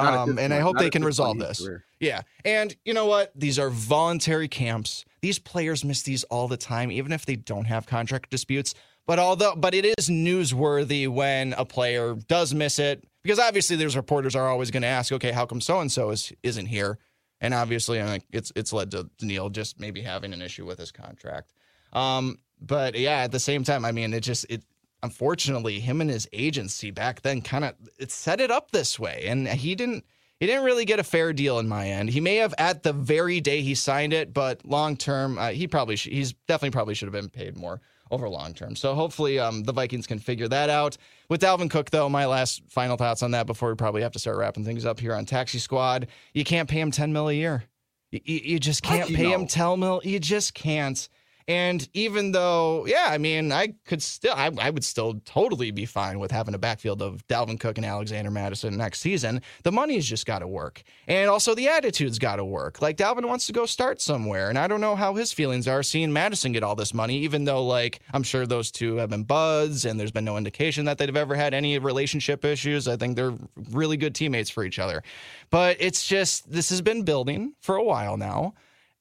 Um, 0.00 0.38
and 0.38 0.52
I 0.52 0.60
hope 0.60 0.78
they 0.78 0.90
can 0.90 1.04
resolve 1.04 1.38
this. 1.38 1.64
Career. 1.64 1.84
Yeah. 2.00 2.22
And 2.44 2.74
you 2.84 2.94
know 2.94 3.06
what? 3.06 3.32
These 3.34 3.58
are 3.58 3.70
voluntary 3.70 4.48
camps. 4.48 5.04
These 5.20 5.38
players 5.38 5.84
miss 5.84 6.02
these 6.02 6.24
all 6.24 6.48
the 6.48 6.56
time, 6.56 6.92
even 6.92 7.12
if 7.12 7.26
they 7.26 7.36
don't 7.36 7.64
have 7.64 7.86
contract 7.86 8.30
disputes. 8.30 8.74
But 9.06 9.18
although, 9.18 9.54
but 9.56 9.74
it 9.74 9.84
is 9.84 10.08
newsworthy 10.08 11.08
when 11.08 11.54
a 11.54 11.64
player 11.64 12.14
does 12.14 12.54
miss 12.54 12.78
it, 12.78 13.02
because 13.22 13.38
obviously 13.38 13.76
there's 13.76 13.96
reporters 13.96 14.36
are 14.36 14.48
always 14.48 14.70
going 14.70 14.82
to 14.82 14.88
ask, 14.88 15.12
okay, 15.12 15.32
how 15.32 15.46
come 15.46 15.60
so 15.60 15.80
and 15.80 15.90
so 15.90 16.10
is 16.10 16.32
isn't 16.42 16.66
here? 16.66 16.98
And 17.40 17.54
obviously, 17.54 17.98
it's 18.32 18.52
it's 18.54 18.72
led 18.72 18.90
to 18.90 19.08
Neil 19.22 19.48
just 19.48 19.80
maybe 19.80 20.02
having 20.02 20.32
an 20.32 20.42
issue 20.42 20.66
with 20.66 20.78
his 20.78 20.90
contract. 20.92 21.52
Um, 21.92 22.38
but 22.60 22.98
yeah, 22.98 23.18
at 23.22 23.32
the 23.32 23.40
same 23.40 23.64
time, 23.64 23.84
I 23.84 23.92
mean, 23.92 24.12
it 24.12 24.20
just 24.20 24.44
it 24.50 24.62
unfortunately 25.02 25.80
him 25.80 26.00
and 26.00 26.10
his 26.10 26.28
agency 26.32 26.90
back 26.90 27.22
then 27.22 27.40
kind 27.40 27.64
of 27.64 27.74
it 27.98 28.10
set 28.10 28.40
it 28.40 28.50
up 28.50 28.70
this 28.70 28.98
way, 28.98 29.24
and 29.26 29.48
he 29.48 29.74
didn't 29.74 30.04
he 30.40 30.46
didn't 30.46 30.64
really 30.64 30.84
get 30.84 31.00
a 31.00 31.04
fair 31.04 31.32
deal 31.32 31.58
in 31.58 31.68
my 31.68 31.88
end. 31.88 32.10
He 32.10 32.20
may 32.20 32.36
have 32.36 32.54
at 32.58 32.82
the 32.82 32.92
very 32.92 33.40
day 33.40 33.60
he 33.60 33.74
signed 33.74 34.12
it, 34.12 34.32
but 34.32 34.64
long 34.64 34.96
term, 34.96 35.36
uh, 35.38 35.48
he 35.48 35.66
probably 35.66 35.96
sh- 35.96 36.08
he's 36.10 36.32
definitely 36.46 36.70
probably 36.70 36.94
should 36.94 37.06
have 37.06 37.12
been 37.12 37.28
paid 37.28 37.56
more 37.56 37.80
over 38.10 38.28
long 38.28 38.54
term. 38.54 38.76
So 38.76 38.94
hopefully, 38.94 39.38
um, 39.38 39.64
the 39.64 39.72
Vikings 39.72 40.06
can 40.06 40.18
figure 40.18 40.48
that 40.48 40.70
out. 40.70 40.96
With 41.28 41.40
Dalvin 41.40 41.70
Cook, 41.70 41.90
though, 41.90 42.08
my 42.08 42.26
last 42.26 42.62
final 42.70 42.96
thoughts 42.96 43.22
on 43.22 43.32
that 43.32 43.46
before 43.46 43.68
we 43.68 43.74
probably 43.74 44.02
have 44.02 44.12
to 44.12 44.18
start 44.18 44.36
wrapping 44.36 44.64
things 44.64 44.86
up 44.86 45.00
here 45.00 45.14
on 45.14 45.26
Taxi 45.26 45.58
Squad. 45.58 46.06
You 46.32 46.44
can't 46.44 46.68
pay 46.68 46.80
him 46.80 46.90
ten 46.90 47.12
mil 47.12 47.28
a 47.28 47.32
year. 47.32 47.64
You, 48.10 48.20
you 48.24 48.58
just 48.58 48.82
can't 48.82 49.08
pay 49.08 49.24
know? 49.24 49.40
him 49.40 49.46
ten 49.46 49.80
mil. 49.80 50.00
You 50.04 50.20
just 50.20 50.54
can't. 50.54 51.08
And 51.48 51.88
even 51.94 52.32
though, 52.32 52.84
yeah, 52.86 53.06
I 53.08 53.16
mean, 53.16 53.52
I 53.52 53.72
could 53.86 54.02
still, 54.02 54.34
I, 54.36 54.50
I, 54.60 54.68
would 54.68 54.84
still 54.84 55.14
totally 55.24 55.70
be 55.70 55.86
fine 55.86 56.18
with 56.18 56.30
having 56.30 56.54
a 56.54 56.58
backfield 56.58 57.00
of 57.00 57.26
Dalvin 57.26 57.58
Cook 57.58 57.78
and 57.78 57.86
Alexander 57.86 58.30
Mattison 58.30 58.76
next 58.76 59.00
season. 59.00 59.40
The 59.62 59.72
money's 59.72 60.06
just 60.06 60.26
got 60.26 60.40
to 60.40 60.46
work. 60.46 60.82
And 61.06 61.30
also 61.30 61.54
the 61.54 61.68
attitude's 61.68 62.18
got 62.18 62.36
to 62.36 62.44
work. 62.44 62.82
Like 62.82 62.98
Dalvin 62.98 63.26
wants 63.26 63.46
to 63.46 63.54
go 63.54 63.64
start 63.64 64.02
somewhere. 64.02 64.50
And 64.50 64.58
I 64.58 64.68
don't 64.68 64.82
know 64.82 64.94
how 64.94 65.14
his 65.14 65.32
feelings 65.32 65.66
are 65.66 65.82
seeing 65.82 66.12
Mattison 66.12 66.52
get 66.52 66.62
all 66.62 66.76
this 66.76 66.92
money, 66.92 67.16
even 67.20 67.44
though, 67.46 67.64
like, 67.64 68.00
I'm 68.12 68.22
sure 68.22 68.46
those 68.46 68.70
two 68.70 68.96
have 68.96 69.08
been 69.08 69.24
buds 69.24 69.86
and 69.86 69.98
there's 69.98 70.12
been 70.12 70.26
no 70.26 70.36
indication 70.36 70.84
that 70.84 70.98
they've 70.98 71.16
ever 71.16 71.34
had 71.34 71.54
any 71.54 71.78
relationship 71.78 72.44
issues. 72.44 72.86
I 72.86 72.96
think 72.96 73.16
they're 73.16 73.34
really 73.70 73.96
good 73.96 74.14
teammates 74.14 74.50
for 74.50 74.64
each 74.64 74.78
other. 74.78 75.02
But 75.48 75.78
it's 75.80 76.06
just, 76.06 76.52
this 76.52 76.68
has 76.68 76.82
been 76.82 77.04
building 77.04 77.54
for 77.62 77.76
a 77.76 77.82
while 77.82 78.18
now. 78.18 78.52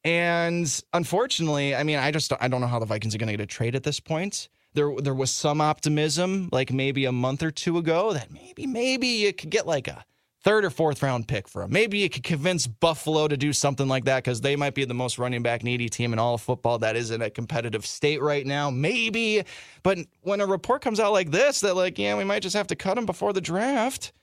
And 0.07 0.83
unfortunately, 0.93 1.75
I 1.75 1.83
mean, 1.83 1.99
I 1.99 2.11
just 2.11 2.31
I 2.39 2.47
don't 2.47 2.61
know 2.61 2.67
how 2.67 2.79
the 2.79 2.85
Vikings 2.85 3.13
are 3.13 3.17
going 3.17 3.27
to 3.27 3.33
get 3.33 3.43
a 3.43 3.45
trade 3.45 3.75
at 3.75 3.83
this 3.83 3.99
point. 3.99 4.47
There 4.73 4.95
there 5.01 5.13
was 5.13 5.31
some 5.31 5.59
optimism, 5.59 6.47
like 6.53 6.71
maybe 6.71 7.03
a 7.03 7.11
month 7.11 7.43
or 7.43 7.51
two 7.51 7.77
ago, 7.77 8.13
that 8.13 8.31
maybe 8.31 8.65
maybe 8.67 9.07
you 9.07 9.33
could 9.33 9.49
get 9.49 9.67
like 9.67 9.89
a 9.89 10.05
third 10.45 10.63
or 10.63 10.69
fourth 10.69 11.03
round 11.03 11.27
pick 11.27 11.49
for 11.49 11.63
him. 11.63 11.73
Maybe 11.73 11.97
you 11.97 12.09
could 12.09 12.23
convince 12.23 12.67
Buffalo 12.67 13.27
to 13.27 13.35
do 13.35 13.51
something 13.51 13.89
like 13.89 14.05
that 14.05 14.23
because 14.23 14.39
they 14.39 14.55
might 14.55 14.75
be 14.75 14.85
the 14.85 14.93
most 14.93 15.19
running 15.19 15.43
back 15.43 15.61
needy 15.61 15.89
team 15.89 16.13
in 16.13 16.19
all 16.19 16.35
of 16.35 16.41
football 16.41 16.79
that 16.79 16.95
is 16.95 17.11
in 17.11 17.21
a 17.21 17.29
competitive 17.29 17.85
state 17.85 18.21
right 18.21 18.47
now. 18.47 18.69
Maybe, 18.69 19.43
but 19.83 19.97
when 20.21 20.39
a 20.39 20.45
report 20.45 20.81
comes 20.81 21.01
out 21.01 21.11
like 21.11 21.31
this, 21.31 21.59
that 21.59 21.75
like 21.75 21.99
yeah, 21.99 22.15
we 22.15 22.23
might 22.23 22.43
just 22.43 22.55
have 22.55 22.67
to 22.67 22.77
cut 22.77 22.97
him 22.97 23.05
before 23.05 23.33
the 23.33 23.41
draft. 23.41 24.13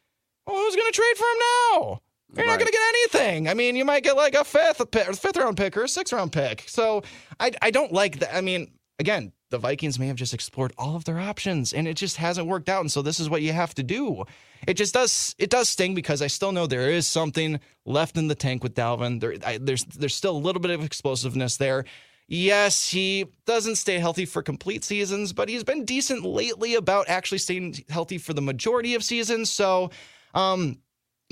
Well, 0.47 0.57
who's 0.57 0.76
going 0.76 0.91
to 0.91 0.97
trade 0.97 1.16
for 1.18 1.26
him 1.26 1.39
now? 1.82 2.01
You're 2.37 2.47
right. 2.47 2.53
not 2.53 2.59
going 2.59 2.66
to 2.66 2.72
get 2.72 2.82
anything. 2.89 3.49
I 3.49 3.55
mean, 3.55 3.76
you 3.76 3.85
might 3.85 4.03
get 4.03 4.16
like 4.16 4.35
a 4.35 4.45
fifth, 4.45 4.80
a 4.80 5.12
fifth 5.14 5.37
round 5.37 5.57
pick 5.57 5.76
or 5.76 5.85
a 5.85 5.89
sixth 5.89 6.12
round 6.12 6.32
pick. 6.32 6.64
So 6.66 7.03
I, 7.39 7.53
I 7.62 7.70
don't 7.70 7.93
like 7.93 8.18
that. 8.20 8.35
I 8.35 8.41
mean, 8.41 8.70
again, 8.99 9.32
the 9.51 9.59
Vikings 9.59 9.99
may 9.99 10.09
have 10.09 10.16
just 10.16 10.35
explored 10.35 10.72
all 10.76 10.97
of 10.97 11.05
their 11.05 11.20
options 11.20 11.72
and 11.72 11.87
it 11.87 11.95
just 11.95 12.16
hasn't 12.16 12.49
worked 12.49 12.68
out. 12.68 12.80
And 12.80 12.91
so 12.91 13.03
this 13.03 13.20
is 13.20 13.30
what 13.30 13.43
you 13.43 13.53
have 13.53 13.74
to 13.74 13.82
do. 13.82 14.24
It 14.66 14.74
just 14.74 14.95
does 14.95 15.35
it 15.39 15.51
does 15.51 15.68
sting 15.68 15.95
because 15.95 16.22
I 16.22 16.26
still 16.26 16.51
know 16.51 16.66
there 16.66 16.91
is 16.91 17.07
something 17.07 17.61
left 17.85 18.16
in 18.16 18.28
the 18.28 18.35
tank 18.35 18.62
with 18.62 18.74
Dalvin. 18.74 19.20
There, 19.20 19.37
I, 19.47 19.59
there's 19.59 19.85
there's 19.85 20.14
still 20.14 20.37
a 20.37 20.39
little 20.39 20.61
bit 20.61 20.70
of 20.72 20.82
explosiveness 20.82 21.57
there. 21.57 21.85
Yes, 22.26 22.89
he 22.89 23.26
doesn't 23.45 23.76
stay 23.76 23.99
healthy 23.99 24.24
for 24.24 24.43
complete 24.43 24.82
seasons, 24.82 25.32
but 25.35 25.49
he's 25.49 25.62
been 25.62 25.85
decent 25.85 26.24
lately 26.24 26.74
about 26.74 27.09
actually 27.09 27.39
staying 27.39 27.85
healthy 27.91 28.16
for 28.16 28.32
the 28.32 28.41
majority 28.41 28.95
of 28.95 29.05
seasons. 29.05 29.51
So, 29.51 29.91
um, 30.32 30.78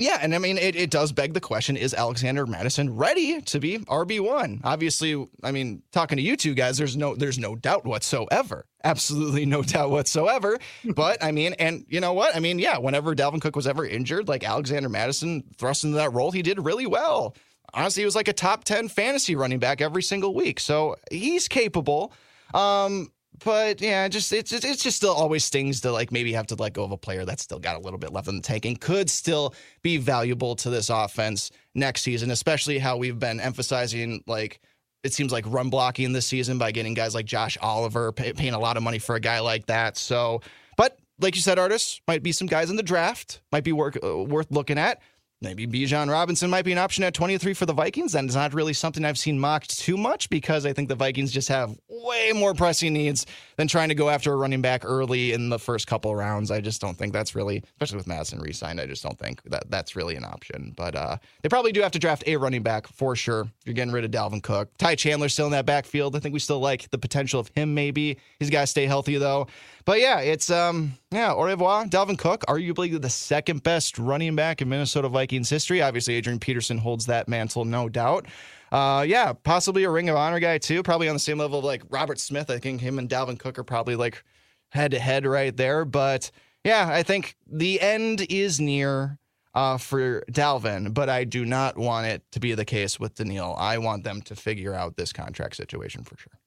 yeah, 0.03 0.19
and 0.21 0.35
I 0.35 0.37
mean, 0.37 0.57
it, 0.57 0.75
it 0.75 0.89
does 0.89 1.13
beg 1.13 1.33
the 1.33 1.39
question 1.39 1.77
is 1.77 1.93
Alexander 1.93 2.45
Mattison 2.45 2.95
ready 2.95 3.41
to 3.41 3.59
be 3.59 3.79
RB1? 3.79 4.59
Obviously, 4.63 5.27
I 5.41 5.51
mean, 5.51 5.81
talking 5.91 6.17
to 6.17 6.21
you 6.21 6.35
two 6.35 6.53
guys, 6.53 6.77
there's 6.77 6.97
no 6.97 7.15
there's 7.15 7.39
no 7.39 7.55
doubt 7.55 7.85
whatsoever. 7.85 8.65
Absolutely 8.83 9.45
no 9.45 9.63
doubt 9.63 9.91
whatsoever. 9.91 10.59
but 10.83 11.23
I 11.23 11.31
mean, 11.31 11.53
and 11.53 11.85
you 11.87 12.01
know 12.01 12.11
what? 12.11 12.35
I 12.35 12.39
mean, 12.39 12.59
yeah, 12.59 12.77
whenever 12.77 13.15
Dalvin 13.15 13.41
Cook 13.41 13.55
was 13.55 13.65
ever 13.65 13.85
injured, 13.85 14.27
like 14.27 14.43
Alexander 14.43 14.89
Mattison 14.89 15.43
thrust 15.57 15.85
into 15.85 15.95
that 15.95 16.11
role, 16.11 16.31
he 16.31 16.41
did 16.41 16.63
really 16.63 16.85
well. 16.85 17.35
Honestly, 17.73 18.01
he 18.01 18.05
was 18.05 18.15
like 18.15 18.27
a 18.27 18.33
top 18.33 18.65
10 18.65 18.89
fantasy 18.89 19.35
running 19.35 19.59
back 19.59 19.79
every 19.79 20.03
single 20.03 20.33
week. 20.35 20.59
So 20.59 20.97
he's 21.09 21.47
capable. 21.47 22.13
Um, 22.53 23.09
but 23.43 23.81
yeah, 23.81 24.07
just 24.07 24.31
it's 24.31 24.51
it's 24.51 24.83
just 24.83 24.97
still 24.97 25.13
always 25.13 25.43
stings 25.43 25.81
to 25.81 25.91
like 25.91 26.11
maybe 26.11 26.33
have 26.33 26.47
to 26.47 26.55
let 26.55 26.73
go 26.73 26.83
of 26.83 26.91
a 26.91 26.97
player 26.97 27.25
that's 27.25 27.43
still 27.43 27.59
got 27.59 27.75
a 27.75 27.79
little 27.79 27.99
bit 27.99 28.13
left 28.13 28.27
in 28.27 28.35
the 28.35 28.41
tank 28.41 28.65
and 28.65 28.79
could 28.79 29.09
still 29.09 29.53
be 29.81 29.97
valuable 29.97 30.55
to 30.57 30.69
this 30.69 30.89
offense 30.89 31.51
next 31.75 32.01
season, 32.01 32.31
especially 32.31 32.77
how 32.77 32.97
we've 32.97 33.19
been 33.19 33.39
emphasizing 33.39 34.23
like 34.27 34.59
it 35.03 35.13
seems 35.13 35.31
like 35.31 35.45
run 35.47 35.69
blocking 35.69 36.13
this 36.13 36.25
season 36.25 36.57
by 36.57 36.71
getting 36.71 36.93
guys 36.93 37.13
like 37.13 37.25
Josh 37.25 37.57
Oliver, 37.61 38.11
pay, 38.11 38.33
paying 38.33 38.53
a 38.53 38.59
lot 38.59 38.77
of 38.77 38.83
money 38.83 38.99
for 38.99 39.15
a 39.15 39.19
guy 39.19 39.39
like 39.39 39.65
that. 39.65 39.97
So, 39.97 40.41
but 40.77 40.97
like 41.19 41.35
you 41.35 41.41
said, 41.41 41.59
Artis 41.59 41.99
might 42.07 42.23
be 42.23 42.31
some 42.31 42.47
guys 42.47 42.69
in 42.69 42.77
the 42.77 42.83
draft 42.83 43.41
might 43.51 43.63
be 43.63 43.73
work, 43.73 43.97
uh, 44.03 44.17
worth 44.17 44.49
looking 44.49 44.77
at. 44.77 45.01
Maybe 45.43 45.67
Bijan 45.67 46.09
Robinson 46.09 46.49
might 46.49 46.63
be 46.63 46.71
an 46.71 46.77
option 46.77 47.03
at 47.03 47.13
23 47.13 47.53
for 47.53 47.65
the 47.65 47.73
Vikings. 47.73 48.13
That 48.13 48.23
is 48.23 48.35
not 48.35 48.53
really 48.53 48.71
something 48.71 49.03
I've 49.03 49.17
seen 49.17 49.37
mocked 49.37 49.77
too 49.77 49.97
much 49.97 50.29
because 50.29 50.65
I 50.65 50.71
think 50.71 50.87
the 50.87 50.95
Vikings 50.95 51.33
just 51.33 51.49
have 51.49 51.77
way 51.89 52.31
more 52.33 52.53
pressing 52.53 52.93
needs 52.93 53.25
than 53.57 53.67
trying 53.67 53.89
to 53.89 53.95
go 53.95 54.09
after 54.09 54.31
a 54.31 54.37
running 54.37 54.61
back 54.61 54.85
early 54.85 55.33
in 55.33 55.49
the 55.49 55.59
first 55.59 55.85
couple 55.85 56.15
rounds. 56.15 56.49
I 56.49 56.61
just 56.61 56.79
don't 56.79 56.97
think 56.97 57.11
that's 57.11 57.35
really, 57.35 57.61
especially 57.73 57.97
with 57.97 58.07
Mattison 58.07 58.39
re-signed, 58.39 58.79
I 58.79 58.85
just 58.85 59.03
don't 59.03 59.19
think 59.19 59.43
that 59.43 59.69
that's 59.69 59.97
really 59.97 60.15
an 60.15 60.23
option. 60.23 60.73
But 60.77 60.95
uh, 60.95 61.17
they 61.41 61.49
probably 61.49 61.73
do 61.73 61.81
have 61.81 61.91
to 61.91 61.99
draft 61.99 62.23
a 62.25 62.37
running 62.37 62.63
back 62.63 62.87
for 62.87 63.13
sure. 63.13 63.45
You're 63.65 63.73
getting 63.73 63.93
rid 63.93 64.05
of 64.05 64.11
Dalvin 64.11 64.41
Cook. 64.41 64.69
Ty 64.77 64.95
Chandler 64.95 65.27
still 65.27 65.47
in 65.47 65.51
that 65.51 65.65
backfield. 65.65 66.15
I 66.15 66.19
think 66.19 66.31
we 66.31 66.39
still 66.39 66.61
like 66.61 66.89
the 66.89 66.97
potential 66.97 67.41
of 67.41 67.49
him 67.49 67.73
maybe. 67.73 68.17
He's 68.39 68.49
got 68.49 68.61
to 68.61 68.67
stay 68.67 68.85
healthy 68.85 69.17
though. 69.17 69.47
But 69.85 69.99
yeah, 69.99 70.19
it's 70.19 70.49
um 70.49 70.93
yeah, 71.11 71.33
au 71.33 71.43
revoir. 71.43 71.85
Dalvin 71.85 72.17
Cook, 72.17 72.43
arguably 72.47 72.99
the 72.99 73.09
second 73.09 73.63
best 73.63 73.99
running 73.99 74.35
back 74.35 74.61
in 74.61 74.69
Minnesota 74.69 75.09
Vikings 75.09 75.49
history. 75.49 75.81
Obviously, 75.81 76.15
Adrian 76.15 76.39
Peterson 76.39 76.77
holds 76.77 77.05
that 77.07 77.27
mantle, 77.27 77.65
no 77.65 77.89
doubt. 77.89 78.27
Uh, 78.71 79.03
yeah, 79.07 79.33
possibly 79.33 79.83
a 79.83 79.89
Ring 79.89 80.09
of 80.09 80.15
Honor 80.15 80.39
guy 80.39 80.57
too. 80.57 80.81
Probably 80.81 81.07
on 81.07 81.15
the 81.15 81.19
same 81.19 81.37
level 81.37 81.59
of 81.59 81.65
like 81.65 81.83
Robert 81.89 82.19
Smith. 82.19 82.49
I 82.49 82.57
think 82.57 82.81
him 82.81 82.97
and 82.97 83.09
Dalvin 83.09 83.37
Cook 83.37 83.59
are 83.59 83.63
probably 83.63 83.95
like 83.95 84.23
head 84.69 84.91
to 84.91 84.99
head 84.99 85.25
right 85.25 85.55
there. 85.55 85.85
But 85.85 86.31
yeah, 86.63 86.89
I 86.89 87.03
think 87.03 87.35
the 87.45 87.79
end 87.81 88.25
is 88.29 88.59
near 88.59 89.19
uh, 89.53 89.77
for 89.77 90.23
Dalvin, 90.31 90.93
but 90.93 91.09
I 91.09 91.23
do 91.25 91.45
not 91.45 91.77
want 91.77 92.07
it 92.07 92.23
to 92.31 92.39
be 92.39 92.55
the 92.55 92.65
case 92.65 92.99
with 92.99 93.15
Danielle. 93.15 93.55
I 93.57 93.77
want 93.77 94.03
them 94.03 94.21
to 94.23 94.35
figure 94.35 94.73
out 94.73 94.95
this 94.97 95.13
contract 95.13 95.55
situation 95.55 96.03
for 96.03 96.17
sure. 96.17 96.39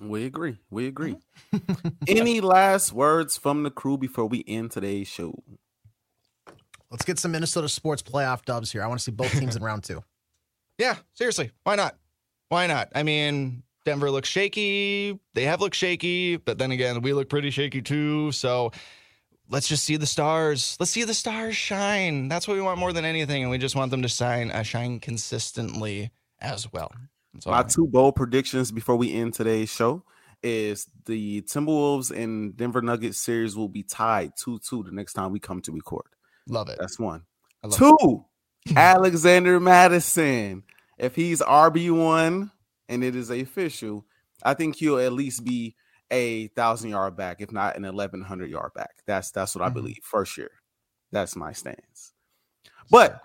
We 0.00 0.24
agree. 0.26 0.58
We 0.70 0.86
agree. 0.86 1.16
Any 2.06 2.40
last 2.40 2.92
words 2.92 3.36
from 3.36 3.62
the 3.62 3.70
crew 3.70 3.96
before 3.98 4.26
we 4.26 4.44
end 4.46 4.70
today's 4.70 5.08
show? 5.08 5.42
Let's 6.90 7.04
get 7.04 7.18
some 7.18 7.32
Minnesota 7.32 7.68
sports 7.68 8.02
playoff 8.02 8.44
dubs 8.44 8.70
here. 8.70 8.82
I 8.82 8.86
want 8.86 9.00
to 9.00 9.04
see 9.04 9.12
both 9.12 9.32
teams 9.32 9.56
in 9.56 9.62
round 9.62 9.84
two. 9.84 10.02
Yeah, 10.78 10.96
seriously. 11.14 11.52
Why 11.64 11.74
not? 11.74 11.96
Why 12.50 12.66
not? 12.66 12.90
I 12.94 13.02
mean, 13.02 13.62
Denver 13.86 14.10
looks 14.10 14.28
shaky. 14.28 15.18
They 15.32 15.44
have 15.44 15.62
looked 15.62 15.74
shaky, 15.74 16.36
but 16.36 16.58
then 16.58 16.70
again, 16.70 17.00
we 17.00 17.14
look 17.14 17.30
pretty 17.30 17.50
shaky 17.50 17.80
too. 17.80 18.30
So 18.32 18.72
let's 19.48 19.68
just 19.68 19.84
see 19.84 19.96
the 19.96 20.04
stars. 20.04 20.76
Let's 20.78 20.92
see 20.92 21.04
the 21.04 21.14
stars 21.14 21.56
shine. 21.56 22.28
That's 22.28 22.46
what 22.46 22.58
we 22.58 22.60
want 22.60 22.78
more 22.78 22.92
than 22.92 23.06
anything. 23.06 23.40
And 23.40 23.50
we 23.50 23.56
just 23.56 23.74
want 23.74 23.90
them 23.90 24.02
to 24.02 24.08
shine, 24.08 24.50
uh, 24.50 24.64
shine 24.64 25.00
consistently 25.00 26.10
as 26.40 26.70
well. 26.70 26.92
My 27.44 27.62
two 27.62 27.86
bold 27.86 28.16
predictions 28.16 28.72
before 28.72 28.96
we 28.96 29.12
end 29.12 29.34
today's 29.34 29.70
show 29.70 30.04
is 30.42 30.88
the 31.06 31.42
Timberwolves 31.42 32.10
and 32.10 32.56
Denver 32.56 32.82
Nuggets 32.82 33.18
series 33.18 33.56
will 33.56 33.68
be 33.68 33.82
tied 33.82 34.32
2 34.38 34.60
2 34.60 34.84
the 34.84 34.92
next 34.92 35.14
time 35.14 35.32
we 35.32 35.40
come 35.40 35.60
to 35.62 35.72
record. 35.72 36.06
Love 36.48 36.68
it. 36.68 36.78
That's 36.78 36.98
one. 36.98 37.22
Two, 37.72 38.24
Alexander 38.76 39.58
Mattison. 39.58 40.62
if 40.98 41.14
he's 41.16 41.40
RB1 41.40 42.50
and 42.88 43.04
it 43.04 43.16
is 43.16 43.30
official, 43.30 44.06
I 44.42 44.54
think 44.54 44.76
he'll 44.76 44.98
at 44.98 45.12
least 45.12 45.44
be 45.44 45.74
a 46.10 46.48
thousand 46.48 46.90
yard 46.90 47.16
back, 47.16 47.40
if 47.40 47.50
not 47.50 47.76
an 47.76 47.84
eleven 47.84 48.22
hundred 48.22 48.50
yard 48.50 48.72
back. 48.74 49.02
That's 49.06 49.30
that's 49.30 49.54
what 49.54 49.62
mm-hmm. 49.62 49.70
I 49.70 49.74
believe. 49.74 49.98
First 50.02 50.38
year. 50.38 50.50
That's 51.12 51.36
my 51.36 51.52
stance. 51.52 52.12
But 52.90 53.20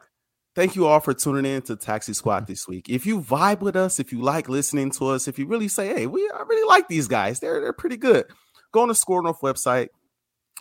thank 0.56 0.76
you 0.76 0.86
all 0.86 1.00
for 1.00 1.14
tuning 1.14 1.46
in 1.46 1.62
to 1.64 1.76
Taxi 1.76 2.14
Squad 2.14 2.48
this 2.48 2.68
week. 2.68 2.90
If 2.90 3.06
you 3.06 3.22
vibe 3.22 3.60
with 3.60 3.76
us, 3.76 4.00
if 4.00 4.12
you 4.12 4.22
like 4.22 4.50
listening 4.50 4.92
to 4.92 5.08
us, 5.08 5.28
if 5.28 5.40
you 5.40 5.46
really 5.48 5.68
say, 5.68 5.88
hey, 5.88 6.08
we 6.08 6.30
I 6.34 6.42
really 6.44 6.68
like 6.68 6.88
these 6.88 7.08
guys, 7.08 7.40
they're 7.40 7.62
they're 7.62 7.74
pretty 7.74 7.98
good. 7.98 8.26
Go 8.72 8.82
on 8.82 8.88
the 8.88 8.96
SKOR 8.96 9.22
North 9.22 9.42
website, 9.42 9.90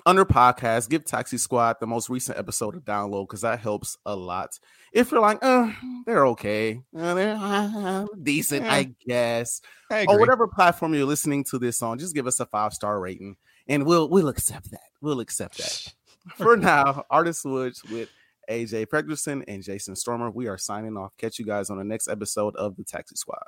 under 0.07 0.24
podcast, 0.24 0.88
give 0.88 1.05
Taxi 1.05 1.38
Squad 1.38 1.76
the 1.80 1.86
most 1.86 2.09
recent 2.09 2.38
episode 2.38 2.72
to 2.72 2.80
download 2.80 3.28
because 3.28 3.43
that 3.43 3.61
helps 3.61 3.97
a 4.07 4.14
lot. 4.14 4.59
If 4.93 5.11
you're 5.11 5.20
like, 5.20 5.38
uh, 5.43 5.70
they're 6.07 6.26
okay, 6.28 6.80
uh, 6.97 7.14
they're 7.14 7.36
uh, 7.36 8.07
decent, 8.22 8.64
yeah. 8.64 8.72
I 8.72 8.95
guess, 9.07 9.61
or 9.91 10.18
whatever 10.18 10.49
platform 10.49 10.95
you're 10.95 11.05
listening 11.05 11.45
to 11.51 11.59
this 11.59 11.82
on, 11.82 11.99
just 11.99 12.14
give 12.14 12.26
us 12.26 12.41
a 12.41 12.47
five 12.47 12.72
star 12.72 13.01
rating, 13.01 13.36
and 13.68 13.84
we'll 13.86 14.09
we'll 14.09 14.28
accept 14.28 14.70
that. 14.70 14.80
We'll 15.01 15.20
accept 15.20 15.59
that. 15.59 15.95
For 16.36 16.57
now, 16.57 17.05
Artis 17.11 17.45
Woods 17.45 17.82
with 17.84 18.09
AJ 18.51 18.89
Fredrickson 18.89 19.45
and 19.47 19.63
Jason 19.63 19.95
Stormer. 19.95 20.31
We 20.31 20.49
are 20.49 20.59
signing 20.59 20.97
off. 20.97 21.17
Catch 21.17 21.39
you 21.39 21.45
guys 21.47 21.71
on 21.71 21.79
the 21.79 21.85
next 21.85 22.09
episode 22.09 22.57
of 22.57 22.77
the 22.77 22.83
Taxi 22.83 23.15
Squad. 23.15 23.39